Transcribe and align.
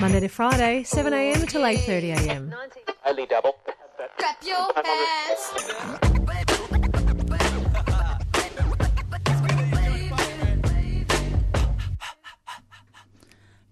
Monday 0.00 0.20
to 0.20 0.28
Friday, 0.28 0.84
7am 0.84 1.40
until 1.40 1.62
8.30am. 1.62 2.54
Only 3.04 3.26
double. 3.26 3.56
Clap 4.16 4.44
your 4.44 4.72
hands. 4.84 5.52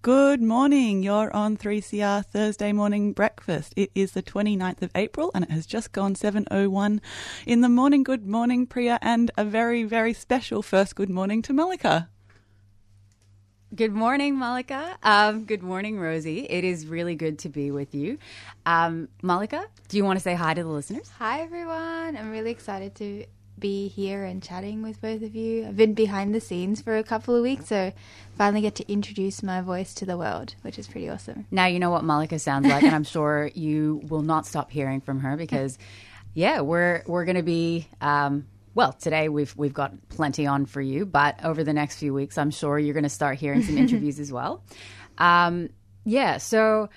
Good 0.02 0.42
morning. 0.42 1.04
You're 1.04 1.32
on 1.32 1.56
3CR 1.56 2.26
Thursday 2.26 2.72
morning 2.72 3.12
breakfast. 3.12 3.72
It 3.76 3.92
is 3.94 4.10
the 4.10 4.22
29th 4.22 4.82
of 4.82 4.90
April 4.96 5.30
and 5.32 5.44
it 5.44 5.52
has 5.52 5.64
just 5.64 5.92
gone 5.92 6.16
7:01 6.16 7.00
in 7.46 7.60
the 7.60 7.68
morning. 7.68 8.02
Good 8.02 8.26
morning, 8.26 8.66
Priya, 8.66 8.98
and 9.00 9.30
a 9.38 9.44
very 9.44 9.84
very 9.84 10.12
special 10.12 10.60
first 10.60 10.96
good 10.96 11.10
morning 11.10 11.40
to 11.42 11.52
Malika. 11.52 12.08
Good 13.74 13.92
morning, 13.92 14.38
Malika. 14.38 14.96
Um, 15.02 15.44
good 15.44 15.62
morning, 15.62 15.98
Rosie. 15.98 16.46
It 16.48 16.62
is 16.62 16.86
really 16.86 17.16
good 17.16 17.40
to 17.40 17.48
be 17.48 17.72
with 17.72 17.96
you. 17.96 18.16
Um, 18.64 19.08
Malika, 19.22 19.66
do 19.88 19.96
you 19.96 20.04
want 20.04 20.18
to 20.18 20.22
say 20.22 20.34
hi 20.34 20.54
to 20.54 20.62
the 20.62 20.68
listeners? 20.68 21.10
Hi 21.18 21.40
everyone. 21.40 22.16
I'm 22.16 22.30
really 22.30 22.52
excited 22.52 22.94
to 22.96 23.26
be 23.58 23.88
here 23.88 24.24
and 24.24 24.40
chatting 24.40 24.82
with 24.82 25.00
both 25.00 25.20
of 25.22 25.34
you. 25.34 25.66
I've 25.66 25.76
been 25.76 25.94
behind 25.94 26.32
the 26.32 26.40
scenes 26.40 26.80
for 26.80 26.96
a 26.96 27.02
couple 27.02 27.34
of 27.34 27.42
weeks, 27.42 27.66
so 27.66 27.92
finally 28.38 28.60
get 28.60 28.76
to 28.76 28.90
introduce 28.90 29.42
my 29.42 29.60
voice 29.62 29.94
to 29.94 30.06
the 30.06 30.16
world, 30.16 30.54
which 30.62 30.78
is 30.78 30.86
pretty 30.86 31.08
awesome. 31.08 31.46
Now 31.50 31.66
you 31.66 31.80
know 31.80 31.90
what 31.90 32.04
Malika 32.04 32.38
sounds 32.38 32.68
like, 32.68 32.84
and 32.84 32.94
I'm 32.94 33.04
sure 33.16 33.50
you 33.52 34.00
will 34.08 34.22
not 34.22 34.46
stop 34.46 34.70
hearing 34.70 35.00
from 35.00 35.20
her 35.20 35.36
because, 35.36 35.76
yeah, 36.34 36.60
we're 36.60 37.02
we're 37.06 37.24
going 37.24 37.36
to 37.36 37.42
be. 37.42 37.88
Um, 38.00 38.46
well, 38.76 38.92
today 38.92 39.30
we've 39.30 39.56
we've 39.56 39.72
got 39.72 40.08
plenty 40.10 40.46
on 40.46 40.66
for 40.66 40.82
you, 40.82 41.06
but 41.06 41.42
over 41.42 41.64
the 41.64 41.72
next 41.72 41.98
few 41.98 42.12
weeks, 42.12 42.36
I'm 42.36 42.50
sure 42.50 42.78
you're 42.78 42.92
going 42.92 43.04
to 43.04 43.08
start 43.08 43.38
hearing 43.38 43.62
some 43.62 43.78
interviews 43.84 44.20
as 44.20 44.30
well. 44.30 44.62
Um, 45.18 45.70
yeah, 46.04 46.36
so 46.36 46.90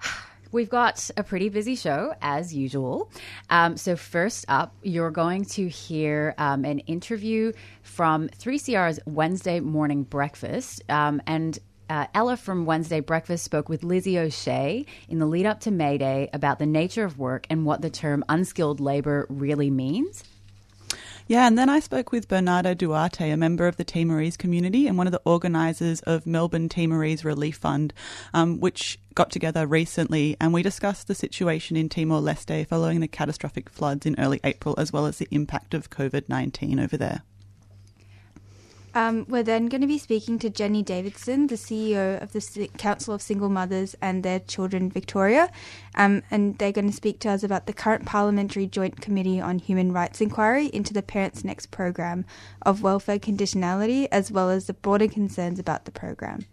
We've 0.50 0.70
got 0.70 1.10
a 1.14 1.22
pretty 1.22 1.50
busy 1.50 1.76
show 1.76 2.14
as 2.22 2.54
usual. 2.54 3.10
Um, 3.50 3.76
so, 3.76 3.96
first 3.96 4.46
up, 4.48 4.74
you're 4.82 5.10
going 5.10 5.44
to 5.44 5.68
hear 5.68 6.34
um, 6.38 6.64
an 6.64 6.78
interview 6.80 7.52
from 7.82 8.28
3CR's 8.28 8.98
Wednesday 9.04 9.60
morning 9.60 10.04
breakfast. 10.04 10.82
Um, 10.88 11.20
and 11.26 11.58
uh, 11.90 12.06
Ella 12.14 12.38
from 12.38 12.64
Wednesday 12.64 13.00
Breakfast 13.00 13.44
spoke 13.44 13.68
with 13.68 13.82
Lizzie 13.82 14.18
O'Shea 14.18 14.86
in 15.10 15.18
the 15.18 15.26
lead 15.26 15.44
up 15.44 15.60
to 15.60 15.70
May 15.70 15.98
Day 15.98 16.30
about 16.32 16.58
the 16.58 16.66
nature 16.66 17.04
of 17.04 17.18
work 17.18 17.46
and 17.50 17.66
what 17.66 17.82
the 17.82 17.90
term 17.90 18.24
unskilled 18.30 18.80
labour 18.80 19.26
really 19.28 19.70
means. 19.70 20.24
Yeah, 21.28 21.46
and 21.46 21.58
then 21.58 21.68
I 21.68 21.80
spoke 21.80 22.10
with 22.10 22.26
Bernardo 22.26 22.72
Duarte, 22.72 23.30
a 23.30 23.36
member 23.36 23.66
of 23.66 23.76
the 23.76 23.84
Timorese 23.84 24.38
community 24.38 24.86
and 24.86 24.96
one 24.96 25.06
of 25.06 25.12
the 25.12 25.20
organisers 25.26 26.00
of 26.00 26.26
Melbourne 26.26 26.70
Timorese 26.70 27.22
Relief 27.22 27.58
Fund, 27.58 27.92
um, 28.32 28.60
which 28.60 28.98
got 29.14 29.30
together 29.30 29.66
recently, 29.66 30.38
and 30.40 30.54
we 30.54 30.62
discussed 30.62 31.06
the 31.06 31.14
situation 31.14 31.76
in 31.76 31.90
Timor 31.90 32.22
Leste 32.22 32.66
following 32.66 33.00
the 33.00 33.08
catastrophic 33.08 33.68
floods 33.68 34.06
in 34.06 34.18
early 34.18 34.40
April, 34.42 34.74
as 34.78 34.90
well 34.90 35.04
as 35.04 35.18
the 35.18 35.28
impact 35.30 35.74
of 35.74 35.90
COVID 35.90 36.30
19 36.30 36.80
over 36.80 36.96
there. 36.96 37.20
Um, 38.94 39.26
we're 39.28 39.42
then 39.42 39.66
going 39.66 39.80
to 39.80 39.86
be 39.86 39.98
speaking 39.98 40.38
to 40.40 40.50
Jenny 40.50 40.82
Davidson, 40.82 41.46
the 41.46 41.56
CEO 41.56 42.20
of 42.22 42.32
the 42.32 42.68
Council 42.78 43.14
of 43.14 43.22
Single 43.22 43.48
Mothers 43.48 43.94
and 44.00 44.22
Their 44.22 44.40
Children 44.40 44.90
Victoria, 44.90 45.50
um, 45.94 46.22
and 46.30 46.56
they're 46.58 46.72
going 46.72 46.88
to 46.88 46.96
speak 46.96 47.20
to 47.20 47.30
us 47.30 47.42
about 47.42 47.66
the 47.66 47.72
current 47.72 48.06
Parliamentary 48.06 48.66
Joint 48.66 49.00
Committee 49.00 49.40
on 49.40 49.58
Human 49.58 49.92
Rights 49.92 50.20
inquiry 50.20 50.66
into 50.66 50.94
the 50.94 51.02
Parents 51.02 51.44
Next 51.44 51.70
program 51.70 52.24
of 52.62 52.82
welfare 52.82 53.18
conditionality, 53.18 54.08
as 54.10 54.32
well 54.32 54.50
as 54.50 54.66
the 54.66 54.74
broader 54.74 55.08
concerns 55.08 55.58
about 55.58 55.84
the 55.84 55.90
program. 55.90 56.46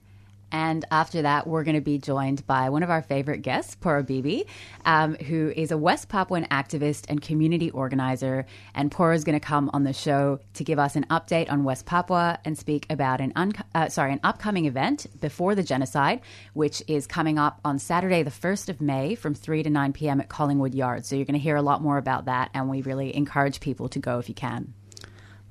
And 0.55 0.85
after 0.89 1.21
that, 1.23 1.47
we're 1.47 1.65
going 1.65 1.75
to 1.75 1.81
be 1.81 1.97
joined 1.97 2.47
by 2.47 2.69
one 2.69 2.81
of 2.81 2.89
our 2.89 3.01
favorite 3.01 3.41
guests, 3.41 3.75
Pora 3.75 4.05
Bibi, 4.05 4.47
um, 4.85 5.15
who 5.15 5.51
is 5.53 5.69
a 5.71 5.77
West 5.77 6.07
Papuan 6.07 6.47
activist 6.47 7.07
and 7.09 7.21
community 7.21 7.69
organizer. 7.71 8.45
And 8.73 8.89
Pora 8.89 9.15
is 9.15 9.25
going 9.25 9.37
to 9.37 9.45
come 9.45 9.69
on 9.73 9.83
the 9.83 9.91
show 9.91 10.39
to 10.53 10.63
give 10.63 10.79
us 10.79 10.95
an 10.95 11.07
update 11.09 11.51
on 11.51 11.65
West 11.65 11.85
Papua 11.85 12.39
and 12.45 12.57
speak 12.57 12.85
about 12.89 13.19
an 13.19 13.33
un- 13.35 13.51
uh, 13.73 13.89
sorry 13.89 14.13
an 14.13 14.21
upcoming 14.23 14.63
event 14.63 15.07
before 15.19 15.55
the 15.55 15.63
genocide, 15.63 16.21
which 16.53 16.81
is 16.87 17.05
coming 17.05 17.37
up 17.37 17.59
on 17.65 17.77
Saturday, 17.77 18.23
the 18.23 18.31
first 18.31 18.69
of 18.69 18.79
May, 18.79 19.15
from 19.15 19.33
three 19.35 19.61
to 19.61 19.69
nine 19.69 19.91
p.m. 19.91 20.21
at 20.21 20.29
Collingwood 20.29 20.73
Yard. 20.73 21.05
So 21.05 21.17
you're 21.17 21.25
going 21.25 21.33
to 21.33 21.47
hear 21.47 21.57
a 21.57 21.61
lot 21.61 21.81
more 21.81 21.97
about 21.97 22.25
that, 22.31 22.49
and 22.53 22.69
we 22.69 22.81
really 22.81 23.13
encourage 23.13 23.59
people 23.59 23.89
to 23.89 23.99
go 23.99 24.19
if 24.19 24.29
you 24.29 24.35
can. 24.35 24.73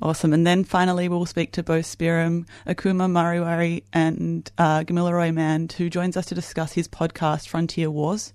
Awesome. 0.04 0.34
And 0.34 0.46
then 0.46 0.64
finally, 0.64 1.08
we'll 1.08 1.24
speak 1.24 1.52
to 1.52 1.62
Boe 1.62 1.78
Spearim, 1.78 2.46
Akuma 2.66 3.08
Mariwari, 3.10 3.84
and 3.90 4.50
uh, 4.58 4.80
Gamilaroi 4.80 5.32
Mand, 5.32 5.72
who 5.72 5.88
joins 5.88 6.14
us 6.14 6.26
to 6.26 6.34
discuss 6.34 6.74
his 6.74 6.86
podcast, 6.86 7.48
Frontier 7.48 7.90
Wars, 7.90 8.34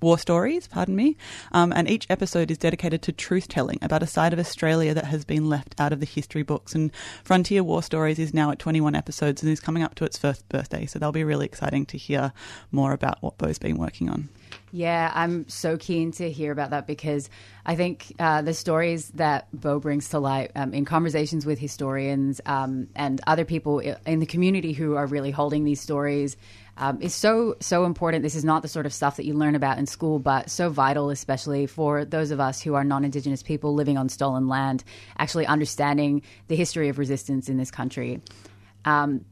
War 0.00 0.16
Stories, 0.16 0.68
pardon 0.68 0.94
me. 0.94 1.16
Um, 1.50 1.72
and 1.72 1.90
each 1.90 2.06
episode 2.08 2.52
is 2.52 2.58
dedicated 2.58 3.02
to 3.02 3.10
truth 3.10 3.48
telling 3.48 3.80
about 3.82 4.04
a 4.04 4.06
side 4.06 4.32
of 4.32 4.38
Australia 4.38 4.94
that 4.94 5.06
has 5.06 5.24
been 5.24 5.48
left 5.48 5.74
out 5.76 5.92
of 5.92 5.98
the 5.98 6.06
history 6.06 6.44
books. 6.44 6.72
And 6.72 6.92
Frontier 7.24 7.64
War 7.64 7.82
Stories 7.82 8.20
is 8.20 8.32
now 8.32 8.52
at 8.52 8.60
21 8.60 8.94
episodes 8.94 9.42
and 9.42 9.50
is 9.50 9.58
coming 9.58 9.82
up 9.82 9.96
to 9.96 10.04
its 10.04 10.16
first 10.16 10.48
birthday. 10.48 10.86
So 10.86 11.00
that'll 11.00 11.10
be 11.10 11.24
really 11.24 11.46
exciting 11.46 11.84
to 11.86 11.98
hear 11.98 12.32
more 12.70 12.92
about 12.92 13.20
what 13.22 13.38
Boe's 13.38 13.58
been 13.58 13.76
working 13.76 14.08
on. 14.08 14.28
Yeah, 14.70 15.10
I'm 15.14 15.48
so 15.48 15.76
keen 15.76 16.12
to 16.12 16.30
hear 16.30 16.52
about 16.52 16.70
that 16.70 16.86
because 16.86 17.30
I 17.64 17.74
think 17.74 18.12
uh, 18.18 18.42
the 18.42 18.54
stories 18.54 19.08
that 19.10 19.48
Boe 19.52 19.78
brings 19.78 20.10
to 20.10 20.18
light 20.18 20.50
um, 20.54 20.74
in 20.74 20.84
conversations 20.84 21.46
with 21.46 21.58
historians 21.58 22.40
um, 22.44 22.88
and 22.94 23.20
other 23.26 23.44
people 23.44 23.78
in 23.78 24.20
the 24.20 24.26
community 24.26 24.72
who 24.72 24.96
are 24.96 25.06
really 25.06 25.30
holding 25.30 25.64
these 25.64 25.80
stories 25.80 26.36
um, 26.76 27.00
is 27.00 27.14
so 27.14 27.56
so 27.60 27.84
important. 27.84 28.22
This 28.22 28.34
is 28.34 28.44
not 28.44 28.62
the 28.62 28.68
sort 28.68 28.86
of 28.86 28.92
stuff 28.92 29.16
that 29.16 29.24
you 29.24 29.34
learn 29.34 29.54
about 29.54 29.78
in 29.78 29.86
school, 29.86 30.18
but 30.18 30.50
so 30.50 30.70
vital, 30.70 31.10
especially 31.10 31.66
for 31.66 32.04
those 32.04 32.30
of 32.30 32.40
us 32.40 32.60
who 32.60 32.74
are 32.74 32.84
non-Indigenous 32.84 33.42
people 33.42 33.74
living 33.74 33.98
on 33.98 34.08
stolen 34.08 34.48
land, 34.48 34.84
actually 35.18 35.46
understanding 35.46 36.22
the 36.46 36.56
history 36.56 36.88
of 36.88 36.98
resistance 36.98 37.48
in 37.48 37.56
this 37.56 37.70
country. 37.70 38.20
Um, 38.84 39.24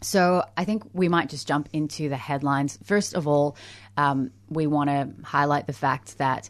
so 0.00 0.44
I 0.56 0.64
think 0.64 0.84
we 0.92 1.08
might 1.08 1.28
just 1.28 1.48
jump 1.48 1.68
into 1.72 2.08
the 2.08 2.16
headlines. 2.16 2.78
First 2.84 3.14
of 3.14 3.26
all, 3.26 3.56
um, 3.96 4.30
we 4.48 4.66
want 4.66 4.90
to 4.90 5.10
highlight 5.24 5.66
the 5.66 5.72
fact 5.72 6.18
that 6.18 6.48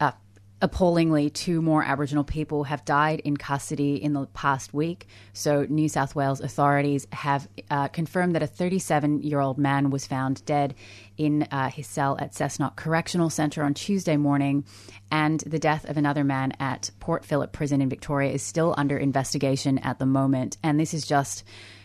uh, 0.00 0.12
appallingly, 0.60 1.30
two 1.30 1.62
more 1.62 1.82
Aboriginal 1.82 2.24
people 2.24 2.64
have 2.64 2.84
died 2.84 3.20
in 3.20 3.36
custody 3.36 4.02
in 4.02 4.12
the 4.12 4.26
past 4.26 4.74
week. 4.74 5.06
So 5.32 5.66
New 5.68 5.88
South 5.88 6.14
Wales 6.14 6.40
authorities 6.40 7.06
have 7.12 7.48
uh, 7.70 7.88
confirmed 7.88 8.34
that 8.34 8.42
a 8.42 8.46
37-year-old 8.46 9.58
man 9.58 9.90
was 9.90 10.06
found 10.06 10.44
dead 10.44 10.74
in 11.16 11.42
uh, 11.50 11.68
his 11.68 11.86
cell 11.86 12.16
at 12.20 12.32
Cessnock 12.32 12.76
Correctional 12.76 13.30
Centre 13.30 13.62
on 13.62 13.74
Tuesday 13.74 14.16
morning, 14.16 14.64
and 15.10 15.40
the 15.40 15.58
death 15.58 15.88
of 15.88 15.96
another 15.96 16.24
man 16.24 16.52
at 16.58 16.90
Port 17.00 17.24
Phillip 17.24 17.52
Prison 17.52 17.80
in 17.80 17.88
Victoria 17.88 18.32
is 18.32 18.42
still 18.42 18.74
under 18.76 18.96
investigation 18.96 19.78
at 19.78 19.98
the 19.98 20.06
moment. 20.06 20.58
And 20.62 20.80
this 20.80 20.94
is 20.94 21.06
just 21.06 21.44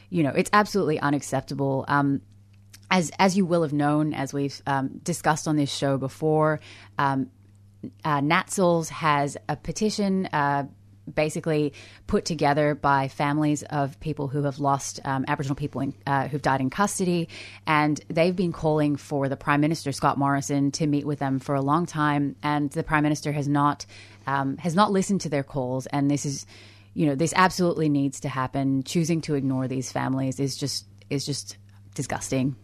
you 0.09 0.23
know, 0.23 0.31
it's 0.31 0.49
absolutely 0.53 0.99
unacceptable. 0.99 1.85
Um, 1.87 2.21
as 2.89 3.11
as 3.19 3.35
you 3.35 3.45
will 3.45 3.63
have 3.63 3.73
known, 3.73 4.13
as 4.13 4.33
we've 4.33 4.61
um, 4.65 4.99
discussed 5.03 5.47
on 5.47 5.57
this 5.57 5.73
show 5.73 5.97
before, 5.97 6.59
um, 6.97 7.29
uh, 8.03 8.21
has 8.89 9.37
a 9.49 9.55
petition. 9.55 10.27
Uh, 10.27 10.67
basically 11.13 11.73
put 12.05 12.25
together 12.25 12.75
by 12.75 13.07
families 13.07 13.63
of 13.63 13.99
people 13.99 14.27
who 14.27 14.43
have 14.43 14.59
lost 14.59 14.99
um, 15.05 15.25
Aboriginal 15.27 15.55
people 15.55 15.81
in, 15.81 15.93
uh, 16.05 16.27
who've 16.27 16.41
died 16.41 16.61
in 16.61 16.69
custody, 16.69 17.29
and 17.65 18.01
they've 18.09 18.35
been 18.35 18.51
calling 18.51 18.95
for 18.95 19.29
the 19.29 19.37
Prime 19.37 19.61
Minister 19.61 19.91
Scott 19.91 20.17
Morrison 20.17 20.71
to 20.71 20.87
meet 20.87 21.05
with 21.05 21.19
them 21.19 21.39
for 21.39 21.55
a 21.55 21.61
long 21.61 21.85
time, 21.85 22.35
and 22.43 22.69
the 22.71 22.83
Prime 22.83 23.03
Minister 23.03 23.31
has 23.31 23.47
not 23.47 23.85
um, 24.25 24.57
has 24.57 24.75
not 24.75 24.91
listened 24.91 25.21
to 25.21 25.29
their 25.29 25.43
calls, 25.43 25.85
and 25.87 26.11
this 26.11 26.25
is 26.25 26.45
you 26.97 27.05
know, 27.05 27.13
this 27.13 27.31
absolutely 27.35 27.89
needs 27.89 28.19
to 28.21 28.27
happen. 28.27 28.81
Choosing 28.81 29.21
to 29.21 29.35
ignore 29.35 29.67
these 29.67 29.91
families 29.91 30.39
is 30.39 30.57
just 30.57 30.87
is 31.11 31.27
just 31.27 31.57
disgusting. 31.93 32.55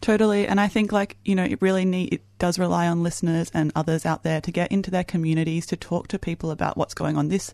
Totally, 0.00 0.46
and 0.46 0.60
I 0.60 0.68
think 0.68 0.92
like 0.92 1.16
you 1.24 1.34
know, 1.34 1.42
it 1.42 1.60
really 1.60 1.84
need 1.84 2.14
it 2.14 2.22
does 2.38 2.56
rely 2.56 2.86
on 2.86 3.02
listeners 3.02 3.50
and 3.52 3.72
others 3.74 4.06
out 4.06 4.22
there 4.22 4.40
to 4.42 4.52
get 4.52 4.70
into 4.70 4.92
their 4.92 5.02
communities 5.02 5.66
to 5.66 5.76
talk 5.76 6.06
to 6.08 6.20
people 6.20 6.52
about 6.52 6.76
what's 6.76 6.94
going 6.94 7.16
on. 7.16 7.28
This 7.28 7.52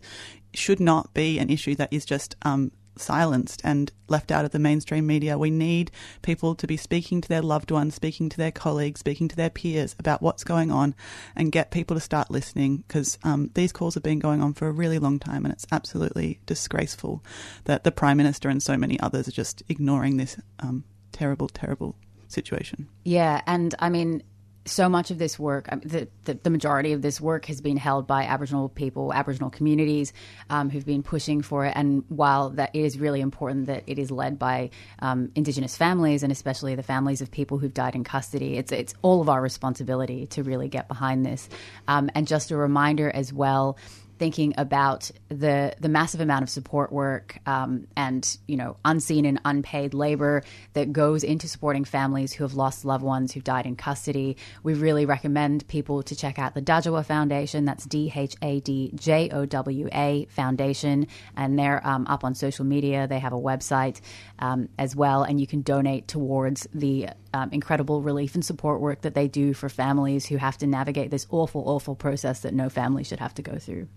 should 0.53 0.79
not 0.79 1.11
be 1.15 1.39
an 1.39 1.49
issue 1.49 1.73
that 1.73 1.91
is 1.91 2.05
just 2.05 2.35
um, 2.43 2.71
silenced 3.01 3.61
and 3.63 3.91
left 4.07 4.31
out 4.31 4.45
of 4.45 4.51
the 4.51 4.59
mainstream 4.59 5.05
media. 5.07 5.37
We 5.37 5.51
need 5.51 5.91
people 6.21 6.55
to 6.55 6.67
be 6.67 6.77
speaking 6.77 7.21
to 7.21 7.29
their 7.29 7.41
loved 7.41 7.71
ones, 7.71 7.95
speaking 7.95 8.29
to 8.29 8.37
their 8.37 8.51
colleagues, 8.51 8.99
speaking 8.99 9.27
to 9.27 9.35
their 9.35 9.49
peers 9.49 9.95
about 9.99 10.21
what's 10.21 10.43
going 10.43 10.71
on 10.71 10.95
and 11.35 11.51
get 11.51 11.71
people 11.71 11.95
to 11.95 12.01
start 12.01 12.31
listening 12.31 12.83
because 12.87 13.17
um, 13.23 13.51
these 13.53 13.71
calls 13.71 13.93
have 13.93 14.03
been 14.03 14.19
going 14.19 14.41
on 14.41 14.53
for 14.53 14.67
a 14.67 14.71
really 14.71 14.99
long 14.99 15.19
time 15.19 15.45
and 15.45 15.53
it's 15.53 15.67
absolutely 15.71 16.39
disgraceful 16.45 17.23
that 17.65 17.83
the 17.83 17.91
Prime 17.91 18.17
Minister 18.17 18.49
and 18.49 18.61
so 18.61 18.77
many 18.77 18.99
others 18.99 19.27
are 19.27 19.31
just 19.31 19.63
ignoring 19.69 20.17
this 20.17 20.37
um, 20.59 20.83
terrible, 21.11 21.47
terrible 21.47 21.95
situation. 22.27 22.87
Yeah, 23.03 23.41
and 23.47 23.73
I 23.79 23.89
mean, 23.89 24.23
so 24.67 24.89
much 24.89 25.11
of 25.11 25.17
this 25.17 25.39
work, 25.39 25.67
the, 25.83 26.07
the, 26.25 26.35
the 26.35 26.49
majority 26.49 26.93
of 26.93 27.01
this 27.01 27.19
work 27.19 27.45
has 27.45 27.61
been 27.61 27.77
held 27.77 28.07
by 28.07 28.23
Aboriginal 28.23 28.69
people, 28.69 29.13
Aboriginal 29.13 29.49
communities 29.49 30.13
um, 30.49 30.69
who've 30.69 30.85
been 30.85 31.03
pushing 31.03 31.41
for 31.41 31.65
it. 31.65 31.73
And 31.75 32.03
while 32.09 32.51
that 32.51 32.71
it 32.73 32.81
is 32.81 32.99
really 32.99 33.21
important 33.21 33.67
that 33.67 33.83
it 33.87 33.97
is 33.97 34.11
led 34.11 34.37
by 34.37 34.69
um, 34.99 35.31
Indigenous 35.35 35.75
families 35.75 36.23
and 36.23 36.31
especially 36.31 36.75
the 36.75 36.83
families 36.83 37.21
of 37.21 37.31
people 37.31 37.57
who've 37.57 37.73
died 37.73 37.95
in 37.95 38.03
custody, 38.03 38.57
it's 38.57 38.71
it's 38.71 38.93
all 39.01 39.21
of 39.21 39.29
our 39.29 39.41
responsibility 39.41 40.27
to 40.27 40.43
really 40.43 40.67
get 40.67 40.87
behind 40.87 41.25
this. 41.25 41.49
Um, 41.87 42.09
and 42.13 42.27
just 42.27 42.51
a 42.51 42.57
reminder 42.57 43.09
as 43.09 43.33
well 43.33 43.77
thinking 44.17 44.53
about 44.57 45.11
the 45.29 45.73
the 45.79 45.89
massive 45.89 46.21
amount 46.21 46.43
of 46.43 46.49
support 46.49 46.91
work 46.91 47.37
um, 47.45 47.87
and 47.95 48.37
you 48.47 48.57
know 48.57 48.77
unseen 48.85 49.25
and 49.25 49.39
unpaid 49.45 49.93
labor 49.93 50.43
that 50.73 50.91
goes 50.91 51.23
into 51.23 51.47
supporting 51.47 51.85
families 51.85 52.33
who 52.33 52.43
have 52.43 52.53
lost 52.53 52.85
loved 52.85 53.03
ones 53.03 53.31
who've 53.31 53.43
died 53.43 53.65
in 53.65 53.75
custody. 53.75 54.37
We 54.63 54.73
really 54.73 55.05
recommend 55.05 55.67
people 55.67 56.03
to 56.03 56.15
check 56.15 56.39
out 56.39 56.53
the 56.53 56.61
Dhadjowa 56.61 57.05
Foundation. 57.05 57.65
That's 57.65 57.85
D 57.85 58.11
H 58.15 58.35
A 58.41 58.59
D 58.59 58.91
J 58.95 59.29
O 59.31 59.45
W 59.45 59.89
A 59.93 60.27
Foundation, 60.29 61.07
and 61.35 61.57
they're 61.57 61.85
um, 61.85 62.05
up 62.07 62.23
on 62.23 62.35
social 62.35 62.65
media. 62.65 63.07
They 63.07 63.19
have 63.19 63.33
a 63.33 63.37
website 63.37 64.01
um, 64.39 64.69
as 64.77 64.95
well, 64.95 65.23
and 65.23 65.39
you 65.39 65.47
can 65.47 65.61
donate 65.61 66.07
towards 66.07 66.67
the 66.73 67.09
um, 67.33 67.49
incredible 67.51 68.01
relief 68.01 68.35
and 68.35 68.43
support 68.43 68.81
work 68.81 69.01
that 69.01 69.13
they 69.13 69.27
do 69.27 69.53
for 69.53 69.69
families 69.69 70.25
who 70.25 70.37
have 70.37 70.57
to 70.57 70.67
navigate 70.67 71.11
this 71.11 71.27
awful, 71.29 71.63
awful 71.67 71.95
process 71.95 72.41
that 72.41 72.53
no 72.53 72.69
family 72.69 73.03
should 73.03 73.19
have 73.19 73.33
to 73.35 73.41
go 73.41 73.57
through. 73.57 73.87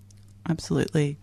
Absolutely. 0.49 1.19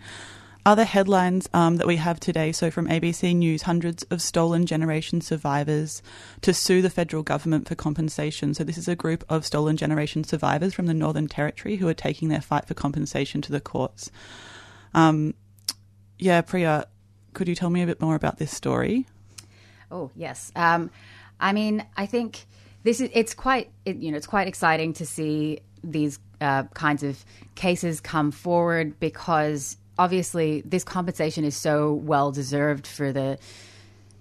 Other 0.66 0.84
headlines 0.84 1.48
um, 1.54 1.78
that 1.78 1.88
we 1.88 1.96
have 1.96 2.20
today 2.20 2.52
so, 2.52 2.70
from 2.70 2.90
ABC 2.90 3.34
News, 3.34 3.62
hundreds 3.62 4.04
of 4.12 4.22
stolen 4.22 4.66
generation 4.66 5.22
survivors 5.22 6.02
to 6.42 6.54
sue 6.54 6.82
the 6.82 6.90
federal 6.90 7.24
government 7.24 7.70
for 7.70 7.76
compensation. 7.76 8.54
So, 8.54 8.66
this 8.66 8.78
is 8.78 8.90
a 8.90 8.96
group 8.96 9.24
of 9.30 9.46
stolen 9.46 9.78
generation 9.78 10.26
survivors 10.26 10.74
from 10.74 10.88
the 10.88 10.94
Northern 10.94 11.28
Territory 11.28 11.78
who 11.78 11.88
are 11.88 11.94
taking 11.94 12.28
their 12.28 12.42
fight 12.42 12.66
for 12.66 12.74
compensation 12.74 13.42
to 13.44 13.52
the 13.54 13.62
courts. 13.62 14.12
Um, 14.94 15.36
yeah, 16.20 16.42
Priya, 16.42 16.88
could 17.34 17.48
you 17.48 17.56
tell 17.56 17.70
me 17.70 17.82
a 17.82 17.86
bit 17.86 18.02
more 18.02 18.16
about 18.16 18.38
this 18.38 18.54
story? 18.54 19.06
Oh 19.90 20.12
yes. 20.16 20.52
Um, 20.54 20.92
I 21.40 21.54
mean, 21.54 21.86
I 21.96 22.08
think 22.08 22.46
this 22.84 23.00
is 23.00 23.10
it's 23.14 23.34
quite 23.34 23.72
it, 23.86 23.98
you 23.98 24.12
know 24.12 24.18
it's 24.18 24.28
quite 24.28 24.48
exciting 24.48 24.94
to 24.94 25.06
see 25.06 25.60
these 25.84 26.20
uh, 26.42 26.64
kinds 26.74 27.04
of 27.04 27.24
cases 27.56 28.00
come 28.00 28.32
forward 28.32 29.00
because 29.00 29.78
obviously 29.98 30.62
this 30.62 30.84
compensation 30.84 31.44
is 31.44 31.56
so 31.56 31.94
well 31.94 32.32
deserved 32.32 32.86
for 32.86 33.12
the 33.12 33.38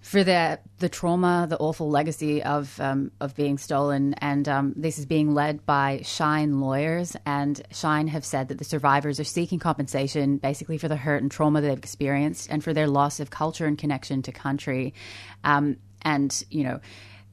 for 0.06 0.22
the 0.22 0.60
the 0.78 0.88
trauma, 0.88 1.48
the 1.50 1.58
awful 1.58 1.90
legacy 1.90 2.40
of 2.40 2.80
um, 2.80 3.10
of 3.20 3.34
being 3.34 3.58
stolen, 3.58 4.14
and 4.14 4.48
um, 4.48 4.72
this 4.76 5.00
is 5.00 5.04
being 5.04 5.34
led 5.34 5.66
by 5.66 6.00
Shine 6.04 6.60
lawyers. 6.60 7.16
And 7.26 7.60
Shine 7.72 8.06
have 8.06 8.24
said 8.24 8.46
that 8.48 8.58
the 8.58 8.64
survivors 8.64 9.18
are 9.18 9.24
seeking 9.24 9.58
compensation, 9.58 10.36
basically 10.36 10.78
for 10.78 10.86
the 10.86 10.94
hurt 10.94 11.22
and 11.22 11.30
trauma 11.30 11.60
they've 11.60 11.76
experienced, 11.76 12.48
and 12.52 12.62
for 12.62 12.72
their 12.72 12.86
loss 12.86 13.18
of 13.18 13.30
culture 13.30 13.66
and 13.66 13.76
connection 13.76 14.22
to 14.22 14.30
country. 14.30 14.94
Um, 15.42 15.76
and 16.02 16.44
you 16.50 16.62
know, 16.62 16.80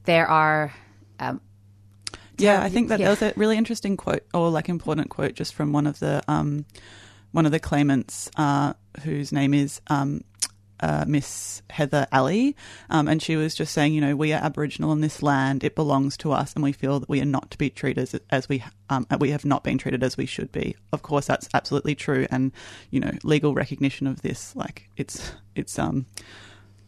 there 0.04 0.26
are. 0.26 0.72
Um, 2.38 2.44
Yeah, 2.44 2.62
I 2.62 2.68
think 2.68 2.88
that 2.88 3.00
yeah. 3.00 3.06
there 3.06 3.12
was 3.12 3.22
a 3.22 3.38
really 3.38 3.56
interesting 3.56 3.96
quote 3.96 4.24
or 4.32 4.50
like 4.50 4.68
important 4.68 5.10
quote 5.10 5.34
just 5.34 5.54
from 5.54 5.72
one 5.72 5.86
of 5.86 5.98
the 5.98 6.22
um, 6.28 6.64
one 7.32 7.46
of 7.46 7.52
the 7.52 7.60
claimants 7.60 8.30
uh, 8.36 8.74
whose 9.02 9.32
name 9.32 9.54
is 9.54 9.80
um, 9.88 10.22
uh, 10.80 11.04
Miss 11.06 11.62
Heather 11.70 12.06
Alley, 12.12 12.56
um, 12.90 13.08
and 13.08 13.22
she 13.22 13.36
was 13.36 13.54
just 13.54 13.72
saying, 13.72 13.94
you 13.94 14.00
know, 14.00 14.14
we 14.16 14.32
are 14.32 14.42
Aboriginal 14.42 14.90
on 14.90 15.00
this 15.00 15.22
land; 15.22 15.64
it 15.64 15.74
belongs 15.74 16.16
to 16.18 16.32
us, 16.32 16.52
and 16.54 16.62
we 16.62 16.72
feel 16.72 17.00
that 17.00 17.08
we 17.08 17.20
are 17.20 17.24
not 17.24 17.50
to 17.52 17.58
be 17.58 17.70
treated 17.70 18.02
as, 18.02 18.20
as 18.30 18.48
we 18.48 18.62
um, 18.90 19.06
we 19.18 19.30
have 19.30 19.44
not 19.44 19.64
been 19.64 19.78
treated 19.78 20.02
as 20.02 20.16
we 20.16 20.26
should 20.26 20.52
be. 20.52 20.76
Of 20.92 21.02
course, 21.02 21.26
that's 21.26 21.48
absolutely 21.54 21.94
true, 21.94 22.26
and 22.30 22.52
you 22.90 23.00
know, 23.00 23.12
legal 23.22 23.54
recognition 23.54 24.06
of 24.06 24.22
this, 24.22 24.54
like 24.56 24.88
it's 24.96 25.32
it's 25.54 25.78
um 25.78 26.06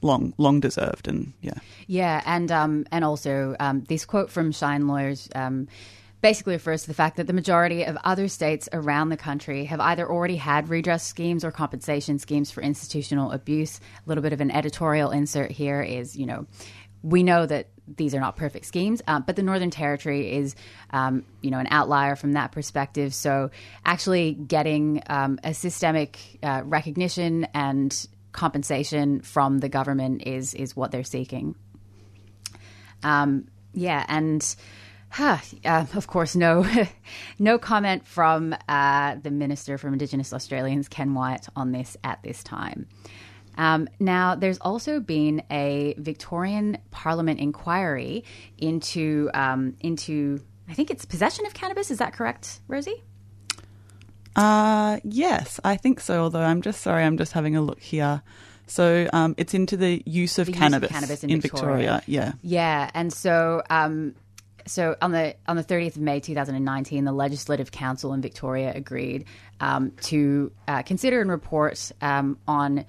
long 0.02 0.34
long 0.38 0.60
deserved, 0.60 1.08
and 1.08 1.32
yeah. 1.40 1.58
Yeah, 1.86 2.22
and 2.26 2.50
um, 2.52 2.86
and 2.90 3.04
also 3.04 3.56
um, 3.60 3.84
this 3.84 4.04
quote 4.04 4.30
from 4.30 4.52
Shine 4.52 4.86
Lawyers 4.86 5.28
um, 5.34 5.68
basically 6.22 6.54
refers 6.54 6.82
to 6.82 6.88
the 6.88 6.94
fact 6.94 7.16
that 7.16 7.26
the 7.26 7.32
majority 7.32 7.84
of 7.84 7.96
other 8.04 8.28
states 8.28 8.68
around 8.72 9.10
the 9.10 9.16
country 9.16 9.64
have 9.66 9.80
either 9.80 10.10
already 10.10 10.36
had 10.36 10.68
redress 10.68 11.06
schemes 11.06 11.44
or 11.44 11.50
compensation 11.50 12.18
schemes 12.18 12.50
for 12.50 12.62
institutional 12.62 13.32
abuse. 13.32 13.78
A 13.78 14.08
little 14.08 14.22
bit 14.22 14.32
of 14.32 14.40
an 14.40 14.50
editorial 14.50 15.10
insert 15.10 15.50
here 15.50 15.82
is, 15.82 16.16
you 16.16 16.26
know, 16.26 16.46
we 17.02 17.22
know 17.22 17.46
that 17.46 17.68
these 17.96 18.14
are 18.14 18.20
not 18.20 18.36
perfect 18.36 18.66
schemes, 18.66 19.00
um, 19.06 19.22
but 19.24 19.36
the 19.36 19.42
Northern 19.42 19.70
Territory 19.70 20.32
is, 20.32 20.56
um, 20.90 21.24
you 21.40 21.50
know, 21.52 21.58
an 21.58 21.68
outlier 21.70 22.16
from 22.16 22.32
that 22.32 22.50
perspective. 22.50 23.14
So, 23.14 23.50
actually 23.84 24.32
getting 24.32 25.02
um, 25.06 25.38
a 25.44 25.54
systemic 25.54 26.18
uh, 26.42 26.62
recognition 26.64 27.46
and 27.54 28.08
compensation 28.36 29.22
from 29.22 29.58
the 29.58 29.68
government 29.68 30.22
is 30.26 30.54
is 30.54 30.76
what 30.76 30.92
they're 30.92 31.02
seeking. 31.02 31.56
Um, 33.02 33.48
yeah, 33.72 34.04
and 34.08 34.56
huh, 35.10 35.38
uh, 35.64 35.86
of 35.94 36.06
course, 36.06 36.36
no, 36.36 36.66
no 37.38 37.58
comment 37.58 38.06
from 38.06 38.54
uh, 38.68 39.16
the 39.16 39.30
Minister 39.30 39.78
from 39.78 39.92
Indigenous 39.92 40.32
Australians, 40.32 40.88
Ken 40.88 41.14
Wyatt, 41.14 41.48
on 41.56 41.72
this 41.72 41.96
at 42.04 42.22
this 42.22 42.44
time. 42.44 42.86
Um, 43.58 43.88
now, 43.98 44.34
there's 44.34 44.58
also 44.58 45.00
been 45.00 45.42
a 45.50 45.94
Victorian 45.98 46.78
Parliament 46.90 47.40
inquiry 47.40 48.24
into 48.58 49.30
um, 49.34 49.76
into 49.80 50.40
I 50.68 50.74
think 50.74 50.90
it's 50.90 51.04
possession 51.04 51.46
of 51.46 51.54
cannabis. 51.54 51.90
Is 51.90 51.98
that 51.98 52.12
correct, 52.12 52.60
Rosie? 52.68 53.02
Uh, 54.36 55.00
yes, 55.02 55.58
I 55.64 55.76
think 55.76 56.00
so. 56.00 56.22
Although 56.22 56.42
I'm 56.42 56.62
just 56.62 56.82
sorry, 56.82 57.04
I'm 57.04 57.16
just 57.16 57.32
having 57.32 57.56
a 57.56 57.62
look 57.62 57.80
here. 57.80 58.22
So 58.66 59.08
um, 59.12 59.34
it's 59.38 59.54
into 59.54 59.76
the 59.76 60.02
use 60.04 60.38
of 60.38 60.46
The 60.46 60.52
use 60.52 60.56
of 60.56 60.62
cannabis, 60.62 60.90
cannabis 60.90 61.24
in 61.24 61.30
in 61.30 61.40
Victoria. 61.40 61.76
Victoria. 61.76 62.02
Yeah. 62.06 62.32
Yeah, 62.42 62.90
and 62.94 63.12
so 63.12 63.62
um, 63.70 64.14
so 64.66 64.96
on 65.00 65.12
the 65.12 65.36
on 65.46 65.56
the 65.56 65.64
30th 65.64 65.96
of 65.96 66.02
May 66.02 66.20
2019, 66.20 67.04
the 67.04 67.12
Legislative 67.12 67.70
Council 67.70 68.12
in 68.12 68.20
Victoria 68.20 68.72
agreed 68.74 69.24
um, 69.60 69.92
to 70.02 70.52
uh, 70.68 70.82
consider 70.82 71.20
and 71.20 71.30
report 71.30 71.92
um, 72.02 72.38
on 72.46 72.84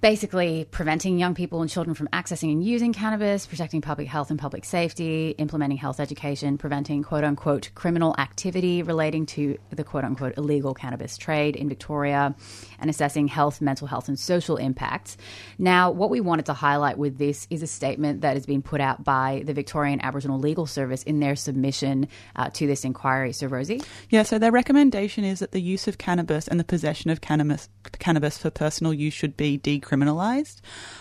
basically 0.00 0.64
preventing 0.70 1.18
young 1.18 1.34
people 1.34 1.60
and 1.60 1.70
children 1.70 1.94
from 1.94 2.08
accessing 2.08 2.52
and 2.52 2.64
using 2.64 2.92
cannabis, 2.92 3.46
protecting 3.46 3.80
public 3.80 4.06
health 4.06 4.30
and 4.30 4.38
public 4.38 4.64
safety, 4.64 5.30
implementing 5.38 5.76
health 5.76 5.98
education, 5.98 6.58
preventing 6.58 7.02
quote 7.02 7.24
unquote 7.24 7.70
criminal 7.74 8.14
activity 8.18 8.82
relating 8.82 9.26
to 9.26 9.58
the 9.70 9.84
quote 9.84 10.04
unquote 10.04 10.36
illegal 10.38 10.74
cannabis 10.74 11.16
trade 11.16 11.56
in 11.56 11.68
Victoria, 11.68 12.34
and 12.78 12.90
assessing 12.90 13.28
health, 13.28 13.60
mental 13.60 13.86
health, 13.86 14.08
and 14.08 14.18
social 14.18 14.56
impacts. 14.56 15.16
Now, 15.58 15.90
what 15.90 16.10
we 16.10 16.20
wanted 16.20 16.46
to 16.46 16.54
highlight 16.54 16.98
with 16.98 17.18
this 17.18 17.46
is 17.50 17.62
a 17.62 17.66
statement 17.66 18.20
that 18.22 18.34
has 18.34 18.46
been 18.46 18.62
put 18.62 18.80
out 18.80 19.04
by 19.04 19.42
the 19.44 19.52
Victorian 19.52 20.00
Aboriginal 20.02 20.38
Legal 20.38 20.66
Service 20.66 21.02
in 21.02 21.20
their 21.20 21.36
submission 21.36 22.08
uh, 22.36 22.50
to 22.50 22.66
this 22.66 22.84
inquiry. 22.84 23.32
So, 23.32 23.46
Rosie? 23.46 23.82
Yeah, 24.10 24.22
so 24.22 24.38
their 24.38 24.52
recommendation 24.52 25.24
is 25.24 25.40
that 25.40 25.52
the 25.52 25.60
use 25.60 25.88
of 25.88 25.98
cannabis 25.98 26.48
and 26.48 26.58
the 26.58 26.64
possession 26.64 27.10
of 27.10 27.20
cannabis, 27.20 27.68
cannabis 27.98 28.38
for 28.38 28.50
personal 28.50 28.94
use 28.94 29.14
should 29.14 29.36
be 29.36 29.58
decriminalised. 29.58 30.60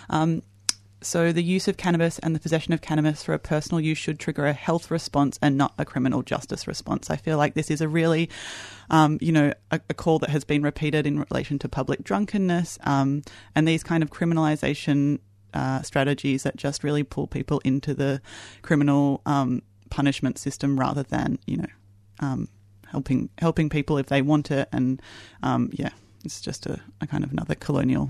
Um, 0.09 0.41
so 1.01 1.31
the 1.31 1.43
use 1.43 1.67
of 1.67 1.77
cannabis 1.77 2.17
and 2.19 2.35
the 2.35 2.39
possession 2.39 2.73
of 2.73 2.81
cannabis 2.81 3.23
for 3.23 3.33
a 3.33 3.39
personal 3.39 3.79
use 3.79 3.97
should 3.97 4.19
trigger 4.19 4.47
a 4.47 4.53
health 4.53 4.89
response 4.89 5.37
and 5.41 5.57
not 5.57 5.73
a 5.77 5.85
criminal 5.85 6.23
justice 6.23 6.67
response. 6.67 7.09
I 7.09 7.17
feel 7.17 7.37
like 7.37 7.53
this 7.53 7.69
is 7.69 7.81
a 7.81 7.87
really, 7.87 8.29
um, 8.89 9.19
you 9.21 9.31
know, 9.31 9.53
a, 9.71 9.79
a 9.89 9.93
call 9.93 10.17
that 10.19 10.31
has 10.31 10.43
been 10.43 10.63
repeated 10.63 11.05
in 11.05 11.23
relation 11.29 11.59
to 11.59 11.69
public 11.69 12.03
drunkenness 12.03 12.79
um, 12.83 13.21
and 13.53 13.67
these 13.67 13.83
kind 13.83 14.01
of 14.01 14.09
criminalisation 14.09 15.19
uh, 15.53 15.81
strategies 15.81 16.43
that 16.43 16.55
just 16.55 16.83
really 16.83 17.03
pull 17.03 17.27
people 17.27 17.61
into 17.63 17.93
the 17.93 18.21
criminal 18.63 19.21
um, 19.25 19.61
punishment 19.89 20.37
system 20.37 20.79
rather 20.79 21.03
than, 21.03 21.37
you 21.45 21.57
know, 21.57 21.69
um, 22.19 22.47
helping 22.87 23.29
helping 23.37 23.69
people 23.69 23.97
if 23.97 24.07
they 24.07 24.21
want 24.21 24.49
it. 24.51 24.67
And 24.71 25.01
um, 25.43 25.69
yeah, 25.73 25.91
it's 26.25 26.41
just 26.41 26.65
a, 26.65 26.79
a 27.01 27.07
kind 27.07 27.23
of 27.23 27.31
another 27.31 27.55
colonial 27.55 28.09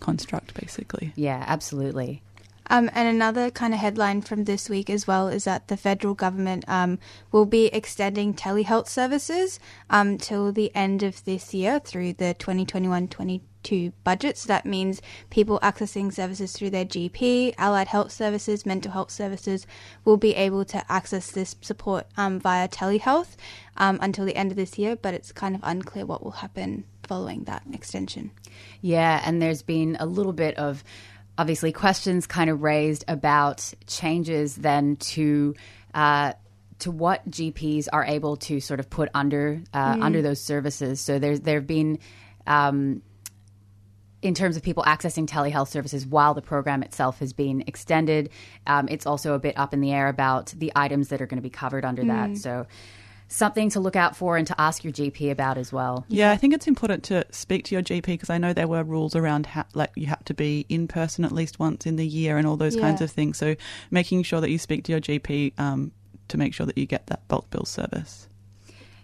construct, 0.00 0.54
basically. 0.54 1.12
Yeah, 1.16 1.44
absolutely. 1.46 2.22
Um, 2.70 2.90
and 2.94 3.08
another 3.08 3.50
kind 3.50 3.72
of 3.72 3.80
headline 3.80 4.20
from 4.20 4.44
this 4.44 4.68
week 4.68 4.90
as 4.90 5.06
well 5.06 5.28
is 5.28 5.44
that 5.44 5.68
the 5.68 5.76
federal 5.76 6.14
government 6.14 6.64
um, 6.68 6.98
will 7.32 7.46
be 7.46 7.66
extending 7.66 8.34
telehealth 8.34 8.88
services 8.88 9.58
um, 9.88 10.18
till 10.18 10.52
the 10.52 10.70
end 10.74 11.02
of 11.02 11.24
this 11.24 11.54
year 11.54 11.78
through 11.78 12.12
the 12.14 12.34
2021 12.34 13.08
22 13.08 13.40
2022 13.68 13.92
budget. 14.04 14.38
So 14.38 14.48
that 14.48 14.66
means 14.66 15.02
people 15.30 15.58
accessing 15.62 16.12
services 16.12 16.52
through 16.52 16.70
their 16.70 16.84
GP, 16.84 17.54
allied 17.58 17.88
health 17.88 18.12
services, 18.12 18.66
mental 18.66 18.92
health 18.92 19.10
services 19.10 19.66
will 20.04 20.16
be 20.16 20.34
able 20.34 20.64
to 20.66 20.82
access 20.90 21.30
this 21.30 21.56
support 21.60 22.06
um, 22.16 22.40
via 22.40 22.68
telehealth 22.68 23.36
um, 23.76 23.98
until 24.00 24.24
the 24.24 24.36
end 24.36 24.50
of 24.50 24.56
this 24.56 24.78
year, 24.78 24.96
but 24.96 25.14
it's 25.14 25.32
kind 25.32 25.54
of 25.54 25.60
unclear 25.64 26.06
what 26.06 26.22
will 26.22 26.32
happen 26.32 26.84
following 27.02 27.44
that 27.44 27.62
extension. 27.72 28.30
Yeah, 28.80 29.22
and 29.24 29.40
there's 29.40 29.62
been 29.62 29.96
a 30.00 30.06
little 30.06 30.32
bit 30.32 30.56
of 30.56 30.82
obviously 31.36 31.72
questions 31.72 32.26
kind 32.26 32.50
of 32.50 32.62
raised 32.62 33.04
about 33.08 33.72
changes 33.86 34.56
then 34.56 34.96
to. 34.96 35.54
Uh, 35.94 36.32
to 36.80 36.92
what 36.92 37.28
GPs 37.28 37.88
are 37.92 38.04
able 38.04 38.36
to 38.36 38.60
sort 38.60 38.78
of 38.78 38.88
put 38.88 39.08
under 39.12 39.60
uh, 39.74 39.98
under 40.00 40.22
those 40.22 40.40
services. 40.40 41.00
So 41.00 41.18
there's 41.18 41.40
there 41.40 41.56
have 41.56 41.66
been. 41.66 41.98
Um, 42.46 43.02
in 44.22 44.34
terms 44.34 44.56
of 44.56 44.62
people 44.62 44.82
accessing 44.84 45.26
telehealth 45.26 45.68
services 45.68 46.06
while 46.06 46.34
the 46.34 46.42
program 46.42 46.82
itself 46.82 47.20
has 47.20 47.32
been 47.32 47.62
extended, 47.66 48.30
um, 48.66 48.88
it's 48.88 49.06
also 49.06 49.34
a 49.34 49.38
bit 49.38 49.56
up 49.56 49.72
in 49.72 49.80
the 49.80 49.92
air 49.92 50.08
about 50.08 50.52
the 50.56 50.72
items 50.74 51.08
that 51.08 51.22
are 51.22 51.26
going 51.26 51.38
to 51.38 51.42
be 51.42 51.50
covered 51.50 51.84
under 51.84 52.04
that. 52.04 52.36
So, 52.36 52.66
something 53.28 53.68
to 53.70 53.80
look 53.80 53.94
out 53.94 54.16
for 54.16 54.36
and 54.36 54.46
to 54.46 54.58
ask 54.58 54.82
your 54.82 54.92
GP 54.92 55.30
about 55.30 55.58
as 55.58 55.72
well. 55.72 56.04
Yeah, 56.08 56.30
I 56.30 56.36
think 56.36 56.54
it's 56.54 56.66
important 56.66 57.04
to 57.04 57.26
speak 57.30 57.64
to 57.66 57.74
your 57.74 57.82
GP 57.82 58.02
because 58.02 58.30
I 58.30 58.38
know 58.38 58.52
there 58.52 58.66
were 58.66 58.82
rules 58.82 59.14
around 59.14 59.46
how, 59.46 59.66
like 59.74 59.90
you 59.94 60.06
have 60.06 60.24
to 60.24 60.34
be 60.34 60.64
in 60.68 60.88
person 60.88 61.24
at 61.24 61.32
least 61.32 61.58
once 61.58 61.86
in 61.86 61.96
the 61.96 62.06
year 62.06 62.38
and 62.38 62.46
all 62.46 62.56
those 62.56 62.74
kinds 62.74 63.00
of 63.02 63.10
things. 63.10 63.36
So 63.36 63.54
making 63.90 64.22
sure 64.22 64.40
that 64.40 64.50
you 64.50 64.58
speak 64.58 64.84
to 64.84 64.92
your 64.92 65.00
GP 65.00 65.58
um, 65.60 65.92
to 66.28 66.38
make 66.38 66.54
sure 66.54 66.66
that 66.66 66.78
you 66.78 66.86
get 66.86 67.06
that 67.08 67.28
bulk 67.28 67.50
bill 67.50 67.66
service. 67.66 68.27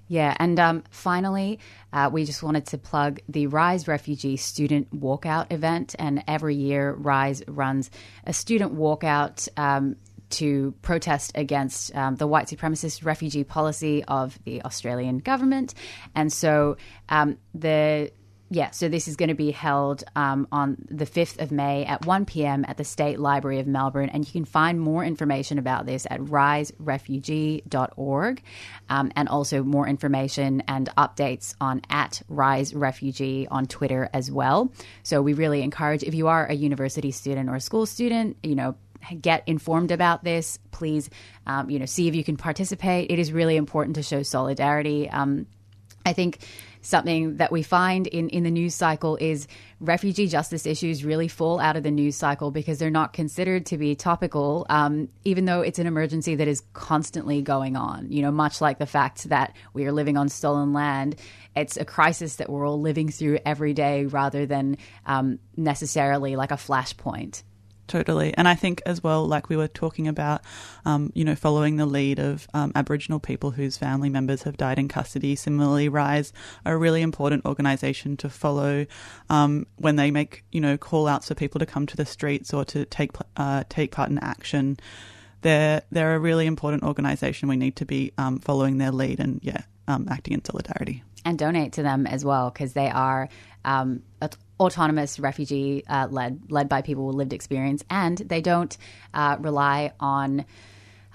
Yeah, 0.07 0.37
and 0.39 0.61
um, 0.61 0.85
finally, 0.91 1.61
uh, 1.93 2.11
we 2.13 2.25
just 2.25 2.43
wanted 2.43 2.67
to 2.67 2.79
plug 2.79 3.21
the 3.29 3.47
Rise 3.47 3.89
Refugee 3.89 4.37
Student 4.37 4.95
Walkout 4.95 5.51
event. 5.51 5.95
And 5.99 6.23
every 6.29 6.57
year, 6.57 6.93
Rise 6.93 7.43
runs 7.47 7.91
a 8.25 8.33
student 8.33 8.75
walkout 8.75 9.49
um, 9.57 9.97
to 10.31 10.75
protest 10.83 11.33
against 11.35 11.95
um, 11.95 12.17
the 12.17 12.27
white 12.27 12.49
supremacist 12.49 13.05
refugee 13.05 13.45
policy 13.45 14.05
of 14.05 14.39
the 14.45 14.63
Australian 14.63 15.19
government. 15.19 15.75
And 16.15 16.33
so 16.33 16.77
um, 17.09 17.39
the 17.55 18.11
yeah, 18.51 18.71
so 18.71 18.89
this 18.89 19.09
is 19.09 19.17
going 19.17 19.31
to 19.31 19.35
be 19.35 19.51
held 19.51 20.05
um, 20.17 20.47
on 20.53 20.77
the 20.91 21.07
5th 21.07 21.41
of 21.41 21.51
May 21.51 21.87
at 21.87 22.05
1 22.05 22.27
p.m. 22.27 22.67
at 22.69 22.77
the 22.77 22.85
State 22.85 23.19
Library 23.19 23.59
of 23.59 23.67
Melbourne. 23.67 24.11
And 24.11 24.27
you 24.27 24.33
can 24.33 24.45
find 24.45 24.79
more 24.79 25.03
information 25.03 25.59
about 25.59 25.87
this 25.87 26.07
at 26.11 26.21
riserefugee.org 26.21 28.43
um, 28.91 29.11
and 29.17 29.29
also 29.29 29.63
more 29.63 29.89
information 29.89 30.63
and 30.69 30.91
updates 30.97 31.55
on 31.61 31.81
at 31.89 32.21
Rise 32.29 32.75
Refugee 32.75 33.49
on 33.51 33.67
Twitter 33.67 34.11
as 34.13 34.31
well. 34.31 34.71
So 35.03 35.23
we 35.23 35.33
really 35.33 35.63
encourage 35.63 36.03
if 36.03 36.15
you 36.15 36.29
are 36.29 36.47
a 36.47 36.55
university 36.55 37.13
student 37.13 37.49
or 37.49 37.55
a 37.57 37.61
school 37.61 37.87
student, 37.87 38.37
you 38.43 38.55
know, 38.55 38.77
get 39.21 39.43
informed 39.47 39.91
about 39.91 40.23
this. 40.23 40.59
Please, 40.71 41.09
um, 41.47 41.71
you 41.71 41.79
know, 41.79 41.87
see 41.87 42.09
if 42.09 42.15
you 42.15 42.25
can 42.25 42.37
participate. 42.37 43.11
It 43.11 43.19
is 43.19 43.33
really 43.33 43.57
important 43.57 43.97
to 43.97 44.03
show 44.03 44.23
solidarity. 44.23 45.09
Um, 45.09 45.47
I 46.07 46.13
think 46.13 46.39
something 46.85 47.39
that 47.39 47.51
we 47.51 47.63
find 47.63 48.07
in, 48.07 48.29
in 48.29 48.45
the 48.45 48.51
news 48.51 48.75
cycle 48.75 49.17
is 49.17 49.49
refugee 49.81 50.29
justice 50.29 50.67
issues 50.67 51.05
really 51.05 51.29
fall 51.29 51.59
out 51.59 51.77
of 51.77 51.83
the 51.83 51.91
news 51.91 52.15
cycle 52.15 52.51
because 52.51 52.79
they're 52.79 52.91
not 52.91 53.13
considered 53.13 53.67
to 53.67 53.79
be 53.79 53.95
topical, 53.95 54.67
um, 54.69 55.09
even 55.25 55.47
though 55.47 55.63
it's 55.63 55.79
an 55.79 55.87
emergency 55.87 56.35
that 56.35 56.47
is 56.47 56.63
constantly 56.75 57.43
going 57.43 57.77
on. 57.77 58.11
You 58.11 58.23
know, 58.23 58.31
much 58.31 58.61
like 58.61 58.79
the 58.79 58.87
fact 58.87 59.29
that 59.31 59.57
we 59.73 59.87
are 59.87 59.93
living 59.93 60.17
on 60.17 60.29
stolen 60.29 60.73
land, 60.73 61.17
it's 61.57 61.77
a 61.77 61.85
crisis 61.85 62.37
that 62.37 62.51
we're 62.51 62.67
all 62.67 62.81
living 62.81 63.09
through 63.09 63.39
every 63.45 63.73
day 63.73 64.07
rather 64.07 64.47
than 64.47 64.77
um, 65.07 65.39
necessarily 65.57 66.37
like 66.37 66.51
a 66.51 66.57
flashpoint. 66.57 67.43
Totally. 67.87 68.33
And 68.35 68.49
I 68.49 68.55
think 68.55 68.81
as 68.87 69.03
well, 69.03 69.27
like 69.27 69.51
we 69.51 69.57
were 69.59 69.69
talking 69.69 70.09
about, 70.09 70.41
um, 70.87 71.13
you 71.15 71.23
know, 71.23 71.35
following 71.35 71.77
the 71.77 71.85
lead 71.85 72.19
of 72.19 72.49
um, 72.55 72.73
Aboriginal 72.75 73.21
people 73.21 73.51
whose 73.51 73.77
family 73.77 74.09
members 74.09 74.45
have 74.45 74.57
died 74.57 74.79
in 74.79 74.89
custody. 74.89 75.37
Similarly, 75.37 75.91
RISE 75.91 76.33
are 76.65 76.75
a 76.75 76.79
really 76.79 77.03
important 77.03 77.45
organisation 77.45 78.17
to 78.17 78.31
follow 78.31 78.87
um, 79.29 79.67
when 79.77 79.97
they 79.97 80.11
make, 80.11 80.45
you 80.51 80.63
know, 80.63 80.79
call 80.79 81.07
outs 81.07 81.29
for 81.29 81.35
people 81.35 81.59
to 81.59 81.67
come 81.67 81.87
to 81.87 81.97
the 81.97 82.07
streets 82.07 82.55
or 82.55 82.65
to 82.65 82.87
take 82.87 83.13
uh, 83.37 83.65
take 83.69 83.91
part 83.91 84.09
in 84.09 84.19
action. 84.21 84.79
They're, 85.43 85.83
they're 85.91 86.15
a 86.15 86.19
really 86.19 86.47
important 86.47 86.85
organisation. 86.85 87.51
We 87.51 87.57
need 87.57 87.77
to 87.77 87.85
be 87.85 88.13
um, 88.17 88.39
following 88.39 88.79
their 88.79 88.93
lead 88.93 89.21
and, 89.21 89.41
yeah, 89.43 89.61
um, 89.87 90.09
acting 90.11 90.33
in 90.33 90.43
solidarity. 90.43 91.03
and 91.27 91.39
donate 91.39 91.73
to 91.75 91.83
them 91.83 92.07
as 92.07 92.25
well 92.25 92.51
because 92.51 92.73
they 92.73 92.89
are 92.89 93.29
um, 93.65 94.03
autonomous 94.61 95.19
refugee 95.19 95.85
uh, 95.89 96.07
led 96.11 96.41
led 96.51 96.69
by 96.69 96.83
people 96.83 97.07
with 97.07 97.17
lived 97.17 97.33
experience 97.33 97.85
and 97.91 98.19
they 98.19 98.41
don't 98.41 98.77
uh, 99.13 99.37
rely 99.41 99.93
on 99.99 100.45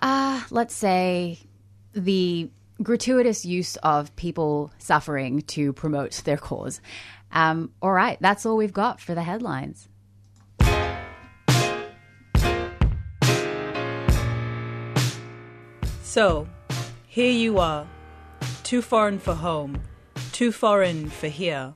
uh, 0.01 0.41
let's 0.49 0.75
say 0.75 1.39
the 1.93 2.49
gratuitous 2.81 3.45
use 3.45 3.75
of 3.77 4.15
people 4.15 4.71
suffering 4.77 5.41
to 5.41 5.73
promote 5.73 6.11
their 6.25 6.37
cause. 6.37 6.81
Um, 7.31 7.71
all 7.81 7.91
right 7.91 8.17
that's 8.19 8.45
all 8.45 8.57
we've 8.57 8.73
got 8.73 8.99
for 8.99 9.15
the 9.15 9.23
headlines. 9.23 9.87
So, 16.09 16.47
here 17.05 17.31
you 17.31 17.59
are, 17.59 17.87
too 18.63 18.81
foreign 18.81 19.19
for 19.19 19.35
home, 19.35 19.79
too 20.31 20.51
foreign 20.51 21.07
for 21.07 21.27
here, 21.27 21.75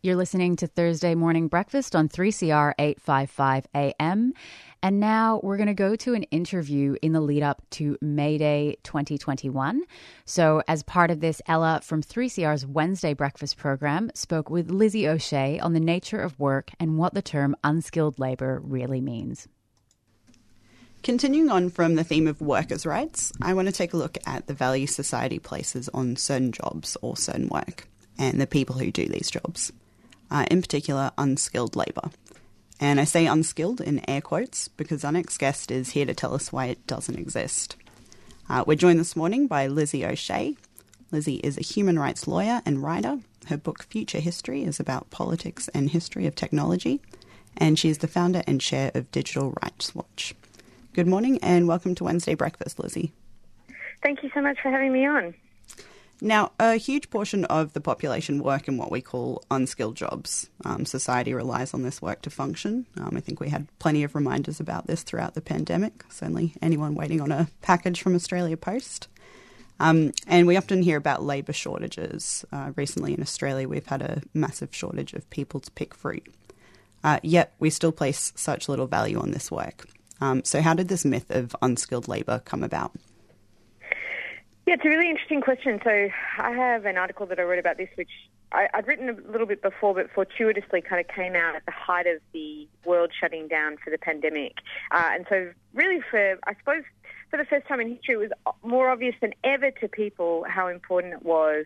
You're 0.00 0.16
listening 0.16 0.56
to 0.56 0.66
Thursday 0.66 1.14
Morning 1.14 1.48
Breakfast 1.48 1.94
on 1.94 2.08
3CR 2.08 2.72
855 2.78 3.66
AM. 3.74 4.32
And 4.82 5.00
now 5.00 5.40
we're 5.42 5.58
going 5.58 5.66
to 5.66 5.74
go 5.74 5.96
to 5.96 6.14
an 6.14 6.22
interview 6.24 6.96
in 7.02 7.12
the 7.12 7.20
lead 7.20 7.42
up 7.42 7.60
to 7.72 7.98
May 8.00 8.38
Day 8.38 8.78
2021. 8.84 9.82
So, 10.24 10.62
as 10.66 10.82
part 10.82 11.10
of 11.10 11.20
this, 11.20 11.42
Ella 11.46 11.80
from 11.82 12.02
3CR's 12.02 12.64
Wednesday 12.64 13.12
Breakfast 13.12 13.58
program 13.58 14.10
spoke 14.14 14.48
with 14.48 14.70
Lizzie 14.70 15.06
O'Shea 15.06 15.58
on 15.58 15.74
the 15.74 15.80
nature 15.80 16.20
of 16.22 16.38
work 16.38 16.70
and 16.80 16.96
what 16.96 17.12
the 17.12 17.20
term 17.20 17.54
unskilled 17.62 18.18
labour 18.18 18.60
really 18.64 19.02
means. 19.02 19.46
Continuing 21.08 21.48
on 21.48 21.70
from 21.70 21.94
the 21.94 22.04
theme 22.04 22.26
of 22.26 22.42
workers' 22.42 22.84
rights, 22.84 23.32
I 23.40 23.54
want 23.54 23.66
to 23.66 23.72
take 23.72 23.94
a 23.94 23.96
look 23.96 24.18
at 24.26 24.46
the 24.46 24.52
value 24.52 24.86
society 24.86 25.38
places 25.38 25.88
on 25.94 26.16
certain 26.16 26.52
jobs 26.52 26.98
or 27.00 27.16
certain 27.16 27.48
work 27.48 27.88
and 28.18 28.38
the 28.38 28.46
people 28.46 28.76
who 28.76 28.90
do 28.90 29.08
these 29.08 29.30
jobs, 29.30 29.72
uh, 30.30 30.44
in 30.50 30.60
particular, 30.60 31.10
unskilled 31.16 31.76
labour. 31.76 32.10
And 32.78 33.00
I 33.00 33.04
say 33.04 33.24
unskilled 33.24 33.80
in 33.80 34.02
air 34.06 34.20
quotes 34.20 34.68
because 34.68 35.02
our 35.02 35.10
next 35.10 35.38
guest 35.38 35.70
is 35.70 35.88
here 35.88 36.04
to 36.04 36.12
tell 36.12 36.34
us 36.34 36.52
why 36.52 36.66
it 36.66 36.86
doesn't 36.86 37.18
exist. 37.18 37.76
Uh, 38.50 38.64
we're 38.66 38.74
joined 38.74 39.00
this 39.00 39.16
morning 39.16 39.46
by 39.46 39.66
Lizzie 39.66 40.04
O'Shea. 40.04 40.58
Lizzie 41.10 41.36
is 41.36 41.56
a 41.56 41.62
human 41.62 41.98
rights 41.98 42.28
lawyer 42.28 42.60
and 42.66 42.82
writer. 42.82 43.18
Her 43.46 43.56
book 43.56 43.84
Future 43.84 44.20
History 44.20 44.62
is 44.62 44.78
about 44.78 45.08
politics 45.08 45.68
and 45.68 45.88
history 45.88 46.26
of 46.26 46.34
technology, 46.34 47.00
and 47.56 47.78
she 47.78 47.88
is 47.88 47.96
the 47.96 48.08
founder 48.08 48.42
and 48.46 48.60
chair 48.60 48.90
of 48.94 49.10
Digital 49.10 49.56
Rights 49.62 49.94
Watch. 49.94 50.34
Good 50.98 51.06
morning 51.06 51.38
and 51.44 51.68
welcome 51.68 51.94
to 51.94 52.02
Wednesday 52.02 52.34
Breakfast, 52.34 52.80
Lizzie. 52.80 53.12
Thank 54.02 54.24
you 54.24 54.30
so 54.34 54.42
much 54.42 54.58
for 54.60 54.68
having 54.68 54.92
me 54.92 55.06
on. 55.06 55.32
Now, 56.20 56.50
a 56.58 56.74
huge 56.74 57.08
portion 57.08 57.44
of 57.44 57.72
the 57.72 57.80
population 57.80 58.42
work 58.42 58.66
in 58.66 58.76
what 58.76 58.90
we 58.90 59.00
call 59.00 59.44
unskilled 59.48 59.94
jobs. 59.94 60.50
Um, 60.64 60.84
society 60.84 61.32
relies 61.32 61.72
on 61.72 61.82
this 61.82 62.02
work 62.02 62.22
to 62.22 62.30
function. 62.30 62.86
Um, 62.96 63.12
I 63.16 63.20
think 63.20 63.38
we 63.38 63.48
had 63.48 63.68
plenty 63.78 64.02
of 64.02 64.16
reminders 64.16 64.58
about 64.58 64.88
this 64.88 65.04
throughout 65.04 65.34
the 65.34 65.40
pandemic. 65.40 66.04
Certainly, 66.10 66.54
anyone 66.60 66.96
waiting 66.96 67.20
on 67.20 67.30
a 67.30 67.46
package 67.62 68.02
from 68.02 68.16
Australia 68.16 68.56
Post. 68.56 69.06
Um, 69.78 70.12
and 70.26 70.48
we 70.48 70.56
often 70.56 70.82
hear 70.82 70.96
about 70.96 71.22
labour 71.22 71.52
shortages. 71.52 72.44
Uh, 72.50 72.72
recently 72.74 73.14
in 73.14 73.22
Australia, 73.22 73.68
we've 73.68 73.86
had 73.86 74.02
a 74.02 74.22
massive 74.34 74.74
shortage 74.74 75.12
of 75.12 75.30
people 75.30 75.60
to 75.60 75.70
pick 75.70 75.94
fruit. 75.94 76.26
Uh, 77.04 77.20
yet, 77.22 77.54
we 77.60 77.70
still 77.70 77.92
place 77.92 78.32
such 78.34 78.68
little 78.68 78.88
value 78.88 79.20
on 79.20 79.30
this 79.30 79.48
work. 79.48 79.86
Um, 80.20 80.44
so, 80.44 80.60
how 80.60 80.74
did 80.74 80.88
this 80.88 81.04
myth 81.04 81.30
of 81.30 81.54
unskilled 81.62 82.08
labour 82.08 82.40
come 82.44 82.62
about? 82.62 82.92
Yeah, 84.68 84.74
it's 84.74 84.84
a 84.84 84.88
really 84.90 85.08
interesting 85.08 85.40
question. 85.40 85.80
So 85.82 86.08
I 86.36 86.50
have 86.50 86.84
an 86.84 86.98
article 86.98 87.24
that 87.24 87.38
I 87.38 87.42
wrote 87.42 87.58
about 87.58 87.78
this, 87.78 87.88
which 87.94 88.10
I, 88.52 88.68
I'd 88.74 88.86
written 88.86 89.08
a 89.08 89.30
little 89.32 89.46
bit 89.46 89.62
before, 89.62 89.94
but 89.94 90.10
fortuitously 90.10 90.82
kind 90.82 91.00
of 91.00 91.08
came 91.08 91.34
out 91.34 91.56
at 91.56 91.64
the 91.64 91.72
height 91.72 92.06
of 92.06 92.20
the 92.34 92.68
world 92.84 93.10
shutting 93.18 93.48
down 93.48 93.78
for 93.82 93.88
the 93.88 93.96
pandemic. 93.96 94.56
Uh, 94.90 95.08
and 95.12 95.26
so 95.30 95.52
really 95.72 96.00
for, 96.10 96.38
I 96.46 96.54
suppose, 96.58 96.82
for 97.30 97.38
the 97.38 97.46
first 97.46 97.66
time 97.66 97.80
in 97.80 97.88
history, 97.94 98.16
it 98.16 98.18
was 98.18 98.30
more 98.62 98.90
obvious 98.90 99.14
than 99.22 99.32
ever 99.42 99.70
to 99.70 99.88
people 99.88 100.44
how 100.46 100.68
important 100.68 101.14
it 101.14 101.22
was 101.22 101.64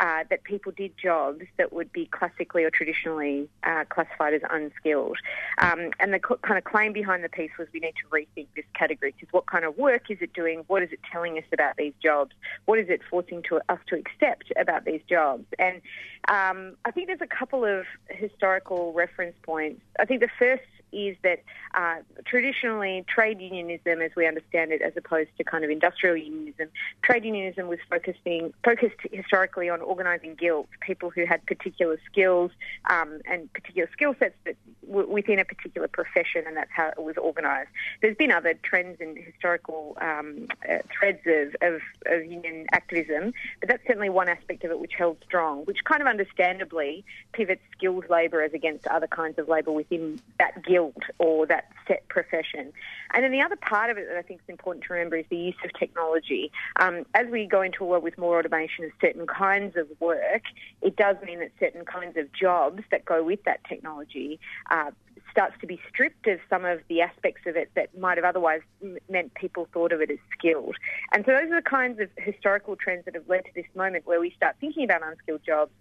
uh, 0.00 0.24
that 0.30 0.42
people 0.44 0.72
did 0.72 0.92
jobs 0.96 1.42
that 1.58 1.72
would 1.72 1.92
be 1.92 2.06
classically 2.06 2.64
or 2.64 2.70
traditionally 2.70 3.48
uh, 3.64 3.84
classified 3.90 4.32
as 4.32 4.40
unskilled. 4.50 5.18
Um, 5.58 5.90
and 6.00 6.14
the 6.14 6.18
co- 6.18 6.38
kind 6.38 6.56
of 6.56 6.64
claim 6.64 6.94
behind 6.94 7.22
the 7.22 7.28
piece 7.28 7.50
was 7.58 7.68
we 7.72 7.80
need 7.80 7.94
to 8.02 8.08
rethink 8.10 8.46
this 8.56 8.64
category 8.74 9.14
because 9.16 9.32
what 9.32 9.46
kind 9.46 9.64
of 9.64 9.76
work 9.76 10.10
is 10.10 10.18
it 10.22 10.32
doing? 10.32 10.64
What 10.68 10.82
is 10.82 10.90
it 10.90 11.00
telling 11.12 11.36
us 11.36 11.44
about 11.52 11.76
these 11.76 11.92
jobs? 12.02 12.32
What 12.64 12.78
is 12.78 12.88
it 12.88 13.02
forcing 13.10 13.42
to, 13.50 13.60
us 13.68 13.78
to 13.88 13.96
accept 13.96 14.50
about 14.58 14.86
these 14.86 15.02
jobs? 15.08 15.44
And 15.58 15.82
um, 16.28 16.76
I 16.86 16.90
think 16.90 17.06
there's 17.06 17.20
a 17.20 17.26
couple 17.26 17.64
of 17.66 17.84
historical 18.08 18.94
reference 18.94 19.36
points. 19.42 19.82
I 19.98 20.06
think 20.06 20.20
the 20.20 20.30
first 20.38 20.62
is 20.92 21.16
that 21.22 21.42
uh, 21.74 21.96
traditionally 22.24 23.04
trade 23.08 23.40
unionism, 23.40 24.00
as 24.00 24.10
we 24.16 24.26
understand 24.26 24.72
it, 24.72 24.82
as 24.82 24.92
opposed 24.96 25.30
to 25.38 25.44
kind 25.44 25.64
of 25.64 25.70
industrial 25.70 26.16
unionism, 26.16 26.68
trade 27.02 27.24
unionism 27.24 27.68
was 27.68 27.78
focusing 27.88 28.52
focused 28.64 28.96
historically 29.12 29.68
on 29.68 29.80
organising 29.80 30.34
guilds, 30.34 30.68
people 30.80 31.10
who 31.10 31.24
had 31.24 31.44
particular 31.46 31.98
skills 32.10 32.50
um, 32.88 33.20
and 33.30 33.52
particular 33.52 33.88
skill 33.92 34.14
sets 34.18 34.34
that 34.44 34.56
w- 34.86 35.08
within 35.08 35.38
a 35.38 35.44
particular 35.44 35.88
profession, 35.88 36.44
and 36.46 36.56
that's 36.56 36.70
how 36.72 36.88
it 36.88 37.02
was 37.02 37.16
organised. 37.16 37.70
There's 38.02 38.16
been 38.16 38.32
other 38.32 38.54
trends 38.62 39.00
and 39.00 39.16
historical 39.16 39.96
um, 40.00 40.48
uh, 40.68 40.78
threads 40.98 41.20
of, 41.26 41.56
of, 41.60 41.80
of 42.06 42.24
union 42.24 42.66
activism, 42.72 43.32
but 43.60 43.68
that's 43.68 43.86
certainly 43.86 44.10
one 44.10 44.28
aspect 44.28 44.64
of 44.64 44.70
it 44.70 44.78
which 44.78 44.92
held 44.96 45.18
strong, 45.24 45.64
which 45.64 45.78
kind 45.84 46.02
of 46.02 46.08
understandably 46.08 47.04
pivots 47.32 47.62
skilled 47.72 48.08
labour 48.10 48.42
as 48.42 48.52
against 48.52 48.86
other 48.86 49.06
kinds 49.06 49.38
of 49.38 49.48
labour 49.48 49.72
within 49.72 50.20
that 50.38 50.64
guild 50.64 50.79
or 51.18 51.46
that 51.46 51.64
set 51.86 52.06
profession. 52.08 52.72
And 53.12 53.24
then 53.24 53.32
the 53.32 53.40
other 53.40 53.56
part 53.56 53.90
of 53.90 53.98
it 53.98 54.06
that 54.08 54.16
I 54.16 54.22
think 54.22 54.40
is 54.40 54.48
important 54.48 54.84
to 54.84 54.92
remember 54.92 55.16
is 55.16 55.26
the 55.30 55.36
use 55.36 55.54
of 55.64 55.70
technology. 55.78 56.52
Um, 56.78 57.04
as 57.14 57.26
we 57.30 57.46
go 57.46 57.62
into 57.62 57.84
a 57.84 57.86
world 57.86 58.04
with 58.04 58.16
more 58.18 58.38
automation 58.38 58.84
of 58.84 58.90
certain 59.00 59.26
kinds 59.26 59.76
of 59.76 59.88
work, 60.00 60.42
it 60.82 60.96
does 60.96 61.16
mean 61.24 61.40
that 61.40 61.50
certain 61.58 61.84
kinds 61.84 62.16
of 62.16 62.32
jobs 62.32 62.82
that 62.90 63.04
go 63.04 63.22
with 63.22 63.42
that 63.44 63.60
technology 63.64 64.38
uh, 64.70 64.90
starts 65.30 65.54
to 65.60 65.66
be 65.66 65.80
stripped 65.88 66.26
of 66.26 66.38
some 66.48 66.64
of 66.64 66.80
the 66.88 67.00
aspects 67.00 67.42
of 67.46 67.56
it 67.56 67.70
that 67.74 67.96
might 67.98 68.16
have 68.18 68.24
otherwise 68.24 68.60
meant 69.08 69.32
people 69.34 69.68
thought 69.72 69.92
of 69.92 70.00
it 70.00 70.10
as 70.10 70.18
skilled. 70.36 70.76
And 71.12 71.24
so 71.24 71.32
those 71.32 71.50
are 71.50 71.60
the 71.62 71.68
kinds 71.68 72.00
of 72.00 72.08
historical 72.16 72.76
trends 72.76 73.04
that 73.04 73.14
have 73.14 73.28
led 73.28 73.44
to 73.44 73.50
this 73.54 73.66
moment 73.74 74.06
where 74.06 74.20
we 74.20 74.30
start 74.36 74.56
thinking 74.60 74.84
about 74.84 75.02
unskilled 75.02 75.42
jobs 75.44 75.72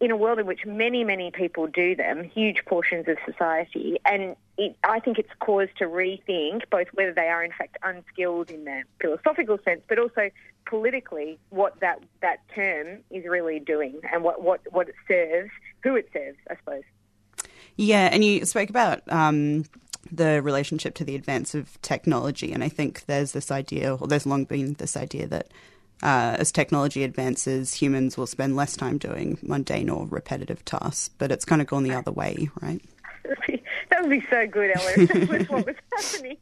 in 0.00 0.10
a 0.10 0.16
world 0.16 0.38
in 0.38 0.46
which 0.46 0.66
many, 0.66 1.04
many 1.04 1.30
people 1.30 1.66
do 1.66 1.94
them, 1.94 2.24
huge 2.24 2.64
portions 2.66 3.08
of 3.08 3.16
society, 3.24 3.98
and 4.04 4.36
it, 4.58 4.76
I 4.84 5.00
think 5.00 5.18
it's 5.18 5.30
cause 5.40 5.68
to 5.78 5.84
rethink 5.84 6.62
both 6.70 6.88
whether 6.92 7.12
they 7.12 7.28
are 7.28 7.42
in 7.42 7.52
fact 7.52 7.78
unskilled 7.82 8.50
in 8.50 8.64
the 8.64 8.82
philosophical 9.00 9.58
sense, 9.64 9.80
but 9.88 9.98
also 9.98 10.30
politically 10.66 11.38
what 11.50 11.78
that, 11.80 12.02
that 12.20 12.40
term 12.54 12.98
is 13.10 13.24
really 13.24 13.58
doing 13.58 14.00
and 14.12 14.22
what, 14.22 14.42
what, 14.42 14.60
what 14.70 14.88
it 14.88 14.94
serves, 15.08 15.50
who 15.82 15.96
it 15.96 16.08
serves, 16.12 16.38
I 16.50 16.56
suppose. 16.56 16.82
Yeah, 17.76 18.08
and 18.10 18.24
you 18.24 18.44
spoke 18.44 18.70
about 18.70 19.00
um, 19.10 19.64
the 20.10 20.42
relationship 20.42 20.94
to 20.96 21.04
the 21.04 21.14
advance 21.14 21.54
of 21.54 21.80
technology, 21.82 22.52
and 22.52 22.64
I 22.64 22.68
think 22.68 23.04
there's 23.06 23.32
this 23.32 23.50
idea, 23.50 23.94
or 23.94 24.06
there's 24.06 24.26
long 24.26 24.44
been 24.44 24.74
this 24.74 24.96
idea 24.96 25.26
that 25.28 25.48
uh, 26.02 26.36
as 26.38 26.52
technology 26.52 27.04
advances, 27.04 27.74
humans 27.74 28.16
will 28.16 28.26
spend 28.26 28.56
less 28.56 28.76
time 28.76 28.98
doing 28.98 29.38
mundane 29.42 29.88
or 29.88 30.06
repetitive 30.06 30.64
tasks, 30.64 31.08
but 31.18 31.32
it's 31.32 31.44
kind 31.44 31.62
of 31.62 31.66
gone 31.66 31.82
the 31.82 31.94
other 31.94 32.12
way, 32.12 32.48
right? 32.60 32.82
that 33.90 34.02
would 34.02 34.10
be 34.10 34.24
so 34.30 34.46
good, 34.46 34.70
that 34.74 35.28
was 35.28 35.48
what 35.48 35.66
was 35.66 35.76
happening. 35.94 36.36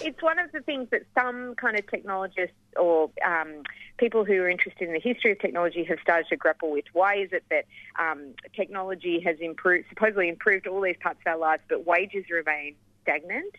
It's 0.00 0.20
one 0.22 0.38
of 0.38 0.52
the 0.52 0.60
things 0.60 0.88
that 0.90 1.02
some 1.14 1.54
kind 1.54 1.78
of 1.78 1.88
technologists 1.88 2.56
or 2.78 3.10
um, 3.24 3.62
people 3.98 4.24
who 4.24 4.34
are 4.42 4.48
interested 4.48 4.88
in 4.88 4.92
the 4.92 5.00
history 5.00 5.32
of 5.32 5.38
technology 5.38 5.84
have 5.84 5.98
started 6.02 6.26
to 6.28 6.36
grapple 6.36 6.70
with. 6.70 6.84
Why 6.92 7.16
is 7.16 7.30
it 7.32 7.44
that 7.50 7.64
um, 7.98 8.34
technology 8.54 9.20
has 9.20 9.36
improved, 9.40 9.88
supposedly 9.88 10.28
improved 10.28 10.66
all 10.66 10.82
these 10.82 10.96
parts 11.00 11.20
of 11.24 11.32
our 11.32 11.38
lives, 11.38 11.62
but 11.68 11.86
wages 11.86 12.26
remain 12.30 12.74
stagnant? 13.02 13.54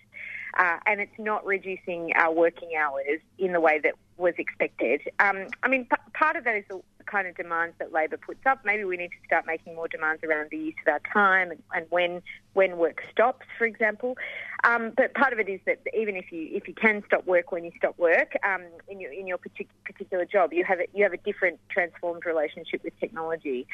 Uh, 0.57 0.77
and 0.85 1.01
it's 1.01 1.17
not 1.17 1.45
reducing 1.45 2.11
our 2.15 2.33
working 2.33 2.71
hours 2.77 3.19
in 3.37 3.53
the 3.53 3.59
way 3.59 3.79
that 3.79 3.93
was 4.17 4.33
expected. 4.37 5.01
Um, 5.19 5.47
I 5.63 5.67
mean, 5.67 5.85
p- 5.85 6.11
part 6.13 6.35
of 6.35 6.43
that 6.45 6.55
is 6.55 6.63
the 6.69 6.81
kind 7.05 7.27
of 7.27 7.35
demands 7.35 7.75
that 7.79 7.93
Labor 7.93 8.17
puts 8.17 8.45
up. 8.45 8.65
Maybe 8.65 8.83
we 8.83 8.97
need 8.97 9.09
to 9.09 9.25
start 9.25 9.45
making 9.45 9.75
more 9.75 9.87
demands 9.87 10.23
around 10.23 10.49
the 10.51 10.57
use 10.57 10.75
of 10.85 10.93
our 10.93 11.01
time 11.13 11.51
and, 11.51 11.63
and 11.73 11.85
when 11.89 12.21
when 12.53 12.77
work 12.77 13.01
stops, 13.11 13.45
for 13.57 13.65
example. 13.65 14.17
Um, 14.63 14.91
but 14.97 15.13
part 15.13 15.33
of 15.33 15.39
it 15.39 15.47
is 15.47 15.59
that 15.65 15.79
even 15.97 16.15
if 16.15 16.31
you 16.31 16.49
if 16.51 16.67
you 16.67 16.73
can 16.73 17.03
stop 17.05 17.25
work 17.25 17.51
when 17.51 17.63
you 17.63 17.71
stop 17.77 17.97
work 17.97 18.33
um, 18.43 18.63
in 18.87 18.99
your 18.99 19.11
in 19.11 19.27
your 19.27 19.37
particular 19.37 20.25
job, 20.25 20.53
you 20.53 20.63
have 20.65 20.79
a, 20.79 20.87
you 20.93 21.03
have 21.03 21.13
a 21.13 21.17
different 21.17 21.59
transformed 21.69 22.25
relationship 22.25 22.83
with 22.83 22.99
technology. 22.99 23.67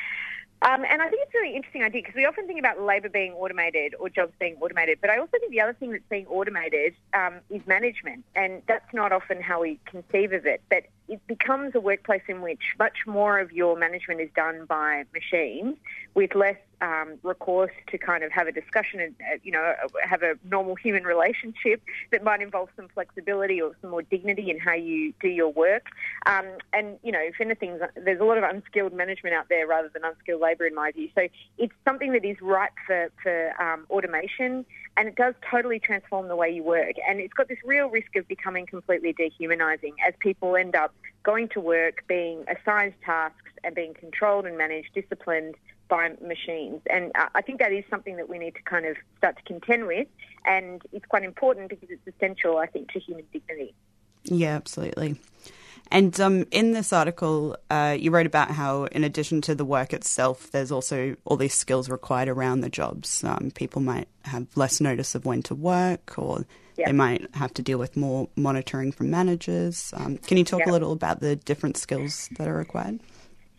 Um, 0.64 0.86
and 0.90 1.02
I 1.02 1.10
think 1.10 1.24
it's 1.24 1.36
a 1.36 1.40
really 1.40 1.56
interesting 1.58 1.84
idea 1.84 2.02
because 2.02 2.16
we 2.16 2.26
often 2.26 2.48
think 2.48 2.58
about 2.58 2.82
labour 2.82 3.10
being 3.10 3.34
automated 3.34 3.96
or 4.00 4.10
jobs 4.10 4.32
being 4.40 4.56
automated, 4.62 5.00
but 5.02 5.10
I 5.10 5.18
also 5.18 5.38
think 5.38 5.52
the 5.52 5.60
other 5.60 5.74
thing 5.74 5.92
that's 5.92 6.04
being 6.10 6.26
automated 6.28 6.96
um, 7.14 7.36
is 7.50 7.62
management, 7.68 8.24
and 8.34 8.62
that's 8.66 8.94
not 8.94 9.12
often 9.12 9.42
how 9.42 9.62
we 9.62 9.78
conceive 9.86 10.32
of 10.32 10.46
it. 10.46 10.62
But 10.70 10.86
it 11.08 11.26
becomes 11.28 11.76
a 11.76 11.80
workplace 11.80 12.24
in 12.28 12.42
which 12.42 12.62
much 12.80 13.00
more 13.06 13.40
of 13.40 13.52
your 13.52 13.78
management 13.78 14.22
is 14.22 14.30
done 14.36 14.66
by 14.66 15.04
machines 15.14 15.76
with 16.14 16.34
less 16.36 16.58
um, 16.82 17.18
recourse 17.24 17.72
to 17.88 17.98
kind 17.98 18.24
of 18.24 18.32
have 18.32 18.48
a 18.48 18.52
discussion 18.52 19.00
and, 19.00 19.16
uh, 19.22 19.38
you 19.44 19.52
know, 19.52 19.74
have 20.02 20.22
a 20.22 20.36
normal 20.50 20.76
human 20.76 21.04
relationship 21.04 21.82
that 22.12 22.24
might 22.24 22.42
involve 22.42 22.70
some 22.76 22.88
flexibility 22.94 23.62
or 23.62 23.72
some 23.82 23.92
more 23.92 24.02
dignity 24.02 24.50
in 24.50 24.60
how 24.60 24.74
you 24.74 25.14
do 25.22 25.30
your 25.30 25.50
work. 25.50 25.88
Um, 26.26 26.46
and, 26.74 27.00
you 27.04 27.12
know, 27.12 27.22
if 27.22 27.40
anything, 27.40 27.80
there's 27.96 28.20
a 28.20 28.26
lot 28.26 28.38
of 28.38 28.44
unskilled 28.44 28.94
management 28.94 29.34
out 29.34 29.48
there 29.50 29.66
rather 29.66 29.90
than 29.94 30.04
unskilled 30.04 30.42
labour 30.42 30.66
in 30.66 30.76
my 30.76 30.92
view. 30.92 31.10
So 31.16 31.28
it's 31.58 31.74
something 31.86 32.12
that 32.14 32.26
is 32.26 32.38
ripe 32.42 32.74
for, 32.86 33.10
for 33.22 33.62
um, 33.62 33.86
automation 33.90 34.66
and 34.98 35.08
it 35.08 35.16
does 35.16 35.34
totally 35.50 35.80
transform 35.80 36.28
the 36.28 36.36
way 36.36 36.50
you 36.50 36.64
work. 36.64 36.94
And 37.08 37.20
it's 37.20 37.34
got 37.34 37.48
this 37.48 37.58
real 37.66 37.90
risk 37.90 38.16
of 38.16 38.28
becoming 38.28 38.66
completely 38.66 39.14
dehumanising 39.14 39.94
as 40.06 40.14
people 40.20 40.56
end 40.56 40.76
up 40.76 40.94
going 41.24 41.50
to 41.50 41.60
work, 41.60 42.04
being 42.08 42.46
assigned 42.48 42.94
tasks 43.04 43.52
and 43.64 43.74
being 43.74 43.94
controlled 43.94 44.46
and 44.46 44.58
managed, 44.58 44.94
disciplined 44.94 45.56
by 45.88 46.12
machines. 46.22 46.82
And 46.90 47.12
uh, 47.16 47.28
I 47.36 47.42
think 47.42 47.60
that 47.60 47.72
is 47.72 47.84
something 47.90 48.18
that 48.18 48.30
we 48.30 48.38
need 48.38 48.56
to 48.56 48.64
kind 48.64 48.86
of 48.86 48.98
start 49.18 49.38
to 49.38 49.44
contend 49.44 49.88
with. 49.88 50.08
And 50.46 50.82
it's 50.92 51.06
quite 51.06 51.24
important 51.24 51.70
because 51.70 51.90
it's 51.90 52.16
essential, 52.16 52.58
I 52.58 52.68
think, 52.68 52.92
to 52.92 53.00
human 53.00 53.26
dignity. 53.32 53.74
Yeah, 54.24 54.56
absolutely. 54.56 55.20
And 55.92 56.20
um, 56.20 56.46
in 56.50 56.72
this 56.72 56.92
article, 56.92 57.56
uh, 57.70 57.96
you 58.00 58.10
wrote 58.10 58.26
about 58.26 58.52
how, 58.52 58.86
in 58.86 59.04
addition 59.04 59.42
to 59.42 59.56
the 59.56 59.66
work 59.66 59.94
itself, 59.94 60.50
there's 60.52 60.72
also 60.72 61.16
all 61.26 61.38
these 61.38 61.54
skills 61.54 61.90
required 61.90 62.30
around 62.30 62.62
the 62.62 62.70
jobs. 62.70 63.24
Um, 63.24 63.52
people 63.54 63.82
might 63.82 64.08
have 64.26 64.48
less 64.56 64.82
notice 64.82 65.14
of 65.14 65.26
when 65.26 65.44
to 65.44 65.56
work, 65.56 66.18
or 66.18 66.46
they 66.78 66.92
might 66.92 67.34
have 67.36 67.54
to 67.54 67.62
deal 67.62 67.78
with 67.78 67.96
more 67.96 68.28
monitoring 68.36 68.92
from 68.92 69.12
managers. 69.12 69.94
Um, 69.96 70.18
can 70.18 70.38
you 70.38 70.44
talk 70.44 70.66
a 70.66 70.72
little 70.72 70.92
about 70.92 71.20
the 71.20 71.36
different 71.36 71.78
skills 71.78 72.30
that 72.38 72.48
are 72.48 72.58
required? 72.58 73.00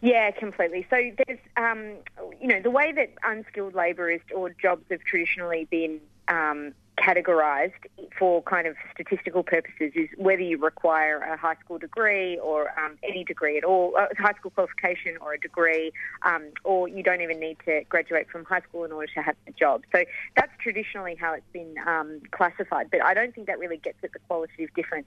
Yeah, 0.00 0.30
completely. 0.32 0.86
So 0.90 0.96
there's, 1.26 1.38
um, 1.56 1.94
you 2.40 2.48
know, 2.48 2.60
the 2.60 2.70
way 2.70 2.92
that 2.92 3.10
unskilled 3.22 3.74
labour 3.74 4.10
is 4.10 4.20
or 4.34 4.50
jobs 4.50 4.84
have 4.90 5.00
traditionally 5.00 5.66
been 5.70 6.00
um, 6.28 6.74
categorised 6.98 7.72
for 8.18 8.42
kind 8.42 8.66
of 8.66 8.76
statistical 8.92 9.42
purposes 9.42 9.92
is 9.94 10.08
whether 10.16 10.42
you 10.42 10.58
require 10.58 11.18
a 11.18 11.36
high 11.36 11.56
school 11.64 11.78
degree 11.78 12.38
or 12.38 12.68
um, 12.78 12.96
any 13.02 13.24
degree 13.24 13.58
at 13.58 13.64
all, 13.64 13.96
a 13.96 14.08
high 14.20 14.32
school 14.34 14.50
qualification 14.50 15.16
or 15.20 15.34
a 15.34 15.38
degree, 15.38 15.92
um, 16.22 16.44
or 16.62 16.88
you 16.88 17.02
don't 17.02 17.20
even 17.20 17.40
need 17.40 17.56
to 17.64 17.82
graduate 17.88 18.28
from 18.30 18.44
high 18.44 18.60
school 18.60 18.84
in 18.84 18.92
order 18.92 19.10
to 19.14 19.22
have 19.22 19.36
a 19.46 19.52
job. 19.52 19.82
So 19.94 20.04
that's 20.36 20.52
traditionally 20.60 21.16
how 21.16 21.34
it's 21.34 21.50
been 21.52 21.74
um, 21.86 22.20
classified, 22.30 22.90
but 22.90 23.02
I 23.04 23.14
don't 23.14 23.34
think 23.34 23.46
that 23.48 23.58
really 23.58 23.78
gets 23.78 23.98
at 24.02 24.12
the 24.12 24.18
qualitative 24.20 24.72
difference 24.74 25.06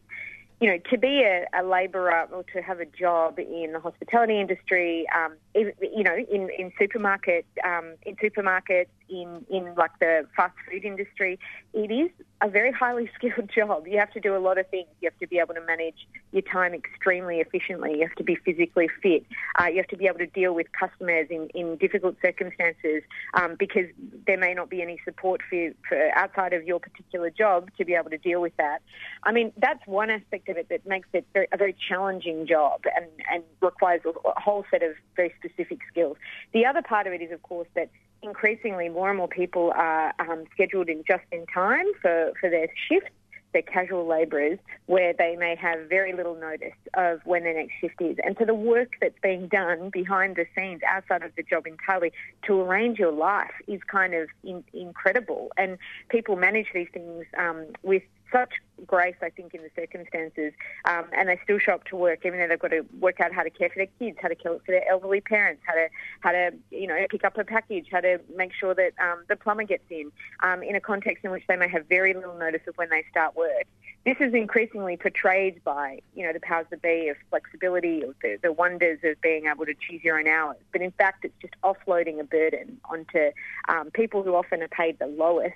you 0.60 0.72
know, 0.72 0.80
to 0.90 0.98
be 0.98 1.22
a, 1.22 1.46
a 1.54 1.64
labourer 1.64 2.28
or 2.32 2.44
to 2.56 2.62
have 2.62 2.80
a 2.80 2.86
job 2.86 3.38
in 3.38 3.74
the 3.74 3.80
hospitality 3.80 4.40
industry, 4.42 5.06
um, 5.16 5.34
you 5.58 6.04
know, 6.04 6.16
in 6.16 6.50
in 6.58 6.72
supermarket, 6.80 7.46
um, 7.64 7.94
in 8.04 8.16
supermarkets, 8.18 8.88
in 9.10 9.46
in 9.50 9.74
like 9.76 9.98
the 10.00 10.28
fast 10.36 10.54
food 10.70 10.86
industry, 10.86 11.40
it 11.74 11.92
is 11.92 12.10
a 12.42 12.50
very 12.50 12.72
highly 12.72 13.10
skilled 13.16 13.50
job. 13.54 13.88
You 13.88 14.00
have 14.00 14.12
to 14.12 14.20
do 14.20 14.36
a 14.36 14.40
lot 14.40 14.58
of 14.58 14.68
things. 14.70 14.88
You 15.02 15.10
have 15.10 15.20
to 15.20 15.28
be 15.28 15.40
able 15.40 15.56
to 15.56 15.62
manage 15.62 16.08
your 16.32 16.44
time 16.44 16.74
extremely 16.74 17.40
efficiently. 17.40 17.96
You 17.96 18.08
have 18.08 18.16
to 18.16 18.24
be 18.24 18.36
physically 18.36 18.90
fit. 19.02 19.26
Uh, 19.60 19.66
you 19.66 19.78
have 19.78 19.88
to 19.88 19.98
be 19.98 20.08
able 20.08 20.20
to 20.20 20.28
deal 20.28 20.54
with 20.54 20.68
customers 20.72 21.28
in, 21.30 21.50
in 21.56 21.78
difficult 21.78 22.16
circumstances 22.22 23.04
um, 23.34 23.56
because 23.58 23.86
there 24.28 24.38
may 24.38 24.54
not 24.54 24.70
be 24.70 24.82
any 24.82 25.00
support 25.06 25.42
for, 25.50 25.72
for 25.88 25.98
outside 26.16 26.54
of 26.54 26.64
your 26.66 26.80
particular 26.80 27.30
job 27.30 27.70
to 27.78 27.86
be 27.86 27.94
able 27.96 28.10
to 28.10 28.18
deal 28.18 28.42
with 28.42 28.56
that. 28.58 28.80
I 29.24 29.32
mean, 29.32 29.52
that's 29.58 29.86
one 29.88 30.10
aspect 30.10 30.50
of 30.50 30.58
it 30.58 30.70
that 30.70 30.86
makes 30.86 31.08
it 31.14 31.26
very, 31.34 31.48
a 31.52 31.58
very 31.58 31.76
challenging 31.88 32.46
job 32.46 32.82
and, 32.96 33.08
and 33.32 33.44
requires 33.62 34.02
a, 34.06 34.10
a 34.10 34.40
whole 34.40 34.66
set 34.70 34.84
of 34.84 34.92
very 35.16 35.34
specific 35.40 35.47
skills. 35.90 36.18
The 36.54 36.66
other 36.66 36.82
part 36.82 37.08
of 37.08 37.14
it 37.14 37.22
is, 37.22 37.32
of 37.32 37.42
course, 37.44 37.68
that 37.76 37.90
increasingly 38.24 38.90
more 38.90 39.10
and 39.10 39.18
more 39.18 39.28
people 39.28 39.72
are 39.76 40.14
um, 40.20 40.46
scheduled 40.54 40.90
in 40.90 41.04
just 41.08 41.24
in 41.32 41.46
time 41.48 41.86
for, 42.02 42.34
for 42.40 42.50
their 42.50 42.68
shifts. 42.90 43.12
They're 43.54 43.62
casual 43.62 44.06
labourers 44.06 44.60
where 44.88 45.14
they 45.14 45.38
may 45.38 45.56
have 45.56 45.88
very 45.88 46.14
little 46.14 46.36
notice 46.36 46.76
of 46.96 47.22
when 47.24 47.44
their 47.44 47.54
next 47.54 47.74
shift 47.80 48.02
is. 48.02 48.18
And 48.24 48.36
so 48.38 48.46
the 48.46 48.54
work 48.54 48.92
that's 49.00 49.18
being 49.24 49.48
done 49.48 49.90
behind 49.90 50.36
the 50.36 50.46
scenes 50.54 50.82
outside 50.88 51.24
of 51.24 51.32
the 51.38 51.44
job 51.44 51.66
entirely 51.66 52.12
to 52.46 52.62
arrange 52.62 53.00
your 53.00 53.14
life 53.14 53.54
is 53.68 53.80
kind 53.90 54.14
of 54.14 54.28
in, 54.44 54.64
incredible. 54.74 55.52
And 55.58 55.78
people 56.10 56.36
manage 56.36 56.68
these 56.74 56.90
things 56.94 57.26
um, 57.38 57.68
with 57.84 58.04
such 58.32 58.54
grace, 58.86 59.16
I 59.22 59.30
think, 59.30 59.54
in 59.54 59.62
the 59.62 59.70
circumstances, 59.76 60.54
um, 60.86 61.06
and 61.14 61.30
they 61.30 61.40
still 61.44 61.60
show 61.60 61.74
up 61.74 61.86
to 61.86 61.96
work, 61.96 62.26
even 62.26 62.40
though 62.40 62.48
they've 62.48 62.60
got 62.60 62.72
to 62.72 62.86
work 63.00 63.20
out 63.20 63.34
how 63.34 63.44
to 63.44 63.50
care 63.50 63.70
for 63.70 63.76
their 63.78 63.88
kids, 64.00 64.18
how 64.22 64.28
to 64.28 64.36
care 64.36 64.54
for 64.54 64.72
their 64.72 64.88
elderly 64.90 65.22
parents, 65.22 65.62
how 65.66 65.74
to 65.74 65.88
how 66.20 66.32
to 66.32 66.52
you 66.72 66.88
know 66.88 66.98
pick 67.10 67.24
up 67.24 67.38
a 67.38 67.44
package, 67.44 67.88
how 67.92 68.02
to 68.02 68.20
make 68.36 68.54
sure 68.54 68.74
that 68.76 68.94
um, 69.02 69.24
the 69.28 69.36
plumber 69.36 69.64
gets 69.64 69.84
in, 69.90 70.12
um, 70.44 70.64
in 70.64 70.76
a 70.76 70.80
context 70.80 71.24
in 71.24 71.32
which 71.32 71.44
they 71.48 71.56
may 71.56 71.68
have 71.68 71.86
very 71.88 72.14
little 72.14 72.38
notice 72.38 72.62
of 72.68 72.76
when 72.78 72.90
they 72.90 73.04
start 73.10 73.36
work. 73.36 73.66
This 74.06 74.18
is 74.22 74.34
increasingly 74.34 74.96
portrayed 74.96 75.64
by 75.64 76.00
you 76.16 76.26
know 76.26 76.34
the 76.34 76.40
powers 76.40 76.68
that 76.70 76.82
be 76.82 77.10
of 77.10 77.18
flexibility, 77.30 78.04
of 78.04 78.16
the, 78.22 78.38
the 78.42 78.52
wonders 78.52 79.00
of 79.04 79.20
being 79.22 79.48
able 79.48 79.66
to 79.66 79.74
choose 79.74 80.04
your 80.04 80.20
own 80.20 80.28
hours, 80.28 80.58
but 80.72 80.82
in 80.82 80.92
fact, 80.92 81.26
it's 81.26 81.36
just 81.42 81.56
offloading 81.64 82.20
a 82.20 82.24
burden 82.24 82.80
onto 82.86 83.32
um, 83.68 83.92
people 83.92 84.24
who 84.24 84.36
often 84.36 84.62
are 84.62 84.68
paid 84.68 85.00
the 85.00 85.08
lowest 85.08 85.56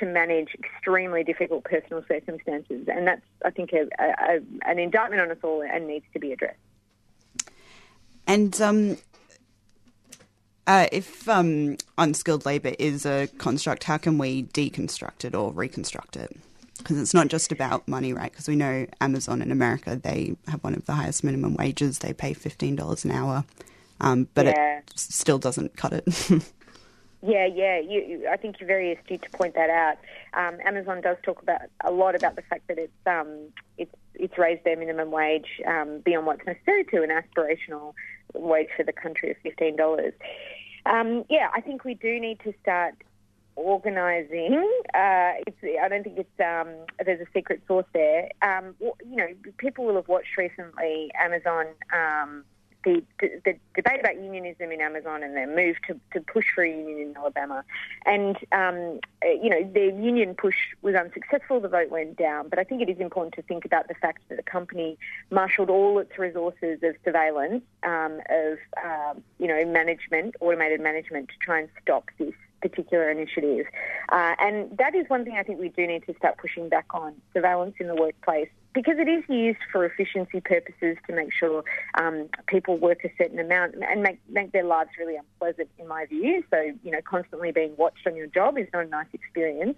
to 0.00 0.06
manage 0.06 0.54
extremely 0.54 1.22
difficult 1.24 1.64
personal 1.64 2.04
circumstances. 2.08 2.86
And 2.88 3.06
that's, 3.06 3.22
I 3.44 3.50
think, 3.50 3.72
a, 3.72 3.88
a, 3.98 4.40
an 4.68 4.78
indictment 4.78 5.22
on 5.22 5.30
us 5.30 5.38
all 5.42 5.62
and 5.62 5.86
needs 5.86 6.06
to 6.12 6.18
be 6.18 6.32
addressed. 6.32 6.58
And 8.26 8.58
um, 8.60 8.96
uh, 10.66 10.86
if 10.92 11.28
um, 11.28 11.76
unskilled 11.98 12.46
labour 12.46 12.72
is 12.78 13.04
a 13.04 13.28
construct, 13.38 13.84
how 13.84 13.98
can 13.98 14.18
we 14.18 14.44
deconstruct 14.44 15.24
it 15.24 15.34
or 15.34 15.52
reconstruct 15.52 16.16
it? 16.16 16.36
Because 16.78 16.98
it's 16.98 17.14
not 17.14 17.28
just 17.28 17.52
about 17.52 17.86
money, 17.86 18.12
right? 18.12 18.30
Because 18.32 18.48
we 18.48 18.56
know 18.56 18.86
Amazon 19.00 19.40
in 19.42 19.52
America, 19.52 19.96
they 20.02 20.36
have 20.48 20.64
one 20.64 20.74
of 20.74 20.86
the 20.86 20.92
highest 20.94 21.22
minimum 21.22 21.54
wages. 21.54 22.00
They 22.00 22.12
pay 22.12 22.34
$15 22.34 23.04
an 23.04 23.10
hour, 23.10 23.44
um, 24.00 24.28
but 24.34 24.46
Yeah. 24.46 24.78
it 24.78 24.92
still 24.96 25.38
doesn't 25.38 25.76
cut 25.76 25.92
it. 25.92 26.04
Yeah, 27.26 27.46
yeah. 27.46 27.80
You, 27.80 28.00
you, 28.06 28.28
I 28.30 28.36
think 28.36 28.60
you're 28.60 28.66
very 28.66 28.92
astute 28.92 29.22
to 29.22 29.30
point 29.30 29.54
that 29.54 29.70
out. 29.70 29.96
Um, 30.34 30.58
Amazon 30.64 31.00
does 31.00 31.16
talk 31.22 31.40
about 31.40 31.62
a 31.82 31.90
lot 31.90 32.14
about 32.14 32.36
the 32.36 32.42
fact 32.42 32.68
that 32.68 32.78
it's 32.78 32.92
um, 33.06 33.48
it's 33.78 33.94
it's 34.14 34.36
raised 34.36 34.64
their 34.64 34.76
minimum 34.76 35.10
wage 35.10 35.62
um, 35.66 36.00
beyond 36.04 36.26
what's 36.26 36.44
necessary 36.46 36.84
to 36.84 37.02
an 37.02 37.08
aspirational 37.08 37.94
wage 38.34 38.68
for 38.76 38.84
the 38.84 38.92
country 38.92 39.30
of 39.30 39.36
fifteen 39.42 39.74
dollars. 39.74 40.12
Um, 40.84 41.24
yeah, 41.30 41.48
I 41.54 41.62
think 41.62 41.84
we 41.84 41.94
do 41.94 42.20
need 42.20 42.40
to 42.40 42.52
start 42.60 42.94
organising. 43.56 44.72
Uh, 44.92 44.98
I 44.98 45.88
don't 45.88 46.02
think 46.02 46.18
it's 46.18 46.40
um, 46.40 46.68
there's 47.04 47.20
a 47.20 47.30
secret 47.32 47.62
sauce 47.66 47.86
there. 47.94 48.28
Um, 48.42 48.74
you 48.80 49.16
know, 49.16 49.28
people 49.56 49.86
will 49.86 49.94
have 49.96 50.08
watched 50.08 50.36
recently 50.36 51.10
Amazon. 51.18 51.66
Um, 51.90 52.44
the, 52.84 53.02
the, 53.20 53.56
debate 53.74 54.00
about 54.00 54.16
unionism 54.16 54.70
in 54.70 54.80
Amazon 54.80 55.22
and 55.22 55.36
their 55.36 55.46
move 55.46 55.76
to, 55.86 55.98
to 56.12 56.20
push 56.20 56.46
for 56.54 56.62
a 56.62 56.68
union 56.68 56.98
in 57.00 57.16
Alabama. 57.16 57.64
And, 58.06 58.36
um, 58.52 59.00
uh, 59.24 59.30
you 59.30 59.50
know, 59.50 59.68
their 59.74 59.90
union 59.90 60.34
push 60.34 60.56
was 60.82 60.94
unsuccessful, 60.94 61.60
the 61.60 61.68
vote 61.68 61.90
went 61.90 62.16
down. 62.16 62.48
But 62.48 62.58
I 62.58 62.64
think 62.64 62.82
it 62.82 62.88
is 62.88 62.98
important 62.98 63.34
to 63.34 63.42
think 63.42 63.64
about 63.64 63.88
the 63.88 63.94
fact 63.94 64.20
that 64.28 64.36
the 64.36 64.42
company 64.42 64.98
marshalled 65.30 65.70
all 65.70 65.98
its 65.98 66.18
resources 66.18 66.78
of 66.82 66.94
surveillance, 67.04 67.64
um, 67.82 68.20
of, 68.30 68.58
um, 68.84 69.22
you 69.38 69.48
know, 69.48 69.64
management, 69.64 70.36
automated 70.40 70.80
management 70.80 71.28
to 71.28 71.34
try 71.40 71.60
and 71.60 71.68
stop 71.82 72.10
this 72.18 72.34
particular 72.60 73.10
initiative. 73.10 73.66
Uh, 74.10 74.34
and 74.40 74.76
that 74.78 74.94
is 74.94 75.04
one 75.08 75.24
thing 75.24 75.36
I 75.36 75.42
think 75.42 75.60
we 75.60 75.68
do 75.68 75.86
need 75.86 76.06
to 76.06 76.14
start 76.14 76.38
pushing 76.38 76.68
back 76.68 76.86
on 76.94 77.14
surveillance 77.34 77.74
in 77.78 77.88
the 77.88 77.94
workplace 77.94 78.48
because 78.74 78.98
it 78.98 79.08
is 79.08 79.22
used 79.28 79.60
for 79.70 79.84
efficiency 79.84 80.40
purposes 80.40 80.96
to 81.06 81.14
make 81.14 81.32
sure 81.32 81.62
um, 81.94 82.28
people 82.46 82.76
work 82.76 83.04
a 83.04 83.10
certain 83.16 83.38
amount 83.38 83.76
and 83.76 84.02
make, 84.02 84.18
make 84.28 84.52
their 84.52 84.64
lives 84.64 84.90
really 84.98 85.16
unpleasant, 85.16 85.68
in 85.78 85.86
my 85.86 86.06
view. 86.06 86.42
So, 86.50 86.60
you 86.82 86.90
know, 86.90 87.00
constantly 87.04 87.52
being 87.52 87.74
watched 87.76 88.06
on 88.06 88.16
your 88.16 88.26
job 88.26 88.58
is 88.58 88.66
not 88.72 88.84
a 88.84 88.88
nice 88.88 89.06
experience. 89.12 89.76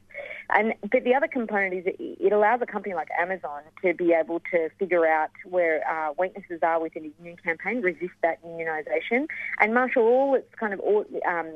And 0.50 0.72
but 0.90 1.04
the 1.04 1.14
other 1.14 1.28
component 1.28 1.74
is 1.74 1.86
it, 1.86 1.96
it 1.98 2.32
allows 2.32 2.60
a 2.62 2.66
company 2.66 2.94
like 2.94 3.08
Amazon 3.18 3.62
to 3.82 3.92
be 3.92 4.12
able 4.12 4.40
to 4.52 4.70
figure 4.78 5.06
out 5.06 5.30
where 5.44 5.86
uh, 5.88 6.12
weaknesses 6.18 6.60
are 6.62 6.80
within 6.80 7.04
a 7.04 7.10
union 7.18 7.36
campaign, 7.36 7.82
resist 7.82 8.14
that 8.22 8.42
unionisation, 8.42 9.26
and 9.60 9.74
marshal 9.74 10.02
all 10.02 10.34
its 10.34 10.48
kind 10.58 10.72
of 10.72 10.80
um, 11.28 11.52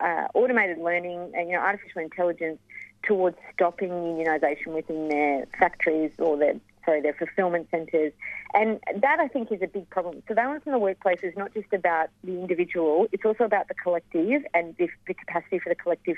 uh, 0.00 0.28
automated 0.34 0.78
learning 0.78 1.32
and 1.34 1.48
you 1.48 1.56
know 1.56 1.62
artificial 1.62 2.02
intelligence 2.02 2.58
towards 3.02 3.36
stopping 3.54 3.90
unionisation 3.90 4.68
within 4.68 5.08
their 5.08 5.46
factories 5.58 6.10
or 6.18 6.36
their 6.36 6.54
sorry 6.86 7.02
their 7.02 7.14
fulfilment 7.14 7.68
centres, 7.70 8.12
and 8.54 8.80
that 9.02 9.20
I 9.20 9.28
think 9.28 9.52
is 9.52 9.60
a 9.60 9.66
big 9.66 9.90
problem. 9.90 10.22
Surveillance 10.26 10.62
in 10.64 10.72
the 10.72 10.78
workplace 10.78 11.18
is 11.22 11.36
not 11.36 11.52
just 11.52 11.72
about 11.72 12.08
the 12.24 12.32
individual; 12.32 13.06
it's 13.12 13.24
also 13.24 13.44
about 13.44 13.68
the 13.68 13.74
collective 13.74 14.42
and 14.54 14.74
the, 14.78 14.88
the 15.06 15.14
capacity 15.14 15.58
for 15.58 15.68
the 15.68 15.74
collective 15.74 16.16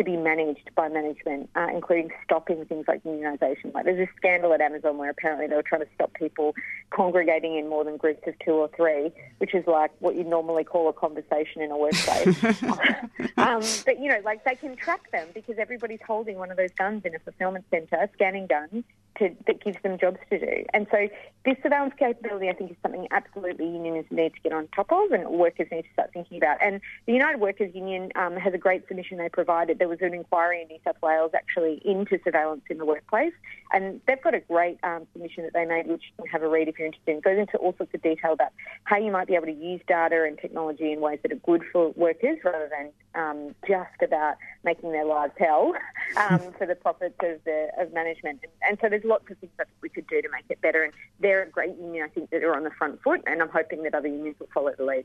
to 0.00 0.04
be 0.04 0.16
managed 0.16 0.70
by 0.74 0.88
management, 0.88 1.50
uh, 1.54 1.66
including 1.74 2.10
stopping 2.24 2.64
things 2.64 2.86
like 2.88 3.02
unionisation. 3.04 3.74
Like 3.74 3.84
there's 3.84 4.08
a 4.08 4.10
scandal 4.16 4.52
at 4.54 4.60
Amazon 4.62 4.96
where 4.96 5.10
apparently 5.10 5.46
they 5.46 5.54
were 5.54 5.62
trying 5.62 5.82
to 5.82 5.88
stop 5.94 6.14
people 6.14 6.54
congregating 6.88 7.56
in 7.58 7.68
more 7.68 7.84
than 7.84 7.98
groups 7.98 8.22
of 8.26 8.34
two 8.38 8.52
or 8.52 8.70
three, 8.74 9.12
which 9.38 9.54
is 9.54 9.66
like 9.66 9.90
what 9.98 10.16
you'd 10.16 10.26
normally 10.26 10.64
call 10.64 10.88
a 10.88 10.92
conversation 10.94 11.60
in 11.60 11.70
a 11.70 11.76
workplace. 11.76 12.42
um, 13.36 13.60
but 13.84 14.00
you 14.00 14.08
know, 14.08 14.20
like 14.24 14.42
they 14.44 14.54
can 14.54 14.74
track 14.74 15.10
them 15.10 15.28
because 15.34 15.56
everybody's 15.58 16.00
holding 16.06 16.38
one 16.38 16.50
of 16.50 16.56
those 16.56 16.72
guns 16.78 17.02
in 17.04 17.14
a 17.14 17.18
fulfillment 17.18 17.66
centre, 17.70 18.08
scanning 18.14 18.46
guns. 18.46 18.84
To, 19.18 19.28
that 19.46 19.62
gives 19.62 19.76
them 19.82 19.98
jobs 19.98 20.18
to 20.30 20.38
do. 20.38 20.64
And 20.72 20.86
so 20.90 21.08
this 21.44 21.56
surveillance 21.62 21.94
capability, 21.98 22.48
I 22.48 22.52
think, 22.52 22.70
is 22.70 22.76
something 22.82 23.06
absolutely 23.10 23.66
unions 23.66 24.06
need 24.10 24.34
to 24.34 24.40
get 24.40 24.52
on 24.52 24.68
top 24.68 24.92
of 24.92 25.10
and 25.10 25.28
workers 25.28 25.68
need 25.72 25.82
to 25.82 25.92
start 25.92 26.10
thinking 26.12 26.36
about. 26.36 26.58
And 26.62 26.80
the 27.06 27.12
United 27.12 27.40
Workers 27.40 27.74
Union 27.74 28.12
um, 28.14 28.36
has 28.36 28.54
a 28.54 28.58
great 28.58 28.86
submission 28.88 29.18
they 29.18 29.28
provided. 29.28 29.78
There 29.78 29.88
was 29.88 30.00
an 30.00 30.14
inquiry 30.14 30.62
in 30.62 30.68
New 30.68 30.78
South 30.84 31.00
Wales 31.02 31.32
actually 31.34 31.80
into 31.84 32.18
surveillance 32.24 32.62
in 32.68 32.78
the 32.78 32.84
workplace, 32.84 33.32
and 33.72 34.00
they've 34.06 34.22
got 34.22 34.34
a 34.34 34.40
great 34.40 34.78
um, 34.82 35.06
submission 35.12 35.44
that 35.44 35.54
they 35.54 35.64
made, 35.64 35.86
which 35.86 36.02
you 36.18 36.24
can 36.24 36.26
have 36.30 36.42
a 36.42 36.48
read 36.48 36.68
if 36.68 36.78
you're 36.78 36.86
interested. 36.86 37.16
It 37.16 37.24
goes 37.24 37.38
into 37.38 37.56
all 37.56 37.74
sorts 37.76 37.94
of 37.94 38.02
detail 38.02 38.32
about 38.32 38.52
how 38.84 38.98
you 38.98 39.10
might 39.10 39.26
be 39.26 39.34
able 39.34 39.46
to 39.46 39.52
use 39.52 39.80
data 39.88 40.24
and 40.26 40.38
technology 40.38 40.92
in 40.92 41.00
ways 41.00 41.20
that 41.22 41.32
are 41.32 41.36
good 41.36 41.62
for 41.72 41.90
workers 41.90 42.38
rather 42.44 42.70
than 42.70 42.90
um, 43.14 43.54
just 43.66 44.02
about 44.02 44.36
making 44.64 44.92
their 44.92 45.04
lives 45.04 45.32
hell 45.38 45.72
um, 46.16 46.40
for 46.58 46.66
the 46.66 46.74
profits 46.74 47.16
of 47.22 47.42
the 47.44 47.68
of 47.78 47.92
management. 47.92 48.40
And, 48.42 48.52
and 48.68 48.78
so 48.80 48.88
there's 48.88 48.99
lots 49.04 49.30
of 49.30 49.38
things 49.38 49.52
that 49.58 49.68
we 49.80 49.88
could 49.88 50.06
do 50.06 50.20
to 50.22 50.28
make 50.30 50.44
it 50.48 50.60
better. 50.60 50.82
And 50.82 50.92
they're 51.20 51.42
a 51.42 51.48
great 51.48 51.76
union, 51.76 52.04
I 52.04 52.08
think, 52.08 52.30
that 52.30 52.42
are 52.44 52.54
on 52.54 52.64
the 52.64 52.70
front 52.70 53.02
foot, 53.02 53.22
and 53.26 53.42
I'm 53.42 53.48
hoping 53.48 53.82
that 53.84 53.94
other 53.94 54.08
unions 54.08 54.36
will 54.38 54.48
follow 54.52 54.72
the 54.76 54.84
lead. 54.84 55.04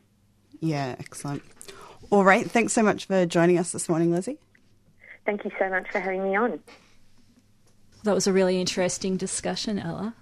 yeah, 0.60 0.96
excellent. 0.98 1.42
All 2.10 2.24
right. 2.24 2.48
Thanks 2.48 2.72
so 2.72 2.82
much 2.82 3.06
for 3.06 3.26
joining 3.26 3.58
us 3.58 3.72
this 3.72 3.88
morning, 3.88 4.12
Lizzie. 4.12 4.38
Thank 5.24 5.44
you 5.44 5.50
so 5.58 5.68
much 5.68 5.90
for 5.90 5.98
having 5.98 6.22
me 6.22 6.36
on. 6.36 6.60
That 8.04 8.14
was 8.14 8.28
a 8.28 8.32
really 8.32 8.60
interesting 8.60 9.16
discussion, 9.16 9.78
Ella. 9.78 10.14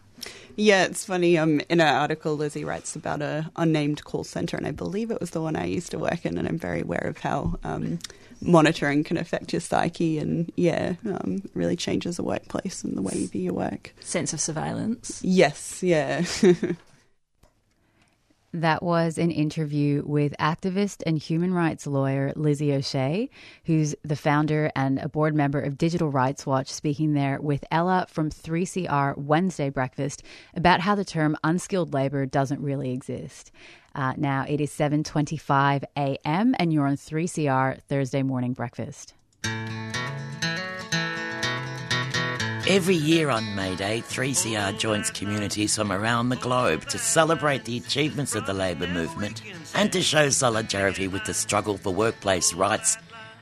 Yeah, 0.57 0.85
it's 0.85 1.05
funny. 1.05 1.37
Um, 1.37 1.61
in 1.69 1.81
an 1.81 1.95
article, 1.95 2.37
Lizzie 2.37 2.65
writes 2.65 2.95
about 2.95 3.23
a 3.23 3.51
unnamed 3.57 4.05
call 4.05 4.25
center, 4.25 4.57
and 4.57 4.67
I 4.67 4.71
believe 4.71 5.11
it 5.11 5.21
was 5.21 5.31
the 5.31 5.41
one 5.41 5.57
I 5.57 5.65
used 5.65 5.91
to 5.91 5.99
work 5.99 6.25
in. 6.25 6.39
And 6.39 6.47
I'm 6.47 6.59
very 6.59 6.83
aware 6.83 7.07
of 7.07 7.19
how 7.19 7.59
um, 7.65 7.99
monitoring 8.41 9.03
can 9.05 9.17
affect 9.17 9.53
your 9.53 9.61
psyche, 9.61 10.19
and 10.19 10.53
yeah, 10.57 10.95
um, 11.07 11.43
really 11.55 11.77
changes 11.77 12.17
the 12.17 12.23
workplace 12.23 12.85
and 12.85 12.97
the 12.97 13.03
way 13.03 13.15
you 13.15 13.27
do 13.27 13.39
your 13.39 13.55
work. 13.55 13.95
Sense 14.01 14.33
of 14.33 14.41
surveillance. 14.41 15.21
Yes, 15.25 15.83
yeah. 15.83 16.25
That 18.55 18.85
was 18.85 19.19
an 19.19 19.33
interview 19.33 20.05
with 20.07 20.33
activist 20.39 21.03
and 21.05 21.19
human 21.19 21.53
rights 21.53 21.89
lawyer 21.89 22.33
Lizzie 22.37 22.73
O'Shea, 22.73 23.29
who's 23.65 23.97
the 24.05 24.15
founder 24.15 24.71
and 24.77 25.01
a 25.01 25.09
board 25.09 25.35
member 25.35 25.61
of 25.61 25.77
Digital 25.77 26.09
Rights 26.09 26.47
Watch, 26.47 26.69
speaking 26.69 27.15
there 27.15 27.41
with 27.41 27.65
Ella 27.73 28.07
from 28.09 28.31
3CR 28.31 29.19
Wednesday 29.19 29.71
Breakfast 29.71 30.23
about 30.55 30.83
how 30.83 30.95
the 30.95 31.05
term 31.05 31.37
unskilled 31.43 31.93
labour 31.93 32.27
doesn't 32.27 32.63
really 32.63 32.93
exist. 32.93 33.51
Uh, 33.93 34.13
now 34.17 34.45
it 34.49 34.61
is 34.61 34.71
7:25 34.71 35.83
a.m. 35.97 36.55
and 36.57 36.73
you're 36.73 36.87
on 36.87 36.97
3CR 36.97 37.81
Thursday 37.89 38.23
morning 38.23 38.53
breakfast. 38.53 39.15
Every 42.67 42.95
year 42.95 43.29
on 43.29 43.55
May 43.55 43.77
Day, 43.77 44.01
3CR 44.01 44.79
joins 44.79 45.11
communities 45.11 45.77
from 45.77 45.93
around 45.93 46.31
the 46.31 46.37
globe 46.37 46.89
to 46.89 46.97
celebrate 46.97 47.67
the 47.67 47.77
achievements 47.77 48.35
of 48.35 48.47
the 48.47 48.55
labour 48.55 48.87
movement 48.87 49.43
and 49.75 49.93
to 49.93 50.01
show 50.01 50.31
solidarity 50.31 51.07
with 51.07 51.25
the 51.25 51.35
struggle 51.35 51.77
for 51.77 51.93
workplace 51.93 52.55
rights 52.55 52.97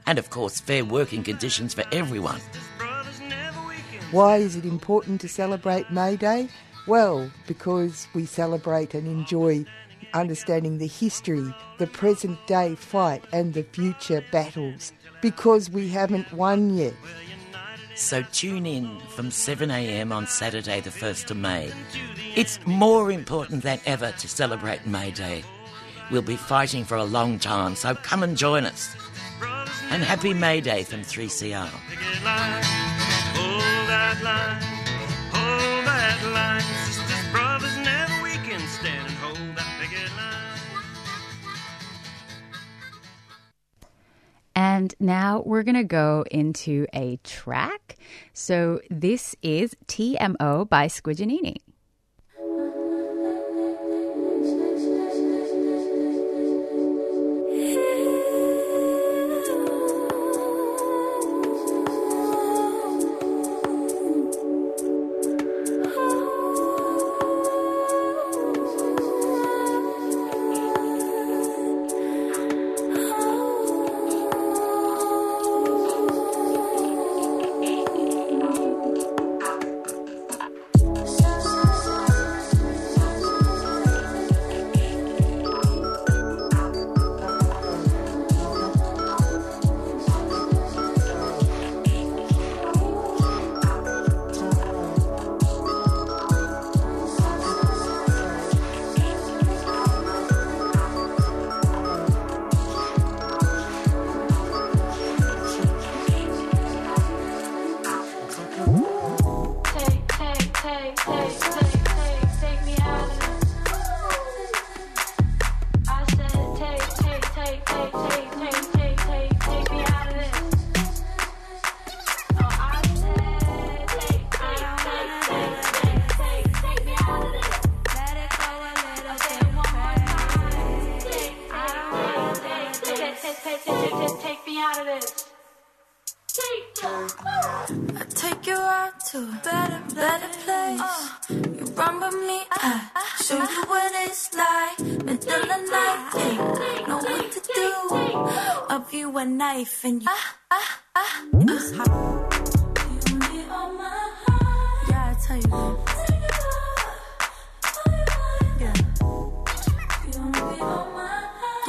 and, 0.07 0.19
of 0.19 0.31
course, 0.31 0.61
fair 0.61 0.85
working 0.85 1.23
conditions 1.23 1.73
for 1.73 1.85
everyone. 1.93 2.41
Why 4.11 4.39
is 4.39 4.57
it 4.57 4.65
important 4.65 5.21
to 5.21 5.29
celebrate 5.29 5.93
May 5.93 6.17
Day? 6.17 6.49
Well, 6.89 7.31
because 7.47 8.09
we 8.15 8.27
celebrate 8.27 8.93
and 8.93 9.07
enjoy 9.07 9.65
understanding 10.15 10.79
the 10.79 10.89
history, 10.89 11.55
the 11.79 11.87
present 11.87 12.45
day 12.49 12.75
fight, 12.75 13.25
and 13.33 13.55
the 13.55 13.63
future 13.63 14.25
battles. 14.33 14.93
Because 15.21 15.71
we 15.71 15.89
haven't 15.89 16.33
won 16.33 16.77
yet. 16.77 16.95
So 17.95 18.23
tune 18.33 18.67
in 18.67 18.99
from 19.09 19.29
7am 19.29 20.13
on 20.13 20.27
Saturday, 20.27 20.81
the 20.81 20.91
1st 20.91 21.31
of 21.31 21.37
May. 21.37 21.71
It's 22.35 22.59
more 22.67 23.13
important 23.13 23.63
than 23.63 23.81
ever 23.87 24.13
to 24.13 24.29
celebrate 24.29 24.87
May 24.87 25.11
Day. 25.11 25.45
We'll 26.11 26.23
be 26.23 26.37
fighting 26.37 26.85
for 26.85 26.97
a 26.97 27.05
long 27.05 27.39
time, 27.39 27.77
so 27.77 27.95
come 27.95 28.23
and 28.23 28.37
join 28.37 28.65
us. 28.65 28.95
And 29.91 30.03
happy 30.03 30.35
May 30.35 30.61
Day 30.61 30.85
from 30.85 31.03
3CR. 31.03 31.69
Hold 31.69 31.83
that 33.89 34.23
line, 34.23 34.63
hold 35.33 35.87
that 35.87 36.23
line. 36.33 36.92
And 44.63 44.95
now 45.01 45.43
we're 45.45 45.65
going 45.65 45.75
to 45.75 45.83
go 45.83 46.25
into 46.31 46.87
a 46.95 47.17
track. 47.25 47.97
So 48.33 48.81
this 48.91 49.35
is 49.43 49.75
TMO 49.89 50.69
by 50.69 50.87
Squidginini. 50.87 51.57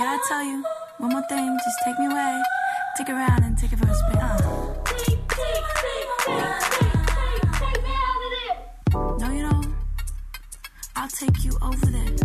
Yeah, 0.04 0.20
I 0.20 0.28
tell 0.28 0.44
you. 0.44 0.66
One 0.98 1.12
more 1.12 1.22
thing, 1.30 1.58
just 1.64 1.78
take 1.86 1.98
me 1.98 2.08
away. 2.08 2.44
Take 2.98 3.08
it 3.08 3.14
around 3.14 3.42
and 3.46 3.58
take 3.58 3.72
it 3.72 3.80
for 3.80 3.88
a 3.88 3.96
spin. 3.96 4.18
Uh. 4.18 4.38
No, 9.20 9.32
you 9.32 9.44
don't. 9.50 9.74
I'll 10.98 11.08
take 11.08 11.46
you 11.46 11.58
over 11.62 11.86
there. 11.86 12.16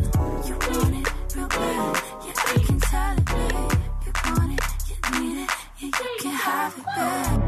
You 0.49 0.59
want 0.59 1.07
it 1.07 1.37
real 1.37 1.47
bad. 1.47 2.03
Yeah, 2.27 2.33
I 2.47 2.59
can 2.67 2.81
tell 2.81 3.17
it, 3.17 3.25
babe. 3.25 3.73
You 4.07 4.13
want 4.35 4.53
it, 4.55 4.65
you 4.89 5.21
need 5.21 5.43
it. 5.45 5.51
Yeah, 5.79 5.87
you 5.87 5.93
can 6.19 6.35
have 6.35 6.75
it, 6.77 6.85
babe. 6.97 7.48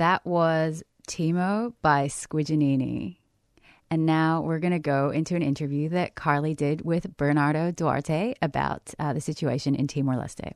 That 0.00 0.24
was 0.24 0.82
Timo 1.06 1.74
by 1.82 2.06
Squidginini. 2.06 3.18
And 3.90 4.06
now 4.06 4.40
we're 4.40 4.58
going 4.58 4.72
to 4.72 4.78
go 4.78 5.10
into 5.10 5.36
an 5.36 5.42
interview 5.42 5.90
that 5.90 6.14
Carly 6.14 6.54
did 6.54 6.86
with 6.86 7.18
Bernardo 7.18 7.70
Duarte 7.70 8.34
about 8.40 8.94
uh, 8.98 9.12
the 9.12 9.20
situation 9.20 9.74
in 9.74 9.88
Timor 9.88 10.14
Leste. 10.14 10.54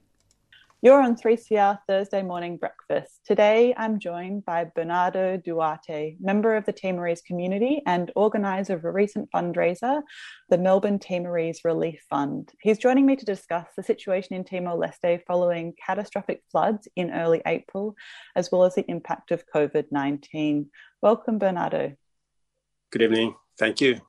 You're 0.85 1.01
on 1.01 1.17
3CR 1.17 1.79
Thursday 1.89 2.21
morning 2.21 2.59
breakfast. 2.59 3.21
Today 3.25 3.73
I'm 3.75 3.99
joined 3.99 4.45
by 4.45 4.67
Bernardo 4.77 5.39
Duarte, 5.39 6.19
member 6.21 6.57
of 6.57 6.67
the 6.67 6.75
Timorese 6.75 7.23
community 7.23 7.81
and 7.87 8.13
organizer 8.15 8.75
of 8.75 8.85
a 8.85 8.93
recent 8.93 9.31
fundraiser, 9.35 10.03
the 10.51 10.59
Melbourne 10.59 10.99
Timorese 10.99 11.65
Relief 11.65 12.05
Fund. 12.11 12.53
He's 12.61 12.77
joining 12.77 13.07
me 13.07 13.17
to 13.17 13.25
discuss 13.25 13.67
the 13.75 13.83
situation 13.83 14.37
in 14.37 14.45
Timor 14.45 14.77
Leste 14.77 15.23
following 15.27 15.73
catastrophic 15.87 16.43
floods 16.53 16.87
in 16.97 17.13
early 17.13 17.41
April, 17.47 17.97
as 18.37 18.53
well 18.53 18.65
as 18.65 18.75
the 18.75 18.85
impact 18.87 19.31
of 19.31 19.47
COVID 19.55 19.87
19. 19.91 20.69
Welcome, 21.01 21.39
Bernardo. 21.39 21.97
Good 22.93 23.01
evening. 23.01 23.37
Thank 23.59 23.81
you. 23.81 24.03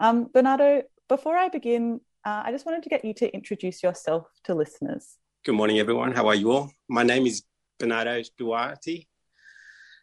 Um, 0.00 0.30
Bernardo, 0.34 0.82
before 1.08 1.36
I 1.36 1.48
begin, 1.48 2.00
uh, 2.24 2.42
I 2.44 2.50
just 2.50 2.66
wanted 2.66 2.82
to 2.82 2.88
get 2.88 3.04
you 3.04 3.14
to 3.14 3.32
introduce 3.32 3.84
yourself 3.84 4.26
to 4.46 4.54
listeners. 4.56 5.16
Good 5.46 5.54
morning, 5.54 5.78
everyone. 5.78 6.10
How 6.10 6.26
are 6.26 6.34
you 6.34 6.50
all? 6.50 6.72
My 6.88 7.04
name 7.04 7.24
is 7.24 7.44
Bernardo 7.78 8.20
Duarte. 8.36 9.06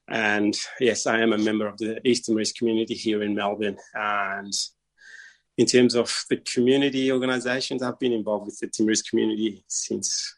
And 0.08 0.56
yes, 0.80 1.06
I 1.06 1.20
am 1.20 1.34
a 1.34 1.38
member 1.38 1.68
of 1.68 1.78
the 1.78 2.00
East 2.08 2.24
Timorese 2.24 2.54
community 2.54 2.94
here 2.94 3.22
in 3.22 3.36
Melbourne. 3.36 3.76
And 3.94 4.54
in 5.58 5.66
terms 5.66 5.96
of 5.96 6.24
the 6.30 6.38
community 6.38 7.12
organisations, 7.12 7.84
I've 7.84 8.00
been 8.00 8.14
involved 8.14 8.46
with 8.46 8.60
the 8.60 8.68
Timorese 8.68 9.02
community 9.02 9.66
since 9.68 10.34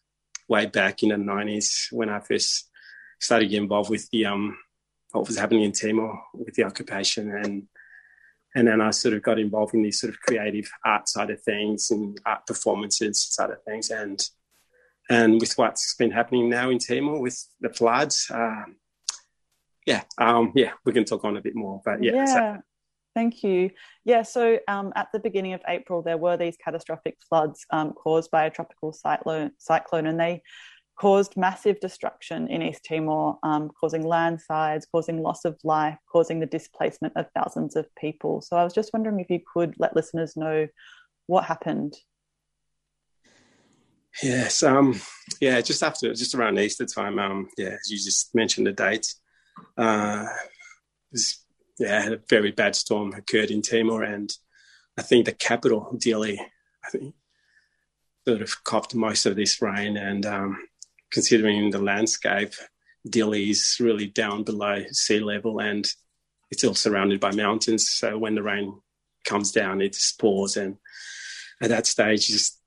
way 0.48 0.66
back 0.66 1.04
in 1.04 1.10
the 1.10 1.20
nineties 1.20 1.88
when 1.92 2.10
I 2.10 2.20
first 2.20 2.68
started 3.20 3.50
getting 3.50 3.66
involved 3.66 3.92
with 3.92 4.10
the 4.10 4.26
um, 4.26 4.58
what 5.12 5.28
was 5.28 5.38
happening 5.38 5.62
in 5.62 5.72
Timor 5.72 6.20
with 6.34 6.56
the 6.56 6.64
occupation 6.64 7.30
and 7.30 7.68
and 8.56 8.68
then 8.68 8.82
I 8.82 8.90
sort 8.90 9.14
of 9.14 9.22
got 9.22 9.38
involved 9.38 9.76
in 9.76 9.84
this 9.84 10.00
sort 10.00 10.14
of 10.14 10.20
creative 10.22 10.72
art 10.84 11.08
side 11.08 11.30
of 11.30 11.44
things 11.44 11.92
and 11.92 12.20
art 12.26 12.48
performances 12.48 13.22
side 13.22 13.52
of 13.52 13.62
things 13.66 13.92
and 13.92 14.28
and 15.10 15.40
with 15.40 15.54
what's 15.58 15.96
been 15.96 16.12
happening 16.12 16.50
now 16.50 16.70
in 16.70 16.80
Timor 16.80 17.20
with 17.20 17.46
the 17.62 17.70
floods, 17.70 18.28
um, 18.34 18.76
yeah, 19.86 20.04
um, 20.18 20.52
yeah, 20.56 20.72
we 20.84 20.94
can 20.94 21.06
talk 21.06 21.24
on 21.24 21.38
a 21.38 21.42
bit 21.42 21.56
more, 21.56 21.82
but 21.86 22.04
yeah. 22.04 22.14
Yeah. 22.14 22.26
so- 22.26 22.62
Thank 23.14 23.44
you. 23.44 23.70
Yeah, 24.04 24.24
so 24.24 24.60
um, 24.68 24.92
at 24.98 25.08
the 25.14 25.20
beginning 25.22 25.54
of 25.54 25.62
April, 25.70 26.02
there 26.02 26.18
were 26.18 26.36
these 26.36 26.58
catastrophic 26.58 27.16
floods 27.30 27.66
um, 27.70 27.94
caused 27.94 28.30
by 28.30 28.44
a 28.44 28.50
tropical 28.50 28.92
cyclone, 28.92 29.52
cyclone, 29.58 30.06
and 30.08 30.20
they 30.20 30.42
caused 31.00 31.38
massive 31.38 31.80
destruction 31.80 32.50
in 32.50 32.62
East 32.62 32.84
Timor, 32.84 33.38
um, 33.44 33.70
causing 33.80 34.04
landslides, 34.06 34.86
causing 34.92 35.22
loss 35.24 35.46
of 35.46 35.58
life, 35.64 35.98
causing 36.12 36.42
the 36.42 36.46
displacement 36.46 37.14
of 37.16 37.28
thousands 37.34 37.78
of 37.78 37.88
people. 37.96 38.42
So 38.42 38.58
I 38.58 38.66
was 38.66 38.74
just 38.74 38.92
wondering 38.92 39.22
if 39.22 39.30
you 39.30 39.40
could 39.54 39.76
let 39.80 39.96
listeners 39.96 40.36
know 40.36 40.68
what 41.28 41.46
happened. 41.46 41.96
Yes, 44.24 44.64
um, 44.64 45.00
yeah, 45.42 45.60
just 45.62 45.84
after, 45.84 46.14
just 46.14 46.36
around 46.36 46.58
Easter 46.58 46.86
time, 46.86 47.20
um, 47.20 47.50
yeah, 47.58 47.76
as 47.80 47.92
you 47.92 47.98
just 47.98 48.34
mentioned 48.34 48.66
the 48.66 48.72
date, 48.72 49.14
uh, 49.78 50.26
was, 51.12 51.44
yeah, 51.80 52.12
a 52.12 52.18
very 52.30 52.52
bad 52.52 52.76
storm 52.76 53.14
occurred 53.14 53.52
in 53.52 53.62
Timor, 53.62 54.04
and 54.04 54.32
I 54.98 55.02
think 55.02 55.26
the 55.26 55.34
capital, 55.34 55.98
Dili, 55.98 56.40
I 56.40 56.90
think, 56.90 57.14
sort 58.26 58.42
of 58.42 58.64
copped 58.64 58.96
most 58.96 59.26
of 59.26 59.36
this 59.36 59.62
rain, 59.62 59.98
and 59.98 60.26
um, 60.26 60.68
considering 61.12 61.70
the 61.72 61.80
landscape, 61.80 62.54
Dili 63.08 63.50
is 63.50 63.78
really 63.82 64.08
down 64.08 64.44
below 64.44 64.84
sea 64.92 65.20
level, 65.20 65.60
and 65.60 65.92
it's 66.52 66.64
all 66.64 66.76
surrounded 66.76 67.20
by 67.20 67.32
mountains. 67.32 67.90
So 67.90 68.18
when 68.18 68.36
the 68.36 68.44
rain 68.44 68.80
comes 69.26 69.52
down, 69.52 69.82
it 69.82 69.94
just 69.94 70.20
pours, 70.20 70.56
and 70.56 70.78
at 71.62 71.70
that 71.70 71.86
stage, 71.86 72.28
just 72.28 72.62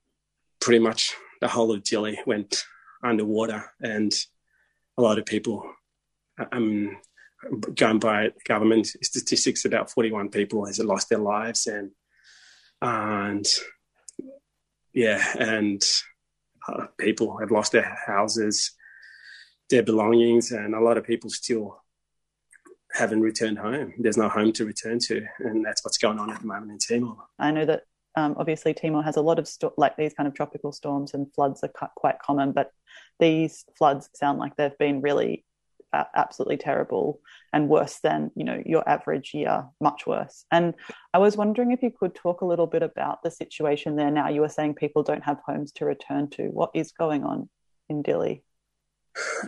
pretty 0.61 0.81
much 0.81 1.17
the 1.41 1.49
whole 1.49 1.73
of 1.73 1.83
Dili 1.83 2.17
went 2.27 2.65
underwater, 3.03 3.65
and 3.81 4.13
a 4.97 5.03
lot 5.03 5.19
of 5.19 5.27
people, 5.27 5.71
um, 6.53 6.97
going 7.75 7.99
by 7.99 8.33
government 8.47 8.87
statistics, 9.03 9.65
about 9.65 9.91
41 9.91 10.31
people 10.31 10.67
has 10.67 10.79
lost 10.79 11.09
their 11.09 11.19
lives, 11.19 11.67
and 11.67 11.91
and 12.81 13.47
yeah, 14.93 15.25
and 15.39 15.83
uh, 16.67 16.87
people 16.99 17.39
have 17.39 17.51
lost 17.51 17.73
their 17.73 17.99
houses, 18.07 18.73
their 19.71 19.83
belongings, 19.83 20.51
and 20.51 20.75
a 20.75 20.81
lot 20.81 20.99
of 20.99 21.05
people 21.05 21.31
still 21.31 21.83
haven't 22.93 23.21
returned 23.21 23.59
home. 23.59 23.95
There's 23.99 24.17
no 24.17 24.29
home 24.29 24.53
to 24.55 24.65
return 24.65 24.99
to, 25.01 25.25
and 25.39 25.65
that's 25.65 25.85
what's 25.85 25.99
going 25.99 26.19
on 26.19 26.31
at 26.31 26.41
the 26.41 26.47
moment 26.47 26.73
in 26.73 26.79
Timor. 26.79 27.17
I 27.39 27.51
know 27.51 27.65
that 27.67 27.85
um, 28.19 28.35
obviously 28.37 28.75
Timor 28.75 29.03
has 29.03 29.17
a 29.17 29.23
lot 29.23 29.39
of 29.39 29.47
sto- 29.47 29.75
like 29.77 29.97
these 29.97 30.13
kind 30.13 30.27
of 30.27 30.35
tropical 30.35 30.73
storms 30.73 31.15
and 31.15 31.33
floods 31.35 31.63
are 31.63 31.69
cu- 31.69 31.95
quite 31.95 32.19
common, 32.19 32.53
but 32.53 32.73
these 33.21 33.65
floods 33.77 34.11
sound 34.15 34.39
like 34.41 34.57
they've 34.57 34.77
been 34.79 35.01
really 35.01 35.45
uh, 35.93 36.05
absolutely 36.17 36.57
terrible 36.57 37.21
and 37.53 37.69
worse 37.69 38.01
than 38.01 38.31
you 38.35 38.45
know 38.45 38.61
your 38.67 38.87
average 38.89 39.35
year, 39.35 39.65
much 39.81 40.07
worse. 40.07 40.45
And 40.51 40.75
I 41.15 41.19
was 41.19 41.37
wondering 41.37 41.71
if 41.71 41.83
you 41.83 41.93
could 41.93 42.15
talk 42.15 42.41
a 42.41 42.47
little 42.47 42.67
bit 42.67 42.83
about 42.83 43.23
the 43.23 43.31
situation 43.31 43.95
there 43.95 44.11
now. 44.11 44.29
You 44.29 44.41
were 44.41 44.49
saying 44.49 44.75
people 44.75 45.05
don't 45.05 45.25
have 45.25 45.39
homes 45.47 45.71
to 45.73 45.85
return 45.85 46.29
to. 46.31 46.49
What 46.49 46.71
is 46.75 46.91
going 46.93 47.23
on 47.25 47.49
in 47.89 48.03
Dili? 48.03 48.43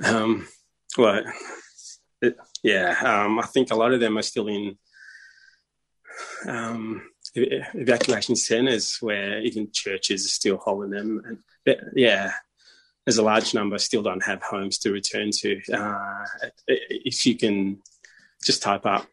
Um, 0.05 0.47
well, 0.97 1.25
it, 2.23 2.37
yeah, 2.63 2.97
um, 3.03 3.41
I 3.41 3.47
think 3.47 3.73
a 3.73 3.77
lot 3.77 3.93
of 3.93 4.01
them 4.01 4.17
are 4.17 4.23
still 4.23 4.47
in 4.47 4.79
um, 6.47 7.03
evacuation 7.35 8.37
centres 8.37 8.99
where 9.01 9.41
even 9.41 9.71
churches 9.73 10.25
are 10.25 10.29
still 10.29 10.57
holding 10.57 10.91
them. 10.91 11.23
And 11.27 11.39
but, 11.65 11.79
yeah, 11.95 12.33
there's 13.05 13.19
a 13.19 13.23
large 13.23 13.55
number 13.55 13.79
still 13.79 14.03
don't 14.03 14.25
have 14.25 14.43
homes 14.43 14.79
to 14.79 14.93
return 14.93 15.31
to. 15.33 15.61
Uh, 15.73 16.25
if 16.67 17.27
you 17.27 17.37
can 17.37 17.81
just 18.43 18.63
type 18.63 18.87
up 18.87 19.07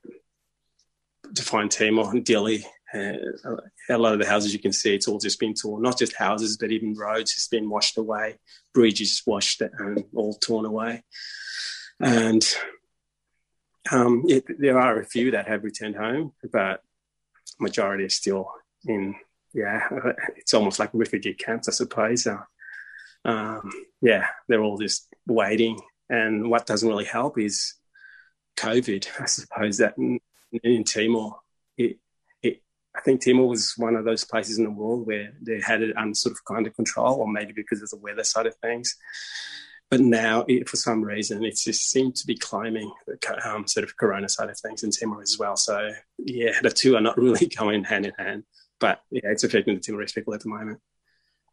define 1.34 1.70
Timor 1.70 2.10
and 2.12 2.26
Dili, 2.26 2.64
uh, 2.94 3.58
a 3.90 3.98
lot 3.98 4.14
of 4.14 4.20
the 4.20 4.26
houses 4.26 4.54
you 4.54 4.60
can 4.60 4.72
see 4.72 4.96
it's 4.96 5.08
all 5.08 5.20
just 5.20 5.40
been 5.40 5.54
torn. 5.54 5.82
Not 5.82 5.98
just 5.98 6.16
houses, 6.16 6.58
but 6.58 6.72
even 6.72 6.96
roads 6.96 7.34
has 7.34 7.48
been 7.48 7.70
washed 7.70 7.98
away, 7.98 8.40
bridges 8.74 9.22
washed 9.26 9.62
and 9.62 10.06
all 10.16 10.34
torn 10.36 10.66
away, 10.66 11.04
and 12.00 12.46
um, 13.92 14.24
it, 14.28 14.46
there 14.60 14.80
are 14.80 15.00
a 15.00 15.06
few 15.06 15.32
that 15.32 15.48
have 15.48 15.64
returned 15.64 15.96
home, 15.96 16.34
but 16.52 16.82
majority 17.60 18.04
are 18.06 18.10
still 18.10 18.50
in. 18.86 19.16
Yeah, 19.54 19.88
it's 20.36 20.54
almost 20.54 20.80
like 20.80 20.90
refugee 20.94 21.34
camps, 21.34 21.68
I 21.68 21.72
suppose. 21.72 22.28
Uh, 22.28 22.44
um, 23.26 23.72
yeah, 24.02 24.28
they're 24.48 24.62
all 24.62 24.78
just 24.78 25.08
waiting, 25.26 25.80
and 26.10 26.50
what 26.50 26.66
doesn't 26.66 26.88
really 26.88 27.06
help 27.06 27.40
is 27.40 27.74
COVID. 28.58 29.08
I 29.20 29.26
suppose 29.26 29.78
that 29.78 29.98
in, 29.98 30.20
in 30.64 30.84
Timor, 30.84 31.38
it, 31.78 31.98
it, 32.42 32.62
I 32.96 33.02
think 33.02 33.24
Timor 33.24 33.48
was 33.48 33.74
one 33.78 33.96
of 33.96 34.06
those 34.06 34.24
places 34.24 34.58
in 34.58 34.66
the 34.66 34.72
world 34.72 35.08
where 35.08 35.34
they 35.42 35.60
had 35.62 35.82
it 35.82 35.98
under 35.98 36.14
sort 36.14 36.34
of 36.34 36.46
kind 36.46 36.68
of 36.68 36.76
control, 36.76 37.20
or 37.20 37.28
maybe 37.28 37.54
because 37.54 37.82
of 37.82 37.90
the 37.90 37.98
weather 37.98 38.24
side 38.24 38.46
of 38.46 38.56
things. 38.58 38.96
But 39.90 40.02
now, 40.02 40.44
it, 40.50 40.68
for 40.68 40.76
some 40.76 41.02
reason, 41.02 41.46
it 41.46 41.56
just 41.56 41.90
seemed 41.90 42.16
to 42.18 42.28
be 42.28 42.36
climbing 42.36 42.92
the 43.08 43.50
um, 43.50 43.66
sort 43.68 43.86
of 43.86 43.96
corona 43.96 44.28
side 44.28 44.50
of 44.50 44.60
things 44.60 44.84
in 44.84 44.92
Timor 44.92 45.22
as 45.22 45.38
well. 45.40 45.56
So, 45.56 45.92
yeah, 46.18 46.60
the 46.62 46.70
two 46.70 46.98
are 46.98 47.02
not 47.02 47.18
really 47.22 47.48
going 47.48 47.86
hand 47.86 48.06
in 48.06 48.14
hand. 48.18 48.44
But 48.80 49.02
yeah, 49.12 49.30
it's 49.32 49.44
affecting 49.44 49.76
the 49.76 49.82
Timorese 49.82 50.12
people 50.12 50.34
at 50.34 50.42
the 50.42 50.50
moment. 50.50 50.80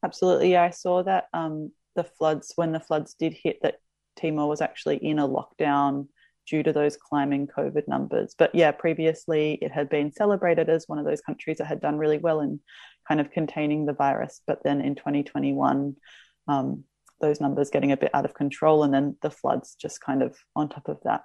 Absolutely, 0.03 0.53
yeah. 0.53 0.65
I 0.65 0.71
saw 0.71 1.03
that 1.05 1.29
um, 1.33 1.71
the 1.95 2.05
floods 2.05 2.53
when 2.57 2.73
the 2.73 2.81
floods 2.81 3.15
did 3.15 3.33
hit 3.33 3.61
that 3.63 3.79
Timor 4.17 4.49
was 4.49 4.61
actually 4.61 4.97
in 4.97 5.19
a 5.19 5.29
lockdown 5.29 6.09
due 6.47 6.63
to 6.63 6.73
those 6.73 6.97
climbing 6.97 7.47
COVID 7.47 7.89
numbers. 7.89 8.35
But 8.37 8.55
yeah, 8.55 8.71
previously 8.73 9.59
it 9.63 9.73
had 9.73 9.89
been 9.89 10.13
celebrated 10.13 10.69
as 10.69 10.87
one 10.87 10.99
of 10.99 11.07
those 11.07 11.23
countries 11.23 11.59
that 11.59 11.67
had 11.67 11.81
done 11.81 11.97
really 11.97 12.19
well 12.19 12.41
in 12.41 12.61
kind 13.09 13.21
of 13.21 13.31
containing 13.31 13.87
the 13.87 13.95
virus. 13.95 14.41
But 14.47 14.63
then 14.63 14.81
in 14.81 14.95
2021, 14.95 15.97
um, 16.49 16.85
those 17.21 17.41
numbers 17.41 17.71
getting 17.71 17.93
a 17.93 17.97
bit 17.97 18.11
out 18.15 18.25
of 18.25 18.35
control, 18.35 18.83
and 18.85 18.93
then 18.93 19.17
the 19.23 19.31
floods 19.31 19.77
just 19.81 20.01
kind 20.01 20.23
of 20.23 20.37
on 20.55 20.69
top 20.69 20.89
of 20.89 21.01
that, 21.05 21.23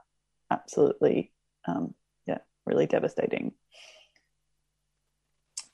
absolutely, 0.51 1.31
um, 1.67 1.93
yeah, 2.27 2.39
really 2.65 2.85
devastating. 2.85 3.53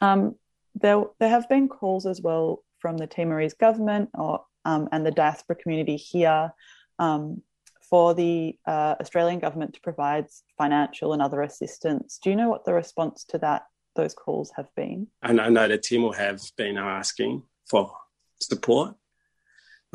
Um, 0.02 0.36
there, 0.76 1.04
there 1.20 1.30
have 1.30 1.48
been 1.50 1.68
calls 1.68 2.06
as 2.06 2.22
well 2.22 2.64
from 2.80 2.98
the 2.98 3.08
Timorese 3.08 3.54
government 3.54 4.10
or 4.14 4.44
um, 4.66 4.90
and 4.92 5.06
the 5.06 5.12
diaspora 5.12 5.56
community 5.56 5.96
here 5.96 6.52
um, 7.00 7.42
for 7.90 8.14
the 8.14 8.58
uh, 8.68 8.96
Australian 9.00 9.40
government 9.40 9.74
to 9.76 9.82
provide 9.82 10.26
financial 10.58 11.14
and 11.14 11.22
other 11.22 11.42
assistance. 11.42 12.20
Do 12.22 12.30
you 12.30 12.36
know 12.36 12.50
what 12.50 12.66
the 12.66 12.74
response 12.74 13.24
to 13.30 13.38
that 13.40 13.64
those 13.96 14.14
calls 14.14 14.52
have 14.56 14.68
been? 14.76 15.08
And 15.22 15.40
I 15.40 15.50
know 15.50 15.68
that 15.68 15.84
Timor 15.84 16.16
have 16.16 16.42
been 16.58 16.78
asking 16.78 17.44
for 17.70 17.92
support, 18.42 18.96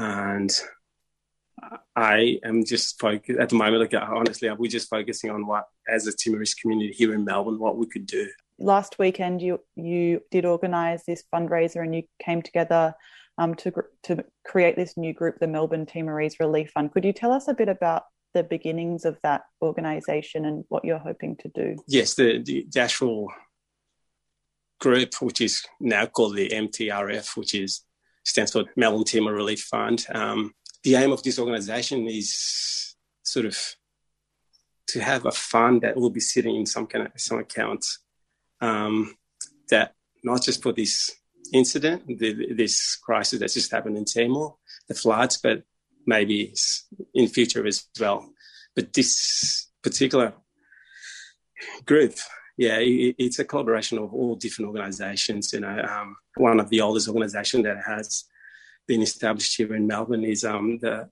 and 0.01 0.51
I 1.95 2.39
am 2.43 2.65
just 2.65 2.99
focused 2.99 3.39
at 3.39 3.51
the 3.51 3.55
moment. 3.55 3.93
Like 3.93 4.03
honestly, 4.03 4.51
we're 4.51 4.71
just 4.71 4.89
focusing 4.89 5.31
on 5.31 5.47
what, 5.47 5.67
as 5.89 6.07
a 6.07 6.13
Timorese 6.13 6.55
community 6.55 6.93
here 6.93 7.13
in 7.15 7.25
Melbourne, 7.25 7.59
what 7.59 7.77
we 7.77 7.87
could 7.87 8.07
do. 8.07 8.29
Last 8.59 8.99
weekend, 8.99 9.43
you 9.43 9.61
you 9.77 10.23
did 10.31 10.45
organise 10.47 11.05
this 11.05 11.25
fundraiser, 11.33 11.83
and 11.83 11.95
you 11.95 12.03
came 12.19 12.41
together 12.41 12.95
um, 13.37 13.55
to 13.57 13.73
to 14.05 14.25
create 14.45 14.77
this 14.77 14.97
new 14.97 15.13
group, 15.13 15.39
the 15.39 15.47
Melbourne 15.47 15.87
Timorese 15.87 16.41
Relief 16.41 16.71
Fund. 16.71 16.93
Could 16.93 17.05
you 17.05 17.13
tell 17.13 17.33
us 17.33 17.49
a 17.49 17.55
bit 17.55 17.69
about 17.69 18.05
the 18.33 18.43
beginnings 18.43 19.05
of 19.05 19.19
that 19.23 19.43
organisation 19.61 20.45
and 20.47 20.65
what 20.69 20.85
you're 20.85 20.99
hoping 20.99 21.37
to 21.37 21.49
do? 21.49 21.77
Yes, 21.89 22.15
the, 22.15 22.43
the, 22.43 22.67
the 22.71 22.81
actual 22.81 23.29
group, 24.81 25.15
which 25.21 25.41
is 25.41 25.65
now 25.81 26.07
called 26.07 26.37
the 26.37 26.49
MTRF, 26.49 27.37
which 27.37 27.55
is 27.55 27.83
stands 28.31 28.53
for 28.53 28.64
Melbourne 28.77 29.05
Timor 29.05 29.33
Relief 29.33 29.62
Fund. 29.62 30.07
Um, 30.14 30.55
the 30.83 30.95
aim 30.95 31.12
of 31.12 31.23
this 31.23 31.38
organisation 31.38 32.07
is 32.07 32.95
sort 33.23 33.47
of 33.47 33.59
to 34.88 35.01
have 35.01 35.27
a 35.27 35.31
fund 35.31 35.83
that 35.83 35.97
will 35.97 36.11
be 36.11 36.21
sitting 36.21 36.57
in 36.57 36.66
some 36.66 36.87
kind 36.87 37.07
of 37.07 37.12
some 37.21 37.38
account 37.38 37.85
um, 38.61 39.16
that 39.71 39.95
not 40.25 40.43
just 40.43 40.62
for 40.62 40.73
this 40.73 41.12
incident, 41.53 42.07
the, 42.07 42.53
this 42.55 42.97
crisis 42.97 43.40
that's 43.40 43.55
just 43.55 43.73
happened 43.73 43.97
in 43.97 44.05
Timor, 44.05 44.57
the 44.88 44.95
floods, 44.95 45.37
but 45.37 45.62
maybe 46.07 46.55
in 47.15 47.29
future 47.29 47.67
as 47.67 47.87
well. 47.98 48.33
But 48.75 48.92
this 48.92 49.69
particular 49.83 50.35
group 51.85 52.15
yeah, 52.61 52.77
it, 52.77 53.15
it's 53.19 53.38
a 53.38 53.44
collaboration 53.44 53.96
of 53.96 54.13
all 54.13 54.35
different 54.35 54.69
organisations. 54.69 55.50
You 55.54 55.61
know, 55.61 55.81
um, 55.81 56.17
one 56.37 56.61
of 56.61 56.69
the 56.69 56.83
oldest 56.83 57.08
organisations 57.08 57.65
that 57.65 57.79
has 57.87 58.25
been 58.87 59.00
established 59.00 59.56
here 59.56 59.75
in 59.75 59.87
Melbourne 59.87 60.25
is 60.25 60.44
um, 60.44 60.79
the 60.79 61.08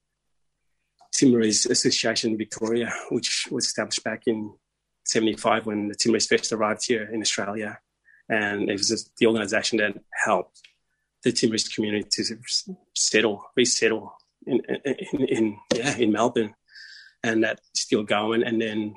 Timorese 1.11 1.64
Association 1.64 2.36
Victoria, 2.36 2.92
which 3.11 3.49
was 3.51 3.64
established 3.64 4.05
back 4.05 4.24
in 4.26 4.53
'75 5.07 5.64
when 5.64 5.88
the 5.88 5.94
Timorese 5.94 6.26
first 6.26 6.53
arrived 6.53 6.84
here 6.86 7.09
in 7.11 7.22
Australia, 7.22 7.78
and 8.28 8.68
it 8.68 8.74
was 8.74 9.11
the 9.18 9.26
organisation 9.26 9.78
that 9.78 9.94
helped 10.12 10.61
the 11.24 11.32
Timorese 11.32 11.68
community 11.68 12.07
to 12.11 12.24
settle, 12.94 13.42
resettle 13.57 14.12
in, 14.46 14.61
in, 14.84 15.24
in 15.24 15.59
yeah 15.74 15.96
in 15.96 16.12
Melbourne, 16.12 16.55
and 17.24 17.42
that's 17.42 17.62
still 17.72 18.03
going. 18.03 18.42
And 18.42 18.61
then 18.61 18.96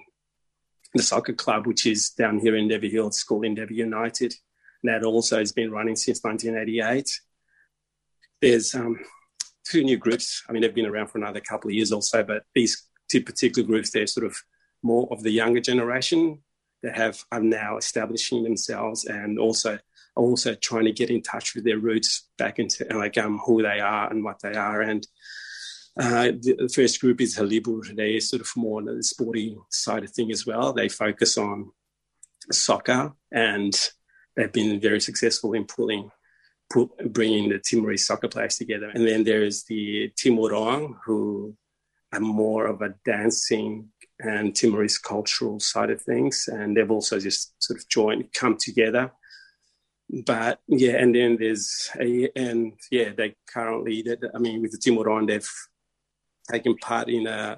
the 0.94 1.04
soccer 1.04 1.34
club, 1.34 1.68
which 1.68 1.86
is 1.86 2.10
down 2.10 2.40
here 2.40 2.56
in 2.56 2.64
Endeavour 2.64 2.88
Hill, 2.88 3.08
it's 3.08 3.24
called 3.24 3.46
Endeavour 3.46 3.74
United. 3.74 4.34
And 4.84 4.94
That 4.94 5.06
also 5.06 5.38
has 5.40 5.52
been 5.52 5.72
running 5.72 5.96
since 5.96 6.24
1988. 6.24 7.20
There's 8.42 8.76
um, 8.76 9.00
two 9.64 9.84
new 9.84 9.98
groups. 9.98 10.44
I 10.50 10.52
mean, 10.52 10.62
they've 10.62 10.74
been 10.74 10.86
around 10.86 11.08
for 11.08 11.18
another 11.18 11.40
couple 11.40 11.70
of 11.70 11.76
years 11.76 11.92
also, 11.92 12.24
but 12.24 12.44
these 12.56 12.88
two 13.10 13.22
particular 13.22 13.66
groups, 13.66 13.92
they're 13.92 14.08
sort 14.08 14.26
of 14.26 14.36
more 14.84 15.08
of 15.12 15.24
the 15.24 15.32
younger 15.32 15.62
generation 15.62 16.40
that 16.84 16.98
have 16.98 17.24
are 17.32 17.42
now 17.42 17.78
establishing 17.78 18.44
themselves 18.44 19.06
and 19.06 19.38
also 19.38 19.78
are 20.18 20.24
also 20.24 20.56
trying 20.56 20.86
to 20.86 20.92
get 20.92 21.10
in 21.10 21.22
touch 21.22 21.56
with 21.56 21.64
their 21.64 21.78
roots 21.78 22.28
back 22.38 22.60
into 22.60 22.86
like 22.92 23.18
um, 23.18 23.38
who 23.46 23.62
they 23.62 23.80
are 23.80 24.10
and 24.10 24.24
what 24.24 24.42
they 24.42 24.54
are 24.54 24.82
and 24.82 25.08
uh, 26.00 26.32
the 26.32 26.72
first 26.74 27.02
group 27.02 27.20
is 27.20 27.38
Halibur. 27.38 27.96
They're 27.96 28.20
sort 28.22 28.42
of 28.42 28.50
more 28.56 28.80
on 28.80 28.86
the 28.86 29.04
sporting 29.04 29.62
side 29.70 30.04
of 30.04 30.12
thing 30.12 30.32
as 30.32 30.46
well. 30.46 30.74
They 30.74 30.90
focus 30.90 31.38
on 31.38 31.72
soccer 32.52 33.14
and 33.32 33.74
they've 34.36 34.52
been 34.52 34.80
very 34.80 35.02
successful 35.02 35.54
in 35.54 35.66
pulling, 35.66 36.10
pull, 36.72 36.92
bringing 37.06 37.50
the 37.50 37.60
Timorese 37.60 38.06
soccer 38.06 38.30
players 38.30 38.56
together. 38.56 38.90
And 38.90 39.06
then 39.06 39.26
there 39.26 39.44
is 39.44 39.66
the 39.66 40.12
Timorong, 40.18 40.96
who 41.06 41.56
are 42.14 42.20
more 42.20 42.68
of 42.68 42.82
a 42.82 42.96
dancing 43.06 43.90
and 44.20 44.56
Timorese 44.56 44.98
cultural 44.98 45.60
side 45.60 45.90
of 45.90 46.02
things. 46.02 46.48
And 46.48 46.78
they've 46.78 46.92
also 46.92 47.20
just 47.20 47.54
sort 47.62 47.80
of 47.80 47.88
joined, 47.90 48.32
come 48.34 48.56
together. 48.58 49.12
But 50.26 50.60
yeah, 50.68 50.98
and 50.98 51.16
then 51.16 51.38
there's 51.38 51.90
a, 52.00 52.30
and 52.36 52.74
yeah, 52.92 53.12
they 53.16 53.36
currently, 53.48 54.06
I 54.34 54.38
mean, 54.40 54.62
with 54.62 54.72
the 54.72 54.78
Timorong, 54.78 55.28
they've 55.28 55.50
taken 56.50 56.78
part 56.78 57.10
in 57.10 57.28
uh, 57.28 57.58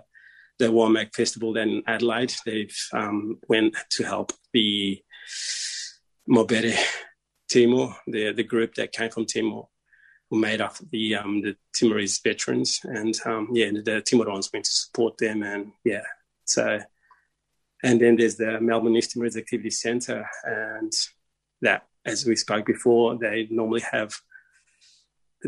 the 0.59 0.65
Womack 0.65 1.15
Festival 1.15 1.57
in 1.57 1.83
Adelaide. 1.87 2.33
They've 2.45 2.75
um, 2.93 3.39
went 3.47 3.75
to 3.91 4.03
help 4.03 4.33
the 4.53 5.01
Mobere 6.29 6.77
Timor, 7.49 7.95
the 8.07 8.33
the 8.33 8.43
group 8.43 8.75
that 8.75 8.91
came 8.91 9.09
from 9.09 9.25
Timor, 9.25 9.67
who 10.29 10.39
made 10.39 10.61
up 10.61 10.77
the 10.91 11.15
um, 11.15 11.41
the 11.41 11.55
Timorese 11.73 12.19
veterans, 12.19 12.81
and 12.83 13.15
um, 13.25 13.49
yeah, 13.53 13.71
the 13.71 14.01
Timorongs 14.01 14.51
went 14.53 14.65
to 14.65 14.71
support 14.71 15.17
them, 15.17 15.43
and 15.43 15.71
yeah, 15.83 16.03
so. 16.45 16.79
And 17.85 17.99
then 17.99 18.15
there's 18.15 18.37
the 18.37 18.61
Melbourne 18.61 18.95
East 18.95 19.11
Timorese 19.11 19.35
Activity 19.35 19.69
Centre, 19.69 20.25
and 20.45 20.93
that, 21.61 21.85
as 22.05 22.25
we 22.25 22.37
spoke 22.37 22.65
before, 22.65 23.17
they 23.17 23.45
normally 23.51 23.81
have 23.91 24.15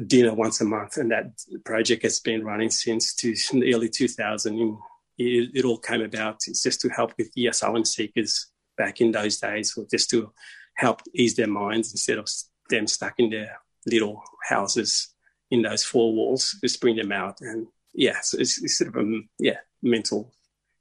dinner 0.08 0.34
once 0.34 0.62
a 0.62 0.66
month, 0.66 0.98
and 0.98 1.12
that 1.12 1.32
project 1.64 2.04
has 2.04 2.20
been 2.20 2.44
running 2.44 2.70
since 2.70 3.14
to, 3.16 3.34
the 3.54 3.74
early 3.74 3.90
2000. 3.90 4.78
It, 5.18 5.52
it, 5.54 5.66
all 5.66 5.78
came 5.78 6.02
about 6.02 6.42
it's 6.48 6.62
just 6.62 6.82
to 6.82 6.90
help 6.90 7.14
with 7.18 7.32
the 7.34 7.48
asylum 7.48 7.86
seekers 7.86 8.48
back 8.78 9.00
in 9.00 9.12
those 9.12 9.40
days, 9.40 9.74
or 9.78 9.86
just 9.90 10.10
to 10.10 10.32
help 10.76 11.02
ease 11.14 11.36
their 11.36 11.48
minds 11.48 11.92
instead 11.92 12.18
of 12.18 12.28
them 12.70 12.88
stuck 12.88 13.14
in 13.18 13.30
their 13.30 13.58
little 13.86 14.22
houses 14.50 15.14
in 15.52 15.62
those 15.62 15.84
four 15.84 16.14
walls. 16.14 16.58
Just 16.62 16.82
bring 16.82 16.98
them 16.98 17.12
out, 17.12 17.40
and 17.42 17.68
yeah, 17.94 18.20
so 18.22 18.38
it's, 18.40 18.62
it's 18.62 18.78
sort 18.78 18.96
of 18.96 19.08
a 19.08 19.22
yeah 19.40 19.60
mental 19.82 20.34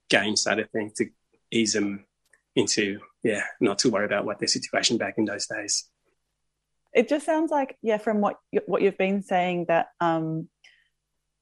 game 0.09 0.37
side 0.37 0.59
of 0.59 0.71
thing 0.71 0.91
to 0.97 1.07
ease 1.51 1.73
them 1.73 2.05
into 2.57 3.01
yeah 3.23 3.43
not 3.61 3.79
to 3.79 3.91
worry 3.91 4.05
about 4.05 4.25
what 4.25 4.39
their 4.39 4.49
situation 4.49 4.97
back 4.97 5.15
in 5.19 5.25
those 5.25 5.47
days 5.47 5.89
it 6.95 7.09
just 7.09 7.27
sounds 7.27 7.51
like 7.51 7.77
yeah 7.83 7.99
from 7.99 8.21
what 8.21 8.39
what 8.67 8.83
you've 8.83 8.99
been 8.99 9.23
saying 9.23 9.67
that 9.69 9.89
um 10.01 10.49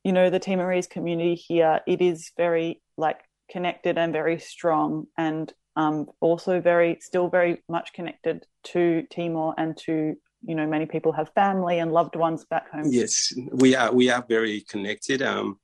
you 0.03 0.13
know 0.13 0.31
the 0.31 0.39
Timorese 0.39 0.87
community 0.87 1.35
here 1.35 1.81
it 1.87 2.01
is 2.01 2.33
very 2.37 2.83
like 2.97 3.21
connected 3.51 3.99
and 3.99 4.13
very 4.13 4.39
strong 4.39 5.07
and 5.17 5.53
um 5.77 6.07
also 6.21 6.61
very 6.61 6.99
still 7.01 7.29
very 7.29 7.63
much 7.69 7.93
connected 7.93 8.47
to 8.65 9.05
Timor 9.11 9.55
and 9.59 9.77
to 9.79 10.17
you 10.45 10.55
know 10.55 10.67
many 10.67 10.87
people 10.87 11.13
have 11.13 11.31
family 11.35 11.79
and 11.79 11.93
loved 11.93 12.17
ones 12.17 12.45
back 12.45 12.71
home 12.71 12.87
yes 12.87 13.33
we 13.53 13.77
are 13.77 13.93
we 13.93 14.11
are 14.11 14.25
very 14.29 14.63
connected 14.63 15.23
um 15.23 15.59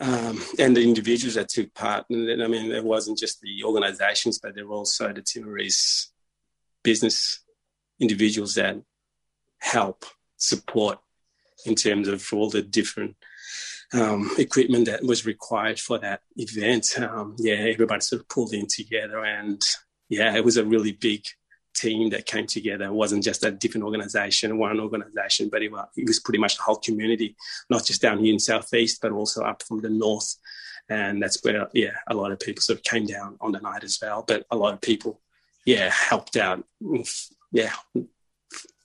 um, 0.00 0.42
and 0.58 0.76
the 0.76 0.82
individuals 0.82 1.34
that 1.34 1.48
took 1.48 1.72
part. 1.72 2.06
And 2.10 2.42
I 2.42 2.48
mean, 2.48 2.72
it 2.72 2.82
wasn't 2.82 3.16
just 3.16 3.40
the 3.40 3.62
organisations, 3.62 4.40
but 4.40 4.56
there 4.56 4.66
were 4.66 4.74
also 4.74 5.12
the 5.12 5.22
Timorese 5.22 6.10
business 6.82 7.43
individuals 8.00 8.54
that 8.54 8.80
help 9.58 10.04
support 10.36 10.98
in 11.64 11.74
terms 11.74 12.08
of 12.08 12.26
all 12.32 12.50
the 12.50 12.62
different 12.62 13.16
um, 13.92 14.30
equipment 14.38 14.86
that 14.86 15.02
was 15.02 15.24
required 15.26 15.78
for 15.78 15.98
that 15.98 16.20
event. 16.36 16.98
Um, 16.98 17.36
yeah, 17.38 17.54
everybody 17.54 18.00
sort 18.00 18.22
of 18.22 18.28
pulled 18.28 18.52
in 18.52 18.66
together, 18.66 19.24
and 19.24 19.62
yeah, 20.08 20.36
it 20.36 20.44
was 20.44 20.56
a 20.56 20.64
really 20.64 20.92
big 20.92 21.24
team 21.74 22.10
that 22.10 22.26
came 22.26 22.46
together. 22.46 22.84
It 22.84 22.92
wasn't 22.92 23.24
just 23.24 23.44
a 23.44 23.50
different 23.50 23.84
organisation, 23.84 24.58
one 24.58 24.80
organisation, 24.80 25.48
but 25.48 25.62
it 25.62 25.72
was, 25.72 25.86
it 25.96 26.06
was 26.06 26.20
pretty 26.20 26.38
much 26.38 26.56
the 26.56 26.62
whole 26.62 26.76
community, 26.76 27.36
not 27.68 27.84
just 27.84 28.00
down 28.00 28.18
here 28.18 28.32
in 28.32 28.38
southeast, 28.38 29.00
but 29.02 29.12
also 29.12 29.42
up 29.42 29.62
from 29.62 29.80
the 29.80 29.90
north. 29.90 30.36
And 30.88 31.22
that's 31.22 31.42
where, 31.42 31.68
yeah, 31.72 31.96
a 32.06 32.14
lot 32.14 32.30
of 32.30 32.38
people 32.38 32.60
sort 32.60 32.78
of 32.78 32.84
came 32.84 33.06
down 33.06 33.36
on 33.40 33.52
the 33.52 33.60
night 33.60 33.84
as 33.84 33.98
well. 34.00 34.24
But 34.26 34.44
a 34.50 34.56
lot 34.56 34.74
of 34.74 34.80
people, 34.80 35.20
yeah, 35.64 35.90
helped 35.90 36.36
out 36.36 36.64
yeah, 37.52 37.72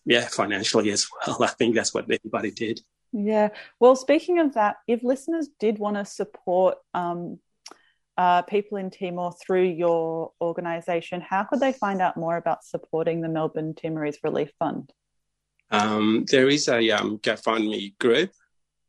yeah, 0.06 0.28
financially 0.28 0.92
as 0.92 1.08
well. 1.26 1.44
I 1.44 1.48
think 1.48 1.76
that's 1.76 1.94
what 1.94 2.10
everybody 2.10 2.52
did. 2.52 2.82
Yeah. 3.12 3.50
Well, 3.80 3.96
speaking 3.96 4.40
of 4.40 4.54
that, 4.54 4.78
if 4.88 5.04
listeners 5.04 5.50
did 5.60 5.80
want 5.80 5.98
to 5.98 6.06
support 6.06 6.78
um, 6.94 7.40
uh, 8.18 8.44
people 8.44 8.78
in 8.78 8.92
Timor 8.92 9.34
through 9.34 9.64
your 9.64 10.32
organisation, 10.40 11.22
how 11.22 11.44
could 11.44 11.60
they 11.60 11.74
find 11.74 12.02
out 12.02 12.18
more 12.18 12.38
about 12.38 12.64
supporting 12.64 13.22
the 13.22 13.30
Melbourne 13.30 13.74
Timorese 13.74 14.20
Relief 14.24 14.52
Fund? 14.60 14.94
Um, 15.72 16.26
there 16.30 16.50
is 16.50 16.68
a 16.68 16.92
um, 16.92 17.20
GoFundMe 17.20 17.98
group. 17.98 18.32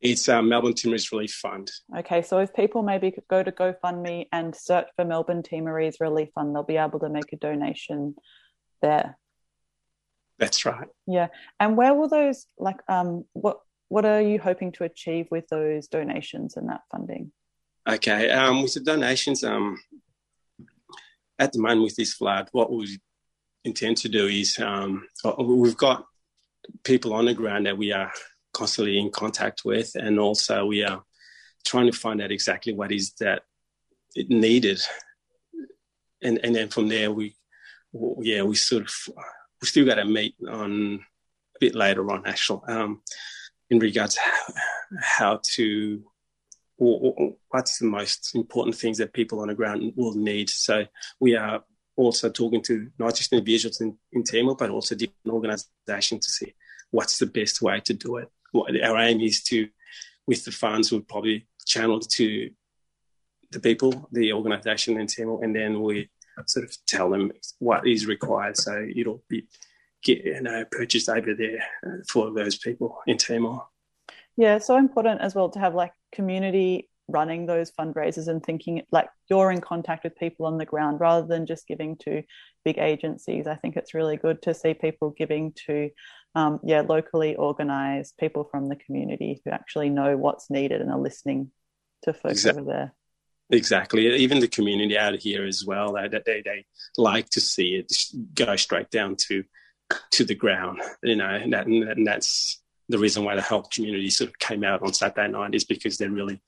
It's 0.01 0.28
uh, 0.30 0.40
Melbourne 0.40 0.72
Timorese 0.72 1.12
Relief 1.12 1.32
Fund. 1.32 1.70
Okay, 1.98 2.22
so 2.22 2.38
if 2.38 2.55
people 2.55 2.82
maybe 2.82 3.11
could 3.11 3.28
go 3.28 3.42
to 3.42 3.53
GoFundMe 3.53 4.28
and 4.32 4.55
search 4.57 4.88
for 4.96 5.05
Melbourne 5.05 5.42
Timorese 5.42 6.01
Relief 6.01 6.30
Fund, 6.34 6.55
they'll 6.55 6.62
be 6.62 6.78
able 6.78 7.01
to 7.01 7.11
make 7.11 7.32
a 7.32 7.36
donation 7.36 8.14
there. 8.80 9.18
That's 10.38 10.64
right. 10.64 10.88
Yeah. 11.07 11.28
And 11.61 11.76
where 11.76 11.92
will 11.92 12.09
those 12.09 12.46
like 12.59 12.80
um 12.88 13.26
what 13.34 13.59
what 13.88 14.07
are 14.07 14.22
you 14.22 14.40
hoping 14.40 14.72
to 14.72 14.84
achieve 14.84 15.26
with 15.30 15.46
those 15.48 15.86
donations 15.88 16.57
and 16.57 16.70
that 16.70 16.80
funding? 16.90 17.30
Okay. 17.86 18.30
Um 18.30 18.62
with 18.62 18.72
the 18.72 18.80
donations, 18.80 19.44
um 19.44 19.78
at 21.38 21.53
the 21.53 21.61
moment 21.61 21.82
with 21.82 21.96
this 21.96 22.14
flood, 22.14 22.48
what 22.53 22.72
we 22.72 22.98
intend 23.64 23.98
to 23.98 24.09
do 24.09 24.26
is 24.28 24.59
um 24.59 25.07
we've 25.38 25.76
got 25.76 26.07
people 26.84 27.12
on 27.12 27.26
the 27.26 27.34
ground 27.34 27.66
that 27.66 27.76
we 27.76 27.92
are 27.92 28.11
constantly 28.61 28.98
in 28.98 29.11
contact 29.11 29.62
with 29.64 29.90
and 29.94 30.18
also 30.18 30.66
we 30.66 30.84
are 30.84 31.02
trying 31.64 31.90
to 31.90 31.96
find 32.04 32.20
out 32.20 32.30
exactly 32.30 32.72
what 32.72 32.92
is 32.92 33.12
that 33.20 33.42
it 34.14 34.28
needed 34.28 34.80
and 36.22 36.38
and 36.44 36.54
then 36.54 36.68
from 36.68 36.88
there 36.88 37.11
we 37.11 37.34
yeah 38.20 38.42
we 38.42 38.54
sort 38.54 38.82
of 38.82 38.94
we 39.61 39.66
still 39.68 39.86
got 39.86 39.96
to 39.96 40.04
meet 40.04 40.34
on 40.48 41.00
a 41.56 41.58
bit 41.61 41.74
later 41.74 42.11
on, 42.11 42.26
actually, 42.26 42.61
um, 42.68 43.02
in 43.68 43.78
regards 43.78 44.14
to 44.14 44.20
how 45.00 45.40
to 45.54 46.02
what's 46.78 47.78
the 47.78 47.86
most 47.86 48.34
important 48.34 48.74
things 48.74 48.96
that 48.96 49.12
people 49.12 49.40
on 49.40 49.48
the 49.48 49.54
ground 49.54 49.92
will 49.96 50.14
need. 50.14 50.48
So 50.48 50.86
we 51.20 51.36
are 51.36 51.62
also 51.94 52.30
talking 52.30 52.62
to 52.62 52.90
not 52.98 53.14
just 53.14 53.34
individuals 53.34 53.82
in, 53.82 53.98
in 54.12 54.24
Timor, 54.24 54.56
but 54.56 54.70
also 54.70 54.94
different 54.94 55.28
organisations 55.28 56.24
to 56.24 56.32
see 56.32 56.54
what's 56.90 57.18
the 57.18 57.26
best 57.26 57.61
way 57.61 57.80
to 57.80 57.92
do 57.92 58.16
it. 58.16 58.30
What 58.53 58.80
our 58.82 58.98
aim 58.98 59.20
is 59.20 59.42
to, 59.44 59.68
with 60.26 60.44
the 60.44 60.53
funds, 60.53 60.90
we'll 60.90 61.03
probably 61.03 61.46
channel 61.66 62.01
to 62.01 62.51
the 63.53 63.61
people, 63.61 64.09
the 64.12 64.32
organisation 64.32 65.01
in 65.01 65.07
Timor, 65.07 65.42
and 65.42 65.55
then 65.55 65.82
we 65.82 66.09
sort 66.46 66.64
of 66.64 66.74
tell 66.86 67.11
them 67.11 67.32
what 67.59 67.86
is 67.86 68.07
required. 68.07 68.57
So 68.57 68.86
it'll 68.94 69.22
be 69.28 69.46
get 70.03 70.24
you 70.24 70.40
know 70.40 70.64
purchased 70.70 71.09
over 71.09 71.34
there 71.34 71.62
uh, 71.86 72.03
for 72.09 72.32
those 72.32 72.57
people 72.57 72.98
in 73.07 73.18
Timor. 73.18 73.66
Yeah, 74.36 74.59
so 74.59 74.76
important 74.76 75.20
as 75.20 75.34
well 75.34 75.51
to 75.51 75.59
have 75.59 75.74
like 75.74 75.92
community 76.12 76.88
running 77.09 77.44
those 77.44 77.72
fundraisers 77.72 78.28
and 78.28 78.42
thinking 78.42 78.82
like 78.92 79.09
you're 79.28 79.51
in 79.51 79.61
contact 79.61 80.05
with 80.05 80.16
people 80.16 80.46
on 80.46 80.59
the 80.59 80.64
ground 80.64 81.01
rather 81.01 81.26
than 81.26 81.44
just 81.44 81.66
giving 81.66 81.96
to 81.96 82.22
big 82.64 82.78
agencies. 82.78 83.46
I 83.46 83.57
think 83.57 83.76
it's 83.76 83.94
really 83.94 84.16
good 84.16 84.42
to 84.42 84.55
see 84.55 84.74
people 84.74 85.11
giving 85.11 85.53
to 85.66 85.90
um, 86.34 86.60
yeah 86.62 86.82
locally 86.82 87.34
organized 87.36 88.16
people 88.18 88.44
from 88.44 88.68
the 88.68 88.76
community 88.76 89.40
who 89.44 89.50
actually 89.50 89.90
know 89.90 90.16
what's 90.16 90.50
needed 90.50 90.80
and 90.80 90.90
are 90.90 90.98
listening 90.98 91.50
to 92.02 92.12
folks 92.12 92.44
Exact- 92.44 92.58
over 92.58 92.66
there. 92.66 92.94
Exactly. 93.52 94.06
Even 94.14 94.38
the 94.38 94.46
community 94.46 94.96
out 94.96 95.18
here 95.18 95.44
as 95.44 95.64
well, 95.64 95.94
they, 95.94 96.06
they, 96.08 96.40
they 96.44 96.64
like 96.96 97.28
to 97.30 97.40
see 97.40 97.74
it 97.74 97.92
go 98.32 98.54
straight 98.54 98.90
down 98.90 99.16
to 99.28 99.42
to 100.12 100.24
the 100.24 100.36
ground, 100.36 100.80
you 101.02 101.16
know, 101.16 101.28
and, 101.28 101.52
that, 101.52 101.66
and 101.66 102.06
that's 102.06 102.62
the 102.88 102.98
reason 102.98 103.24
why 103.24 103.34
the 103.34 103.42
health 103.42 103.70
community 103.70 104.08
sort 104.08 104.30
of 104.30 104.38
came 104.38 104.62
out 104.62 104.82
on 104.82 104.92
Saturday 104.92 105.26
night 105.26 105.54
is 105.54 105.64
because 105.64 105.98
they 105.98 106.06
really 106.06 106.40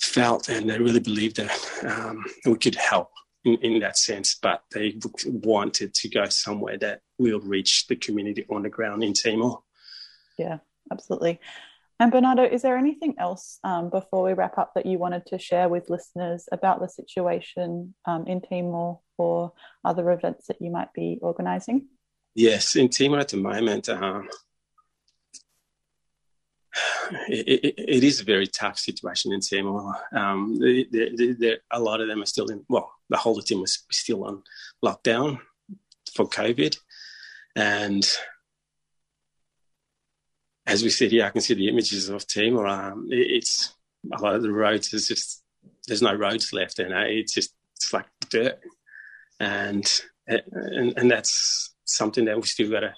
felt 0.00 0.48
and 0.48 0.70
they 0.70 0.78
really 0.78 1.00
believed 1.00 1.36
that 1.36 1.50
um, 1.84 2.24
we 2.46 2.56
could 2.56 2.76
help 2.76 3.10
in, 3.44 3.56
in 3.56 3.80
that 3.80 3.98
sense, 3.98 4.36
but 4.40 4.62
they 4.72 4.98
wanted 5.26 5.94
to 5.94 6.08
go 6.08 6.24
somewhere 6.26 6.78
that 6.78 7.00
will 7.18 7.40
reach 7.40 7.86
the 7.86 7.96
community 7.96 8.44
on 8.50 8.62
the 8.62 8.70
ground 8.70 9.04
in 9.04 9.12
Timor. 9.12 9.62
Yeah, 10.38 10.58
absolutely. 10.90 11.40
And 12.00 12.10
Bernardo, 12.10 12.42
is 12.42 12.62
there 12.62 12.76
anything 12.76 13.14
else 13.18 13.60
um, 13.62 13.88
before 13.88 14.24
we 14.24 14.32
wrap 14.32 14.58
up 14.58 14.72
that 14.74 14.84
you 14.84 14.98
wanted 14.98 15.26
to 15.26 15.38
share 15.38 15.68
with 15.68 15.90
listeners 15.90 16.48
about 16.50 16.80
the 16.80 16.88
situation 16.88 17.94
um, 18.04 18.26
in 18.26 18.40
Timor 18.40 18.98
or 19.16 19.52
other 19.84 20.10
events 20.10 20.48
that 20.48 20.60
you 20.60 20.70
might 20.72 20.92
be 20.92 21.18
organising? 21.22 21.86
Yes, 22.34 22.74
in 22.74 22.88
Timor 22.88 23.20
at 23.20 23.28
the 23.28 23.36
moment, 23.36 23.88
um, 23.88 24.28
it, 27.28 27.46
it, 27.46 27.74
it 27.78 28.04
is 28.04 28.20
a 28.20 28.24
very 28.24 28.48
tough 28.48 28.76
situation 28.76 29.32
in 29.32 29.40
Timor. 29.40 29.94
Um, 30.12 30.58
the, 30.58 30.88
the, 30.90 31.36
the, 31.38 31.58
a 31.70 31.78
lot 31.78 32.00
of 32.00 32.08
them 32.08 32.22
are 32.22 32.26
still 32.26 32.48
in, 32.48 32.64
well, 32.68 32.92
the 33.08 33.16
whole 33.16 33.38
of 33.38 33.46
Timor 33.46 33.62
was 33.62 33.84
still 33.90 34.24
on 34.24 34.42
lockdown 34.84 35.40
for 36.14 36.28
COVID. 36.28 36.76
And 37.56 38.06
as 40.66 40.82
we 40.82 40.90
sit 40.90 41.10
here, 41.10 41.26
I 41.26 41.30
can 41.30 41.40
see 41.40 41.54
the 41.54 41.68
images 41.68 42.08
of 42.08 42.26
Timor. 42.26 42.66
Um, 42.66 43.08
it, 43.10 43.30
it's 43.30 43.74
a 44.12 44.20
lot 44.20 44.34
of 44.34 44.42
the 44.42 44.52
roads, 44.52 44.90
there's 44.90 45.08
just, 45.08 45.42
there's 45.86 46.02
no 46.02 46.14
roads 46.14 46.52
left, 46.52 46.78
and 46.78 46.92
it's 46.92 47.34
just, 47.34 47.54
it's 47.76 47.92
like 47.92 48.06
dirt. 48.30 48.60
And, 49.40 49.90
and, 50.26 50.94
and 50.96 51.10
that's 51.10 51.74
something 51.84 52.24
that 52.26 52.36
we 52.36 52.42
still 52.42 52.70
got 52.70 52.80
to 52.80 52.94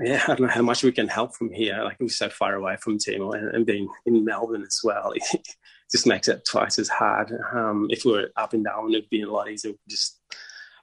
yeah, 0.00 0.22
I 0.24 0.28
don't 0.28 0.42
know 0.42 0.48
how 0.48 0.62
much 0.62 0.82
we 0.82 0.92
can 0.92 1.08
help 1.08 1.36
from 1.36 1.52
here. 1.52 1.82
Like 1.84 1.98
we're 2.00 2.08
so 2.08 2.28
far 2.28 2.54
away 2.54 2.76
from 2.76 2.98
Timor 2.98 3.36
and, 3.36 3.54
and 3.54 3.66
being 3.66 3.88
in 4.06 4.24
Melbourne 4.24 4.64
as 4.66 4.80
well, 4.82 5.12
just 5.94 6.08
makes 6.08 6.26
it 6.26 6.44
twice 6.44 6.80
as 6.80 6.88
hard. 6.88 7.32
Um, 7.52 7.86
if 7.88 8.04
we 8.04 8.10
were 8.10 8.30
up 8.34 8.52
and 8.52 8.64
down, 8.64 8.92
it'd 8.92 9.08
be 9.10 9.22
a 9.22 9.30
lot 9.30 9.48
easier. 9.48 9.74
Just, 9.88 10.20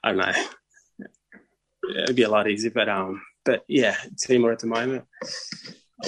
I 0.01 0.13
don't 0.13 0.19
know, 0.19 0.31
it'd 2.01 2.15
be 2.15 2.23
a 2.23 2.29
lot 2.29 2.49
easier. 2.49 2.71
But 2.71 2.87
um, 2.87 3.21
but 3.43 3.65
yeah, 3.67 3.97
Timor 4.25 4.53
at 4.53 4.59
the 4.59 4.67
moment, 4.67 5.03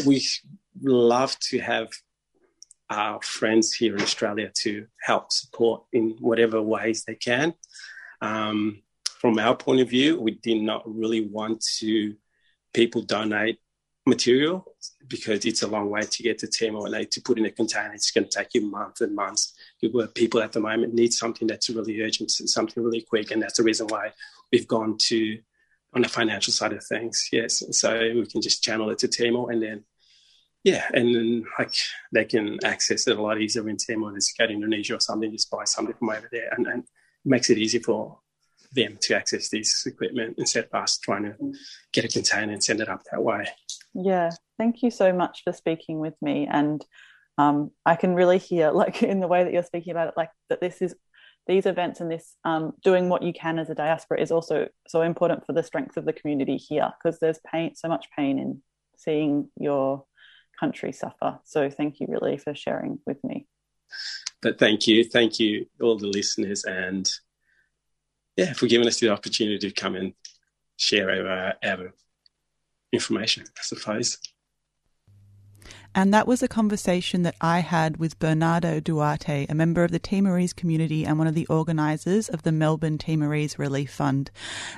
we 0.05 0.25
love 0.81 1.37
to 1.49 1.59
have 1.59 1.89
our 2.89 3.21
friends 3.21 3.73
here 3.73 3.93
in 3.93 4.01
Australia 4.01 4.49
to 4.59 4.87
help 5.01 5.33
support 5.33 5.83
in 5.91 6.15
whatever 6.21 6.61
ways 6.61 7.03
they 7.03 7.15
can. 7.15 7.53
Um, 8.21 8.83
from 9.19 9.37
our 9.37 9.57
point 9.57 9.81
of 9.81 9.89
view, 9.89 10.17
we 10.17 10.31
did 10.31 10.61
not 10.61 10.83
really 10.85 11.27
want 11.27 11.61
to 11.79 12.15
people 12.73 13.01
donate 13.01 13.59
material 14.05 14.65
because 15.07 15.45
it's 15.45 15.63
a 15.63 15.67
long 15.67 15.89
way 15.89 16.01
to 16.01 16.23
get 16.23 16.37
to 16.39 16.47
Timor 16.47 16.87
and 16.93 17.11
to 17.11 17.21
put 17.21 17.37
in 17.37 17.45
a 17.45 17.51
container. 17.51 17.93
It's 17.93 18.11
going 18.11 18.27
to 18.27 18.37
take 18.37 18.53
you 18.53 18.69
months 18.69 19.01
and 19.01 19.15
months. 19.15 19.53
Where 19.91 20.05
uh, 20.05 20.09
people 20.13 20.41
at 20.41 20.51
the 20.51 20.59
moment 20.59 20.93
need 20.93 21.13
something 21.13 21.47
that's 21.47 21.69
really 21.69 22.01
urgent, 22.01 22.31
something 22.31 22.83
really 22.83 23.01
quick, 23.01 23.31
and 23.31 23.41
that's 23.41 23.57
the 23.57 23.63
reason 23.63 23.87
why 23.87 24.11
we've 24.51 24.67
gone 24.67 24.97
to 24.97 25.39
on 25.93 26.01
the 26.01 26.09
financial 26.09 26.53
side 26.53 26.73
of 26.73 26.83
things. 26.85 27.29
Yes, 27.31 27.63
so 27.71 27.99
we 27.99 28.25
can 28.25 28.41
just 28.41 28.63
channel 28.63 28.89
it 28.89 28.99
to 28.99 29.07
Timor, 29.07 29.51
and 29.51 29.61
then 29.61 29.83
yeah, 30.63 30.85
and 30.93 31.13
then 31.13 31.45
like 31.59 31.73
they 32.13 32.25
can 32.25 32.59
access 32.63 33.07
it 33.07 33.17
a 33.17 33.21
lot 33.21 33.41
easier 33.41 33.67
in 33.67 33.77
Timor. 33.77 34.13
Just 34.13 34.37
go 34.37 34.47
to 34.47 34.53
Indonesia 34.53 34.95
or 34.95 34.99
something, 34.99 35.31
just 35.31 35.51
buy 35.51 35.65
something 35.65 35.95
from 35.95 36.09
over 36.09 36.29
there, 36.31 36.49
and, 36.55 36.67
and 36.67 36.83
makes 37.25 37.49
it 37.49 37.57
easy 37.57 37.79
for 37.79 38.19
them 38.74 38.97
to 39.01 39.15
access 39.15 39.49
this 39.49 39.86
equipment 39.86 40.36
instead 40.38 40.65
of 40.65 40.74
us 40.74 40.97
trying 40.97 41.24
to 41.24 41.36
get 41.91 42.05
a 42.05 42.07
container 42.07 42.51
and 42.51 42.63
send 42.63 42.82
it 42.82 42.89
up 42.89 43.03
that 43.11 43.24
way. 43.24 43.45
Yeah, 43.93 44.32
thank 44.57 44.82
you 44.82 44.91
so 44.91 45.13
much 45.13 45.41
for 45.43 45.53
speaking 45.53 45.99
with 45.99 46.15
me. 46.21 46.47
And 46.49 46.84
um, 47.38 47.71
I 47.86 47.95
can 47.95 48.15
really 48.15 48.38
hear, 48.38 48.71
like, 48.84 49.03
in 49.03 49.19
the 49.19 49.28
way 49.28 49.43
that 49.43 49.53
you're 49.53 49.63
speaking 49.63 49.91
about 49.91 50.09
it, 50.09 50.13
like 50.17 50.30
that 50.49 50.61
this 50.61 50.82
is 50.82 50.95
these 51.47 51.65
events 51.65 51.99
and 51.99 52.09
this 52.09 52.36
um, 52.45 52.74
doing 52.84 53.09
what 53.09 53.21
you 53.21 53.34
can 53.34 53.59
as 53.59 53.69
a 53.69 53.76
diaspora 53.76 54.21
is 54.21 54.32
also 54.32 54.69
so 54.88 55.01
important 55.01 55.45
for 55.45 55.51
the 55.51 55.63
strength 55.63 55.97
of 55.97 56.05
the 56.05 56.13
community 56.13 56.55
here 56.55 56.89
because 56.97 57.19
there's 57.19 57.39
pain, 57.51 57.76
so 57.76 57.89
much 57.89 58.05
pain 58.17 58.39
in 58.39 58.61
seeing 58.97 59.49
your 59.59 60.05
country 60.57 60.93
suffer. 60.93 61.39
So 61.43 61.69
thank 61.69 61.99
you 61.99 62.07
really 62.09 62.38
for 62.38 62.55
sharing 62.55 62.99
with 63.05 63.21
me. 63.26 63.45
But 64.41 64.57
thank 64.57 64.88
you, 64.88 65.03
thank 65.03 65.39
you, 65.39 65.65
all 65.82 65.97
the 65.97 66.07
listeners, 66.07 66.63
and 66.63 67.11
yeah, 68.36 68.53
for 68.53 68.67
giving 68.67 68.88
us 68.88 68.99
the 68.99 69.09
opportunity 69.09 69.57
to 69.57 69.71
come 69.71 69.95
and 69.95 70.13
share 70.77 71.09
our, 71.09 71.53
our 71.63 71.93
information, 72.91 73.43
I 73.57 73.61
suppose. 73.61 74.17
And 75.95 76.13
that 76.13 76.27
was 76.27 76.41
a 76.41 76.47
conversation 76.47 77.23
that 77.23 77.35
I 77.39 77.59
had 77.59 77.97
with 77.97 78.19
Bernardo 78.19 78.79
Duarte, 78.79 79.45
a 79.47 79.53
member 79.53 79.83
of 79.83 79.91
the 79.91 79.99
Timorese 79.99 80.53
community 80.53 81.05
and 81.05 81.17
one 81.17 81.27
of 81.27 81.35
the 81.35 81.45
organisers 81.47 82.29
of 82.29 82.43
the 82.43 82.51
Melbourne 82.51 82.97
Timorese 82.97 83.59
Relief 83.59 83.91
Fund. 83.91 84.31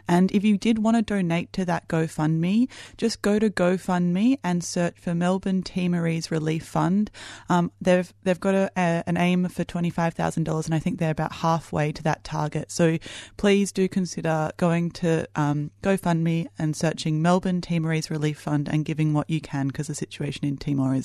And 0.08 0.32
if 0.32 0.44
you 0.44 0.58
did 0.58 0.80
want 0.80 0.98
to 0.98 1.02
donate 1.02 1.54
to 1.54 1.66
that 1.66 1.88
GoFundMe, 1.88 2.68
just 2.98 3.22
go 3.22 3.40
to 3.40 3.50
GoFundMe 3.50 4.40
and 4.44 4.64
search 4.64 4.98
for 5.00 5.16
Melbourne 5.16 5.64
Timorese 5.64 6.32
Relief 6.32 6.66
Fund. 6.66 7.12
Um, 7.50 7.72
they've 7.80 8.14
they've 8.24 8.40
got 8.40 8.56
a, 8.56 8.72
a, 8.76 9.04
an 9.08 9.18
aim 9.18 9.48
for 9.48 9.64
twenty 9.64 9.90
five 9.90 10.14
thousand 10.14 10.44
dollars, 10.44 10.66
and 10.66 10.76
I 10.76 10.80
think 10.80 11.00
they're 11.00 11.12
about 11.12 11.34
halfway 11.34 11.92
to 11.94 12.04
that 12.04 12.24
target. 12.24 12.72
So 12.72 12.98
please 13.38 13.72
do 13.72 13.88
consider 13.88 14.52
going 14.58 14.92
to 14.92 15.28
um, 15.36 15.72
GoFundMe 15.82 16.48
and 16.60 16.76
searching 16.76 17.22
Melbourne 17.22 17.62
Timorese 17.62 18.12
Relief 18.12 18.40
Fund 18.40 18.68
and 18.70 18.84
giving 18.84 19.14
what 19.14 19.30
you 19.30 19.40
can 19.40 19.68
because 19.68 19.88
the 19.88 19.96
situation 19.96 20.46
in 20.46 20.58
Timor 20.58 20.94
is 20.94 21.05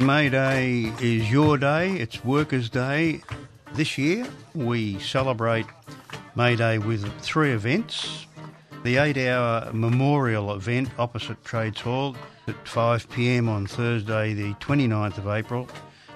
May 0.00 0.28
Day 0.28 0.92
is 1.00 1.30
your 1.30 1.58
day, 1.58 1.90
it's 1.96 2.24
Workers' 2.24 2.70
Day. 2.70 3.20
This 3.74 3.98
year 3.98 4.26
we 4.54 4.98
celebrate 5.00 5.66
May 6.36 6.54
Day 6.54 6.78
with 6.78 7.10
three 7.20 7.50
events. 7.50 8.26
The 8.84 8.98
eight 8.98 9.16
hour 9.18 9.72
memorial 9.72 10.54
event 10.54 10.90
opposite 10.98 11.44
Trades 11.44 11.80
Hall 11.80 12.16
at 12.46 12.64
5pm 12.64 13.48
on 13.48 13.66
Thursday, 13.66 14.34
the 14.34 14.54
29th 14.54 15.18
of 15.18 15.26
April. 15.26 15.68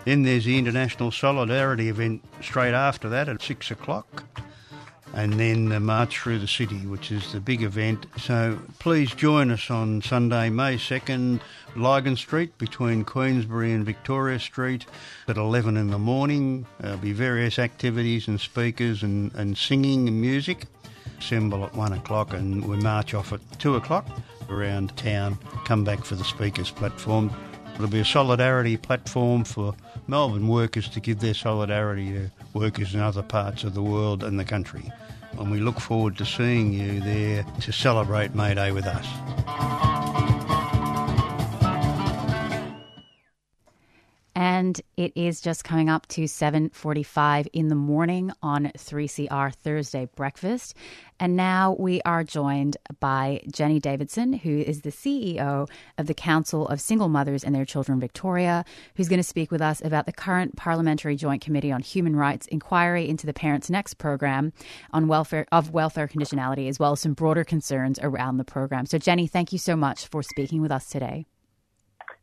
Then 0.04 0.22
there's 0.22 0.44
the 0.44 0.56
International 0.56 1.10
Solidarity 1.10 1.88
event 1.88 2.24
straight 2.40 2.74
after 2.74 3.08
that 3.08 3.28
at 3.28 3.42
6 3.42 3.70
o'clock. 3.72 4.24
And 5.14 5.34
then 5.34 5.68
the 5.68 5.80
March 5.80 6.18
Through 6.18 6.38
the 6.38 6.48
City, 6.48 6.86
which 6.86 7.12
is 7.12 7.32
the 7.32 7.40
big 7.40 7.62
event. 7.62 8.06
So 8.16 8.58
please 8.78 9.14
join 9.14 9.50
us 9.50 9.70
on 9.70 10.00
Sunday, 10.00 10.48
May 10.48 10.76
2nd, 10.76 11.40
Lygon 11.76 12.16
Street 12.16 12.56
between 12.58 13.04
Queensberry 13.04 13.72
and 13.72 13.84
Victoria 13.84 14.38
Street 14.38 14.86
at 15.28 15.36
11 15.36 15.76
in 15.76 15.90
the 15.90 15.98
morning. 15.98 16.66
There'll 16.80 16.96
be 16.96 17.12
various 17.12 17.58
activities 17.58 18.26
and 18.26 18.40
speakers 18.40 19.02
and, 19.02 19.32
and 19.34 19.56
singing 19.56 20.08
and 20.08 20.20
music. 20.20 20.64
Assemble 21.18 21.64
at 21.64 21.74
1 21.74 21.92
o'clock 21.92 22.32
and 22.32 22.66
we 22.66 22.76
march 22.78 23.14
off 23.14 23.32
at 23.32 23.40
2 23.58 23.76
o'clock 23.76 24.08
around 24.48 24.96
town. 24.96 25.38
Come 25.64 25.84
back 25.84 26.04
for 26.04 26.14
the 26.14 26.24
speakers 26.24 26.70
platform. 26.70 27.30
It'll 27.74 27.88
be 27.88 28.00
a 28.00 28.04
solidarity 28.04 28.76
platform 28.76 29.44
for 29.44 29.74
Melbourne 30.06 30.48
workers 30.48 30.88
to 30.90 31.00
give 31.00 31.20
their 31.20 31.34
solidarity 31.34 32.12
to 32.12 32.30
workers 32.52 32.94
in 32.94 33.00
other 33.00 33.22
parts 33.22 33.64
of 33.64 33.74
the 33.74 33.82
world 33.82 34.22
and 34.22 34.38
the 34.38 34.44
country. 34.44 34.90
And 35.38 35.50
we 35.50 35.60
look 35.60 35.80
forward 35.80 36.16
to 36.18 36.26
seeing 36.26 36.72
you 36.72 37.00
there 37.00 37.44
to 37.60 37.72
celebrate 37.72 38.34
May 38.34 38.54
Day 38.54 38.72
with 38.72 38.86
us. 38.86 39.81
And 44.62 44.80
it 44.96 45.10
is 45.16 45.40
just 45.40 45.64
coming 45.64 45.90
up 45.90 46.06
to 46.10 46.28
7:45 46.28 47.48
in 47.52 47.66
the 47.66 47.74
morning 47.74 48.30
on 48.44 48.70
3CR 48.78 49.50
Thursday 49.50 50.08
breakfast. 50.14 50.76
And 51.18 51.34
now 51.34 51.74
we 51.80 52.00
are 52.02 52.22
joined 52.22 52.76
by 53.00 53.42
Jenny 53.50 53.80
Davidson, 53.80 54.34
who 54.34 54.58
is 54.58 54.82
the 54.82 54.92
CEO 54.92 55.66
of 55.98 56.06
the 56.06 56.14
Council 56.14 56.68
of 56.68 56.80
Single 56.80 57.08
Mothers 57.08 57.42
and 57.42 57.52
Their 57.52 57.64
Children 57.64 57.98
Victoria, 57.98 58.64
who's 58.94 59.08
going 59.08 59.18
to 59.18 59.24
speak 59.24 59.50
with 59.50 59.60
us 59.60 59.84
about 59.84 60.06
the 60.06 60.12
current 60.12 60.54
Parliamentary 60.54 61.16
Joint 61.16 61.42
Committee 61.42 61.72
on 61.72 61.82
Human 61.82 62.14
Rights 62.14 62.46
inquiry 62.46 63.08
into 63.08 63.26
the 63.26 63.34
Parents 63.34 63.68
Next 63.68 63.94
program 63.94 64.52
on 64.92 65.08
welfare 65.08 65.44
of 65.50 65.72
welfare 65.72 66.06
conditionality 66.06 66.68
as 66.68 66.78
well 66.78 66.92
as 66.92 67.00
some 67.00 67.14
broader 67.14 67.42
concerns 67.42 67.98
around 68.00 68.36
the 68.36 68.44
program. 68.44 68.86
So 68.86 68.96
Jenny, 68.96 69.26
thank 69.26 69.52
you 69.52 69.58
so 69.58 69.74
much 69.74 70.06
for 70.06 70.22
speaking 70.22 70.62
with 70.62 70.70
us 70.70 70.88
today. 70.88 71.26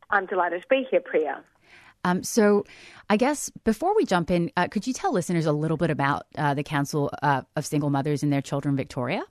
I'm 0.08 0.24
delighted 0.24 0.62
to 0.62 0.68
be 0.68 0.86
here, 0.90 1.00
Priya. 1.00 1.44
Um, 2.04 2.22
so, 2.22 2.64
I 3.08 3.16
guess 3.16 3.50
before 3.64 3.94
we 3.94 4.04
jump 4.04 4.30
in, 4.30 4.50
uh, 4.56 4.68
could 4.68 4.86
you 4.86 4.92
tell 4.92 5.12
listeners 5.12 5.46
a 5.46 5.52
little 5.52 5.76
bit 5.76 5.90
about 5.90 6.26
uh, 6.38 6.54
the 6.54 6.62
Council 6.62 7.10
uh, 7.22 7.42
of 7.56 7.66
Single 7.66 7.90
Mothers 7.90 8.22
and 8.22 8.32
Their 8.32 8.40
Children 8.42 8.76
Victoria? 8.76 9.22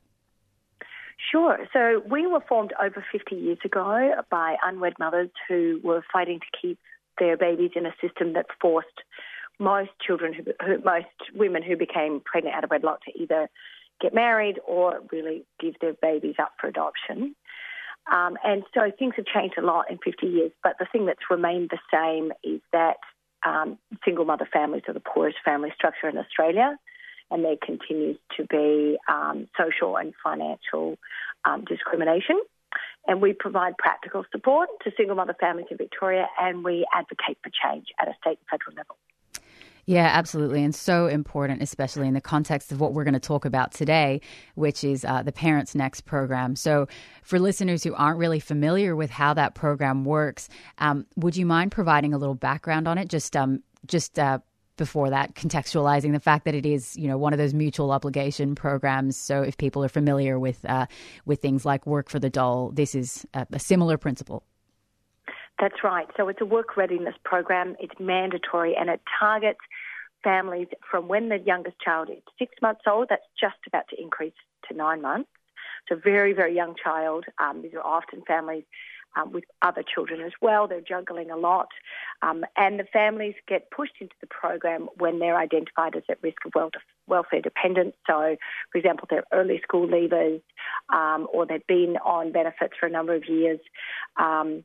Sure. 1.31 1.57
So 1.73 2.01
we 2.09 2.27
were 2.27 2.41
formed 2.47 2.73
over 2.81 3.03
50 3.11 3.35
years 3.35 3.57
ago 3.65 4.13
by 4.31 4.55
unwed 4.63 4.93
mothers 4.99 5.29
who 5.47 5.79
were 5.83 6.03
fighting 6.11 6.39
to 6.39 6.57
keep 6.59 6.79
their 7.19 7.37
babies 7.37 7.71
in 7.75 7.85
a 7.85 7.93
system 8.01 8.33
that 8.33 8.45
forced 8.61 8.87
most 9.59 9.91
children, 10.05 10.33
who, 10.33 10.43
who, 10.65 10.81
most 10.83 11.07
women 11.35 11.61
who 11.61 11.75
became 11.75 12.21
pregnant 12.23 12.55
out 12.55 12.63
of 12.63 12.69
wedlock 12.69 13.03
to 13.03 13.11
either 13.21 13.49
get 13.99 14.13
married 14.13 14.59
or 14.65 15.01
really 15.11 15.45
give 15.59 15.75
their 15.81 15.93
babies 15.93 16.35
up 16.39 16.53
for 16.59 16.67
adoption. 16.67 17.35
Um, 18.11 18.37
and 18.43 18.63
so 18.73 18.91
things 18.97 19.13
have 19.17 19.25
changed 19.25 19.57
a 19.57 19.61
lot 19.65 19.91
in 19.91 19.99
50 20.03 20.25
years, 20.25 20.51
but 20.63 20.77
the 20.79 20.87
thing 20.91 21.05
that's 21.05 21.29
remained 21.29 21.69
the 21.69 21.79
same 21.93 22.31
is 22.43 22.61
that 22.71 22.97
um, 23.45 23.77
single 24.03 24.25
mother 24.25 24.47
families 24.51 24.83
are 24.87 24.93
the 24.93 24.99
poorest 24.99 25.37
family 25.45 25.71
structure 25.75 26.09
in 26.09 26.17
Australia, 26.17 26.77
and 27.31 27.45
there 27.45 27.55
continues 27.63 28.17
to 28.37 28.45
be 28.45 28.97
um, 29.07 29.47
social 29.57 29.97
and 29.97 30.13
financial 30.23 30.97
um, 31.45 31.63
discrimination. 31.65 32.41
And 33.07 33.21
we 33.21 33.33
provide 33.33 33.77
practical 33.77 34.25
support 34.31 34.69
to 34.83 34.91
single 34.97 35.15
mother 35.15 35.35
families 35.39 35.67
in 35.71 35.77
Victoria, 35.77 36.27
and 36.39 36.63
we 36.63 36.85
advocate 36.93 37.37
for 37.43 37.49
change 37.49 37.87
at 37.99 38.07
a 38.07 38.13
state 38.21 38.39
and 38.39 38.47
federal 38.49 38.75
level. 38.75 38.97
Yeah, 39.89 40.05
absolutely. 40.13 40.63
And 40.63 40.75
so 40.75 41.07
important, 41.07 41.63
especially 41.63 42.07
in 42.07 42.13
the 42.13 42.21
context 42.21 42.71
of 42.71 42.79
what 42.79 42.93
we're 42.93 43.05
going 43.05 43.15
to 43.15 43.19
talk 43.19 43.43
about 43.43 43.71
today, 43.71 44.21
which 44.53 44.83
is 44.83 45.03
uh, 45.03 45.23
the 45.23 45.31
Parents 45.31 45.73
Next 45.73 46.01
program. 46.01 46.55
So, 46.55 46.87
for 47.23 47.39
listeners 47.39 47.83
who 47.83 47.95
aren't 47.95 48.19
really 48.19 48.39
familiar 48.39 48.95
with 48.95 49.09
how 49.09 49.33
that 49.33 49.55
program 49.55 50.05
works, 50.05 50.47
um, 50.77 51.07
would 51.15 51.35
you 51.35 51.47
mind 51.47 51.71
providing 51.71 52.13
a 52.13 52.19
little 52.19 52.35
background 52.35 52.87
on 52.87 52.99
it? 52.99 53.09
Just, 53.09 53.35
um, 53.35 53.63
just 53.87 54.19
uh, 54.19 54.37
before 54.77 55.09
that, 55.09 55.33
contextualizing 55.33 56.11
the 56.11 56.19
fact 56.19 56.45
that 56.45 56.53
it 56.53 56.67
is, 56.67 56.95
you 56.95 57.07
know, 57.07 57.17
one 57.17 57.33
of 57.33 57.39
those 57.39 57.55
mutual 57.55 57.89
obligation 57.89 58.53
programs. 58.53 59.17
So, 59.17 59.41
if 59.41 59.57
people 59.57 59.83
are 59.83 59.89
familiar 59.89 60.37
with 60.37 60.63
uh, 60.65 60.85
with 61.25 61.41
things 61.41 61.65
like 61.65 61.87
Work 61.87 62.11
for 62.11 62.19
the 62.19 62.29
Dole, 62.29 62.69
this 62.75 62.93
is 62.93 63.25
a, 63.33 63.47
a 63.53 63.59
similar 63.59 63.97
principle. 63.97 64.43
That's 65.59 65.83
right. 65.83 66.07
So 66.15 66.29
it's 66.29 66.39
a 66.41 66.45
work 66.45 66.77
readiness 66.77 67.15
program. 67.25 67.75
It's 67.79 67.93
mandatory 67.99 68.75
and 68.79 68.89
it 68.89 69.01
targets 69.19 69.59
families 70.23 70.67
from 70.89 71.07
when 71.07 71.29
the 71.29 71.37
youngest 71.37 71.79
child 71.79 72.09
is 72.09 72.21
six 72.37 72.53
months 72.61 72.81
old. 72.87 73.07
That's 73.09 73.21
just 73.39 73.57
about 73.67 73.87
to 73.89 74.01
increase 74.01 74.33
to 74.69 74.75
nine 74.75 75.01
months. 75.01 75.29
A 75.91 75.95
very, 75.95 76.33
very 76.33 76.55
young 76.55 76.75
child. 76.81 77.25
Um, 77.39 77.63
these 77.63 77.73
are 77.73 77.81
often 77.81 78.21
families 78.27 78.63
um, 79.15 79.31
with 79.31 79.43
other 79.61 79.83
children 79.83 80.21
as 80.21 80.33
well. 80.41 80.67
They're 80.67 80.81
juggling 80.81 81.31
a 81.31 81.37
lot. 81.37 81.69
Um, 82.21 82.45
and 82.55 82.79
the 82.79 82.83
families 82.83 83.35
get 83.47 83.71
pushed 83.71 83.95
into 83.99 84.13
the 84.21 84.27
program 84.27 84.87
when 84.97 85.19
they're 85.19 85.37
identified 85.37 85.95
as 85.95 86.03
at 86.09 86.21
risk 86.21 86.45
of 86.45 86.51
wel- 86.53 86.69
welfare 87.07 87.41
dependence. 87.41 87.95
So, 88.05 88.35
for 88.71 88.77
example, 88.77 89.07
they're 89.09 89.23
early 89.33 89.59
school 89.63 89.87
leavers 89.87 90.41
um, 90.93 91.27
or 91.33 91.45
they've 91.45 91.65
been 91.67 91.97
on 92.05 92.31
benefits 92.31 92.73
for 92.79 92.85
a 92.85 92.91
number 92.91 93.15
of 93.15 93.27
years. 93.27 93.59
Um, 94.17 94.63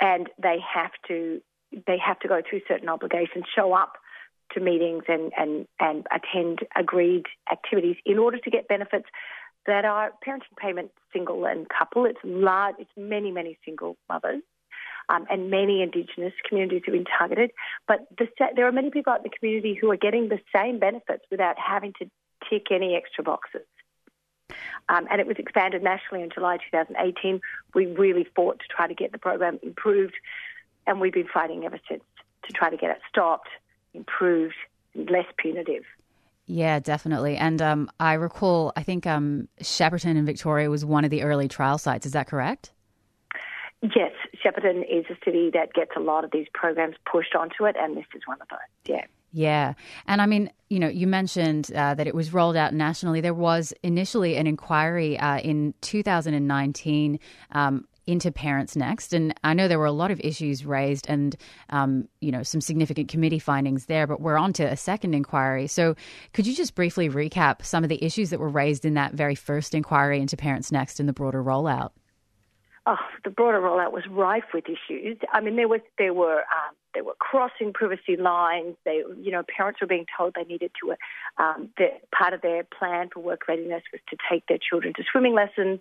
and 0.00 0.28
they 0.42 0.58
have 0.74 0.92
to 1.08 1.40
they 1.86 1.98
have 1.98 2.18
to 2.20 2.28
go 2.28 2.40
through 2.48 2.60
certain 2.68 2.88
obligations, 2.88 3.44
show 3.52 3.72
up 3.72 3.94
to 4.54 4.60
meetings 4.60 5.04
and, 5.08 5.32
and, 5.36 5.66
and 5.80 6.06
attend 6.12 6.60
agreed 6.76 7.24
activities 7.50 7.96
in 8.04 8.18
order 8.18 8.38
to 8.38 8.50
get 8.50 8.68
benefits 8.68 9.06
that 9.66 9.84
are 9.84 10.12
parenting 10.26 10.56
payment 10.58 10.90
single 11.12 11.46
and 11.46 11.66
couple. 11.68 12.04
It's 12.04 12.18
large, 12.24 12.76
it's 12.78 12.90
many, 12.96 13.30
many 13.30 13.58
single 13.64 13.96
mothers. 14.08 14.42
Um, 15.10 15.26
and 15.30 15.50
many 15.50 15.82
Indigenous 15.82 16.32
communities 16.48 16.82
have 16.86 16.94
been 16.94 17.04
targeted. 17.04 17.50
But 17.86 18.06
the, 18.16 18.26
there 18.56 18.66
are 18.66 18.72
many 18.72 18.90
people 18.90 19.12
out 19.12 19.18
in 19.18 19.24
the 19.24 19.36
community 19.38 19.76
who 19.78 19.90
are 19.90 19.98
getting 19.98 20.28
the 20.30 20.40
same 20.54 20.78
benefits 20.78 21.24
without 21.30 21.56
having 21.58 21.92
to 21.98 22.10
tick 22.48 22.68
any 22.70 22.94
extra 22.94 23.22
boxes. 23.22 23.66
Um, 24.88 25.06
and 25.10 25.20
it 25.20 25.26
was 25.26 25.36
expanded 25.38 25.82
nationally 25.82 26.22
in 26.22 26.30
July 26.30 26.56
2018. 26.70 27.40
We 27.74 27.86
really 27.86 28.26
fought 28.34 28.60
to 28.60 28.64
try 28.74 28.86
to 28.86 28.94
get 28.94 29.12
the 29.12 29.18
program 29.18 29.58
improved, 29.62 30.14
and 30.86 31.00
we've 31.00 31.12
been 31.12 31.28
fighting 31.32 31.64
ever 31.64 31.78
since 31.88 32.04
to 32.46 32.52
try 32.52 32.70
to 32.70 32.76
get 32.76 32.90
it 32.90 33.00
stopped, 33.08 33.48
improved, 33.94 34.54
less 34.94 35.26
punitive. 35.38 35.84
Yeah, 36.46 36.78
definitely. 36.78 37.36
And 37.36 37.62
um, 37.62 37.90
I 37.98 38.14
recall, 38.14 38.72
I 38.76 38.82
think 38.82 39.06
um, 39.06 39.48
Shepparton 39.62 40.16
in 40.16 40.26
Victoria 40.26 40.68
was 40.68 40.84
one 40.84 41.04
of 41.04 41.10
the 41.10 41.22
early 41.22 41.48
trial 41.48 41.78
sites. 41.78 42.04
Is 42.04 42.12
that 42.12 42.26
correct? 42.26 42.72
Yes, 43.82 44.12
Shepparton 44.42 44.82
is 44.90 45.04
a 45.10 45.16
city 45.24 45.50
that 45.52 45.72
gets 45.74 45.92
a 45.96 46.00
lot 46.00 46.24
of 46.24 46.30
these 46.30 46.46
programs 46.52 46.96
pushed 47.10 47.34
onto 47.34 47.64
it, 47.66 47.76
and 47.78 47.96
this 47.96 48.06
is 48.14 48.22
one 48.26 48.40
of 48.40 48.48
those. 48.48 48.58
Yeah. 48.86 49.04
Yeah. 49.32 49.74
And 50.06 50.22
I 50.22 50.26
mean, 50.26 50.50
you 50.68 50.78
know, 50.78 50.88
you 50.88 51.08
mentioned 51.08 51.70
uh, 51.74 51.94
that 51.94 52.06
it 52.06 52.14
was 52.14 52.32
rolled 52.32 52.56
out 52.56 52.72
nationally. 52.72 53.20
There 53.20 53.34
was 53.34 53.74
initially 53.82 54.36
an 54.36 54.46
inquiry 54.46 55.18
uh, 55.18 55.38
in 55.38 55.74
2019 55.80 57.18
um, 57.50 57.84
into 58.06 58.30
Parents 58.30 58.76
Next. 58.76 59.12
And 59.12 59.34
I 59.42 59.54
know 59.54 59.68
there 59.68 59.78
were 59.78 59.86
a 59.86 59.92
lot 59.92 60.10
of 60.10 60.20
issues 60.20 60.64
raised 60.64 61.06
and, 61.08 61.36
um, 61.70 62.08
you 62.20 62.30
know, 62.30 62.42
some 62.42 62.60
significant 62.60 63.08
committee 63.08 63.38
findings 63.38 63.86
there, 63.86 64.06
but 64.06 64.20
we're 64.20 64.36
on 64.36 64.52
to 64.54 64.64
a 64.64 64.76
second 64.76 65.14
inquiry. 65.14 65.66
So 65.66 65.94
could 66.32 66.46
you 66.46 66.54
just 66.54 66.74
briefly 66.74 67.08
recap 67.08 67.64
some 67.64 67.82
of 67.82 67.88
the 67.88 68.02
issues 68.04 68.30
that 68.30 68.40
were 68.40 68.48
raised 68.48 68.84
in 68.84 68.94
that 68.94 69.14
very 69.14 69.34
first 69.34 69.74
inquiry 69.74 70.20
into 70.20 70.36
Parents 70.36 70.70
Next 70.70 71.00
and 71.00 71.08
the 71.08 71.12
broader 71.12 71.42
rollout? 71.42 71.90
Oh, 72.86 72.98
the 73.24 73.30
broader 73.30 73.60
rollout 73.60 73.92
was 73.92 74.04
rife 74.10 74.44
with 74.52 74.64
issues. 74.66 75.16
I 75.32 75.40
mean, 75.40 75.56
there 75.56 75.68
was 75.68 75.80
there 75.96 76.12
were 76.12 76.40
um, 76.40 76.74
they 76.94 77.00
were 77.00 77.14
crossing 77.18 77.72
privacy 77.72 78.16
lines. 78.18 78.76
They, 78.84 79.02
you 79.20 79.30
know, 79.30 79.42
parents 79.56 79.80
were 79.80 79.86
being 79.86 80.04
told 80.16 80.34
they 80.34 80.44
needed 80.44 80.70
to. 80.82 80.94
Um, 81.42 81.70
that 81.78 82.10
part 82.10 82.34
of 82.34 82.42
their 82.42 82.62
plan 82.62 83.08
for 83.12 83.20
work 83.20 83.48
readiness 83.48 83.82
was 83.90 84.00
to 84.10 84.16
take 84.30 84.46
their 84.48 84.58
children 84.58 84.92
to 84.96 85.02
swimming 85.10 85.34
lessons. 85.34 85.80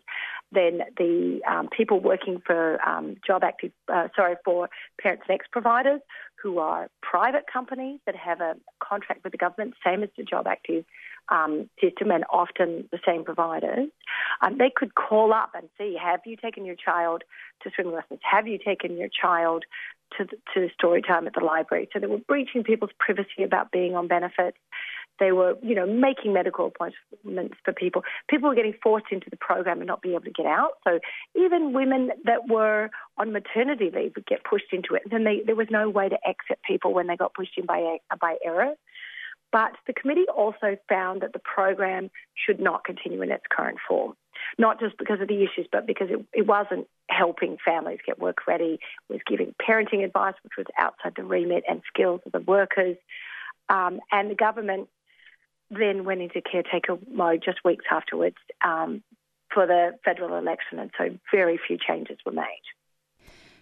Then 0.51 0.81
the 0.97 1.41
um, 1.49 1.69
people 1.75 1.99
working 1.99 2.41
for 2.45 2.81
um, 2.87 3.17
job 3.25 3.43
active, 3.43 3.71
uh, 3.93 4.07
sorry, 4.15 4.35
for 4.45 4.69
Parents 5.01 5.25
Next 5.27 5.51
providers, 5.51 6.01
who 6.41 6.59
are 6.59 6.89
private 7.01 7.45
companies 7.51 7.99
that 8.05 8.15
have 8.15 8.41
a 8.41 8.55
contract 8.81 9.23
with 9.23 9.31
the 9.31 9.37
government, 9.37 9.75
same 9.85 10.03
as 10.03 10.09
the 10.17 10.23
job 10.23 10.47
active 10.47 10.83
um, 11.29 11.69
system 11.81 12.11
and 12.11 12.23
often 12.29 12.87
the 12.91 12.99
same 13.05 13.23
providers, 13.23 13.89
um, 14.41 14.57
they 14.57 14.71
could 14.75 14.95
call 14.95 15.33
up 15.33 15.51
and 15.55 15.69
see, 15.77 15.97
have 16.01 16.21
you 16.25 16.35
taken 16.35 16.65
your 16.65 16.75
child 16.75 17.23
to 17.63 17.71
swimming 17.73 17.95
lessons? 17.95 18.19
Have 18.23 18.47
you 18.47 18.57
taken 18.57 18.97
your 18.97 19.09
child 19.09 19.65
to, 20.17 20.25
to 20.53 20.69
story 20.73 21.01
time 21.01 21.27
at 21.27 21.33
the 21.33 21.43
library? 21.43 21.89
So 21.93 21.99
they 21.99 22.07
were 22.07 22.17
breaching 22.17 22.63
people's 22.63 22.91
privacy 22.99 23.43
about 23.43 23.71
being 23.71 23.95
on 23.95 24.07
benefits. 24.07 24.57
They 25.19 25.31
were, 25.31 25.55
you 25.61 25.75
know, 25.75 25.85
making 25.85 26.33
medical 26.33 26.67
appointments 26.67 27.55
for 27.63 27.71
people. 27.71 28.01
People 28.29 28.49
were 28.49 28.55
getting 28.55 28.73
forced 28.81 29.05
into 29.11 29.29
the 29.29 29.37
program 29.37 29.77
and 29.77 29.87
not 29.87 30.01
be 30.01 30.09
able 30.09 30.21
to 30.21 30.31
get 30.31 30.47
out. 30.47 30.71
So 30.83 30.99
even 31.35 31.71
women 31.71 32.09
that 32.25 32.49
were 32.49 32.89
on 33.17 33.31
maternity 33.31 33.91
leave 33.93 34.13
would 34.15 34.25
get 34.25 34.43
pushed 34.43 34.73
into 34.73 34.95
it. 34.95 35.03
And 35.03 35.11
then 35.11 35.23
they, 35.23 35.41
there 35.45 35.55
was 35.55 35.67
no 35.69 35.87
way 35.87 36.09
to 36.09 36.17
exit 36.27 36.59
people 36.67 36.93
when 36.93 37.05
they 37.05 37.15
got 37.15 37.35
pushed 37.35 37.57
in 37.57 37.65
by, 37.67 37.97
by 38.19 38.37
error. 38.43 38.73
But 39.53 39.73
the 39.85 39.93
committee 39.93 40.25
also 40.35 40.77
found 40.89 41.21
that 41.21 41.31
the 41.31 41.39
program 41.39 42.09
should 42.33 42.59
not 42.59 42.83
continue 42.83 43.21
in 43.21 43.31
its 43.31 43.43
current 43.55 43.77
form, 43.87 44.15
not 44.57 44.79
just 44.79 44.97
because 44.97 45.21
of 45.21 45.27
the 45.27 45.43
issues, 45.43 45.67
but 45.71 45.85
because 45.85 46.07
it, 46.09 46.25
it 46.33 46.47
wasn't 46.47 46.87
helping 47.07 47.57
families 47.63 47.99
get 48.03 48.17
work 48.17 48.47
ready, 48.47 48.79
was 49.09 49.19
giving 49.27 49.53
parenting 49.65 50.03
advice, 50.03 50.33
which 50.43 50.53
was 50.57 50.65
outside 50.79 51.13
the 51.15 51.23
remit 51.23 51.63
and 51.69 51.83
skills 51.87 52.19
of 52.25 52.31
the 52.31 52.39
workers. 52.39 52.97
Um, 53.69 53.99
and 54.11 54.31
the 54.31 54.35
government 54.35 54.89
then 55.69 56.03
went 56.03 56.21
into 56.21 56.41
caretaker 56.41 56.97
mode 57.11 57.43
just 57.45 57.59
weeks 57.63 57.85
afterwards 57.91 58.37
um, 58.65 59.03
for 59.53 59.67
the 59.67 59.91
federal 60.03 60.35
election, 60.35 60.79
and 60.79 60.89
so 60.97 61.09
very 61.31 61.59
few 61.67 61.77
changes 61.77 62.17
were 62.25 62.31
made. 62.31 62.45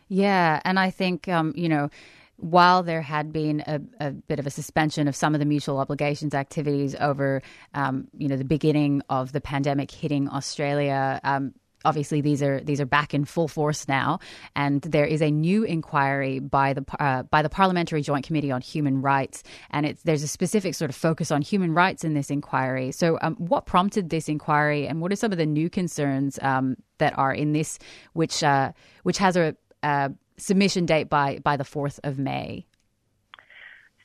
Yeah, 0.08 0.62
and 0.64 0.80
I 0.80 0.90
think 0.90 1.28
um, 1.28 1.54
you 1.56 1.68
know 1.68 1.90
while 2.38 2.84
there 2.84 3.02
had 3.02 3.32
been 3.32 3.64
a, 3.68 3.80
a, 4.00 4.12
bit 4.12 4.40
of 4.40 4.48
a 4.48 4.50
suspension 4.50 5.08
of 5.08 5.16
some 5.16 5.36
of 5.36 5.40
the 5.40 5.46
mutual 5.46 5.78
obligations 5.78 6.34
activities 6.34 6.96
over, 7.00 7.42
um, 7.74 8.08
you 8.18 8.28
know, 8.28 8.36
the 8.36 8.44
beginning 8.44 9.02
of 9.10 9.32
the 9.32 9.42
pandemic 9.42 9.92
hitting 9.92 10.28
Australia, 10.28 11.20
um, 11.24 11.54
obviously 11.86 12.22
these 12.22 12.42
are 12.42 12.60
these 12.62 12.80
are 12.82 12.86
back 12.86 13.14
in 13.14 13.26
full 13.26 13.48
force 13.48 13.88
now, 13.88 14.20
and 14.56 14.82
there 14.82 15.06
is 15.06 15.22
a 15.22 15.32
new 15.32 15.64
inquiry 15.64 16.40
by 16.40 16.74
the 16.74 16.86
uh, 17.00 17.24
by 17.24 17.42
the 17.42 17.50
Parliamentary 17.50 18.02
Joint 18.02 18.26
Committee 18.26 18.52
on 18.52 18.62
Human 18.62 19.02
Rights, 19.02 19.44
and 19.70 19.98
there's 20.04 20.24
a 20.24 20.28
specific 20.28 20.76
sort 20.76 20.90
of 20.90 20.96
focus 20.96 21.32
on 21.32 21.42
human 21.42 21.74
rights 21.74 22.04
in 22.04 22.14
this 22.14 22.30
inquiry. 22.30 22.92
So, 22.92 23.18
um, 23.22 23.36
what 23.36 23.66
prompted 23.66 24.10
this 24.10 24.30
inquiry, 24.30 24.88
and 24.88 25.02
what 25.02 25.12
are 25.12 25.16
some 25.16 25.32
of 25.32 25.38
the 25.38 25.46
new 25.46 25.70
concerns 25.70 26.40
um, 26.42 26.78
that 27.00 27.18
are 27.18 27.34
in 27.34 27.54
this, 27.54 27.80
which 28.14 28.44
uh, 28.44 28.72
which 29.04 29.18
has 29.18 29.36
a, 29.36 29.56
a 29.84 30.12
submission 30.38 30.86
date 30.86 31.10
by 31.10 31.40
by 31.40 31.58
the 31.58 31.64
fourth 31.64 32.00
of 32.04 32.18
May? 32.18 32.66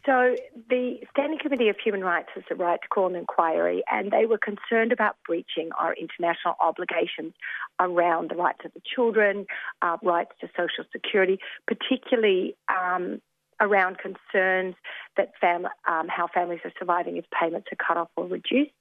So 0.06 0.36
the 0.70 0.98
Standing 1.10 1.40
Committee 1.40 1.68
of 1.68 1.76
Human 1.82 2.02
Rights 2.02 2.28
has 2.36 2.44
the 2.48 2.54
right 2.54 2.80
to 2.80 2.88
call 2.88 3.08
an 3.08 3.16
inquiry, 3.16 3.82
and 3.90 4.12
they 4.12 4.24
were 4.24 4.38
concerned 4.38 4.92
about 4.92 5.16
breaching 5.26 5.70
our 5.76 5.94
international 5.94 6.54
obligations 6.60 7.34
around 7.80 8.30
the 8.30 8.36
rights 8.36 8.60
of 8.64 8.72
the 8.72 8.80
children, 8.94 9.46
uh, 9.82 9.96
rights 10.04 10.30
to 10.40 10.48
social 10.56 10.84
security, 10.92 11.40
particularly 11.66 12.56
um, 12.68 13.20
around 13.60 13.98
concerns 13.98 14.74
that 15.16 15.32
fam- 15.40 15.68
um, 15.88 16.08
how 16.08 16.28
families 16.32 16.60
are 16.64 16.72
surviving 16.78 17.16
if 17.16 17.24
payments 17.30 17.68
are 17.72 17.76
cut 17.76 17.96
off 17.96 18.08
or 18.16 18.26
reduced. 18.26 18.72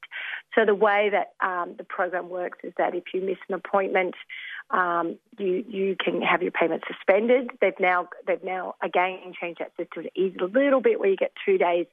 So 0.53 0.65
the 0.65 0.75
way 0.75 1.11
that 1.11 1.33
um, 1.45 1.75
the 1.77 1.83
program 1.83 2.29
works 2.29 2.59
is 2.63 2.73
that 2.77 2.95
if 2.95 3.03
you 3.13 3.21
miss 3.21 3.37
an 3.49 3.55
appointment, 3.55 4.15
um, 4.71 5.17
you 5.37 5.63
you 5.67 5.95
can 6.03 6.21
have 6.21 6.41
your 6.41 6.51
payment 6.51 6.83
suspended. 6.87 7.51
They've 7.61 7.79
now 7.79 8.09
they've 8.25 8.43
now 8.43 8.75
again 8.81 9.33
changed 9.39 9.59
that 9.59 9.71
system 9.77 10.03
to 10.03 10.19
ease 10.19 10.35
a 10.41 10.45
little 10.45 10.81
bit, 10.81 10.99
where 10.99 11.09
you 11.09 11.17
get 11.17 11.33
two 11.45 11.57
days 11.57 11.85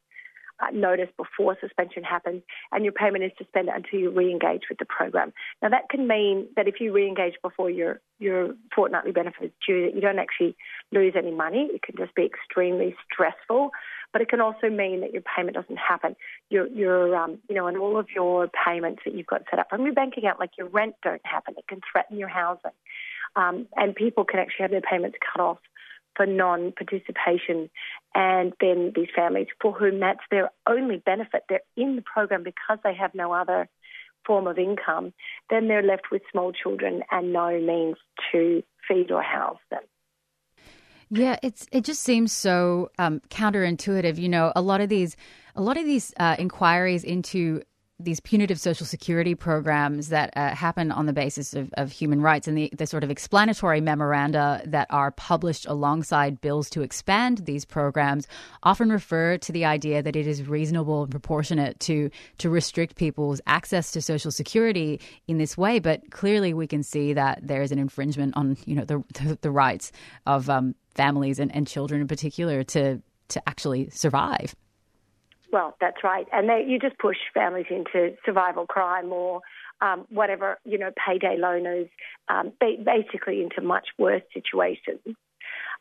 notice 0.71 1.09
before 1.17 1.57
suspension 1.61 2.03
happens, 2.03 2.43
and 2.71 2.85
your 2.85 2.93
payment 2.93 3.25
is 3.25 3.33
suspended 3.39 3.75
until 3.75 3.99
you 3.99 4.11
re-engage 4.11 4.63
with 4.69 4.79
the 4.79 4.85
program. 4.85 5.33
Now 5.63 5.69
that 5.71 5.89
can 5.91 6.07
mean 6.07 6.49
that 6.57 6.69
if 6.69 6.81
you 6.81 6.93
re-engage 6.93 7.35
before 7.43 7.71
your 7.71 8.01
your 8.19 8.55
fortnightly 8.75 9.13
benefit 9.13 9.45
is 9.47 9.51
due, 9.67 9.87
that 9.87 9.95
you 9.95 10.01
don't 10.01 10.19
actually 10.19 10.57
lose 10.93 11.15
any 11.17 11.33
money. 11.33 11.69
It 11.73 11.83
can 11.83 11.97
just 11.97 12.15
be 12.15 12.25
extremely 12.25 12.95
stressful, 13.11 13.71
but 14.13 14.23
it 14.23 14.29
can 14.29 14.41
also 14.41 14.69
mean 14.69 15.01
that 15.01 15.13
your 15.13 15.23
payment 15.23 15.57
doesn't 15.57 15.79
happen. 15.79 16.15
Your 16.51 16.67
your 16.69 17.17
um, 17.17 17.39
you 17.49 17.55
know, 17.55 17.67
and 17.67 17.77
all 17.77 17.99
of 17.99 18.09
your 18.15 18.49
payments 18.49 19.03
that 19.05 19.15
you've 19.15 19.27
got 19.27 19.43
set 19.51 19.59
up 19.59 19.69
from 19.71 19.85
your 19.85 19.95
bank 19.95 20.15
account, 20.17 20.39
like 20.39 20.57
your 20.57 20.69
rent, 20.69 20.95
don't 21.03 21.25
happen. 21.25 21.55
It 21.59 21.67
can 21.67 21.81
threaten 21.91 22.19
your 22.19 22.29
housing, 22.29 22.73
um, 23.37 23.67
and 23.77 23.95
people 23.95 24.25
can 24.25 24.39
actually 24.39 24.63
have 24.63 24.71
their 24.71 24.81
payments 24.83 25.19
cut 25.33 25.43
off 25.43 25.59
for 26.17 26.27
non-participation, 26.27 27.71
and 28.15 28.53
then 28.61 28.93
these 28.95 29.09
families 29.15 29.49
for 29.61 29.73
whom 29.73 30.01
that's 30.01 30.21
their 30.31 30.51
only 30.69 30.99
benefit, 30.99 31.45
they're 31.49 31.61
in 31.77 31.97
the 31.97 32.03
program 32.03 32.43
because 32.43 32.79
they 32.85 32.95
have 32.95 33.15
no 33.15 33.33
other 33.33 33.69
form 34.27 34.47
of 34.47 34.59
income, 34.59 35.13
then 35.51 35.69
they're 35.69 35.83
left 35.83 36.11
with 36.11 36.23
small 36.31 36.53
children 36.53 37.03
and 37.11 37.33
no 37.33 37.61
means 37.61 37.97
to 38.31 38.63
feed 38.87 39.11
or 39.11 39.23
house 39.23 39.59
them. 39.71 39.83
Yeah, 41.11 41.37
it's 41.43 41.67
it 41.73 41.85
just 41.85 42.03
seems 42.03 42.33
so 42.33 42.91
um, 42.99 43.21
counterintuitive. 43.29 44.17
You 44.17 44.31
know, 44.31 44.51
a 44.57 44.63
lot 44.63 44.81
of 44.81 44.89
these 44.89 45.15
a 45.55 45.61
lot 45.61 45.77
of 45.77 45.85
these 45.85 46.15
uh, 46.19 46.37
inquiries 46.39 47.05
into 47.05 47.63
these 48.05 48.20
punitive 48.20 48.61
social 48.61 48.86
security 48.86 49.34
programs 49.34 50.09
that 50.09 50.32
uh, 50.36 50.55
happen 50.55 50.90
on 50.90 51.07
the 51.07 51.12
basis 51.12 51.55
of, 51.55 51.72
of 51.74 51.92
human 51.92 52.20
rights 52.20 52.48
and 52.48 52.57
the, 52.57 52.70
the 52.76 52.86
sort 52.86 53.05
of 53.05 53.11
explanatory 53.11 53.80
memoranda 53.80 54.62
that 54.64 54.86
are 54.90 55.11
published 55.11 55.66
alongside 55.66 56.40
bills 56.40 56.68
to 56.70 56.82
expand 56.82 57.38
these 57.38 57.64
programs 57.64 58.26
often 58.62 58.90
refer 58.90 59.38
to 59.38 59.53
the 59.53 59.64
idea 59.64 60.03
that 60.03 60.16
it 60.16 60.26
is 60.26 60.46
reasonable 60.48 61.03
and 61.03 61.11
proportionate 61.11 61.78
to 61.80 62.11
to 62.38 62.50
restrict 62.50 62.96
people's 62.96 63.40
access 63.46 63.92
to 63.92 64.03
social 64.03 64.30
security 64.30 65.00
in 65.28 65.38
this 65.38 65.57
way. 65.57 65.78
But 65.78 66.11
clearly 66.11 66.55
we 66.55 66.66
can 66.66 66.82
see 66.82 67.12
that 67.12 67.40
there 67.42 67.62
is 67.62 67.72
an 67.72 67.78
infringement 67.78 68.36
on 68.36 68.57
you 68.66 68.74
know 68.74 68.84
the 68.84 69.03
the, 69.14 69.38
the 69.40 69.50
rights 69.50 69.92
of 70.26 70.50
um, 70.50 70.74
families 70.94 71.38
and, 71.38 71.55
and 71.55 71.66
children 71.66 72.00
in 72.00 72.09
particular 72.09 72.62
to 72.64 73.00
to 73.28 73.48
actually 73.48 73.88
survive 73.90 74.55
well, 75.53 75.76
that's 75.80 76.03
right. 76.03 76.26
And 76.32 76.48
they, 76.48 76.64
you 76.66 76.78
just 76.78 76.98
push 76.98 77.18
families 77.34 77.66
into 77.70 78.16
survival 78.24 78.66
crime 78.66 79.12
or 79.12 79.42
um, 79.80 80.07
whatever, 80.09 80.59
you 80.64 80.78
know, 80.78 80.90
payday 81.07 81.36
loaners, 81.38 81.90
um, 82.28 82.53
ba- 82.59 82.82
basically 82.84 83.42
into 83.42 83.61
much 83.61 83.88
worse 83.98 84.22
situations. 84.32 85.00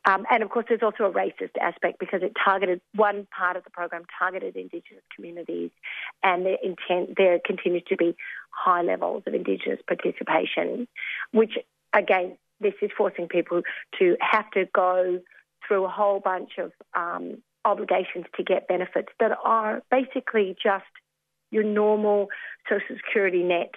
Um, 0.05 0.26
and 0.32 0.41
of 0.41 0.49
course, 0.49 0.65
there's 0.67 0.82
also 0.82 1.03
a 1.03 1.11
racist 1.11 1.55
aspect 1.61 1.99
because 1.99 2.22
it 2.24 2.34
targeted 2.43 2.82
one 2.95 3.28
part 3.38 3.55
of 3.55 3.63
the 3.63 3.69
program 3.69 4.03
targeted 4.17 4.55
Indigenous 4.55 5.03
communities, 5.15 5.69
and 6.24 6.43
their 6.45 6.57
intent 6.63 7.15
there 7.17 7.39
continues 7.45 7.84
to 7.89 7.95
be 7.95 8.15
high 8.49 8.82
levels 8.82 9.24
of 9.28 9.36
Indigenous 9.36 9.80
participation, 9.88 10.88
which 11.32 11.53
again, 11.93 12.38
this 12.59 12.74
is 12.82 12.89
forcing 12.97 13.28
people 13.28 13.61
to 13.99 14.17
have 14.19 14.49
to 14.51 14.65
go 14.74 15.19
through 15.67 15.86
a 15.86 15.89
whole 15.89 16.19
bunch 16.19 16.53
of 16.57 16.72
um, 16.95 17.38
obligations 17.66 18.26
to 18.36 18.43
get 18.43 18.68
benefits 18.68 19.09
that 19.20 19.32
are 19.43 19.82
basically 19.91 20.55
just 20.62 20.86
your 21.51 21.64
normal 21.64 22.28
social 22.70 22.95
security 23.05 23.43
net 23.43 23.72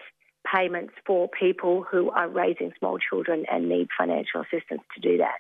payments 0.53 0.93
for 1.07 1.29
people 1.29 1.83
who 1.83 2.11
are 2.11 2.29
raising 2.29 2.73
small 2.79 2.99
children 2.99 3.45
and 3.51 3.69
need 3.69 3.89
financial 3.99 4.43
assistance 4.43 4.83
to 4.95 5.01
do 5.01 5.19
that. 5.19 5.39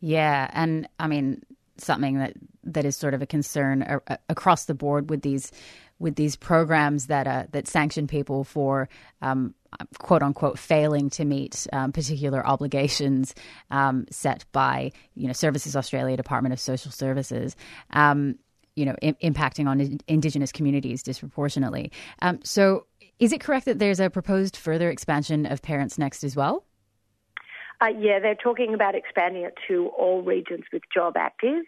Yeah, 0.00 0.50
and 0.52 0.88
I 0.98 1.06
mean 1.06 1.42
something 1.76 2.18
that 2.18 2.34
that 2.64 2.84
is 2.84 2.96
sort 2.96 3.14
of 3.14 3.22
a 3.22 3.26
concern 3.26 4.00
across 4.28 4.66
the 4.66 4.74
board 4.74 5.10
with 5.10 5.22
these 5.22 5.52
with 5.98 6.16
these 6.16 6.36
programs 6.36 7.06
that 7.06 7.26
uh, 7.26 7.44
that 7.52 7.68
sanction 7.68 8.06
people 8.06 8.44
for 8.44 8.88
um, 9.22 9.54
quote 9.98 10.22
unquote 10.22 10.58
failing 10.58 11.10
to 11.10 11.24
meet 11.24 11.66
um, 11.72 11.92
particular 11.92 12.46
obligations 12.46 13.34
um, 13.70 14.06
set 14.10 14.44
by 14.52 14.92
you 15.14 15.26
know 15.26 15.32
Services 15.32 15.76
Australia 15.76 16.16
Department 16.16 16.52
of 16.52 16.60
Social 16.60 16.90
Services. 16.90 17.56
Um, 17.90 18.36
you 18.74 18.86
know, 18.86 18.96
I- 19.02 19.16
impacting 19.22 19.68
on 19.68 19.80
in- 19.80 20.00
Indigenous 20.08 20.50
communities 20.50 21.02
disproportionately. 21.02 21.92
Um, 22.22 22.40
so, 22.42 22.86
is 23.18 23.32
it 23.32 23.40
correct 23.40 23.66
that 23.66 23.78
there's 23.78 24.00
a 24.00 24.08
proposed 24.08 24.56
further 24.56 24.90
expansion 24.90 25.44
of 25.46 25.60
Parents 25.60 25.98
Next 25.98 26.24
as 26.24 26.34
well? 26.34 26.64
Uh, 27.82 27.88
yeah, 27.98 28.18
they're 28.20 28.36
talking 28.36 28.74
about 28.74 28.94
expanding 28.94 29.42
it 29.42 29.54
to 29.68 29.88
all 29.98 30.22
regions 30.22 30.64
with 30.72 30.82
job 30.94 31.16
active, 31.16 31.64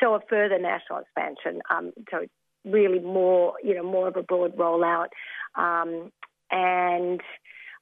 so 0.00 0.14
a 0.14 0.20
further 0.28 0.58
national 0.58 1.00
expansion. 1.00 1.60
Um, 1.68 1.92
so 2.10 2.26
really 2.64 3.00
more, 3.00 3.54
you 3.62 3.74
know, 3.74 3.82
more 3.82 4.08
of 4.08 4.16
a 4.16 4.22
broad 4.22 4.56
rollout, 4.56 5.08
um, 5.56 6.12
and 6.50 7.20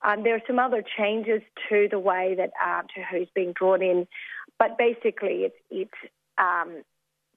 um, 0.05 0.23
there 0.23 0.35
are 0.35 0.43
some 0.47 0.59
other 0.59 0.83
changes 0.97 1.43
to 1.69 1.89
the 1.91 1.99
way 1.99 2.35
that 2.37 2.51
uh, 2.64 2.83
to 2.83 3.03
who's 3.11 3.29
being 3.35 3.53
drawn 3.53 3.83
in, 3.83 4.07
but 4.59 4.79
basically 4.79 5.45
it's 5.45 5.57
it's 5.71 6.12
um, 6.39 6.83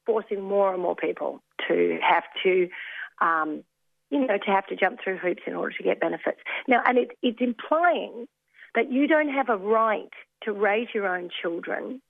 forcing 0.05 0.41
more 0.41 0.73
and 0.73 0.81
more 0.81 0.95
people 0.95 1.41
to 1.67 1.99
have 2.01 2.23
to. 2.43 2.69
Um, 3.21 3.63
you 4.11 4.25
know, 4.25 4.39
to 4.39 4.49
have 4.49 4.65
to 4.65 4.75
jump 4.75 4.97
through 5.03 5.17
hoops 5.17 5.43
in 5.45 5.53
order 5.53 5.71
to 5.77 5.83
get 5.83 5.99
benefits. 5.99 6.39
Now, 6.67 6.81
and 6.83 6.97
it, 6.97 7.11
it's 7.21 7.37
implying 7.39 8.27
that 8.73 8.91
you 8.91 9.07
don't 9.07 9.29
have 9.29 9.49
a 9.49 9.57
right 9.57 10.09
to 10.43 10.51
raise 10.51 10.87
your 10.95 11.07
own 11.07 11.29
children, 11.41 12.01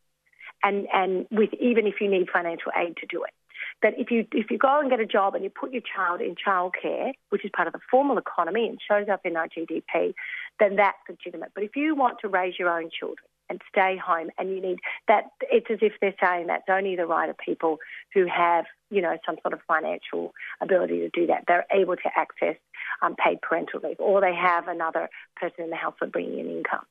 and 0.64 0.88
and 0.94 1.28
with 1.30 1.54
even 1.60 1.88
if 1.88 1.96
you 2.00 2.10
need 2.10 2.30
financial 2.32 2.72
aid 2.78 2.96
to 2.98 3.06
do 3.06 3.24
it. 3.24 3.34
That 3.82 3.94
if 3.98 4.12
you 4.12 4.28
if 4.34 4.52
you 4.52 4.58
go 4.58 4.80
and 4.80 4.90
get 4.90 5.00
a 5.00 5.06
job 5.06 5.36
and 5.36 5.44
you 5.44 5.50
put 5.50 5.72
your 5.72 5.82
child 5.82 6.22
in 6.22 6.36
childcare, 6.36 7.14
which 7.30 7.46
is 7.46 7.52
part 7.56 7.68
of 7.68 7.74
the 7.74 7.80
formal 7.90 8.18
economy 8.18 8.68
and 8.68 8.78
shows 8.86 9.08
up 9.10 9.22
in 9.26 9.38
our 9.38 9.48
GDP, 9.48 10.14
then 10.60 10.76
that's 10.76 10.98
legitimate. 11.08 11.52
But 11.56 11.64
if 11.64 11.76
you 11.76 11.96
want 11.96 12.20
to 12.22 12.28
raise 12.28 12.60
your 12.60 12.70
own 12.70 12.90
children 12.98 13.26
and 13.50 13.62
stay 13.70 13.98
home 13.98 14.30
and 14.38 14.50
you 14.50 14.62
need 14.62 14.78
that 15.08 15.32
it's 15.52 15.68
as 15.70 15.80
if 15.82 15.94
they're 16.02 16.14
saying 16.22 16.48
that's 16.48 16.70
only 16.70 16.96
the 16.96 17.06
right 17.06 17.30
of 17.30 17.38
people 17.38 17.80
who 18.14 18.26
have 18.26 18.66
you 18.92 19.02
know 19.02 19.18
some 19.26 19.38
sort 19.42 19.54
of 19.54 19.60
financial 19.68 20.34
ability 20.62 21.00
to 21.00 21.10
do 21.10 21.28
that 21.28 21.44
they're 21.48 21.66
able 21.72 21.96
to 21.96 22.10
access 22.16 22.56
um, 23.02 23.16
paid 23.16 23.42
parental 23.42 23.80
leave 23.84 24.00
or 24.00 24.22
they 24.22 24.34
have 24.34 24.68
another 24.68 25.10
person 25.36 25.64
in 25.64 25.70
the 25.70 25.76
household 25.76 26.12
bringing 26.12 26.40
in 26.40 26.48
income 26.48 26.86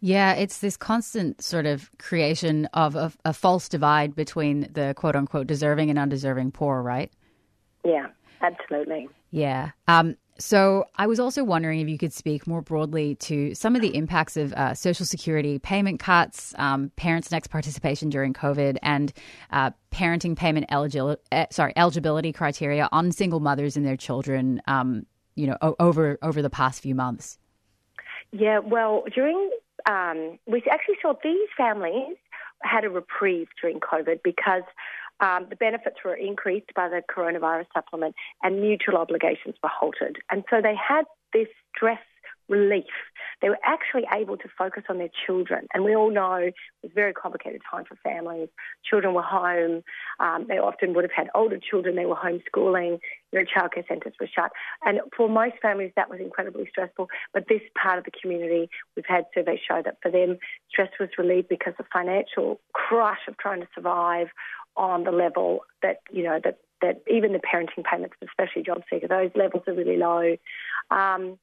Yeah, 0.00 0.32
it's 0.32 0.58
this 0.58 0.76
constant 0.76 1.42
sort 1.42 1.66
of 1.66 1.90
creation 1.98 2.66
of 2.72 2.96
a, 2.96 3.12
a 3.24 3.32
false 3.32 3.68
divide 3.68 4.14
between 4.14 4.68
the 4.72 4.94
quote 4.96 5.14
unquote 5.16 5.46
deserving 5.46 5.90
and 5.90 5.98
undeserving 5.98 6.52
poor, 6.52 6.82
right? 6.82 7.10
yeah 7.84 8.08
absolutely 8.42 9.08
Yeah. 9.30 9.70
Um, 9.88 10.16
so 10.38 10.84
I 10.96 11.06
was 11.06 11.20
also 11.20 11.44
wondering 11.44 11.80
if 11.80 11.88
you 11.88 11.98
could 11.98 12.14
speak 12.14 12.46
more 12.46 12.62
broadly 12.62 13.14
to 13.16 13.54
some 13.54 13.76
of 13.76 13.82
the 13.82 13.94
impacts 13.94 14.38
of 14.38 14.54
uh, 14.54 14.72
Social 14.72 15.04
Security 15.04 15.58
payment 15.58 16.00
cuts, 16.00 16.54
um, 16.56 16.90
Parents 16.96 17.30
Next 17.30 17.48
participation 17.48 18.08
during 18.08 18.32
COVID, 18.32 18.78
and 18.82 19.12
uh, 19.50 19.70
parenting 19.92 20.34
payment 20.36 20.66
eligi- 20.70 21.16
uh, 21.30 21.46
sorry 21.50 21.74
eligibility 21.76 22.32
criteria 22.32 22.88
on 22.90 23.12
single 23.12 23.40
mothers 23.40 23.76
and 23.76 23.84
their 23.84 23.98
children. 23.98 24.62
Um, 24.66 25.04
you 25.34 25.46
know, 25.46 25.58
o- 25.60 25.76
over 25.78 26.18
over 26.22 26.40
the 26.40 26.50
past 26.50 26.82
few 26.82 26.94
months. 26.94 27.38
Yeah, 28.32 28.60
well, 28.60 29.04
during 29.14 29.50
um, 29.86 30.38
we 30.46 30.62
actually 30.70 30.96
saw 31.00 31.14
these 31.22 31.48
families 31.56 32.16
had 32.62 32.84
a 32.84 32.90
reprieve 32.90 33.48
during 33.60 33.80
COVID 33.80 34.20
because 34.22 34.62
um, 35.20 35.46
the 35.48 35.56
benefits 35.56 35.96
were 36.04 36.14
increased 36.14 36.72
by 36.74 36.88
the 36.88 37.02
coronavirus 37.14 37.66
supplement 37.74 38.14
and 38.42 38.60
mutual 38.60 38.96
obligations 38.96 39.54
were 39.62 39.70
halted, 39.70 40.18
and 40.30 40.44
so 40.50 40.60
they 40.62 40.74
had 40.74 41.04
this 41.32 41.48
stress 41.74 42.00
relief 42.48 42.84
they 43.42 43.48
were 43.48 43.58
actually 43.64 44.04
able 44.12 44.36
to 44.36 44.48
focus 44.56 44.84
on 44.88 44.98
their 44.98 45.10
children. 45.26 45.66
And 45.72 45.84
we 45.84 45.94
all 45.94 46.10
know 46.10 46.34
it 46.34 46.54
was 46.82 46.92
a 46.92 46.94
very 46.94 47.12
complicated 47.12 47.62
time 47.70 47.84
for 47.84 47.96
families. 47.96 48.48
Children 48.84 49.14
were 49.14 49.22
home. 49.22 49.82
Um, 50.18 50.46
they 50.48 50.58
often 50.58 50.94
would 50.94 51.04
have 51.04 51.12
had 51.12 51.28
older 51.34 51.58
children. 51.58 51.96
They 51.96 52.06
were 52.06 52.16
homeschooling. 52.16 52.98
You 53.32 53.38
know, 53.38 53.44
childcare 53.44 53.86
centres 53.88 54.14
were 54.20 54.28
shut. 54.32 54.50
And 54.84 55.00
for 55.16 55.28
most 55.28 55.54
families, 55.62 55.92
that 55.96 56.10
was 56.10 56.20
incredibly 56.20 56.66
stressful. 56.68 57.08
But 57.32 57.44
this 57.48 57.62
part 57.80 57.98
of 57.98 58.04
the 58.04 58.10
community, 58.10 58.68
we've 58.96 59.06
had 59.08 59.24
surveys 59.34 59.60
show 59.66 59.80
that 59.84 59.96
for 60.02 60.10
them, 60.10 60.38
stress 60.70 60.90
was 60.98 61.08
relieved 61.16 61.48
because 61.48 61.74
the 61.78 61.84
financial 61.92 62.60
crush 62.72 63.20
of 63.28 63.36
trying 63.38 63.60
to 63.60 63.68
survive 63.74 64.28
on 64.76 65.04
the 65.04 65.12
level 65.12 65.60
that, 65.82 66.00
you 66.10 66.22
know, 66.22 66.40
that, 66.44 66.58
that 66.82 67.02
even 67.10 67.32
the 67.32 67.40
parenting 67.40 67.84
payments, 67.84 68.16
especially 68.22 68.62
job 68.62 68.82
seeker, 68.90 69.08
those 69.08 69.30
levels 69.34 69.62
are 69.66 69.74
really 69.74 69.96
low. 69.96 70.36
Um, 70.90 71.38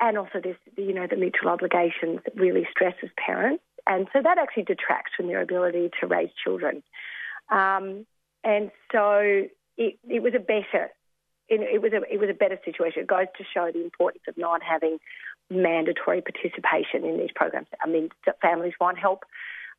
and 0.00 0.18
also 0.18 0.40
this, 0.42 0.56
you 0.76 0.92
know, 0.92 1.06
the 1.08 1.16
mutual 1.16 1.48
obligations 1.48 2.20
that 2.24 2.36
really 2.36 2.66
stresses 2.70 3.10
parents. 3.16 3.62
And 3.86 4.08
so 4.12 4.20
that 4.22 4.38
actually 4.38 4.64
detracts 4.64 5.12
from 5.16 5.28
their 5.28 5.40
ability 5.40 5.90
to 6.00 6.06
raise 6.06 6.30
children. 6.42 6.82
Um, 7.50 8.06
and 8.42 8.70
so 8.92 9.44
it, 9.76 9.98
it 10.08 10.22
was 10.22 10.34
a 10.34 10.40
better, 10.40 10.90
it, 11.48 11.60
it 11.60 11.80
was 11.80 11.92
a 11.92 12.02
it 12.12 12.18
was 12.18 12.28
a 12.28 12.34
better 12.34 12.58
situation. 12.64 13.02
It 13.02 13.06
goes 13.06 13.26
to 13.38 13.44
show 13.54 13.70
the 13.72 13.84
importance 13.84 14.24
of 14.28 14.36
not 14.36 14.62
having 14.62 14.98
mandatory 15.48 16.20
participation 16.20 17.04
in 17.04 17.18
these 17.18 17.30
programs. 17.34 17.68
I 17.82 17.88
mean, 17.88 18.10
families 18.42 18.74
want 18.80 18.98
help 18.98 19.24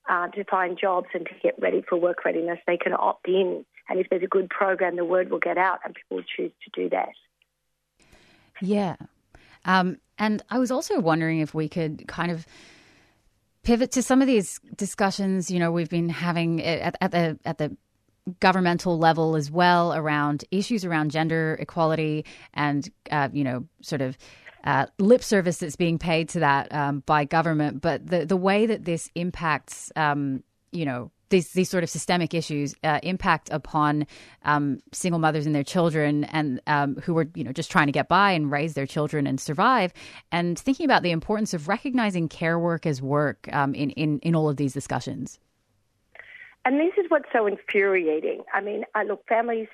uh, 0.10 0.30
to 0.30 0.46
find 0.46 0.78
jobs 0.80 1.08
and 1.14 1.26
to 1.26 1.34
get 1.44 1.56
ready 1.60 1.84
for 1.88 1.98
work 1.98 2.24
readiness. 2.24 2.60
They 2.66 2.78
can 2.78 2.94
opt 2.94 3.28
in, 3.28 3.66
and 3.90 4.00
if 4.00 4.08
there's 4.10 4.24
a 4.24 4.28
good 4.28 4.50
program, 4.50 4.96
the 4.96 5.06
word 5.06 5.30
will 5.30 5.40
get 5.40 5.58
out, 5.58 5.80
and 5.84 5.94
people 5.94 6.18
will 6.18 6.24
choose 6.24 6.52
to 6.64 6.82
do 6.82 6.90
that. 6.90 7.10
Yeah. 8.62 8.96
Um, 9.66 9.98
and 10.18 10.42
I 10.50 10.60
was 10.60 10.72
also 10.72 11.00
wondering 11.00 11.40
if 11.40 11.54
we 11.54 11.70
could 11.70 12.08
kind 12.08 12.32
of 12.32 12.46
pivot 13.64 13.92
to 13.92 14.02
some 14.04 14.22
of 14.22 14.28
these 14.28 14.60
discussions. 14.76 15.52
You 15.52 15.60
know, 15.60 15.72
we've 15.72 15.90
been 15.90 16.10
having 16.10 16.64
at, 16.64 16.96
at 17.02 17.12
the 17.12 17.40
at 17.46 17.58
the 17.58 17.76
governmental 18.40 18.98
level 18.98 19.36
as 19.36 19.50
well 19.50 19.94
around 19.94 20.44
issues 20.52 20.84
around 20.84 21.12
gender 21.12 21.58
equality 21.60 22.26
and 22.54 22.90
uh, 23.10 23.30
you 23.32 23.44
know 23.44 23.66
sort 23.82 24.02
of 24.02 24.18
uh, 24.64 24.86
lip 25.00 25.24
service 25.24 25.58
that's 25.60 25.78
being 25.78 25.98
paid 25.98 26.28
to 26.28 26.42
that 26.42 26.74
um, 26.74 27.02
by 27.06 27.24
government, 27.24 27.82
but 27.82 28.06
the 28.06 28.26
the 28.26 28.38
way 28.38 28.66
that 28.66 28.86
this 28.86 29.10
impacts 29.16 29.92
um, 29.96 30.44
you 30.72 30.86
know 30.86 31.12
these 31.30 31.52
these 31.54 31.70
sort 31.70 31.84
of 31.84 31.90
systemic 31.90 32.34
issues 32.34 32.76
uh, 32.84 33.00
impact 33.04 33.50
upon 33.52 34.08
um, 34.44 34.80
single 34.92 35.20
mothers 35.20 35.46
and 35.46 35.54
their 35.54 35.64
children, 35.64 36.24
and 36.26 36.62
um, 36.68 36.96
who 36.98 37.14
were 37.14 37.28
you 37.36 37.44
know 37.44 37.52
just 37.52 37.72
trying 37.72 37.88
to 37.88 37.92
get 37.92 38.08
by 38.08 38.32
and 38.32 38.52
raise 38.52 38.74
their 38.74 38.88
children 38.88 39.28
and 39.28 39.40
survive, 39.40 39.94
and 40.32 40.58
thinking 40.58 40.86
about 40.86 41.04
the 41.04 41.12
importance 41.12 41.54
of 41.54 41.68
recognizing 41.68 42.28
care 42.28 42.60
work 42.60 42.86
as 42.86 43.02
work 43.02 43.48
um, 43.52 43.74
in, 43.74 43.92
in 43.92 44.20
in 44.20 44.36
all 44.36 44.50
of 44.50 44.58
these 44.58 44.74
discussions. 44.74 45.40
And 46.66 46.80
this 46.80 46.94
is 46.98 47.06
what's 47.10 47.30
so 47.32 47.48
infuriating. 47.48 48.44
I 48.54 48.60
mean, 48.60 48.84
I 48.94 49.04
look, 49.04 49.26
families 49.28 49.70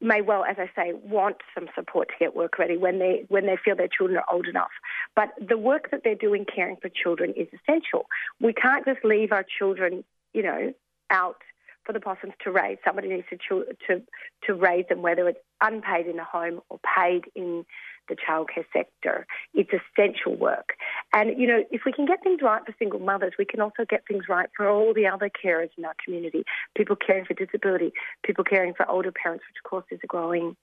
may 0.00 0.20
well, 0.20 0.44
as 0.44 0.56
I 0.58 0.70
say, 0.76 0.92
want 0.92 1.36
some 1.54 1.68
support 1.74 2.08
to 2.08 2.14
get 2.18 2.36
work 2.36 2.58
ready 2.58 2.76
when 2.76 2.98
they 2.98 3.24
when 3.28 3.46
they 3.46 3.56
feel 3.64 3.76
their 3.76 3.88
children 3.88 4.18
are 4.18 4.34
old 4.34 4.46
enough. 4.46 4.70
But 5.16 5.30
the 5.40 5.58
work 5.58 5.90
that 5.90 6.02
they're 6.04 6.14
doing 6.14 6.44
caring 6.44 6.76
for 6.76 6.88
children 6.88 7.32
is 7.36 7.48
essential. 7.48 8.06
We 8.40 8.52
can't 8.52 8.84
just 8.84 9.04
leave 9.04 9.32
our 9.32 9.44
children, 9.58 10.04
you 10.32 10.42
know, 10.42 10.72
out 11.10 11.36
for 11.84 11.92
the 11.92 12.00
possums 12.00 12.34
to 12.44 12.50
raise. 12.50 12.78
Somebody 12.84 13.08
needs 13.08 13.26
to 13.30 13.64
to 13.88 14.02
to 14.46 14.54
raise 14.54 14.86
them, 14.88 15.02
whether 15.02 15.28
it's 15.28 15.40
unpaid 15.60 16.06
in 16.06 16.16
the 16.16 16.24
home 16.24 16.60
or 16.68 16.78
paid 16.96 17.24
in 17.34 17.64
the 18.08 18.16
childcare 18.16 18.64
sector. 18.72 19.26
It's 19.54 19.70
essential 19.70 20.36
work. 20.36 20.74
And, 21.12 21.38
you 21.38 21.46
know, 21.46 21.62
if 21.70 21.82
we 21.86 21.92
can 21.92 22.04
get 22.04 22.22
things 22.22 22.40
right 22.42 22.62
for 22.64 22.74
single 22.78 22.98
mothers, 22.98 23.34
we 23.38 23.44
can 23.44 23.60
also 23.60 23.84
get 23.88 24.02
things 24.06 24.24
right 24.28 24.48
for 24.56 24.68
all 24.68 24.92
the 24.92 25.06
other 25.06 25.30
carers 25.30 25.70
in 25.78 25.84
our 25.84 25.94
community 26.04 26.44
people 26.76 26.96
caring 26.96 27.24
for 27.24 27.34
disability, 27.34 27.92
people 28.24 28.44
caring 28.44 28.74
for 28.74 28.88
older 28.88 29.12
parents, 29.12 29.44
which, 29.48 29.56
of 29.64 29.68
course, 29.68 29.84
is 29.90 30.00
a 30.02 30.06
growing, 30.06 30.56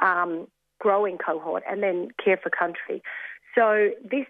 um, 0.00 0.46
growing 0.78 1.18
cohort, 1.18 1.62
and 1.68 1.82
then 1.82 2.08
care 2.22 2.38
for 2.42 2.50
country. 2.50 3.02
So 3.54 3.90
this 4.02 4.26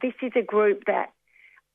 this 0.00 0.14
is 0.22 0.32
a 0.36 0.42
group 0.42 0.84
that 0.86 1.10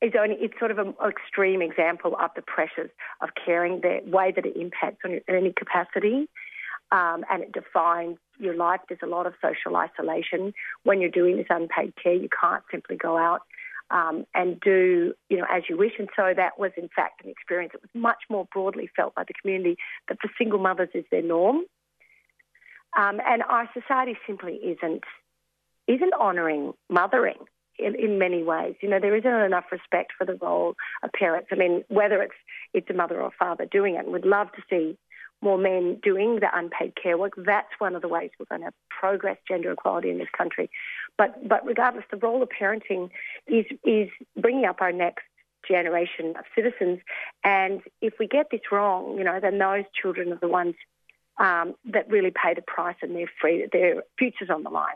is 0.02 0.14
only 0.20 0.36
it's 0.40 0.58
sort 0.60 0.72
of 0.72 0.80
an 0.80 0.94
extreme 1.06 1.62
example 1.62 2.16
of 2.20 2.32
the 2.36 2.42
pressures 2.42 2.90
of 3.22 3.30
caring, 3.46 3.82
the 3.82 4.00
way 4.06 4.32
that 4.36 4.46
it 4.46 4.56
impacts 4.56 5.00
on 5.04 5.12
your 5.12 5.22
earning 5.28 5.54
capacity, 5.56 6.28
um, 6.92 7.26
and 7.30 7.44
it 7.44 7.52
defines 7.52 8.18
your 8.40 8.56
life. 8.56 8.80
There's 8.88 9.02
a 9.04 9.08
lot 9.08 9.28
of 9.28 9.34
social 9.42 9.76
isolation 9.76 10.54
when 10.84 11.02
you're 11.02 11.10
doing 11.10 11.38
this 11.38 11.48
unpaid 11.50 11.94
care. 12.02 12.14
You 12.14 12.30
can't 12.42 12.64
simply 12.72 12.96
go 12.96 13.18
out 13.18 13.42
um, 13.92 14.26
and 14.34 14.60
do 14.60 15.14
you 15.30 15.38
know 15.38 15.46
as 15.52 15.64
you 15.70 15.78
wish. 15.78 15.94
And 15.98 16.10
so 16.16 16.34
that 16.36 16.60
was 16.60 16.72
in 16.78 16.90
fact 16.96 17.24
an 17.24 17.30
experience 17.30 17.74
that 17.74 17.82
was 17.82 17.90
much 17.94 18.24
more 18.30 18.48
broadly 18.54 18.90
felt 18.96 19.16
by 19.16 19.24
the 19.28 19.34
community 19.42 19.78
that 20.08 20.18
for 20.22 20.30
single 20.38 20.60
mothers 20.60 20.90
is 20.94 21.06
their 21.12 21.22
norm. 21.22 21.64
Um, 22.98 23.20
and 23.26 23.44
our 23.44 23.70
society 23.74 24.18
simply 24.26 24.56
isn't 24.56 25.04
isn't 25.88 26.14
honouring 26.20 26.74
mothering 26.90 27.38
in, 27.80 27.96
in, 27.96 28.20
many 28.20 28.44
ways. 28.44 28.76
You 28.82 28.90
know, 28.90 29.00
there 29.00 29.16
isn't 29.16 29.32
enough 29.32 29.66
respect 29.72 30.12
for 30.18 30.26
the 30.26 30.36
role 30.36 30.76
of 31.04 31.12
parents. 31.12 31.50
I 31.52 31.56
mean, 31.56 31.84
whether 31.88 32.22
it's 32.22 32.36
it's 32.74 32.90
a 32.90 32.94
mother 32.94 33.22
or 33.22 33.32
father 33.38 33.66
doing 33.66 33.96
it, 33.96 34.08
we'd 34.08 34.26
love 34.26 34.52
to 34.54 34.62
see 34.70 34.98
more 35.42 35.58
men 35.58 36.00
doing 36.04 36.40
the 36.40 36.50
unpaid 36.54 36.94
care 37.02 37.18
work. 37.18 37.34
That's 37.38 37.70
one 37.80 37.96
of 37.96 38.02
the 38.02 38.08
ways 38.08 38.32
we're 38.38 38.58
going 38.58 38.70
to 38.70 38.74
progress 38.90 39.38
gender 39.48 39.72
equality 39.72 40.10
in 40.10 40.18
this 40.18 40.28
country. 40.38 40.70
But 41.18 41.48
but 41.48 41.66
regardless, 41.66 42.06
the 42.12 42.18
role 42.18 42.44
of 42.44 42.50
parenting 42.50 43.10
is 43.48 43.66
is 43.84 44.10
bringing 44.38 44.66
up 44.66 44.82
our 44.82 44.92
next 44.92 45.24
generation 45.68 46.36
of 46.38 46.46
citizens. 46.56 47.00
And 47.44 47.82
if 48.02 48.14
we 48.20 48.28
get 48.28 48.48
this 48.52 48.62
wrong, 48.72 49.18
you 49.18 49.24
know, 49.24 49.40
then 49.42 49.58
those 49.58 49.84
children 50.00 50.32
are 50.32 50.40
the 50.40 50.48
ones 50.48 50.76
um, 51.38 51.76
that 51.86 52.10
really 52.10 52.32
pay 52.32 52.54
the 52.54 52.62
price, 52.62 52.98
and 53.02 53.16
their 53.16 53.30
free 53.40 53.68
their 53.72 54.04
futures 54.18 54.50
on 54.50 54.64
the 54.64 54.70
line. 54.70 54.96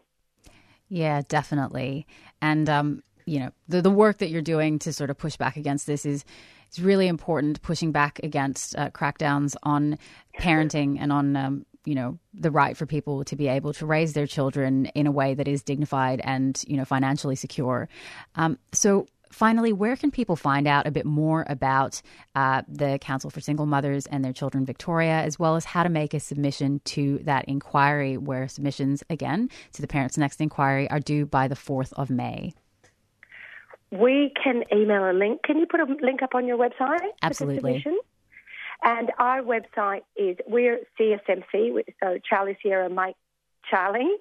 Yeah, 0.90 1.22
definitely. 1.28 2.06
And 2.44 2.70
um, 2.70 3.04
you 3.26 3.40
know, 3.40 3.52
the 3.70 3.82
the 3.82 3.90
work 3.90 4.20
that 4.20 4.30
you're 4.30 4.42
doing 4.42 4.78
to 4.80 4.94
sort 4.94 5.10
of 5.10 5.18
push 5.18 5.38
back 5.38 5.56
against 5.56 5.88
this 5.88 6.06
is 6.06 6.26
it's 6.68 6.78
really 6.78 7.08
important 7.08 7.62
pushing 7.62 7.92
back 7.92 8.20
against 8.22 8.76
uh, 8.78 8.90
crackdowns 8.90 9.56
on 9.64 9.98
parenting 10.40 10.98
and 11.00 11.12
on 11.12 11.36
um, 11.38 11.66
you 11.86 11.96
know 11.96 12.20
the 12.34 12.52
right 12.52 12.76
for 12.76 12.86
people 12.86 13.24
to 13.24 13.36
be 13.38 13.48
able 13.48 13.72
to 13.74 13.86
raise 13.86 14.14
their 14.14 14.28
children 14.28 14.88
in 14.88 15.08
a 15.08 15.12
way 15.12 15.34
that 15.34 15.48
is 15.48 15.64
dignified 15.64 16.20
and 16.26 16.64
you 16.68 16.76
know 16.76 16.86
financially 16.86 17.38
secure. 17.38 17.88
Um, 18.36 18.60
so 18.74 19.08
finally, 19.34 19.74
where 19.74 19.96
can 19.96 20.12
people 20.12 20.36
find 20.36 20.68
out 20.68 20.88
a 20.88 20.92
bit 20.92 21.06
more 21.06 21.46
about 21.50 22.02
uh, 22.36 22.62
the 22.68 23.00
Council 23.00 23.30
for 23.30 23.42
Single 23.42 23.66
Mothers 23.66 24.06
and 24.08 24.24
Their 24.24 24.34
Children 24.34 24.66
Victoria, 24.66 25.22
as 25.22 25.38
well 25.40 25.56
as 25.56 25.66
how 25.66 25.84
to 25.84 25.90
make 25.90 26.14
a 26.14 26.20
submission 26.20 26.82
to 26.86 27.20
that 27.24 27.46
inquiry, 27.46 28.18
where 28.18 28.48
submissions, 28.48 29.04
again, 29.10 29.50
to 29.74 29.82
the 29.82 29.88
Parents 29.88 30.18
Next 30.18 30.40
inquiry 30.42 30.90
are 30.90 31.00
due 31.00 31.26
by 31.26 31.48
the 31.48 31.56
4th 31.56 31.94
of 31.94 32.10
May? 32.10 32.54
we 33.94 34.34
can 34.42 34.64
email 34.74 35.10
a 35.10 35.14
link. 35.14 35.44
Can 35.44 35.60
you 35.60 35.68
put 35.68 35.80
a 35.80 35.86
link 36.02 36.24
up 36.24 36.34
on 36.34 36.48
your 36.48 36.58
website? 36.58 36.98
Absolutely. 37.22 37.86
And 38.84 39.12
our 39.20 39.42
website 39.42 40.02
is 40.16 40.38
we're 40.48 40.80
CSMC, 41.00 41.84
so 42.02 42.18
Charlie 42.28 42.58
Sierra 42.62 42.90
Mike 42.90 43.16
Charlie. 43.70 44.16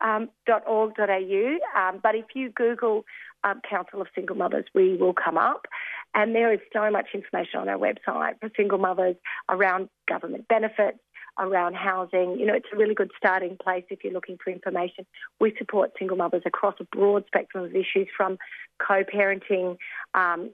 Um, 0.00 0.30
.org.au, 0.48 1.58
um, 1.78 2.00
but 2.02 2.16
if 2.16 2.24
you 2.34 2.50
Google 2.50 3.04
um, 3.44 3.60
Council 3.68 4.00
of 4.00 4.08
Single 4.14 4.36
Mothers, 4.36 4.66
we 4.74 4.96
will 4.96 5.14
come 5.14 5.36
up. 5.38 5.66
And 6.14 6.34
there 6.34 6.52
is 6.52 6.60
so 6.72 6.90
much 6.90 7.08
information 7.14 7.60
on 7.60 7.68
our 7.68 7.78
website 7.78 8.38
for 8.40 8.50
single 8.56 8.78
mothers 8.78 9.16
around 9.48 9.88
government 10.08 10.46
benefits, 10.48 10.98
around 11.38 11.74
housing. 11.74 12.38
You 12.38 12.46
know, 12.46 12.54
it's 12.54 12.68
a 12.72 12.76
really 12.76 12.94
good 12.94 13.10
starting 13.16 13.56
place 13.62 13.84
if 13.88 14.04
you're 14.04 14.12
looking 14.12 14.36
for 14.42 14.52
information. 14.52 15.06
We 15.40 15.54
support 15.56 15.92
single 15.98 16.16
mothers 16.16 16.42
across 16.44 16.74
a 16.80 16.84
broad 16.84 17.24
spectrum 17.26 17.64
of 17.64 17.74
issues 17.74 18.08
from 18.16 18.38
co-parenting 18.86 19.78
um, 20.14 20.50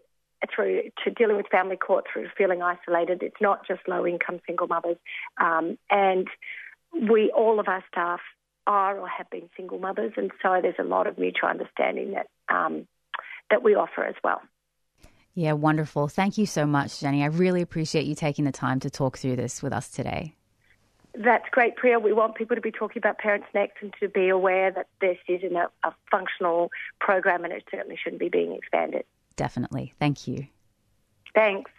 through 0.55 0.83
to 1.05 1.11
dealing 1.11 1.37
with 1.37 1.47
family 1.49 1.77
court 1.77 2.05
through 2.13 2.29
feeling 2.37 2.63
isolated. 2.63 3.23
It's 3.23 3.41
not 3.41 3.67
just 3.67 3.81
low-income 3.89 4.41
single 4.47 4.69
mothers. 4.69 4.99
Um, 5.41 5.77
and 5.91 6.29
we, 6.93 7.33
all 7.37 7.59
of 7.59 7.67
our 7.67 7.83
staff 7.91 8.21
are 8.69 8.99
or 8.99 9.09
have 9.09 9.29
been 9.31 9.49
single 9.57 9.79
mothers, 9.79 10.13
and 10.17 10.31
so 10.43 10.61
there's 10.63 10.75
a 10.79 10.85
lot 10.85 11.07
of 11.07 11.19
mutual 11.19 11.49
understanding 11.49 12.13
that 12.13 12.29
um, 12.49 12.87
that 13.51 13.63
we 13.63 13.75
offer 13.75 14.05
as 14.05 14.15
well. 14.23 14.41
Yeah, 15.35 15.53
wonderful. 15.53 16.09
Thank 16.09 16.37
you 16.37 16.47
so 16.47 16.67
much, 16.67 17.01
Jenny. 17.01 17.23
I 17.23 17.27
really 17.27 17.63
appreciate 17.63 18.07
you 18.07 18.15
taking 18.15 18.45
the 18.45 18.53
time 18.53 18.81
to 18.81 18.91
talk 18.91 19.19
through 19.19 19.37
this 19.37 19.63
with 19.63 19.73
us 19.73 19.89
today. 19.89 20.35
That's 21.15 21.49
great, 21.51 21.77
Priya. 21.77 21.99
We 21.99 22.13
want 22.13 22.35
people 22.35 22.57
to 22.57 22.61
be 22.61 22.71
talking 22.71 23.01
about 23.01 23.19
Parents 23.19 23.47
Next 23.55 23.83
and 23.83 23.93
to 24.01 24.09
be 24.09 24.29
aware 24.29 24.71
that 24.71 24.87
this 25.01 25.17
isn't 25.29 25.55
a, 25.55 25.69
a 25.85 25.93
functional 26.11 26.71
program 27.01 27.45
and 27.45 27.53
it 27.53 27.65
certainly 27.71 27.97
shouldn't 28.03 28.21
be 28.21 28.29
being 28.29 28.53
expanded. 28.53 29.05
Definitely. 29.37 29.95
Thank 29.99 30.29
you. 30.29 30.47
Thanks. 31.35 31.71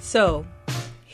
So, 0.00 0.46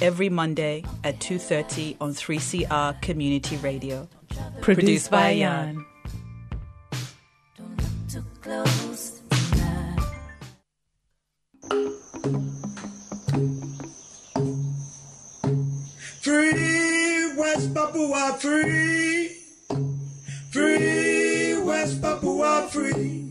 every 0.00 0.28
Monday 0.28 0.84
at 1.04 1.20
2:30 1.20 1.96
on 2.00 2.14
3CR 2.14 2.94
Community 3.02 3.56
Radio. 3.58 4.08
Produced, 4.60 4.62
Produced 4.62 5.10
by 5.10 5.38
Jan. 5.38 5.84
Free 16.20 17.34
West 17.36 17.74
Papua 17.74 18.36
free. 18.40 19.28
Free 20.50 21.56
West 21.62 22.00
Papua 22.00 22.68
free. 22.70 23.30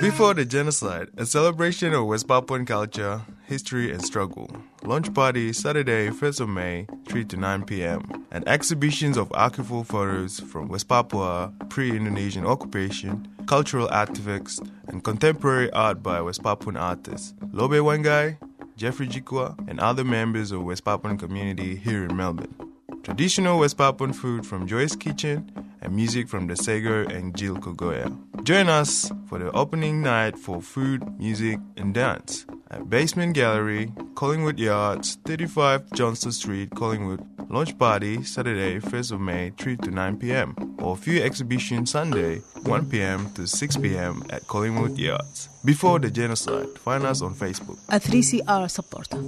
Before 0.00 0.34
the 0.34 0.44
genocide, 0.44 1.08
a 1.16 1.26
celebration 1.26 1.94
of 1.94 2.06
West 2.06 2.26
Papuan 2.26 2.66
culture, 2.66 3.22
history, 3.50 3.90
and 3.92 4.02
struggle. 4.02 4.48
Launch 4.84 5.12
party 5.12 5.52
Saturday, 5.52 6.08
1st 6.08 6.40
of 6.40 6.48
May, 6.48 6.86
3 7.06 7.24
to 7.24 7.36
9 7.36 7.64
p.m. 7.64 8.00
And 8.30 8.46
exhibitions 8.48 9.16
of 9.16 9.28
archival 9.30 9.84
photos 9.84 10.38
from 10.38 10.68
West 10.68 10.88
Papua, 10.88 11.52
pre 11.68 11.90
Indonesian 11.90 12.46
occupation, 12.46 13.28
cultural 13.46 13.88
artifacts, 13.90 14.60
and 14.86 15.02
contemporary 15.02 15.70
art 15.72 16.00
by 16.02 16.22
West 16.22 16.42
Papuan 16.44 16.76
artists. 16.78 17.34
Lobe 17.52 17.82
Wangai, 17.82 18.38
Jeffrey 18.76 19.08
Jikwa, 19.08 19.58
and 19.68 19.80
other 19.80 20.04
members 20.04 20.52
of 20.52 20.62
West 20.62 20.84
Papuan 20.84 21.18
community 21.18 21.74
here 21.74 22.04
in 22.04 22.16
Melbourne. 22.16 22.69
Traditional 23.02 23.58
West 23.58 23.78
Papuan 23.78 24.12
food 24.12 24.46
from 24.46 24.66
Joy's 24.66 24.94
Kitchen 24.94 25.50
and 25.80 25.94
music 25.94 26.28
from 26.28 26.46
the 26.46 26.56
Sego 26.56 27.06
and 27.08 27.34
Jill 27.36 27.56
Kogoya. 27.56 28.16
Join 28.44 28.68
us 28.68 29.10
for 29.26 29.38
the 29.38 29.50
opening 29.52 30.02
night 30.02 30.38
for 30.38 30.60
food, 30.60 31.02
music, 31.18 31.58
and 31.76 31.94
dance 31.94 32.46
at 32.70 32.88
Basement 32.88 33.34
Gallery, 33.34 33.92
Collingwood 34.14 34.58
Yards, 34.58 35.18
35 35.24 35.92
Johnston 35.92 36.32
Street, 36.32 36.70
Collingwood. 36.74 37.26
Launch 37.48 37.76
party 37.78 38.22
Saturday, 38.22 38.78
1st 38.78 39.12
of 39.12 39.20
May, 39.20 39.50
3 39.58 39.76
to 39.78 39.90
9 39.90 40.16
p.m. 40.18 40.54
or 40.78 40.96
few 40.96 41.20
exhibition 41.20 41.84
Sunday, 41.84 42.36
1 42.62 42.88
p.m. 42.88 43.28
to 43.32 43.44
6 43.44 43.76
p.m. 43.78 44.22
at 44.30 44.46
Collingwood 44.46 44.96
Yards. 44.96 45.48
Before 45.64 45.98
the 45.98 46.12
genocide, 46.12 46.78
find 46.78 47.04
us 47.04 47.22
on 47.22 47.34
Facebook. 47.34 47.78
A 47.88 47.98
3CR 47.98 48.70
supporter. 48.70 49.18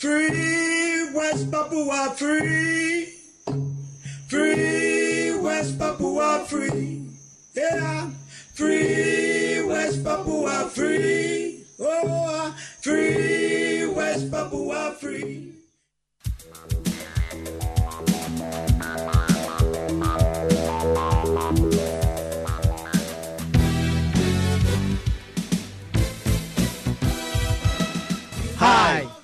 Free 0.00 1.12
West 1.12 1.50
Papua 1.50 2.14
free. 2.16 3.04
Free 4.28 5.38
West 5.38 5.78
Papua 5.78 6.42
free. 6.48 7.04
Yeah. 7.54 8.08
Free 8.54 9.62
West 9.62 10.02
Papua 10.02 10.70
free. 10.70 11.66
Oh, 11.78 12.54
free 12.80 13.84
West 13.88 14.30
Papua 14.30 14.96
free. 14.98 15.52
Hi, 28.56 28.99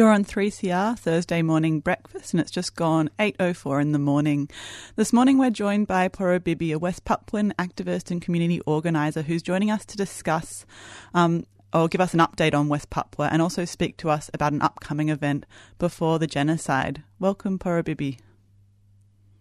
You're 0.00 0.12
on 0.12 0.24
3CR 0.24 0.98
Thursday 0.98 1.42
morning 1.42 1.80
breakfast, 1.80 2.32
and 2.32 2.40
it's 2.40 2.50
just 2.50 2.74
gone 2.74 3.10
8:04 3.18 3.82
in 3.82 3.92
the 3.92 3.98
morning. 3.98 4.48
This 4.96 5.12
morning, 5.12 5.36
we're 5.36 5.50
joined 5.50 5.88
by 5.88 6.08
Poro 6.08 6.42
Bibi, 6.42 6.72
a 6.72 6.78
West 6.78 7.04
Papuan 7.04 7.52
activist 7.58 8.10
and 8.10 8.22
community 8.22 8.60
organizer, 8.60 9.20
who's 9.20 9.42
joining 9.42 9.70
us 9.70 9.84
to 9.84 9.98
discuss 9.98 10.64
um, 11.12 11.44
or 11.74 11.86
give 11.86 12.00
us 12.00 12.14
an 12.14 12.20
update 12.20 12.54
on 12.54 12.70
West 12.70 12.88
Papua, 12.88 13.28
and 13.30 13.42
also 13.42 13.66
speak 13.66 13.98
to 13.98 14.08
us 14.08 14.30
about 14.32 14.54
an 14.54 14.62
upcoming 14.62 15.10
event 15.10 15.44
before 15.78 16.18
the 16.18 16.26
genocide. 16.26 17.02
Welcome, 17.18 17.58
Poro 17.58 17.84
Bibi. 17.84 18.20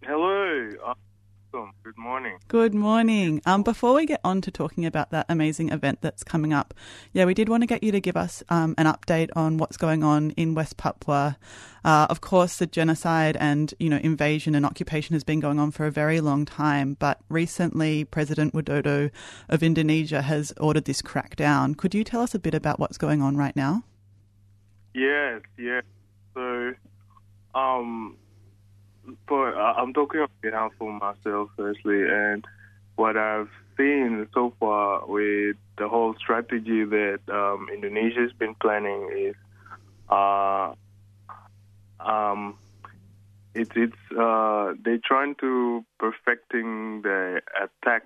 Hello. 0.03 0.71
Awesome. 0.83 1.71
Good 1.89 1.97
morning. 1.97 2.37
Good 2.47 2.75
morning. 2.75 3.41
Um, 3.47 3.63
before 3.63 3.95
we 3.95 4.05
get 4.05 4.21
on 4.23 4.41
to 4.41 4.51
talking 4.51 4.85
about 4.85 5.09
that 5.09 5.25
amazing 5.27 5.69
event 5.69 6.01
that's 6.01 6.23
coming 6.23 6.53
up, 6.53 6.75
yeah, 7.13 7.25
we 7.25 7.33
did 7.33 7.49
want 7.49 7.63
to 7.63 7.67
get 7.67 7.81
you 7.81 7.91
to 7.91 7.99
give 7.99 8.15
us 8.15 8.43
um, 8.49 8.75
an 8.77 8.85
update 8.85 9.29
on 9.35 9.57
what's 9.57 9.75
going 9.75 10.03
on 10.03 10.29
in 10.37 10.53
West 10.53 10.77
Papua. 10.77 11.35
Uh, 11.83 12.05
of 12.07 12.21
course, 12.21 12.57
the 12.57 12.67
genocide 12.67 13.37
and 13.39 13.73
you 13.79 13.89
know 13.89 13.97
invasion 14.03 14.53
and 14.53 14.67
occupation 14.67 15.15
has 15.15 15.23
been 15.23 15.39
going 15.39 15.57
on 15.57 15.71
for 15.71 15.87
a 15.87 15.91
very 15.91 16.21
long 16.21 16.45
time, 16.45 16.95
but 16.99 17.21
recently 17.27 18.05
President 18.05 18.53
Widodo 18.53 19.09
of 19.49 19.63
Indonesia 19.63 20.21
has 20.21 20.53
ordered 20.59 20.85
this 20.85 21.01
crackdown. 21.01 21.75
Could 21.75 21.95
you 21.95 22.03
tell 22.03 22.21
us 22.21 22.35
a 22.35 22.39
bit 22.39 22.53
about 22.53 22.79
what's 22.79 22.99
going 22.99 23.23
on 23.23 23.35
right 23.35 23.55
now? 23.55 23.83
Yes, 24.93 25.41
yes. 25.57 25.83
So, 26.35 26.75
um, 27.55 28.15
but 29.27 29.55
I'm 29.57 29.93
talking 29.93 30.21
on 30.21 30.27
behalf 30.41 30.71
of 30.79 30.87
myself 30.87 31.49
firstly, 31.55 32.07
and 32.07 32.45
what 32.95 33.17
I've 33.17 33.49
seen 33.77 34.27
so 34.33 34.53
far 34.59 35.05
with 35.07 35.55
the 35.77 35.87
whole 35.87 36.15
strategy 36.15 36.83
that 36.83 37.19
um, 37.29 37.67
Indonesia's 37.73 38.33
been 38.33 38.55
planning 38.55 39.09
is, 39.17 39.35
uh, 40.09 40.73
um, 41.99 42.57
it's 43.53 43.71
it's 43.75 44.17
uh, 44.17 44.73
they're 44.83 44.99
trying 45.03 45.35
to 45.35 45.85
perfecting 45.97 47.01
the 47.01 47.41
attack 47.61 48.03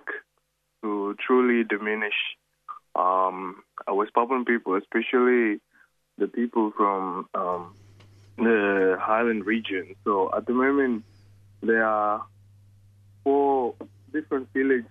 to 0.82 1.16
truly 1.24 1.64
diminish 1.64 2.14
um, 2.94 3.62
West 3.88 4.12
Papuan 4.14 4.44
people, 4.44 4.76
especially 4.76 5.60
the 6.18 6.28
people 6.28 6.72
from 6.76 7.28
um, 7.34 7.74
the 8.36 8.96
Highland 9.00 9.46
region. 9.46 9.94
So 10.04 10.30
at 10.36 10.46
the 10.46 10.52
moment, 10.52 11.04
there 11.62 11.84
are 11.84 12.24
four 13.22 13.74
different 14.12 14.52
village 14.52 14.84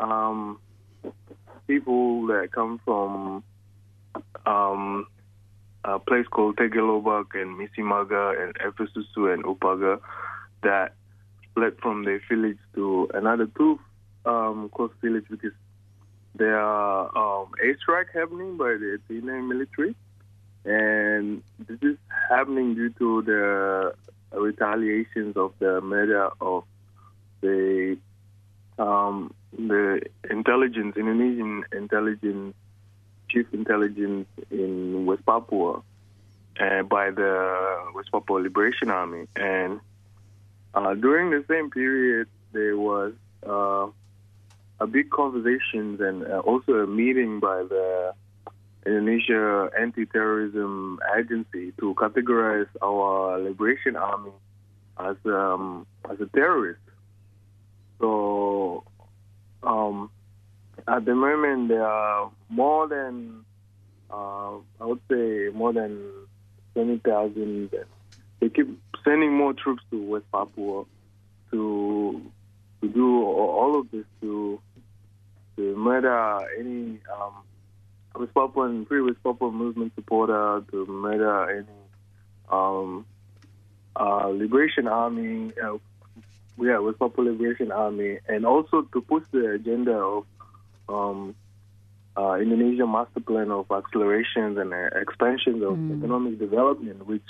um, 0.00 0.58
people 1.66 2.26
that 2.26 2.50
come 2.52 2.80
from 2.84 3.42
um, 4.44 5.06
a 5.84 5.98
place 5.98 6.26
called 6.30 6.56
Tegelobak 6.56 7.34
and 7.34 7.58
Misimaga 7.58 8.42
and 8.42 8.54
Efesusu 8.58 9.32
and 9.32 9.44
Upaga 9.44 10.00
that 10.62 10.94
fled 11.54 11.74
from 11.80 12.04
their 12.04 12.20
village 12.28 12.58
to 12.74 13.08
another 13.14 13.48
two 13.56 13.78
um, 14.24 14.70
close 14.74 14.90
village 15.00 15.24
because 15.30 15.52
there 16.34 16.58
are 16.58 17.06
um, 17.16 17.52
airstrike 17.64 18.12
happening 18.12 18.56
by 18.56 18.76
the 18.78 18.98
Athenian 18.98 19.48
military, 19.48 19.94
and 20.66 21.42
this 21.60 21.78
is 21.80 21.96
happening 22.28 22.74
due 22.74 22.90
to 22.90 23.22
the 23.22 23.94
retaliations 24.32 25.36
of 25.36 25.52
the 25.60 25.80
murder 25.80 26.28
of 26.40 26.64
the 27.40 27.96
um, 28.78 29.32
the 29.56 30.02
intelligence 30.28 30.96
Indonesian 30.96 31.64
intelligence 31.72 32.54
chief 33.28 33.46
intelligence 33.52 34.26
in 34.50 35.06
West 35.06 35.24
Papua 35.24 35.82
uh, 36.60 36.82
by 36.82 37.10
the 37.10 37.92
West 37.94 38.10
Papua 38.10 38.38
Liberation 38.38 38.90
Army, 38.90 39.26
and 39.36 39.80
uh, 40.74 40.94
during 40.94 41.30
the 41.30 41.44
same 41.48 41.70
period 41.70 42.28
there 42.52 42.76
was 42.76 43.12
uh, 43.46 43.86
a 44.80 44.86
big 44.86 45.10
conversations 45.10 46.00
and 46.00 46.26
uh, 46.26 46.40
also 46.40 46.72
a 46.72 46.86
meeting 46.86 47.38
by 47.38 47.62
the 47.62 48.12
Indonesia 48.86 49.68
Anti-Terrorism 49.78 50.98
Agency 51.18 51.72
to 51.80 51.94
categorize 51.94 52.68
our 52.82 53.38
Liberation 53.38 53.96
Army 53.96 54.30
as 54.98 55.16
um, 55.26 55.86
as 56.10 56.20
a 56.20 56.26
terrorist. 56.26 56.80
So 58.00 58.84
um, 59.62 60.10
at 60.86 61.04
the 61.04 61.14
moment 61.14 61.68
there 61.68 61.86
are 61.86 62.30
more 62.48 62.86
than 62.88 63.44
uh, 64.10 64.56
I 64.80 64.84
would 64.84 65.00
say 65.10 65.50
more 65.52 65.72
than 65.72 66.00
twenty 66.74 66.98
thousand. 66.98 67.70
They 68.40 68.48
keep 68.48 68.78
sending 69.04 69.32
more 69.32 69.52
troops 69.52 69.82
to 69.90 70.02
West 70.02 70.26
Papua 70.30 70.84
to 71.50 72.22
to 72.82 72.88
do 72.88 73.24
all 73.24 73.80
of 73.80 73.90
this 73.90 74.04
to 74.20 74.60
to 75.56 75.76
murder 75.76 76.46
any 76.58 77.00
um, 77.12 77.32
Papuan 78.34 78.86
free 78.86 79.00
West 79.02 79.22
Papua 79.22 79.50
movement 79.50 79.92
supporter, 79.94 80.62
to 80.70 80.86
murder 80.86 81.50
any 81.50 81.66
um, 82.50 83.04
uh, 83.94 84.28
Liberation 84.28 84.86
Army, 84.88 85.52
uh, 85.62 85.76
yeah, 86.60 86.78
Papua 86.98 87.24
Liberation 87.24 87.72
Army, 87.72 88.18
and 88.28 88.46
also 88.46 88.82
to 88.92 89.00
push 89.00 89.24
the 89.32 89.50
agenda 89.52 89.92
of 89.92 90.24
um, 90.88 91.34
uh, 92.16 92.34
Indonesia 92.34 92.86
master 92.86 93.20
plan 93.20 93.50
of 93.50 93.70
accelerations 93.70 94.56
and 94.58 94.72
uh, 94.72 94.88
expansions 95.00 95.62
of 95.62 95.74
economic 95.98 96.38
development, 96.38 97.06
which 97.06 97.26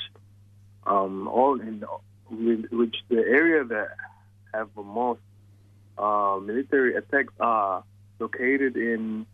um, 0.87 1.27
all 1.29 1.61
in 1.61 1.85
with- 2.31 2.71
which 2.71 2.97
the 3.09 3.19
area 3.19 3.65
that 3.65 3.89
have 4.53 4.69
the 4.77 4.83
most 4.83 5.21
uh, 5.99 6.39
military 6.43 6.95
attacks 6.95 7.33
are 7.41 7.83
located 8.19 8.77
in 8.77 9.27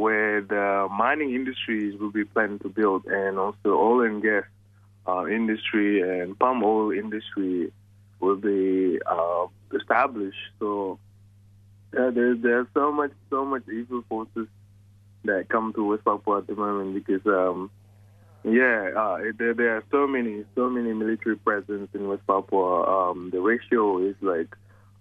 where 0.00 0.40
the 0.40 0.88
mining 0.90 1.34
industries 1.34 1.98
will 2.00 2.10
be 2.10 2.24
planned 2.24 2.62
to 2.62 2.70
build, 2.70 3.04
and 3.04 3.38
also 3.38 3.68
oil 3.68 4.00
and 4.00 4.22
gas 4.22 4.44
uh, 5.06 5.26
industry 5.26 6.00
and 6.00 6.38
palm 6.38 6.62
oil 6.64 6.90
industry 6.90 7.70
will 8.18 8.36
be 8.36 8.98
uh, 9.04 9.46
established. 9.78 10.38
So 10.58 10.98
uh, 11.98 12.10
there, 12.10 12.34
there's 12.34 12.66
so 12.72 12.90
much, 12.90 13.12
so 13.28 13.44
much 13.44 13.64
evil 13.68 14.02
forces 14.08 14.48
that 15.24 15.50
come 15.50 15.74
to 15.74 15.84
West 15.84 16.04
Papua 16.06 16.38
at 16.38 16.46
the 16.46 16.54
moment 16.54 16.94
because, 16.94 17.26
um, 17.26 17.70
yeah, 18.42 18.92
uh, 18.96 19.18
there, 19.38 19.52
there 19.52 19.76
are 19.76 19.84
so 19.90 20.06
many, 20.06 20.44
so 20.54 20.70
many 20.70 20.94
military 20.94 21.36
presence 21.36 21.90
in 21.92 22.08
West 22.08 22.26
Papua. 22.26 23.10
Um, 23.10 23.28
the 23.30 23.40
ratio 23.40 24.02
is 24.08 24.16
like 24.22 24.56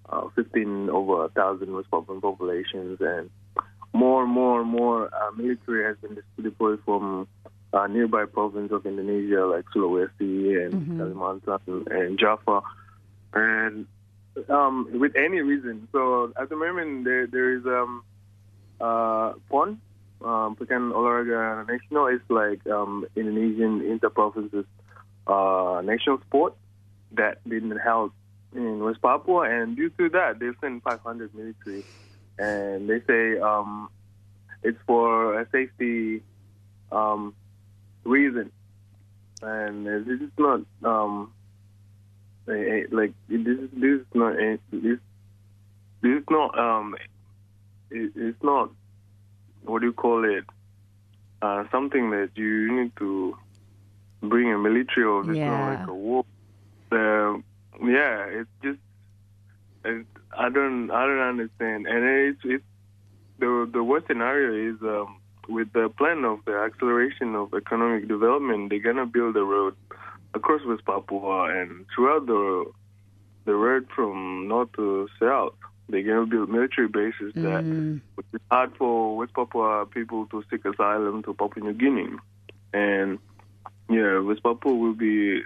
uh, 0.09 0.27
15 0.35 0.89
over 0.89 1.23
a 1.23 1.29
thousand 1.29 1.73
West 1.73 1.89
Papuan 1.89 2.19
populations, 2.19 2.97
and 2.99 3.29
more 3.93 4.23
and 4.23 4.31
more 4.31 4.61
and 4.61 4.69
more 4.69 5.09
uh, 5.13 5.31
military 5.31 5.83
has 5.83 5.97
been 5.97 6.21
deployed 6.41 6.79
from 6.85 7.27
uh, 7.73 7.87
nearby 7.87 8.25
province 8.25 8.71
of 8.71 8.85
Indonesia 8.85 9.45
like 9.45 9.65
Sulawesi 9.75 10.65
and 10.65 10.99
Kalimantan 10.99 11.91
and 11.91 12.19
Java, 12.19 12.61
and 13.33 13.85
um, 14.49 14.87
with 14.93 15.15
any 15.15 15.41
reason. 15.41 15.87
So 15.91 16.33
at 16.39 16.49
the 16.49 16.55
moment 16.55 17.05
there 17.05 17.27
there 17.27 17.57
is 17.57 17.65
um 17.65 18.03
uh 18.79 19.33
PON, 19.49 19.81
um, 20.21 20.55
Pekan 20.55 20.91
Olahraga 20.93 21.67
National 21.67 22.07
is 22.07 22.21
like 22.29 22.65
um 22.67 23.05
Indonesian 23.15 23.81
inter-provinces 23.81 24.65
uh 25.27 25.81
national 25.83 26.21
sport 26.21 26.55
that 27.11 27.43
been 27.47 27.71
held 27.71 28.11
in 28.55 28.83
West 28.83 29.01
Papua, 29.01 29.41
and 29.49 29.75
due 29.75 29.89
to 29.89 30.09
that 30.09 30.39
they 30.39 30.49
sent 30.61 30.83
500 30.83 31.33
military, 31.35 31.85
and 32.39 32.89
they 32.89 33.01
say 33.07 33.39
um 33.39 33.89
it's 34.63 34.79
for 34.87 35.39
a 35.39 35.47
safety 35.51 36.21
um 36.91 37.35
reason, 38.03 38.51
and 39.41 39.87
uh, 39.87 39.99
this 40.07 40.21
is 40.21 40.31
not 40.37 40.61
um 40.83 41.31
eh, 42.47 42.53
eh, 42.53 42.83
like 42.91 43.13
this 43.27 43.39
is 43.45 43.69
this 43.73 44.01
is 44.01 44.05
not 44.13 44.33
eh, 44.39 44.57
this 44.71 44.99
this 46.01 46.17
is 46.19 46.23
not 46.29 46.57
um 46.57 46.95
it, 47.91 48.11
it's 48.15 48.43
not 48.43 48.69
what 49.63 49.79
do 49.81 49.87
you 49.87 49.93
call 49.93 50.23
it 50.23 50.45
uh 51.41 51.63
something 51.71 52.11
that 52.11 52.29
you 52.35 52.81
need 52.81 52.91
to 52.97 53.35
bring 54.21 54.51
a 54.53 54.57
military 54.57 55.05
or 55.05 55.21
it's 55.31 55.37
Yeah. 55.39 55.47
not 55.47 55.71
like 55.71 55.87
a 55.87 55.93
war 55.93 56.23
um 56.91 57.43
yeah 57.83 58.25
it's 58.25 58.49
just 58.63 58.79
I 60.37 60.49
don't 60.49 60.91
I 60.91 61.05
don't 61.05 61.19
understand. 61.19 61.87
And 61.87 62.03
it's 62.03 62.41
it's 62.43 62.63
the 63.39 63.69
the 63.71 63.83
worst 63.83 64.07
scenario 64.07 64.73
is 64.73 64.81
um 64.81 65.19
with 65.47 65.71
the 65.73 65.89
plan 65.97 66.23
of 66.25 66.39
the 66.45 66.53
acceleration 66.53 67.35
of 67.35 67.53
economic 67.53 68.07
development 68.07 68.69
they're 68.69 68.79
gonna 68.79 69.05
build 69.05 69.35
a 69.35 69.43
road 69.43 69.75
across 70.35 70.61
West 70.65 70.85
Papua 70.85 71.49
and 71.59 71.85
throughout 71.93 72.27
the 72.27 72.65
the 73.45 73.55
road 73.55 73.87
from 73.95 74.47
north 74.47 74.71
to 74.73 75.07
south. 75.19 75.55
They're 75.87 76.03
gonna 76.03 76.27
build 76.27 76.49
military 76.49 76.87
bases 76.87 77.33
that 77.35 77.63
which 78.15 78.27
is 78.33 78.41
hard 78.51 78.75
for 78.77 79.17
West 79.17 79.33
Papua 79.33 79.87
people 79.87 80.27
to 80.27 80.43
seek 80.51 80.63
asylum 80.65 81.23
to 81.23 81.33
Papua 81.33 81.65
New 81.65 81.73
Guinea. 81.73 82.15
And 82.73 83.17
yeah 83.89 84.19
West 84.19 84.43
Papua 84.43 84.75
will 84.75 84.93
be 84.93 85.41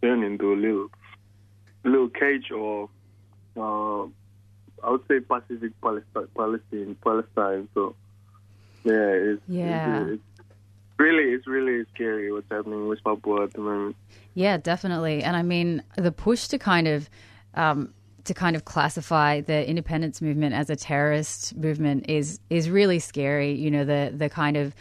turned 0.00 0.24
into 0.24 0.54
a 0.54 0.56
little 0.56 0.88
little 1.84 2.08
cage 2.08 2.50
or 2.50 2.88
uh, 3.56 4.02
I 4.84 4.90
would 4.90 5.06
say 5.08 5.20
Pacific 5.20 5.72
Palestine, 5.80 6.28
Palestine, 6.36 6.96
Palestine. 7.02 7.68
So, 7.74 7.94
yeah, 8.84 8.92
it's, 8.94 9.42
Yeah. 9.46 10.04
it's, 10.04 10.22
it's 10.38 10.98
really, 10.98 11.32
it's 11.32 11.46
really 11.46 11.84
scary 11.94 12.32
what's 12.32 12.50
happening 12.50 12.88
with 12.88 13.02
Papua 13.04 13.44
at 13.44 13.52
the 13.52 13.60
moment. 13.60 13.96
Yeah, 14.34 14.56
definitely. 14.56 15.22
And 15.22 15.36
I 15.36 15.42
mean, 15.42 15.82
the 15.96 16.12
push 16.12 16.48
to 16.48 16.58
kind 16.58 16.88
of 16.88 17.08
um, 17.54 17.92
to 18.24 18.34
kind 18.34 18.56
of 18.56 18.64
classify 18.64 19.40
the 19.40 19.68
independence 19.68 20.22
movement 20.22 20.54
as 20.54 20.70
a 20.70 20.76
terrorist 20.76 21.56
movement 21.56 22.08
is 22.08 22.40
is 22.50 22.70
really 22.70 22.98
scary. 22.98 23.52
You 23.52 23.70
know, 23.70 23.84
the 23.84 24.12
the 24.16 24.28
kind 24.28 24.56
of 24.56 24.74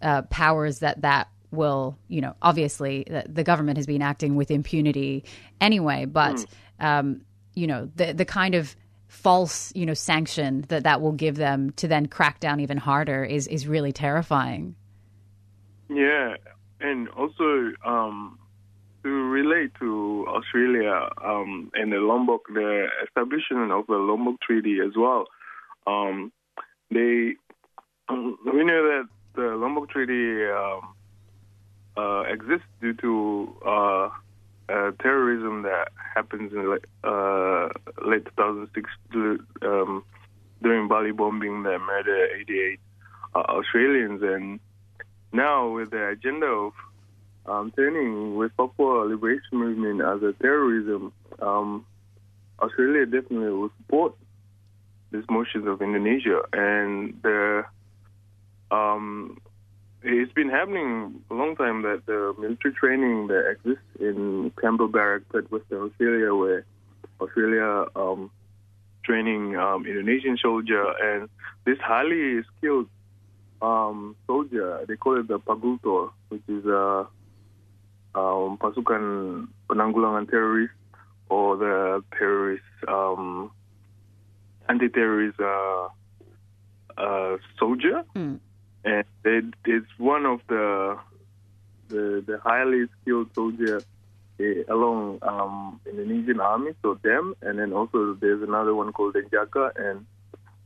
uh, 0.00 0.22
powers 0.22 0.78
that 0.80 1.02
that 1.02 1.28
will, 1.50 1.96
you 2.08 2.20
know, 2.20 2.34
obviously 2.42 3.04
the, 3.08 3.24
the 3.28 3.44
government 3.44 3.76
has 3.78 3.86
been 3.86 4.02
acting 4.02 4.34
with 4.36 4.50
impunity 4.50 5.24
anyway, 5.60 6.04
but 6.04 6.44
um, 6.80 7.20
you 7.54 7.66
know, 7.66 7.90
the 7.96 8.12
the 8.12 8.24
kind 8.24 8.54
of 8.54 8.76
false, 9.08 9.72
you 9.74 9.86
know, 9.86 9.94
sanction 9.94 10.64
that 10.68 10.84
that 10.84 11.00
will 11.00 11.12
give 11.12 11.36
them 11.36 11.70
to 11.72 11.88
then 11.88 12.06
crack 12.06 12.40
down 12.40 12.60
even 12.60 12.76
harder 12.76 13.24
is 13.24 13.46
is 13.48 13.66
really 13.66 13.92
terrifying. 13.92 14.74
Yeah, 15.88 16.36
and 16.80 17.08
also 17.10 17.72
um, 17.84 18.38
to 19.02 19.08
relate 19.08 19.72
to 19.80 20.24
Australia 20.28 21.08
um, 21.22 21.70
and 21.74 21.92
the 21.92 21.98
Lombok, 21.98 22.46
the 22.48 22.88
establishment 23.06 23.70
of 23.70 23.86
the 23.86 23.96
Lombok 23.96 24.40
Treaty 24.40 24.78
as 24.84 24.92
well. 24.96 25.26
Um, 25.86 26.32
they 26.90 27.34
we 28.08 28.64
know 28.64 28.82
that 28.90 29.08
the 29.34 29.56
Lombok 29.56 29.90
Treaty 29.90 30.46
um, 30.46 30.94
uh, 31.96 32.22
exists 32.22 32.66
due 32.80 32.94
to 32.94 33.56
uh, 33.66 34.08
uh, 34.68 34.90
terrorism 35.00 35.62
that 35.62 35.88
happens 36.14 36.52
in 36.52 36.78
uh, 37.04 37.68
late 38.06 38.24
2006 38.36 38.90
um, 39.62 40.04
during 40.62 40.88
Bali 40.88 41.12
bombing 41.12 41.62
that 41.64 41.78
murdered 41.80 42.30
88 42.40 42.80
uh, 43.34 43.38
Australians 43.38 44.22
and 44.22 44.60
now 45.32 45.68
with 45.68 45.90
the 45.90 46.08
agenda 46.08 46.46
of 46.46 46.72
um, 47.46 47.72
turning 47.76 48.36
with 48.36 48.56
Papua 48.56 49.04
Liberation 49.04 49.58
Movement 49.58 50.00
as 50.00 50.22
a 50.22 50.32
terrorism, 50.40 51.12
um, 51.42 51.84
Australia 52.60 53.04
definitely 53.04 53.50
will 53.50 53.70
support 53.78 54.14
these 55.10 55.24
motions 55.28 55.66
of 55.66 55.82
Indonesia. 55.82 56.40
And 56.52 57.20
the 57.22 57.64
um, 58.70 59.38
it's 60.04 60.32
been 60.32 60.50
happening 60.50 61.22
a 61.30 61.34
long 61.34 61.56
time 61.56 61.82
that 61.82 62.02
the 62.06 62.34
military 62.38 62.74
training 62.74 63.28
that 63.28 63.48
exists 63.50 63.84
in 63.98 64.52
Campbell 64.60 64.88
Barracks 64.88 65.24
at 65.34 65.50
Western 65.50 65.82
Australia, 65.82 66.34
where 66.34 66.66
Australia 67.20 67.86
um, 67.96 68.30
training 69.02 69.56
um, 69.56 69.86
Indonesian 69.86 70.36
soldier, 70.36 70.84
and 71.02 71.28
this 71.64 71.78
highly 71.80 72.42
skilled 72.58 72.88
um, 73.62 74.14
soldier, 74.26 74.84
they 74.86 74.96
call 74.96 75.18
it 75.18 75.26
the 75.28 75.38
Pagultor, 75.38 76.10
which 76.28 76.42
is 76.48 76.66
a 76.66 77.06
um, 78.14 78.58
pasukan 78.58 79.48
penanggulangan 79.70 80.26
teroris 80.26 80.68
or 81.30 81.56
the 81.56 82.04
terrorist 82.18 82.62
um, 82.86 83.50
anti-terrorist 84.68 85.40
uh, 85.40 85.88
uh, 86.98 87.36
soldier, 87.58 88.04
and 88.84 89.04
it, 89.24 89.44
it's 89.64 89.98
one 89.98 90.26
of 90.26 90.40
the 90.48 90.98
the, 91.88 92.24
the 92.26 92.38
highly 92.42 92.86
skilled 93.00 93.28
soldier 93.34 93.82
eh, 94.40 94.62
along 94.68 95.18
um, 95.22 95.80
Indonesian 95.86 96.40
army, 96.40 96.72
so 96.82 96.98
them, 97.02 97.34
and 97.42 97.58
then 97.58 97.72
also 97.72 98.14
there's 98.14 98.42
another 98.42 98.74
one 98.74 98.92
called 98.92 99.14
Denjaka 99.14 99.72
and 99.76 100.06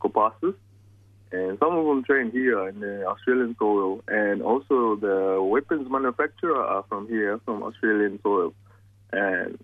Kopassus, 0.00 0.54
and 1.32 1.58
some 1.58 1.76
of 1.76 1.84
them 1.86 2.04
train 2.04 2.30
here 2.30 2.68
in 2.68 2.80
the 2.80 3.06
Australian 3.06 3.56
soil, 3.58 4.02
and 4.08 4.42
also 4.42 4.96
the 4.96 5.42
weapons 5.42 5.90
manufacturer 5.90 6.64
are 6.64 6.84
from 6.88 7.08
here, 7.08 7.40
from 7.44 7.62
Australian 7.62 8.20
soil, 8.22 8.54
and 9.12 9.58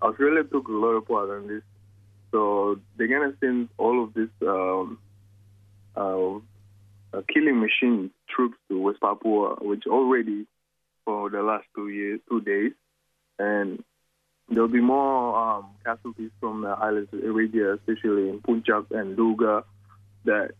Australia 0.00 0.44
took 0.44 0.68
a 0.68 0.72
lot 0.72 0.92
of 0.92 1.06
part 1.06 1.42
in 1.42 1.48
this, 1.48 1.62
so 2.30 2.78
they're 2.96 3.08
gonna 3.08 3.34
send 3.40 3.68
all 3.78 4.02
of 4.04 4.14
this 4.14 4.30
um, 4.46 4.98
uh, 5.96 6.38
uh, 7.12 7.22
killing 7.32 7.60
machine 7.60 8.10
troops 8.28 8.56
to 8.68 8.80
West 8.80 9.00
Papua, 9.00 9.56
which 9.60 9.84
already 9.86 10.46
for 11.04 11.30
the 11.30 11.42
last 11.42 11.64
two 11.74 11.88
years, 11.88 12.20
two 12.28 12.40
days, 12.40 12.72
and 13.38 13.82
there'll 14.48 14.68
be 14.68 14.80
more 14.80 15.36
um, 15.36 15.66
casualties 15.84 16.30
from 16.40 16.62
the 16.62 16.68
islands 16.68 17.10
area, 17.12 17.74
especially 17.74 18.28
in 18.28 18.40
Puncak 18.40 18.90
and 18.90 19.16
Nduga, 19.16 19.62
that 20.24 20.50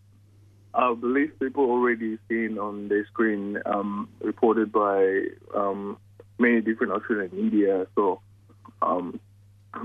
I 0.73 0.93
believe 0.93 1.37
people 1.39 1.65
already 1.65 2.17
seen 2.29 2.57
on 2.57 2.87
the 2.87 3.03
screen, 3.11 3.57
um, 3.65 4.09
reported 4.21 4.71
by 4.71 5.25
um, 5.55 5.97
many 6.39 6.61
different 6.61 6.93
Australian 6.93 7.35
media. 7.35 7.87
So 7.95 8.21
um, 8.81 9.19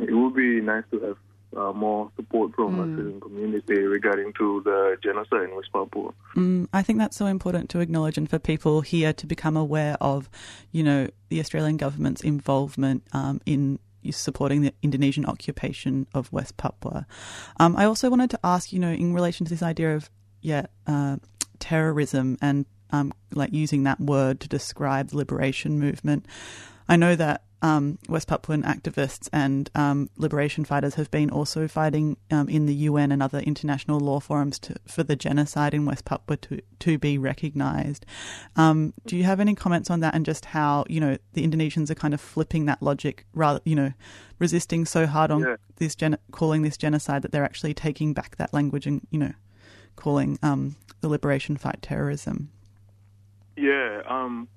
it 0.01 0.13
would 0.15 0.35
be 0.35 0.61
nice 0.61 0.85
to 0.93 1.01
have 1.01 1.17
uh, 1.57 1.73
more 1.73 2.11
support 2.17 2.55
from 2.55 2.77
the 2.77 2.83
Australian 2.83 3.21
community 3.21 3.81
regarding 3.83 4.33
to 4.35 4.63
the 4.65 4.97
genocide 5.03 5.49
in 5.49 5.57
West 5.57 5.73
Papua. 5.73 6.13
Mm, 6.35 6.69
I 6.73 6.83
think 6.83 6.99
that's 6.99 7.17
so 7.17 7.27
important 7.27 7.71
to 7.71 7.81
acknowledge 7.81 8.19
and 8.19 8.29
for 8.29 8.39
people 8.39 8.81
here 8.81 9.13
to 9.13 9.27
become 9.27 9.57
aware 9.57 9.97
of, 10.01 10.29
you 10.73 10.83
know, 10.83 11.09
the 11.29 11.41
Australian 11.41 11.77
government's 11.77 12.23
involvement 12.23 13.03
um, 13.13 13.41
in 13.47 13.79
supporting 14.11 14.63
the 14.63 14.73
Indonesian 14.83 15.27
occupation 15.27 16.07
of 16.15 16.33
West 16.33 16.57
Papua. 16.57 17.07
Um, 17.59 17.77
I 17.77 17.85
also 17.85 18.09
wanted 18.11 18.31
to 18.31 18.41
ask, 18.45 18.73
you 18.73 18.79
know, 18.79 18.93
in 18.93 19.15
relation 19.15 19.45
to 19.47 19.51
this 19.51 19.63
idea 19.63 19.97
of, 19.97 20.11
yeah, 20.41 20.67
uh, 20.87 21.17
terrorism 21.59 22.37
and 22.41 22.67
um, 22.91 23.13
like 23.33 23.53
using 23.53 23.83
that 23.85 24.01
word 24.01 24.41
to 24.41 24.49
describe 24.49 25.09
the 25.09 25.17
liberation 25.17 25.79
movement. 25.79 26.27
I 26.89 26.97
know 26.97 27.17
that 27.17 27.43
um, 27.63 27.99
West 28.09 28.29
Papuan 28.29 28.63
activists 28.65 29.29
and 29.33 29.71
um, 29.75 30.11
liberation 30.17 30.65
fighters 30.65 30.95
have 30.95 31.11
been 31.11 31.31
also 31.31 31.67
fighting 31.67 32.17
um, 32.31 32.49
in 32.49 32.67
the 32.67 32.75
UN 32.75 33.11
and 33.13 33.23
other 33.23 33.39
international 33.41 33.99
law 33.99 34.21
forums 34.21 34.59
to, 34.61 34.77
for 34.87 35.03
the 35.03 35.17
genocide 35.17 35.73
in 35.73 35.87
West 35.87 36.05
Papua 36.05 36.37
to, 36.37 36.61
to 36.81 36.99
be 36.99 37.17
recognised. 37.19 38.05
Um, 38.57 38.93
do 39.07 39.17
you 39.17 39.25
have 39.25 39.41
any 39.41 39.55
comments 39.55 39.91
on 39.91 40.01
that 40.01 40.15
and 40.15 40.25
just 40.27 40.45
how 40.47 40.85
you 40.89 41.01
know 41.01 41.17
the 41.33 41.47
Indonesians 41.47 41.91
are 41.91 41.95
kind 41.95 42.15
of 42.15 42.21
flipping 42.21 42.67
that 42.67 42.83
logic, 42.83 43.25
rather 43.33 43.61
you 43.65 43.75
know, 43.75 43.93
resisting 44.39 44.85
so 44.85 45.07
hard 45.07 45.31
on 45.31 45.41
Yeah. 45.41 45.57
this 45.77 45.95
gen- 45.95 46.19
calling 46.31 46.63
this 46.63 46.77
genocide 46.77 47.23
that 47.23 47.33
they're 47.33 47.45
actually 47.45 47.75
taking 47.75 48.13
back 48.13 48.37
that 48.37 48.53
language 48.53 48.87
and 48.87 49.07
you 49.11 49.19
know, 49.19 49.33
calling 49.97 50.39
um, 50.43 50.77
the 51.01 51.09
liberation 51.09 51.57
fight 51.57 51.81
terrorism. 51.81 52.51
Yeah, 53.57 54.03
um, 54.07 54.49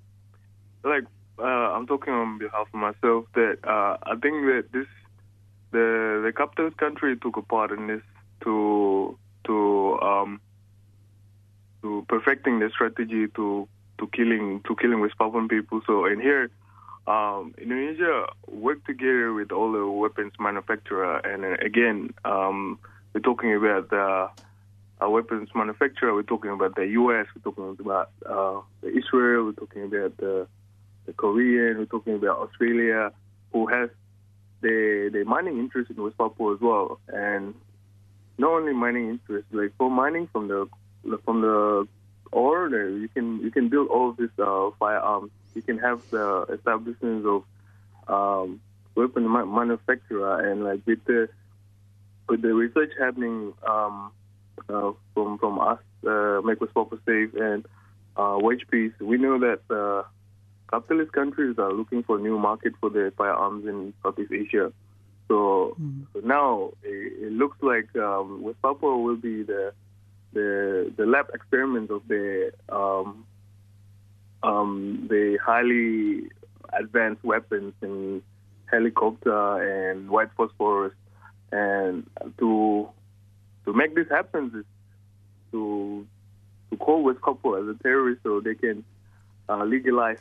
like 0.83 1.05
uh, 1.39 1.73
I'm 1.73 1.87
talking 1.87 2.13
on 2.13 2.37
behalf 2.37 2.67
of 2.73 2.79
myself 2.79 3.25
that 3.35 3.57
uh, 3.63 3.97
I 4.03 4.15
think 4.21 4.45
that 4.45 4.65
this 4.71 4.87
the 5.71 6.21
the 6.25 6.33
capitalist 6.35 6.77
country 6.77 7.17
took 7.17 7.37
a 7.37 7.41
part 7.41 7.71
in 7.71 7.87
this 7.87 8.01
to 8.41 9.17
to 9.45 9.99
um 10.01 10.41
to 11.81 12.05
perfecting 12.07 12.59
the 12.59 12.69
strategy 12.69 13.27
to 13.35 13.67
to 13.99 14.07
killing 14.07 14.61
to 14.67 14.75
killing 14.75 14.99
West 14.99 15.15
Papuan 15.17 15.47
people. 15.47 15.81
So 15.85 16.05
in 16.05 16.19
here, 16.19 16.49
um, 17.07 17.53
Indonesia 17.57 18.27
worked 18.47 18.85
together 18.85 19.33
with 19.33 19.51
all 19.51 19.71
the 19.71 19.85
weapons 19.85 20.33
manufacturer, 20.39 21.17
and 21.17 21.45
uh, 21.45 21.57
again, 21.65 22.13
um, 22.25 22.79
we're 23.13 23.21
talking 23.21 23.55
about 23.55 23.89
the 23.89 24.29
uh, 25.01 25.09
weapons 25.09 25.49
manufacturer. 25.55 26.13
We're 26.13 26.23
talking 26.23 26.51
about 26.51 26.75
the 26.75 26.87
U.S. 26.87 27.27
We're 27.35 27.51
talking 27.51 27.77
about 27.79 28.11
uh, 28.25 28.61
Israel. 28.83 29.45
We're 29.45 29.53
talking 29.53 29.83
about 29.83 30.17
the, 30.17 30.47
the 31.09 31.13
Korean. 31.13 31.77
We're 31.79 31.85
talking 31.85 32.15
about 32.15 32.37
Australia, 32.37 33.11
who 33.51 33.67
has 33.67 33.89
the 34.61 35.09
the 35.11 35.23
mining 35.25 35.57
interest 35.57 35.89
in 35.89 36.01
West 36.01 36.17
Papua 36.17 36.53
as 36.55 36.61
well, 36.61 36.99
and 37.07 37.53
not 38.37 38.51
only 38.51 38.73
mining 38.73 39.09
interest, 39.09 39.47
like 39.51 39.73
for 39.77 39.89
mining 39.89 40.27
from 40.31 40.47
the 40.47 40.67
from 41.25 41.41
the 41.41 41.87
ore, 42.31 42.69
you 42.69 43.09
can 43.15 43.39
you 43.41 43.51
can 43.51 43.69
build 43.69 43.87
all 43.89 44.09
of 44.11 44.17
this 44.17 44.29
uh, 44.37 44.69
firearms. 44.79 45.31
You 45.55 45.63
can 45.63 45.79
have 45.79 45.99
the 46.11 46.45
establishments 46.53 47.25
of 47.33 47.41
um, 48.07 48.61
weapon 48.95 49.25
manufacturer, 49.31 50.49
and 50.49 50.63
like 50.63 50.81
with 50.85 51.03
the 51.05 51.29
with 52.27 52.41
the 52.41 52.53
research 52.53 52.91
happening 52.99 53.53
um, 53.67 54.11
uh, 54.69 54.91
from 55.13 55.39
from 55.39 55.59
us, 55.59 55.79
uh, 56.07 56.41
make 56.45 56.61
West 56.61 56.75
Papua 56.75 56.99
safe 57.05 57.33
and 57.33 57.65
uh, 58.15 58.37
wage 58.39 58.65
peace, 58.69 58.93
we 58.99 59.17
know 59.17 59.39
that 59.39 59.61
uh, 59.73 60.03
capitalist 60.69 61.11
countries 61.11 61.55
are 61.57 61.73
looking 61.73 62.03
for 62.03 62.19
new 62.19 62.37
market 62.37 62.73
for 62.79 62.89
their 62.89 63.11
firearms 63.11 63.67
in 63.67 63.93
Southeast 64.03 64.31
Asia. 64.31 64.71
So, 65.27 65.77
so 66.13 66.19
now 66.21 66.71
it, 66.83 67.27
it 67.27 67.31
looks 67.31 67.57
like 67.61 67.95
um, 67.95 68.41
West 68.41 68.61
Papua 68.61 68.97
will 68.97 69.15
be 69.15 69.43
the 69.43 69.73
the 70.33 70.91
the 70.95 71.05
lab 71.05 71.29
experiments 71.33 71.91
of 71.91 72.01
the 72.07 72.51
um, 72.69 73.25
um, 74.43 75.07
the 75.09 75.37
highly 75.43 76.29
advanced 76.73 77.23
weapons 77.23 77.73
in 77.81 78.21
helicopter 78.65 79.89
and 79.89 80.09
white 80.09 80.29
phosphorus, 80.35 80.93
and 81.51 82.09
to 82.39 82.89
to 83.65 83.73
make 83.73 83.95
this 83.95 84.09
happen 84.09 84.51
is 84.55 84.65
to 85.51 86.07
to 86.71 86.77
call 86.77 87.03
West 87.03 87.21
Papua 87.21 87.61
as 87.61 87.75
a 87.75 87.83
terrorist 87.83 88.21
so 88.23 88.39
they 88.39 88.55
can 88.55 88.83
uh, 89.47 89.63
legalize 89.63 90.19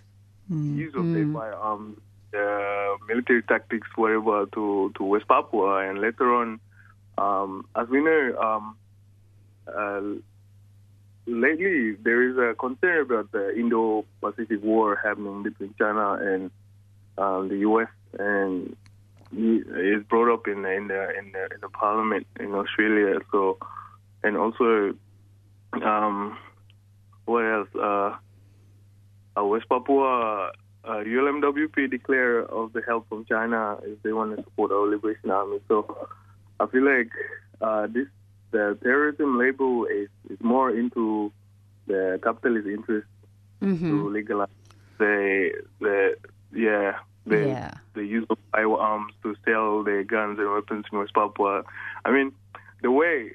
use 0.51 0.95
of 0.95 1.13
their 1.13 1.27
firearms, 1.33 1.99
uh, 2.35 2.97
military 3.07 3.43
tactics, 3.43 3.89
whatever, 3.97 4.47
to, 4.47 4.93
to 4.97 5.05
West 5.05 5.29
Papua. 5.29 5.89
And 5.89 6.01
later 6.01 6.35
on, 6.35 6.61
um, 7.17 7.67
as 7.77 7.89
we 7.89 8.03
know, 8.03 8.37
um, 8.41 8.77
uh, 9.67 10.01
lately 11.27 11.93
there 12.03 12.23
is 12.29 12.37
a 12.37 12.55
concern 12.55 13.03
about 13.03 13.33
the 13.33 13.57
Indo-Pacific 13.59 14.63
War 14.63 14.97
happening 15.03 15.43
between 15.43 15.75
China 15.79 16.15
and 16.15 16.51
um, 17.19 17.49
the 17.49 17.59
U.S. 17.59 17.89
and 18.19 18.77
it's 19.33 20.07
brought 20.09 20.33
up 20.33 20.49
in 20.49 20.63
the, 20.63 20.73
in 20.73 20.89
the 20.89 21.19
in 21.19 21.33
the 21.33 21.45
in 21.55 21.61
the 21.61 21.69
Parliament 21.69 22.27
in 22.41 22.55
Australia. 22.55 23.21
So, 23.31 23.59
and 24.23 24.37
also, 24.37 24.95
um, 25.73 26.39
what 27.27 27.45
else? 27.45 27.69
Uh, 27.75 28.17
uh, 29.39 29.45
West 29.45 29.69
Papua, 29.69 30.51
uh, 30.85 30.91
ULMWP 30.91 31.91
declare 31.91 32.41
of 32.41 32.73
the 32.73 32.83
help 32.87 33.09
from 33.09 33.25
China 33.25 33.79
if 33.85 34.03
they 34.03 34.13
want 34.13 34.37
to 34.37 34.43
support 34.43 34.71
our 34.73 34.87
liberation 34.89 35.31
army. 35.31 35.61
So 35.69 36.09
I 36.61 36.67
feel 36.67 36.85
like 36.85 37.11
uh, 37.61 37.87
this 37.87 38.07
the 38.51 38.79
terrorism 38.83 39.39
label 39.39 39.85
is, 39.87 40.09
is 40.31 40.39
more 40.41 40.71
into 40.71 41.31
the 41.87 42.19
capitalist 42.23 42.67
interest 42.67 43.07
to 43.91 44.09
legalize 44.09 44.49
the 44.99 45.51
the 45.81 46.17
yeah 46.55 46.99
the 47.27 47.49
Yeah. 47.49 47.71
the 47.95 48.05
use 48.05 48.27
of 48.31 48.39
firearms 48.53 49.13
to 49.23 49.35
sell 49.45 49.83
their 49.83 50.05
guns 50.05 50.39
and 50.39 50.51
weapons 50.51 50.87
in 50.91 50.99
West 50.99 51.13
Papua. 51.15 51.65
I 52.05 52.11
mean, 52.11 52.33
the 52.83 52.91
way 52.91 53.33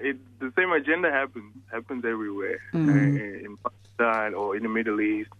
it, 0.00 0.16
the 0.40 0.52
same 0.56 0.72
agenda 0.72 1.10
happens 1.10 1.52
happens 1.70 2.04
everywhere 2.04 2.60
Mhm. 2.72 2.88
uh, 2.88 3.44
in 3.46 3.56
Pakistan 3.58 4.34
or 4.34 4.56
in 4.56 4.62
the 4.62 4.68
Middle 4.68 5.00
East 5.00 5.30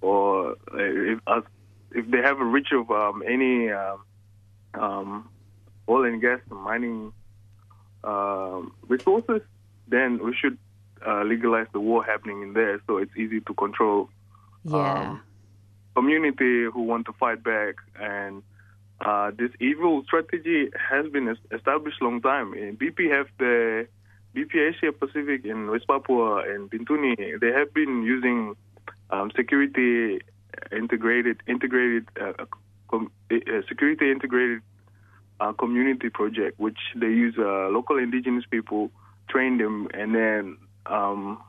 or 0.00 0.56
if 0.74 1.20
us, 1.26 1.44
if 1.92 2.06
they 2.10 2.18
have 2.22 2.40
a 2.40 2.44
reach 2.44 2.72
of 2.72 2.90
um, 2.90 3.22
any 3.26 3.70
um, 3.70 4.00
um, 4.74 5.28
oil 5.88 6.04
and 6.04 6.20
gas 6.20 6.40
and 6.50 6.60
mining 6.60 7.12
um, 8.04 8.72
resources, 8.88 9.42
then 9.88 10.18
we 10.24 10.34
should 10.34 10.58
uh, 11.06 11.22
legalize 11.22 11.66
the 11.72 11.80
war 11.80 12.02
happening 12.04 12.42
in 12.42 12.52
there, 12.52 12.80
so 12.86 12.96
it's 12.98 13.16
easy 13.16 13.40
to 13.40 13.54
control. 13.54 14.08
Yeah. 14.64 15.16
community 15.94 16.64
who 16.72 16.82
want 16.82 17.04
to 17.06 17.12
fight 17.12 17.42
back 17.42 17.74
and 18.00 18.42
uh, 19.04 19.30
this 19.36 19.50
evil 19.60 20.02
strategy 20.04 20.70
has 20.90 21.10
been 21.10 21.36
established 21.50 22.00
long 22.00 22.20
time. 22.20 22.52
BP 22.52 23.10
have 23.10 23.26
the 23.38 23.86
BP 24.34 24.54
Asia 24.54 24.92
Pacific 24.92 25.44
in 25.44 25.70
West 25.70 25.86
Papua 25.86 26.42
and 26.48 26.70
Bintuni. 26.70 27.40
They 27.40 27.52
have 27.52 27.74
been 27.74 28.02
using 28.02 28.54
um, 29.10 29.30
security 29.36 30.20
integrated 30.70 31.42
integrated 31.46 32.06
uh, 32.20 32.44
com- 32.88 33.10
uh, 33.30 33.36
security 33.68 34.10
integrated 34.10 34.60
uh, 35.40 35.52
community 35.52 36.08
project, 36.08 36.58
which 36.58 36.78
they 36.94 37.08
use 37.08 37.34
uh, 37.38 37.68
local 37.68 37.98
indigenous 37.98 38.44
people, 38.50 38.90
train 39.28 39.58
them, 39.58 39.88
and 39.92 40.14
then 40.14 40.56
um, 40.86 41.42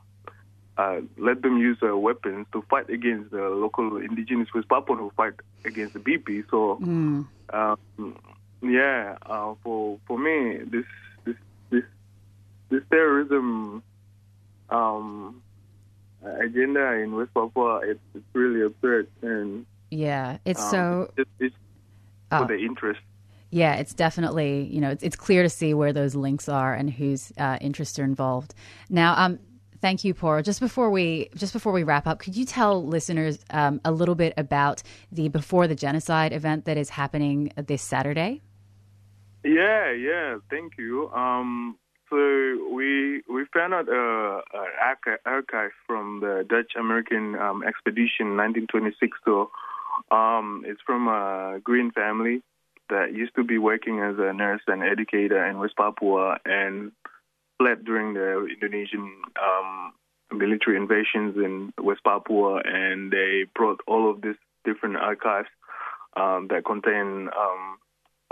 uh, 0.76 1.00
let 1.18 1.42
them 1.42 1.58
use 1.58 1.78
uh, 1.82 1.96
weapons 1.96 2.46
to 2.52 2.62
fight 2.68 2.90
against 2.90 3.30
the 3.30 3.42
local 3.48 3.96
indigenous 3.98 4.48
West 4.54 4.68
Papuan 4.68 4.98
who 4.98 5.10
fight 5.16 5.34
against 5.64 5.94
the 5.94 6.00
BP. 6.00 6.44
So, 6.50 6.78
Mm. 6.82 7.26
um, 7.52 8.16
yeah, 8.62 9.16
uh, 9.26 9.54
for 9.62 9.98
for 10.06 10.18
me, 10.18 10.58
this 10.66 10.84
this 11.24 11.36
this 11.70 11.84
this 12.70 12.82
terrorism 12.90 13.82
um, 14.70 15.42
agenda 16.40 16.92
in 16.94 17.14
West 17.14 17.32
Papua 17.34 17.80
it's, 17.84 18.00
it's 18.14 18.24
really 18.32 18.62
absurd 18.62 19.08
and 19.22 19.66
Yeah, 19.90 20.38
it's 20.44 20.62
um, 20.62 20.70
so. 20.70 21.10
it's, 21.16 21.30
it's 21.38 21.54
Oh. 22.32 22.38
for 22.38 22.46
the 22.48 22.58
interest. 22.58 23.00
Yeah, 23.50 23.74
it's 23.74 23.94
definitely 23.94 24.62
you 24.64 24.80
know 24.80 24.90
it's, 24.90 25.02
it's 25.04 25.14
clear 25.14 25.42
to 25.44 25.48
see 25.50 25.74
where 25.74 25.92
those 25.92 26.14
links 26.16 26.48
are 26.48 26.74
and 26.74 26.90
whose 26.90 27.32
uh, 27.38 27.58
interests 27.60 27.98
are 27.98 28.04
involved. 28.04 28.54
Now, 28.88 29.14
um, 29.16 29.38
thank 29.84 30.02
you, 30.02 30.14
Paul. 30.14 30.40
Just 30.40 30.60
before 30.60 30.88
we 30.88 31.28
just 31.36 31.52
before 31.52 31.70
we 31.70 31.82
wrap 31.82 32.06
up, 32.06 32.18
could 32.18 32.34
you 32.34 32.46
tell 32.46 32.82
listeners 32.82 33.38
um, 33.50 33.82
a 33.84 33.92
little 33.92 34.14
bit 34.14 34.32
about 34.38 34.82
the 35.12 35.28
Before 35.28 35.68
the 35.68 35.74
Genocide 35.74 36.32
event 36.32 36.64
that 36.64 36.78
is 36.78 36.88
happening 36.88 37.52
this 37.54 37.82
Saturday? 37.82 38.40
Yeah, 39.44 39.92
yeah. 39.92 40.38
Thank 40.48 40.78
you. 40.78 41.10
Um, 41.10 41.76
so 42.08 42.16
we 42.72 43.22
we 43.28 43.44
found 43.52 43.74
out 43.74 43.86
uh, 43.86 44.40
an 44.54 44.70
archi- 44.82 45.22
archive 45.26 45.72
from 45.86 46.20
the 46.20 46.46
Dutch 46.48 46.72
American 46.80 47.34
um, 47.34 47.62
expedition, 47.62 48.38
1926. 48.38 49.18
So 49.26 49.50
um, 50.10 50.64
it's 50.66 50.80
from 50.86 51.08
a 51.08 51.60
Green 51.62 51.90
family 51.90 52.42
that 52.88 53.12
used 53.12 53.34
to 53.34 53.44
be 53.44 53.58
working 53.58 54.00
as 54.00 54.14
a 54.18 54.32
nurse 54.32 54.62
and 54.66 54.82
educator 54.82 55.44
in 55.44 55.58
West 55.58 55.76
Papua 55.76 56.38
and 56.46 56.92
fled 57.58 57.84
during 57.84 58.14
the 58.14 58.46
Indonesian 58.46 59.10
um, 59.40 59.92
military 60.32 60.76
invasions 60.76 61.36
in 61.36 61.72
West 61.80 62.02
Papua, 62.04 62.62
and 62.64 63.10
they 63.10 63.44
brought 63.54 63.80
all 63.86 64.10
of 64.10 64.22
these 64.22 64.36
different 64.64 64.96
archives 64.96 65.48
um, 66.16 66.48
that 66.50 66.64
contain 66.64 67.28
um, 67.36 67.78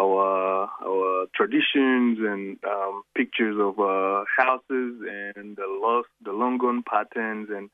our 0.01 0.70
our 0.85 1.27
traditions 1.35 2.19
and 2.20 2.59
um, 2.65 3.03
pictures 3.16 3.57
of 3.59 3.78
uh, 3.78 4.24
houses 4.36 5.03
and 5.36 5.57
the 5.57 5.66
lost 5.82 6.09
the 6.24 6.32
long 6.32 6.59
gone 6.59 6.82
patterns 6.82 7.49
and 7.51 7.70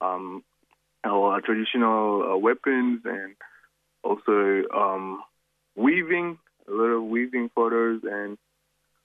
um, 0.00 0.42
our 1.04 1.40
traditional 1.40 2.32
uh, 2.32 2.36
weapons 2.36 3.00
and 3.04 3.34
also 4.02 4.62
um, 4.76 5.22
weaving 5.76 6.38
a 6.68 6.70
lot 6.72 6.84
of 6.84 7.04
weaving 7.04 7.50
photos 7.54 8.00
and 8.04 8.38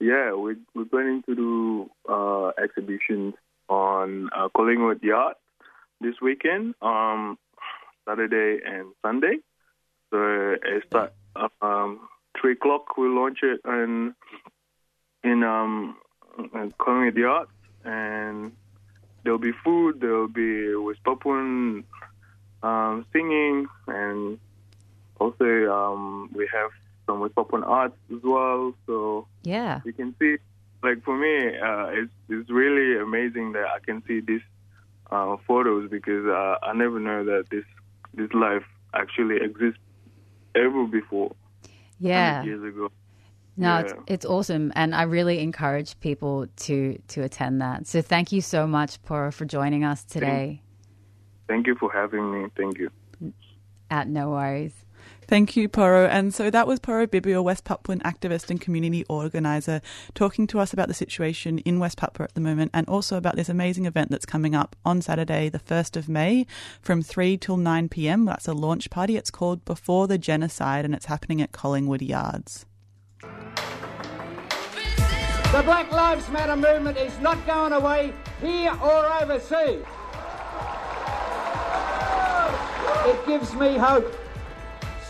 yeah 0.00 0.32
we 0.34 0.56
we're 0.74 0.84
planning 0.84 1.22
to 1.24 1.34
do 1.34 1.90
uh, 2.08 2.48
exhibitions 2.62 3.34
on 3.68 4.28
uh, 4.36 4.48
Collingwood 4.56 5.02
Yard 5.02 5.36
this 6.00 6.14
weekend 6.20 6.74
um, 6.82 7.38
Saturday 8.06 8.60
and 8.64 8.92
Sunday 9.02 9.38
so 10.10 10.56
it 10.62 10.84
start 10.88 11.12
um, 11.60 12.08
three 12.40 12.52
o'clock. 12.52 12.96
We'll 12.96 13.14
launch 13.14 13.38
it 13.42 13.60
in 13.64 14.14
in 15.24 15.42
um 15.42 15.96
in 16.54 16.72
Collingwood 16.78 17.16
Yard, 17.16 17.48
and 17.84 18.52
there'll 19.24 19.38
be 19.38 19.52
food. 19.64 20.00
There'll 20.00 20.28
be 20.28 20.74
West 20.74 21.00
Papuan 21.04 21.84
um, 22.62 23.06
singing, 23.12 23.66
and 23.86 24.38
also 25.20 25.44
um, 25.44 26.30
we 26.32 26.48
have 26.52 26.70
some 27.06 27.20
West 27.20 27.34
Papuan 27.34 27.62
arts 27.64 27.96
as 28.12 28.20
well. 28.22 28.74
So 28.86 29.26
Yeah. 29.42 29.80
you 29.84 29.92
can 29.92 30.14
see, 30.18 30.36
like 30.82 31.02
for 31.04 31.16
me, 31.16 31.56
uh, 31.58 31.86
it's 32.00 32.12
it's 32.28 32.50
really 32.50 33.00
amazing 33.00 33.52
that 33.52 33.66
I 33.74 33.78
can 33.84 34.02
see 34.06 34.20
these 34.20 34.42
uh, 35.10 35.36
photos 35.46 35.90
because 35.90 36.26
uh, 36.26 36.56
I 36.62 36.72
never 36.74 36.98
know 37.00 37.24
that 37.24 37.44
this 37.50 37.64
this 38.14 38.32
life 38.32 38.64
actually 38.94 39.36
exists 39.42 39.80
ever 40.54 40.86
before. 40.86 41.34
Yeah. 41.98 42.42
years 42.42 42.62
ago. 42.62 42.90
No, 43.56 43.78
Yeah. 43.78 43.80
it's 43.80 43.94
it's 44.06 44.26
awesome, 44.26 44.72
and 44.76 44.94
I 44.94 45.02
really 45.02 45.38
encourage 45.40 45.98
people 46.00 46.46
to 46.66 46.98
to 47.08 47.22
attend 47.22 47.60
that. 47.62 47.86
So 47.86 48.02
thank 48.02 48.30
you 48.32 48.40
so 48.40 48.66
much, 48.66 49.02
Poro, 49.02 49.32
for 49.32 49.44
joining 49.46 49.82
us 49.84 50.04
today. 50.04 50.62
Thank 51.48 51.66
you 51.66 51.74
for 51.76 51.90
having 51.92 52.30
me. 52.32 52.48
Thank 52.56 52.78
you. 52.78 52.90
At 53.90 54.08
no 54.08 54.30
worries. 54.30 54.85
Thank 55.28 55.56
you, 55.56 55.68
Poro. 55.68 56.08
And 56.08 56.32
so 56.32 56.50
that 56.50 56.68
was 56.68 56.78
Poro 56.78 57.06
Bibio, 57.06 57.42
West 57.42 57.64
Papuan 57.64 58.00
activist 58.02 58.48
and 58.48 58.60
community 58.60 59.04
organiser, 59.08 59.80
talking 60.14 60.46
to 60.46 60.60
us 60.60 60.72
about 60.72 60.86
the 60.86 60.94
situation 60.94 61.58
in 61.60 61.80
West 61.80 61.98
Papua 61.98 62.24
at 62.24 62.34
the 62.34 62.40
moment 62.40 62.70
and 62.72 62.88
also 62.88 63.16
about 63.16 63.34
this 63.34 63.48
amazing 63.48 63.86
event 63.86 64.10
that's 64.10 64.26
coming 64.26 64.54
up 64.54 64.76
on 64.84 65.02
Saturday, 65.02 65.48
the 65.48 65.58
1st 65.58 65.96
of 65.96 66.08
May, 66.08 66.46
from 66.80 67.02
3 67.02 67.36
till 67.38 67.56
9 67.56 67.88
pm. 67.88 68.24
That's 68.24 68.46
a 68.46 68.52
launch 68.52 68.88
party. 68.88 69.16
It's 69.16 69.30
called 69.30 69.64
Before 69.64 70.06
the 70.06 70.18
Genocide 70.18 70.84
and 70.84 70.94
it's 70.94 71.06
happening 71.06 71.42
at 71.42 71.50
Collingwood 71.50 72.02
Yards. 72.02 72.64
The 75.52 75.62
Black 75.62 75.90
Lives 75.90 76.28
Matter 76.28 76.56
movement 76.56 76.98
is 76.98 77.18
not 77.18 77.44
going 77.46 77.72
away 77.72 78.12
here 78.40 78.72
or 78.80 79.22
overseas. 79.22 79.84
It 83.06 83.26
gives 83.26 83.54
me 83.54 83.76
hope 83.76 84.12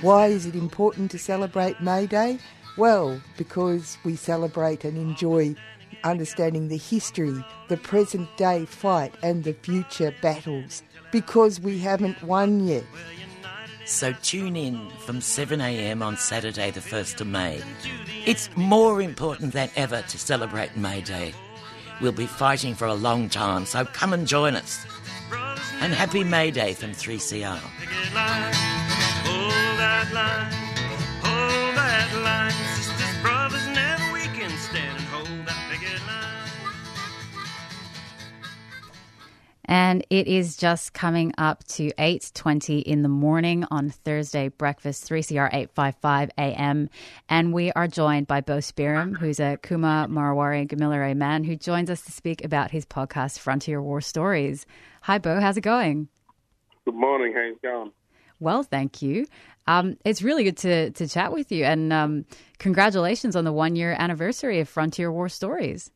Why 0.00 0.26
is 0.26 0.44
it 0.44 0.56
important 0.56 1.12
to 1.12 1.20
celebrate 1.20 1.80
May 1.80 2.08
Day? 2.08 2.40
Well, 2.76 3.22
because 3.36 3.98
we 4.04 4.16
celebrate 4.16 4.84
and 4.84 4.96
enjoy 4.98 5.54
understanding 6.02 6.66
the 6.66 6.78
history, 6.78 7.44
the 7.68 7.76
present 7.76 8.28
day 8.36 8.64
fight, 8.64 9.14
and 9.22 9.44
the 9.44 9.52
future 9.52 10.12
battles. 10.20 10.82
Because 11.12 11.60
we 11.60 11.78
haven't 11.78 12.20
won 12.24 12.66
yet. 12.66 12.82
So 13.92 14.12
tune 14.22 14.56
in 14.56 14.88
from 15.00 15.18
7am 15.20 16.02
on 16.02 16.16
Saturday, 16.16 16.70
the 16.70 16.80
1st 16.80 17.20
of 17.20 17.26
May. 17.26 17.60
It's 18.26 18.48
more 18.56 19.02
important 19.02 19.52
than 19.52 19.68
ever 19.76 20.00
to 20.02 20.18
celebrate 20.18 20.76
May 20.76 21.02
Day. 21.02 21.34
We'll 22.00 22.10
be 22.10 22.26
fighting 22.26 22.74
for 22.74 22.86
a 22.86 22.94
long 22.94 23.28
time, 23.28 23.66
so 23.66 23.84
come 23.84 24.14
and 24.14 24.26
join 24.26 24.56
us. 24.56 24.84
And 25.80 25.92
happy 25.92 26.24
May 26.24 26.50
Day 26.50 26.72
from 26.72 26.92
3CR. 26.92 27.58
Hold 27.58 28.14
that 29.78 30.10
line, 30.12 30.52
hold 31.22 31.76
that 31.76 32.12
line. 32.24 33.01
And 39.72 40.04
it 40.10 40.26
is 40.26 40.58
just 40.58 40.92
coming 40.92 41.32
up 41.38 41.64
to 41.68 41.90
8.20 41.92 42.82
in 42.82 43.00
the 43.00 43.08
morning 43.08 43.64
on 43.70 43.88
Thursday 43.88 44.48
breakfast, 44.48 45.08
3CR 45.08 45.46
855 45.46 46.30
AM. 46.36 46.90
And 47.30 47.54
we 47.54 47.72
are 47.72 47.88
joined 47.88 48.26
by 48.26 48.42
Boe 48.42 48.58
Spearim, 48.58 49.16
who's 49.16 49.40
a 49.40 49.58
Kuma 49.62 50.08
Marawari 50.10 50.68
Gamilaroi 50.68 51.16
man 51.16 51.44
who 51.44 51.56
joins 51.56 51.88
us 51.88 52.02
to 52.02 52.12
speak 52.12 52.44
about 52.44 52.70
his 52.70 52.84
podcast, 52.84 53.38
Frontier 53.38 53.80
War 53.80 54.02
Stories. 54.02 54.66
Hi, 55.04 55.16
Boe. 55.16 55.40
How's 55.40 55.56
it 55.56 55.62
going? 55.62 56.08
Good 56.84 56.94
morning. 56.94 57.32
How's 57.34 57.56
it 57.56 57.62
going? 57.62 57.92
Well, 58.40 58.64
thank 58.64 59.00
you. 59.00 59.24
Um, 59.66 59.96
it's 60.04 60.20
really 60.20 60.44
good 60.44 60.58
to, 60.58 60.90
to 60.90 61.08
chat 61.08 61.32
with 61.32 61.50
you. 61.50 61.64
And 61.64 61.94
um, 61.94 62.26
congratulations 62.58 63.36
on 63.36 63.44
the 63.44 63.54
one 63.54 63.74
year 63.74 63.96
anniversary 63.98 64.60
of 64.60 64.68
Frontier 64.68 65.10
War 65.10 65.30
Stories. 65.30 65.90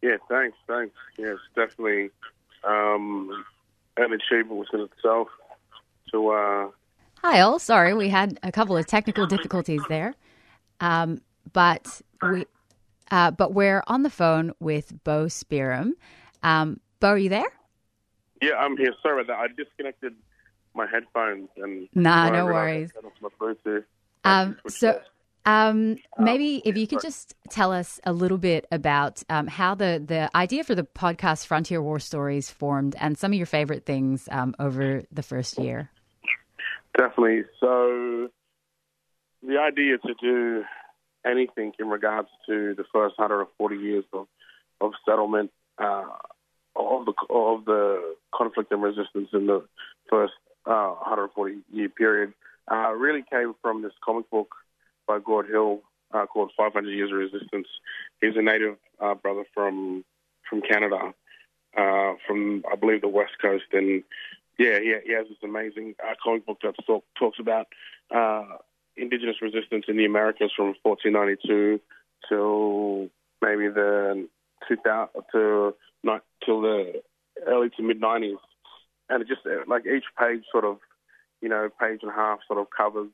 Yeah, 0.00 0.16
thanks, 0.30 0.56
thanks. 0.66 0.94
Yes, 1.18 1.36
definitely 1.54 2.10
um, 2.64 3.44
an 3.96 4.12
achievement 4.12 4.60
within 4.60 4.80
itself. 4.80 5.28
To 6.12 6.28
uh, 6.30 6.68
Hi, 7.22 7.40
all. 7.40 7.58
Sorry, 7.58 7.94
we 7.94 8.08
had 8.08 8.38
a 8.42 8.52
couple 8.52 8.76
of 8.76 8.86
technical 8.86 9.26
difficulties 9.26 9.82
there, 9.88 10.14
um, 10.80 11.20
but 11.52 12.02
we, 12.20 12.46
uh, 13.10 13.30
but 13.30 13.54
we're 13.54 13.82
on 13.86 14.02
the 14.02 14.10
phone 14.10 14.52
with 14.60 14.92
Boe 15.04 15.26
Spearim. 15.26 15.92
Um, 16.42 16.80
Boe, 17.00 17.10
are 17.10 17.18
you 17.18 17.28
there? 17.28 17.50
yeah, 18.42 18.54
I'm 18.56 18.76
here. 18.76 18.92
Sorry 19.02 19.22
about 19.22 19.32
that. 19.32 19.38
I 19.38 19.46
disconnected 19.56 20.14
my 20.74 20.86
headphones 20.86 21.48
and 21.56 21.88
Nah, 21.94 22.30
no 22.30 22.46
worries. 22.46 22.90
I 22.96 23.00
turned 23.00 23.12
off 23.12 23.12
my 23.20 23.28
Bluetooth. 23.40 23.84
Um, 24.24 24.58
so, 24.68 25.00
um, 25.44 25.96
maybe 26.18 26.62
if 26.64 26.76
you 26.76 26.86
could 26.86 27.00
just 27.00 27.34
tell 27.50 27.72
us 27.72 28.00
a 28.04 28.12
little 28.12 28.38
bit 28.38 28.66
about 28.70 29.22
um, 29.28 29.46
how 29.46 29.74
the, 29.74 30.02
the 30.04 30.34
idea 30.36 30.62
for 30.62 30.74
the 30.74 30.84
podcast 30.84 31.46
Frontier 31.46 31.82
War 31.82 31.98
Stories 31.98 32.50
formed 32.50 32.94
and 33.00 33.18
some 33.18 33.32
of 33.32 33.36
your 33.36 33.46
favorite 33.46 33.84
things 33.84 34.28
um, 34.30 34.54
over 34.58 35.02
the 35.10 35.22
first 35.22 35.58
year. 35.58 35.90
Definitely. 36.96 37.44
So 37.58 38.28
the 39.42 39.58
idea 39.58 39.98
to 39.98 40.14
do 40.20 40.64
anything 41.26 41.72
in 41.78 41.88
regards 41.88 42.28
to 42.46 42.74
the 42.74 42.84
first 42.92 43.18
140 43.18 43.76
years 43.76 44.04
of, 44.12 44.26
of 44.80 44.92
settlement 45.04 45.50
uh, 45.78 46.04
of 46.76 47.04
the 47.06 47.12
of 47.30 47.64
the 47.64 48.14
conflict 48.34 48.72
and 48.72 48.82
resistance 48.82 49.28
in 49.32 49.46
the 49.46 49.64
first 50.08 50.32
uh, 50.66 50.94
140 51.00 51.58
year 51.72 51.88
period 51.88 52.32
uh, 52.70 52.92
really 52.92 53.24
came 53.30 53.54
from 53.60 53.82
this 53.82 53.92
comic 54.04 54.28
book 54.30 54.54
by 55.06 55.18
Gord 55.18 55.48
Hill 55.48 55.80
uh, 56.12 56.26
called 56.26 56.52
500 56.56 56.90
Years 56.90 57.10
of 57.10 57.18
Resistance. 57.18 57.68
He's 58.20 58.36
a 58.36 58.42
native 58.42 58.76
uh, 59.00 59.14
brother 59.14 59.44
from 59.54 60.04
from 60.48 60.60
Canada, 60.60 61.14
uh, 61.76 62.12
from 62.26 62.62
I 62.70 62.76
believe 62.76 63.00
the 63.00 63.08
West 63.08 63.32
Coast, 63.40 63.64
and 63.72 64.02
yeah, 64.58 64.78
he, 64.78 64.94
he 65.06 65.12
has 65.14 65.26
this 65.28 65.38
amazing 65.42 65.94
uh, 66.02 66.14
comic 66.22 66.44
book 66.44 66.58
that 66.62 66.74
talk, 66.86 67.04
talks 67.18 67.38
about 67.40 67.66
uh, 68.14 68.44
indigenous 68.96 69.36
resistance 69.40 69.86
in 69.88 69.96
the 69.96 70.04
Americas 70.04 70.52
from 70.54 70.74
1492 70.82 71.80
till 72.28 73.08
maybe 73.40 73.68
the 73.68 74.28
2000 74.68 75.08
to 75.32 75.74
not 76.04 76.22
till 76.44 76.60
the 76.60 77.02
early 77.46 77.70
to 77.70 77.82
mid 77.82 78.00
90s, 78.00 78.36
and 79.08 79.22
it 79.22 79.28
just 79.28 79.40
uh, 79.46 79.64
like 79.66 79.86
each 79.86 80.04
page 80.18 80.44
sort 80.50 80.64
of 80.64 80.78
you 81.40 81.48
know 81.48 81.68
page 81.80 82.00
and 82.02 82.10
a 82.10 82.14
half 82.14 82.40
sort 82.46 82.60
of 82.60 82.66
covers 82.76 83.08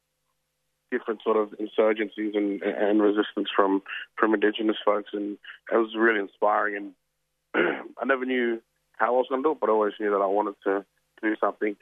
different 0.91 1.23
sort 1.23 1.37
of 1.37 1.51
insurgencies 1.59 2.37
and, 2.37 2.63
and 2.63 3.03
resistance 3.03 3.49
from 3.55 3.83
from 4.17 4.35
indigenous 4.35 4.77
folks, 4.85 5.11
and 5.13 5.37
it 5.73 5.77
was 5.77 5.95
really 5.97 6.21
inspiring. 6.21 6.93
And 7.55 7.75
I 8.01 8.05
never 8.05 8.25
knew 8.25 8.61
how 8.97 9.15
I 9.15 9.19
was 9.19 9.27
going 9.29 9.43
to 9.43 9.49
do 9.49 9.53
it, 9.53 9.61
but 9.61 9.69
I 9.69 9.73
always 9.73 9.95
knew 10.01 10.11
that 10.11 10.17
I 10.17 10.27
wanted 10.27 10.55
to 10.65 10.85
do 11.23 11.37
something 11.41 11.77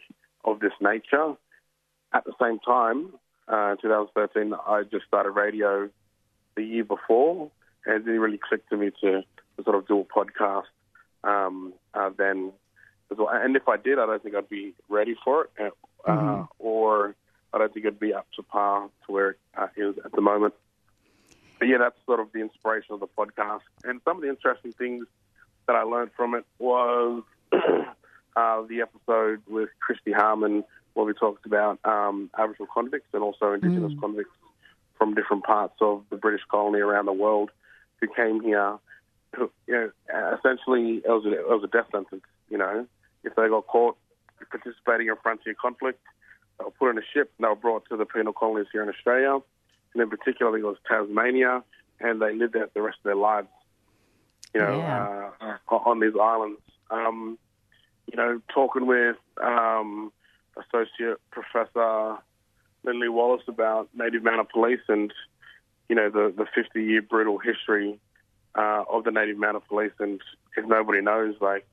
of 0.45 0.61
this 0.61 0.73
nature. 0.81 1.35
At 2.13 2.25
the 2.25 2.33
same 2.41 2.59
time, 2.61 3.11
uh, 3.51 3.73
in 3.73 3.79
2013, 3.83 4.55
I 4.67 4.83
just 4.91 5.07
started 5.07 5.31
radio 5.31 5.89
the 6.57 6.63
year 6.63 6.85
before, 6.85 7.51
and 7.85 7.97
it 7.97 8.05
didn't 8.05 8.21
really 8.21 8.39
click 8.39 8.69
to 8.71 8.77
me 8.77 8.91
to, 9.03 9.23
to 9.23 9.65
sort 9.65 9.77
of 9.77 9.87
do 9.89 10.01
a 10.01 10.05
podcast 10.05 10.65
um, 11.25 11.73
uh, 11.95 12.11
then. 12.17 12.53
well. 13.11 13.29
And 13.31 13.57
if 13.57 13.69
I 13.69 13.77
did, 13.77 13.99
I 13.99 14.07
don't 14.07 14.23
think 14.23 14.35
I'd 14.35 14.49
be 14.49 14.75
ready 14.89 15.17
for 15.25 15.49
it, 15.59 15.73
uh, 16.07 16.11
Mhm. 16.13 16.49
or 16.59 17.15
I 17.53 17.59
don't 17.59 17.73
think 17.73 17.87
it'd 17.87 18.01
be 18.01 18.13
up 18.13 18.27
to 18.37 18.43
par 18.43 18.89
to 19.07 19.13
where 19.13 19.31
it 19.31 19.39
uh, 19.57 19.69
is 19.77 19.95
at 20.05 20.13
the 20.13 20.21
moment. 20.21 20.55
But 21.59 21.69
yeah, 21.69 21.79
that's 21.79 21.97
sort 22.05 22.21
of 22.21 22.33
the 22.33 22.41
inspiration 22.41 22.93
of 22.95 23.01
the 23.01 23.07
podcast. 23.07 23.63
And 23.85 24.01
some 24.05 24.17
of 24.17 24.23
the 24.23 24.29
interesting 24.29 24.73
things 24.73 25.07
that 25.67 25.77
I 25.77 25.83
learned 25.83 26.11
from 26.17 26.35
it 26.35 26.45
was 26.59 27.23
uh, 27.53 28.63
the 28.69 28.83
episode 28.83 29.43
with 29.49 29.71
Christy 29.81 30.13
Harman, 30.13 30.65
where 30.95 31.07
we 31.07 31.15
talked 31.15 31.47
about 31.47 31.79
um, 31.85 32.31
Aboriginal 32.37 32.69
convicts 32.73 33.09
and 33.13 33.23
also 33.23 33.53
Indigenous 33.53 33.93
convicts 34.01 34.37
from 34.99 35.15
different 35.15 35.45
parts 35.45 35.77
of 35.81 36.05
the 36.11 36.17
British 36.17 36.43
colony 36.51 36.81
around 36.81 37.07
the 37.07 37.13
world 37.13 37.51
who 38.01 38.09
came 38.09 38.43
here. 38.43 38.79
Who, 39.35 39.51
you 39.67 39.75
know, 39.75 40.39
essentially, 40.39 41.03
it 41.05 41.09
was, 41.09 41.27
a, 41.27 41.33
it 41.33 41.49
was 41.49 41.65
a 41.65 41.69
death 41.69 41.87
sentence. 41.93 42.23
You 42.49 42.59
know, 42.59 42.87
if 43.25 43.35
they 43.35 43.49
got 43.49 43.67
caught 43.67 43.97
participating 44.51 45.09
in 45.09 45.17
frontier 45.23 45.55
conflict, 45.55 46.01
they 46.59 46.65
were 46.65 46.71
put 46.71 46.89
on 46.89 46.99
a 46.99 47.03
ship 47.13 47.33
and 47.37 47.45
they 47.45 47.49
were 47.49 47.57
brought 47.57 47.89
to 47.89 47.97
the 47.97 48.07
penal 48.07 48.33
colonies 48.33 48.67
here 48.73 48.83
in 48.83 48.89
Australia, 48.89 49.39
and 49.93 50.03
in 50.03 50.11
particular, 50.11 50.51
I 50.51 50.55
think 50.55 50.65
it 50.65 50.69
was 50.69 50.79
Tasmania, 50.89 51.63
and 52.01 52.21
they 52.21 52.35
lived 52.35 52.55
there 52.55 52.69
the 52.75 52.83
rest 52.83 52.99
of 52.99 53.05
their 53.05 53.17
lives. 53.17 53.49
You 54.55 54.61
know, 54.63 54.81
uh, 55.41 55.75
on 55.75 56.01
these 56.01 56.15
islands. 56.21 56.61
Um, 56.91 57.39
you 58.07 58.17
know, 58.17 58.41
talking 58.55 58.87
with 58.87 59.17
um, 59.43 60.13
Associate 60.57 61.19
Professor 61.31 62.17
Lindley 62.85 63.09
Wallace 63.09 63.43
about 63.49 63.89
Native 63.95 64.23
Mounted 64.23 64.49
Police 64.49 64.81
and, 64.89 65.13
you 65.89 65.97
know, 65.97 66.09
the, 66.09 66.33
the 66.37 66.47
50 66.55 66.83
year 66.83 67.03
brutal 67.03 67.39
history 67.39 67.99
uh, 68.55 68.85
of 68.91 69.05
the 69.05 69.11
Native 69.11 69.39
Mounted 69.39 69.67
Police. 69.69 69.93
And 69.99 70.21
if 70.57 70.65
nobody 70.67 71.01
knows, 71.01 71.35
like, 71.41 71.67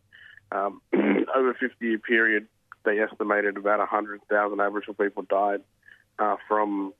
um, 0.51 0.81
over 0.93 1.51
a 1.51 1.55
50 1.55 1.85
year 1.85 1.99
period, 1.99 2.47
they 2.85 2.99
estimated 2.99 3.57
about 3.57 3.79
100,000 3.79 4.59
Aboriginal 4.59 4.93
people 4.95 5.23
died 5.23 5.61
uh, 6.19 6.35
from 6.47 6.93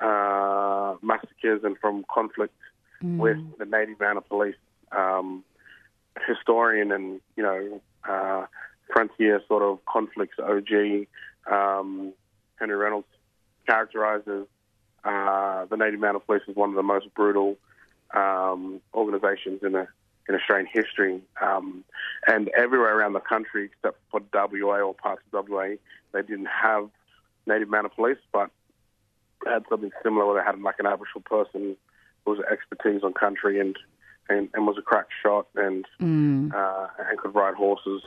uh, 0.00 0.94
massacres 1.02 1.62
and 1.64 1.76
from 1.78 2.04
conflict 2.12 2.54
with 3.02 3.38
the 3.58 3.64
Native 3.64 4.00
Mounted 4.00 4.28
Police. 4.28 4.56
Um, 4.92 5.44
historian 6.26 6.92
and, 6.92 7.20
you 7.36 7.42
know, 7.42 7.80
uh, 8.08 8.46
frontier 8.92 9.42
sort 9.48 9.62
of 9.62 9.84
conflicts 9.84 10.38
OG, 10.38 11.06
um, 11.50 12.12
Henry 12.56 12.76
Reynolds 12.76 13.06
characterizes 13.66 14.46
uh, 15.04 15.66
the 15.66 15.76
Native 15.76 16.00
Mounted 16.00 16.26
Police 16.26 16.42
as 16.48 16.56
one 16.56 16.70
of 16.70 16.76
the 16.76 16.82
most 16.82 17.12
brutal 17.14 17.56
um, 18.14 18.80
organizations 18.94 19.62
in, 19.62 19.74
a, 19.74 19.88
in 20.28 20.34
Australian 20.34 20.68
history. 20.72 21.20
Um, 21.40 21.84
and 22.26 22.48
everywhere 22.56 22.96
around 22.98 23.12
the 23.12 23.20
country, 23.20 23.66
except 23.72 23.98
for 24.10 24.20
WA 24.32 24.80
or 24.80 24.94
parts 24.94 25.22
of 25.32 25.48
WA, 25.48 25.74
they 26.12 26.22
didn't 26.22 26.46
have 26.46 26.88
Native 27.46 27.68
Mounted 27.68 27.92
Police, 27.94 28.18
but 28.32 28.50
had 29.46 29.64
something 29.68 29.90
similar 30.02 30.26
where 30.26 30.42
they 30.42 30.46
had 30.46 30.60
like 30.60 30.76
an 30.78 30.86
Aboriginal 30.86 31.22
person 31.22 31.76
who 32.24 32.30
was 32.30 32.40
expertise 32.50 33.02
on 33.04 33.12
country 33.12 33.60
and, 33.60 33.76
and, 34.28 34.48
and 34.54 34.66
was 34.66 34.76
a 34.78 34.82
crack 34.82 35.06
shot 35.22 35.46
and 35.54 35.84
Mm. 36.00 36.52
uh, 36.54 36.88
and 37.08 37.18
could 37.18 37.34
ride 37.34 37.54
horses 37.54 38.02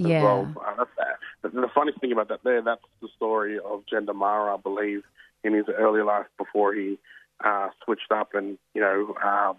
as 0.00 0.06
Yeah. 0.06 0.22
well. 0.22 0.52
Uh, 0.56 0.74
that's, 0.76 0.90
the, 1.42 1.60
the 1.60 1.68
funniest 1.74 2.00
thing 2.00 2.12
about 2.12 2.28
that 2.28 2.42
there, 2.44 2.62
that's 2.62 2.84
the 3.00 3.08
story 3.16 3.58
of 3.58 3.84
Jandamarra, 3.86 4.58
I 4.58 4.60
believe, 4.60 5.02
in 5.44 5.54
his 5.54 5.66
early 5.68 6.02
life 6.02 6.26
before 6.38 6.74
he 6.74 6.98
uh, 7.44 7.68
switched 7.84 8.10
up 8.10 8.34
and, 8.34 8.58
you 8.74 8.80
know, 8.80 9.14
um, 9.22 9.56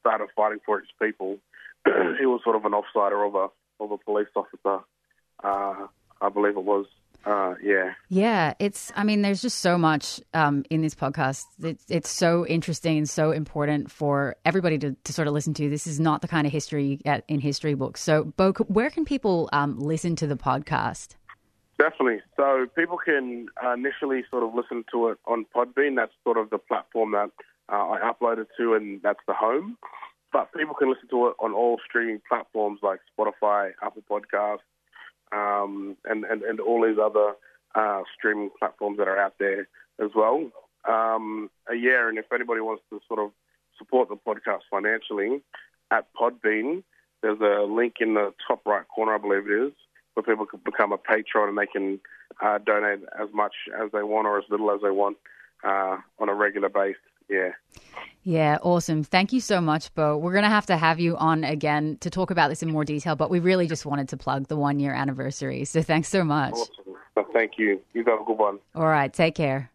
started 0.00 0.28
fighting 0.34 0.60
for 0.64 0.80
his 0.80 0.88
people. 1.00 1.38
he 1.84 2.26
was 2.26 2.40
sort 2.44 2.56
of 2.56 2.64
an 2.64 2.72
offsider 2.72 3.26
of 3.26 3.34
a 3.34 3.48
of 3.82 3.92
a 3.92 3.98
police 3.98 4.28
officer, 4.36 4.84
uh, 5.42 5.86
I 6.20 6.28
believe 6.28 6.56
it 6.56 6.64
was. 6.64 6.86
Uh, 7.24 7.54
yeah. 7.62 7.92
Yeah, 8.08 8.54
it's. 8.58 8.92
I 8.96 9.04
mean, 9.04 9.22
there's 9.22 9.42
just 9.42 9.60
so 9.60 9.76
much 9.76 10.20
um, 10.32 10.64
in 10.70 10.80
this 10.80 10.94
podcast. 10.94 11.44
It's, 11.62 11.84
it's 11.88 12.08
so 12.08 12.46
interesting 12.46 12.96
and 12.96 13.08
so 13.08 13.30
important 13.30 13.90
for 13.90 14.36
everybody 14.44 14.78
to, 14.78 14.96
to 15.04 15.12
sort 15.12 15.28
of 15.28 15.34
listen 15.34 15.52
to. 15.54 15.68
This 15.68 15.86
is 15.86 16.00
not 16.00 16.22
the 16.22 16.28
kind 16.28 16.46
of 16.46 16.52
history 16.52 16.86
you 16.86 16.96
get 16.96 17.24
in 17.28 17.40
history 17.40 17.74
books. 17.74 18.02
So, 18.02 18.24
Boe, 18.24 18.52
where 18.68 18.88
can 18.88 19.04
people 19.04 19.50
um, 19.52 19.78
listen 19.78 20.16
to 20.16 20.26
the 20.26 20.36
podcast? 20.36 21.16
Definitely. 21.78 22.20
So 22.36 22.66
people 22.76 22.98
can 22.98 23.48
uh, 23.64 23.72
initially 23.72 24.22
sort 24.30 24.42
of 24.42 24.54
listen 24.54 24.84
to 24.92 25.08
it 25.08 25.18
on 25.26 25.46
Podbean. 25.54 25.96
That's 25.96 26.12
sort 26.24 26.36
of 26.36 26.50
the 26.50 26.58
platform 26.58 27.12
that 27.12 27.30
uh, 27.70 27.90
I 27.90 28.12
uploaded 28.12 28.46
to, 28.58 28.74
and 28.74 29.00
that's 29.02 29.20
the 29.26 29.34
home. 29.34 29.76
But 30.32 30.52
people 30.52 30.74
can 30.74 30.88
listen 30.88 31.08
to 31.10 31.28
it 31.28 31.34
on 31.40 31.52
all 31.52 31.78
streaming 31.86 32.20
platforms 32.28 32.80
like 32.82 33.00
Spotify, 33.18 33.72
Apple 33.82 34.02
Podcasts, 34.08 34.58
um, 35.32 35.96
and, 36.04 36.24
and, 36.24 36.42
and 36.42 36.60
all 36.60 36.86
these 36.86 36.98
other 37.02 37.34
uh, 37.74 38.02
streaming 38.16 38.50
platforms 38.58 38.98
that 38.98 39.08
are 39.08 39.18
out 39.18 39.34
there 39.38 39.68
as 40.02 40.10
well. 40.14 40.50
Um, 40.88 41.50
yeah, 41.72 42.08
and 42.08 42.18
if 42.18 42.32
anybody 42.32 42.60
wants 42.60 42.82
to 42.90 43.00
sort 43.06 43.20
of 43.20 43.32
support 43.76 44.08
the 44.08 44.16
podcast 44.16 44.60
financially, 44.70 45.40
at 45.90 46.06
Podbean, 46.14 46.82
there's 47.22 47.40
a 47.40 47.64
link 47.64 47.94
in 48.00 48.14
the 48.14 48.32
top 48.46 48.64
right 48.64 48.86
corner, 48.88 49.14
I 49.14 49.18
believe 49.18 49.46
it 49.46 49.66
is, 49.66 49.72
where 50.14 50.24
people 50.24 50.46
can 50.46 50.60
become 50.64 50.92
a 50.92 50.98
patron 50.98 51.48
and 51.48 51.58
they 51.58 51.66
can 51.66 52.00
uh, 52.40 52.58
donate 52.58 53.00
as 53.20 53.28
much 53.34 53.54
as 53.82 53.90
they 53.92 54.02
want 54.02 54.26
or 54.26 54.38
as 54.38 54.44
little 54.48 54.70
as 54.70 54.80
they 54.82 54.90
want 54.90 55.16
uh, 55.64 55.98
on 56.18 56.28
a 56.28 56.34
regular 56.34 56.68
basis. 56.68 57.00
Yeah. 57.30 57.50
Yeah, 58.22 58.58
awesome. 58.62 59.02
Thank 59.02 59.32
you 59.32 59.40
so 59.40 59.62
much, 59.62 59.94
Boe. 59.94 60.18
We're 60.18 60.32
going 60.32 60.44
to 60.44 60.50
have 60.50 60.66
to 60.66 60.76
have 60.76 61.00
you 61.00 61.16
on 61.16 61.42
again 61.42 61.96
to 62.00 62.10
talk 62.10 62.30
about 62.30 62.48
this 62.48 62.62
in 62.62 62.70
more 62.70 62.84
detail, 62.84 63.16
but 63.16 63.30
we 63.30 63.38
really 63.38 63.66
just 63.66 63.86
wanted 63.86 64.10
to 64.10 64.16
plug 64.18 64.48
the 64.48 64.56
one 64.56 64.78
year 64.78 64.92
anniversary. 64.92 65.64
So 65.64 65.80
thanks 65.80 66.08
so 66.08 66.22
much. 66.22 66.52
Awesome. 66.52 66.96
Uh, 67.16 67.22
thank 67.32 67.52
you. 67.56 67.80
You 67.94 68.04
have 68.04 68.20
a 68.20 68.24
good 68.24 68.38
one. 68.38 68.58
All 68.74 68.86
right, 68.86 69.12
take 69.12 69.34
care. 69.34 69.70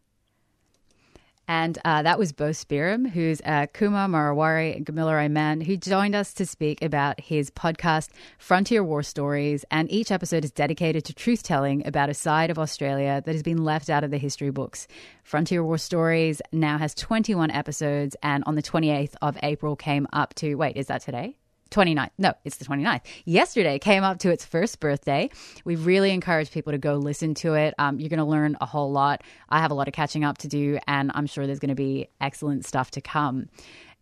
And 1.47 1.77
uh, 1.85 2.01
that 2.03 2.17
was 2.17 2.31
Boe 2.31 2.49
Spearim, 2.49 3.09
who's 3.09 3.41
a 3.45 3.67
Kuma 3.67 4.07
Marawari 4.07 4.83
Gamilaroi 4.83 5.29
man, 5.29 5.61
who 5.61 5.77
joined 5.77 6.15
us 6.15 6.33
to 6.33 6.45
speak 6.45 6.81
about 6.81 7.19
his 7.19 7.51
podcast, 7.51 8.09
Frontier 8.37 8.83
War 8.83 9.03
Stories. 9.03 9.63
And 9.69 9.91
each 9.91 10.11
episode 10.11 10.43
is 10.43 10.51
dedicated 10.51 11.05
to 11.05 11.13
truth 11.13 11.43
telling 11.43 11.85
about 11.85 12.09
a 12.09 12.13
side 12.13 12.49
of 12.49 12.57
Australia 12.57 13.21
that 13.25 13.31
has 13.31 13.43
been 13.43 13.63
left 13.63 13.89
out 13.89 14.03
of 14.03 14.11
the 14.11 14.17
history 14.17 14.49
books. 14.49 14.87
Frontier 15.23 15.63
War 15.63 15.77
Stories 15.77 16.41
now 16.51 16.77
has 16.77 16.93
21 16.95 17.51
episodes, 17.51 18.15
and 18.23 18.43
on 18.45 18.55
the 18.55 18.63
28th 18.63 19.15
of 19.21 19.37
April 19.43 19.75
came 19.75 20.07
up 20.13 20.33
to 20.35 20.55
wait, 20.55 20.75
is 20.77 20.87
that 20.87 21.01
today? 21.01 21.37
29th. 21.71 22.11
No, 22.17 22.33
it's 22.43 22.57
the 22.57 22.65
29th. 22.65 23.01
Yesterday 23.25 23.79
came 23.79 24.03
up 24.03 24.19
to 24.19 24.31
its 24.31 24.45
first 24.45 24.79
birthday. 24.79 25.29
We 25.65 25.75
really 25.75 26.11
encourage 26.11 26.51
people 26.51 26.71
to 26.71 26.77
go 26.77 26.95
listen 26.95 27.33
to 27.35 27.55
it. 27.55 27.73
Um, 27.77 27.99
you're 27.99 28.09
going 28.09 28.19
to 28.19 28.25
learn 28.25 28.57
a 28.61 28.65
whole 28.65 28.91
lot. 28.91 29.23
I 29.49 29.59
have 29.59 29.71
a 29.71 29.73
lot 29.73 29.87
of 29.87 29.93
catching 29.93 30.23
up 30.23 30.37
to 30.39 30.47
do, 30.47 30.79
and 30.87 31.11
I'm 31.13 31.25
sure 31.25 31.45
there's 31.45 31.59
going 31.59 31.69
to 31.69 31.75
be 31.75 32.07
excellent 32.21 32.65
stuff 32.65 32.91
to 32.91 33.01
come. 33.01 33.49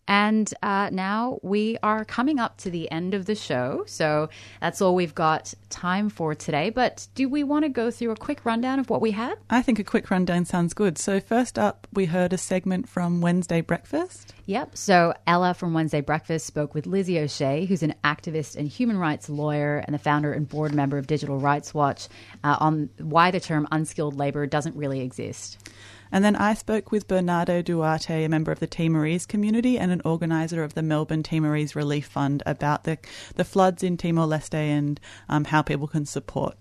And 0.07 0.53
uh, 0.61 0.89
now 0.91 1.39
we 1.41 1.77
are 1.81 2.03
coming 2.03 2.39
up 2.39 2.57
to 2.57 2.69
the 2.69 2.91
end 2.91 3.13
of 3.13 3.25
the 3.25 3.35
show. 3.35 3.83
So 3.87 4.29
that's 4.59 4.81
all 4.81 4.95
we've 4.95 5.15
got 5.15 5.53
time 5.69 6.09
for 6.09 6.35
today. 6.35 6.69
But 6.69 7.07
do 7.15 7.29
we 7.29 7.43
want 7.43 7.63
to 7.63 7.69
go 7.69 7.89
through 7.89 8.11
a 8.11 8.15
quick 8.15 8.45
rundown 8.45 8.79
of 8.79 8.89
what 8.89 9.01
we 9.01 9.11
had? 9.11 9.35
I 9.49 9.61
think 9.61 9.79
a 9.79 9.83
quick 9.83 10.11
rundown 10.11 10.45
sounds 10.45 10.73
good. 10.73 10.97
So, 10.97 11.19
first 11.19 11.57
up, 11.57 11.87
we 11.93 12.05
heard 12.05 12.33
a 12.33 12.37
segment 12.37 12.89
from 12.89 13.21
Wednesday 13.21 13.61
Breakfast. 13.61 14.33
Yep. 14.45 14.75
So 14.77 15.13
Ella 15.25 15.53
from 15.53 15.73
Wednesday 15.73 16.01
Breakfast 16.01 16.45
spoke 16.45 16.73
with 16.73 16.85
Lizzie 16.85 17.19
O'Shea, 17.19 17.65
who's 17.65 17.81
an 17.81 17.95
activist 18.03 18.57
and 18.57 18.67
human 18.67 18.97
rights 18.97 19.29
lawyer 19.29 19.77
and 19.77 19.93
the 19.93 19.99
founder 19.99 20.33
and 20.33 20.47
board 20.47 20.73
member 20.73 20.97
of 20.97 21.07
Digital 21.07 21.39
Rights 21.39 21.73
Watch, 21.73 22.09
uh, 22.43 22.57
on 22.59 22.89
why 22.97 23.31
the 23.31 23.39
term 23.39 23.67
unskilled 23.71 24.17
labor 24.17 24.45
doesn't 24.45 24.75
really 24.75 24.99
exist. 24.99 25.69
And 26.13 26.23
then 26.23 26.35
I 26.35 26.53
spoke 26.53 26.91
with 26.91 27.07
Bernardo 27.07 27.63
Duarte, 27.63 28.23
a 28.23 28.29
member 28.29 28.51
of 28.51 28.59
the 28.59 28.67
Timorese 28.67 29.25
community 29.25 29.79
and 29.79 29.91
an 29.91 30.03
organizer 30.05 30.63
of 30.63 30.75
the 30.75 30.83
Melbourne 30.83 31.23
Timorese 31.23 31.75
Relief 31.75 32.05
Fund, 32.05 32.43
about 32.45 32.83
the, 32.83 32.99
the 33.33 33.43
floods 33.43 33.81
in 33.81 33.97
Timor 33.97 34.27
Leste 34.27 34.53
and 34.53 34.99
um, 35.27 35.45
how 35.45 35.63
people 35.63 35.87
can 35.87 36.05
support. 36.05 36.55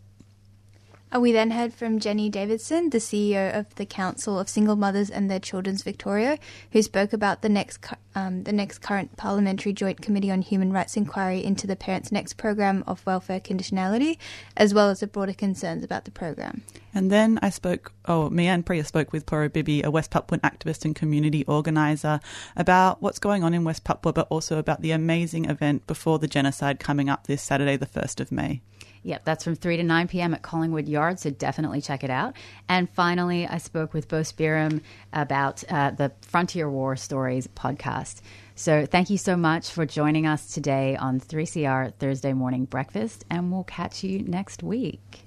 Uh, 1.14 1.20
We 1.20 1.32
then 1.32 1.51
heard 1.51 1.74
from 1.74 1.98
Jenny 1.98 2.30
Davidson, 2.30 2.90
the 2.90 2.98
CEO 2.98 3.55
of 3.59 3.74
the 3.74 3.84
Council 3.84 4.39
of 4.39 4.48
Single 4.48 4.76
Mothers 4.76 5.10
and 5.10 5.30
Their 5.30 5.40
Children's 5.40 5.82
Victoria, 5.82 6.39
who 6.72 6.80
spoke 6.82 7.12
about 7.12 7.43
the 7.43 7.48
next 7.48 7.84
um, 8.14 8.44
the 8.44 8.52
next 8.52 8.78
current 8.78 9.16
Parliamentary 9.16 9.72
Joint 9.72 10.01
Committee 10.02 10.30
on 10.30 10.43
Human 10.43 10.72
Rights 10.72 10.97
inquiry 10.97 11.43
into 11.43 11.66
the 11.66 11.76
Parents 11.76 12.12
Next 12.12 12.34
program 12.36 12.84
of 12.86 13.05
welfare 13.06 13.40
conditionality, 13.40 14.18
as 14.56 14.74
well 14.74 14.90
as 14.90 15.01
the 15.01 15.06
broader 15.06 15.32
concerns 15.32 15.82
about 15.82 16.05
the 16.05 16.10
program. 16.10 16.62
And 16.94 17.10
then 17.10 17.39
I 17.43 17.48
spoke, 17.51 17.93
oh, 18.06 18.28
me 18.28 18.48
and 18.48 18.64
Priya 18.66 18.84
spoke 18.84 19.12
with 19.12 19.24
Poro 19.24 19.51
Bibi, 19.51 19.82
a 19.82 19.90
West 19.90 20.10
Papuan 20.10 20.40
activist 20.40 20.84
and 20.84 20.94
community 20.94 21.44
organiser, 21.47 22.20
about 22.55 23.01
what's 23.01 23.18
going 23.18 23.43
on 23.43 23.55
in 23.55 23.64
West 23.64 23.84
Papua, 23.84 24.12
but 24.12 24.26
also 24.28 24.59
about 24.59 24.82
the 24.82 24.90
amazing 24.90 25.47
event 25.47 25.86
before 25.86 26.18
the 26.18 26.28
genocide 26.28 26.78
coming 26.78 27.09
up 27.09 27.26
this 27.26 27.43
Saturday, 27.43 27.76
the 27.76 27.86
1st 27.86 28.20
of 28.20 28.32
May. 28.32 28.60
Yep, 29.04 29.24
that's 29.24 29.42
from 29.42 29.56
3 29.56 29.78
to 29.78 29.82
9 29.82 30.08
p.m. 30.08 30.32
at 30.32 30.42
Collingwood 30.42 30.88
Yard, 30.88 31.18
so 31.18 31.30
definitely 31.30 31.80
check 31.80 32.04
it 32.04 32.10
out. 32.10 32.36
And 32.68 32.88
finally, 32.88 33.46
I 33.46 33.58
spoke 33.58 33.92
with 33.94 34.06
Boe 34.06 34.20
Spearim 34.20 34.80
about 35.12 35.64
uh, 35.68 35.90
the 35.90 36.12
Frontier 36.20 36.70
War 36.70 36.94
Stories 36.94 37.48
podcast. 37.48 38.20
So 38.54 38.86
thank 38.86 39.10
you 39.10 39.18
so 39.18 39.36
much 39.36 39.70
for 39.70 39.86
joining 39.86 40.26
us 40.26 40.54
today 40.54 40.94
on 40.96 41.18
3CR 41.18 41.94
Thursday 41.94 42.32
Morning 42.32 42.64
Breakfast, 42.64 43.24
and 43.28 43.50
we'll 43.50 43.64
catch 43.64 44.04
you 44.04 44.20
next 44.20 44.62
week. 44.62 45.22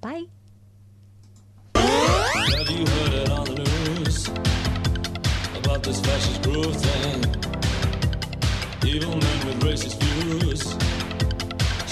Bye. 0.00 0.24
Have 1.76 2.70
you 2.70 2.86
heard 2.86 3.12
it 3.12 3.30
on 3.30 3.44
the 3.44 4.00
news 4.00 4.28
about 5.56 5.84
this 5.84 6.00
fascist 6.00 6.42
thing? 6.42 7.24
Evil 8.84 9.10
men 9.10 9.46
with 9.46 9.60
racist 9.62 10.00
views 10.02 10.76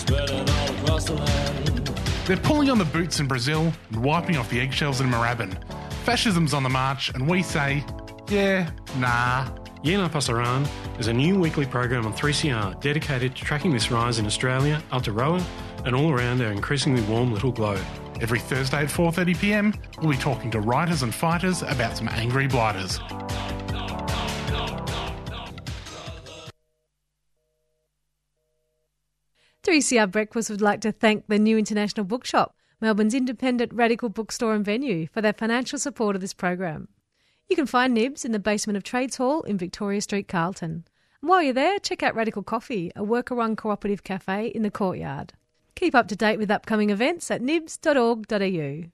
spreading 0.04 0.53
across 0.84 1.06
the 1.06 1.14
land. 1.14 1.88
They're 2.26 2.36
pulling 2.36 2.70
on 2.70 2.78
the 2.78 2.84
boots 2.84 3.20
in 3.20 3.26
Brazil 3.26 3.72
and 3.90 4.04
wiping 4.04 4.36
off 4.36 4.48
the 4.50 4.60
eggshells 4.60 5.00
in 5.00 5.08
Moorabbin. 5.08 5.56
Fascism's 6.04 6.54
on 6.54 6.62
the 6.62 6.68
march, 6.68 7.10
and 7.14 7.28
we 7.28 7.42
say, 7.42 7.84
yeah, 8.28 8.70
nah. 8.98 9.48
Yeah 9.82 9.98
Nah 9.98 10.08
Pasaran 10.08 10.66
is 10.98 11.08
a 11.08 11.12
new 11.12 11.38
weekly 11.38 11.66
program 11.66 12.06
on 12.06 12.14
3CR 12.14 12.80
dedicated 12.80 13.36
to 13.36 13.44
tracking 13.44 13.70
this 13.70 13.90
rise 13.90 14.18
in 14.18 14.24
Australia, 14.24 14.82
Aotearoa, 14.90 15.44
and 15.84 15.94
all 15.94 16.10
around 16.10 16.40
our 16.40 16.50
increasingly 16.50 17.02
warm 17.02 17.32
little 17.32 17.52
globe. 17.52 17.84
Every 18.22 18.38
Thursday 18.38 18.78
at 18.78 18.88
4:30 18.88 19.38
p.m., 19.38 19.74
we'll 20.00 20.12
be 20.12 20.16
talking 20.16 20.50
to 20.52 20.60
writers 20.60 21.02
and 21.02 21.14
fighters 21.14 21.62
about 21.62 21.98
some 21.98 22.08
angry 22.08 22.46
blighters. 22.46 22.98
Three 29.64 29.80
CR 29.80 30.04
Breakfast 30.04 30.50
would 30.50 30.60
like 30.60 30.82
to 30.82 30.92
thank 30.92 31.26
the 31.26 31.38
New 31.38 31.56
International 31.56 32.04
Bookshop, 32.04 32.54
Melbourne's 32.82 33.14
independent 33.14 33.72
radical 33.72 34.10
bookstore 34.10 34.52
and 34.52 34.62
venue, 34.62 35.06
for 35.06 35.22
their 35.22 35.32
financial 35.32 35.78
support 35.78 36.14
of 36.14 36.20
this 36.20 36.34
program. 36.34 36.88
You 37.48 37.56
can 37.56 37.64
find 37.64 37.94
Nibs 37.94 38.26
in 38.26 38.32
the 38.32 38.38
basement 38.38 38.76
of 38.76 38.82
Trades 38.82 39.16
Hall 39.16 39.40
in 39.44 39.56
Victoria 39.56 40.02
Street, 40.02 40.28
Carlton. 40.28 40.84
And 41.22 41.30
while 41.30 41.42
you're 41.42 41.54
there, 41.54 41.78
check 41.78 42.02
out 42.02 42.14
Radical 42.14 42.42
Coffee, 42.42 42.92
a 42.94 43.02
worker 43.02 43.34
run 43.34 43.56
cooperative 43.56 44.04
cafe 44.04 44.48
in 44.48 44.60
the 44.60 44.70
courtyard. 44.70 45.32
Keep 45.76 45.94
up 45.94 46.08
to 46.08 46.16
date 46.16 46.38
with 46.38 46.50
upcoming 46.50 46.90
events 46.90 47.30
at 47.30 47.40
nibs.org.au. 47.40 48.90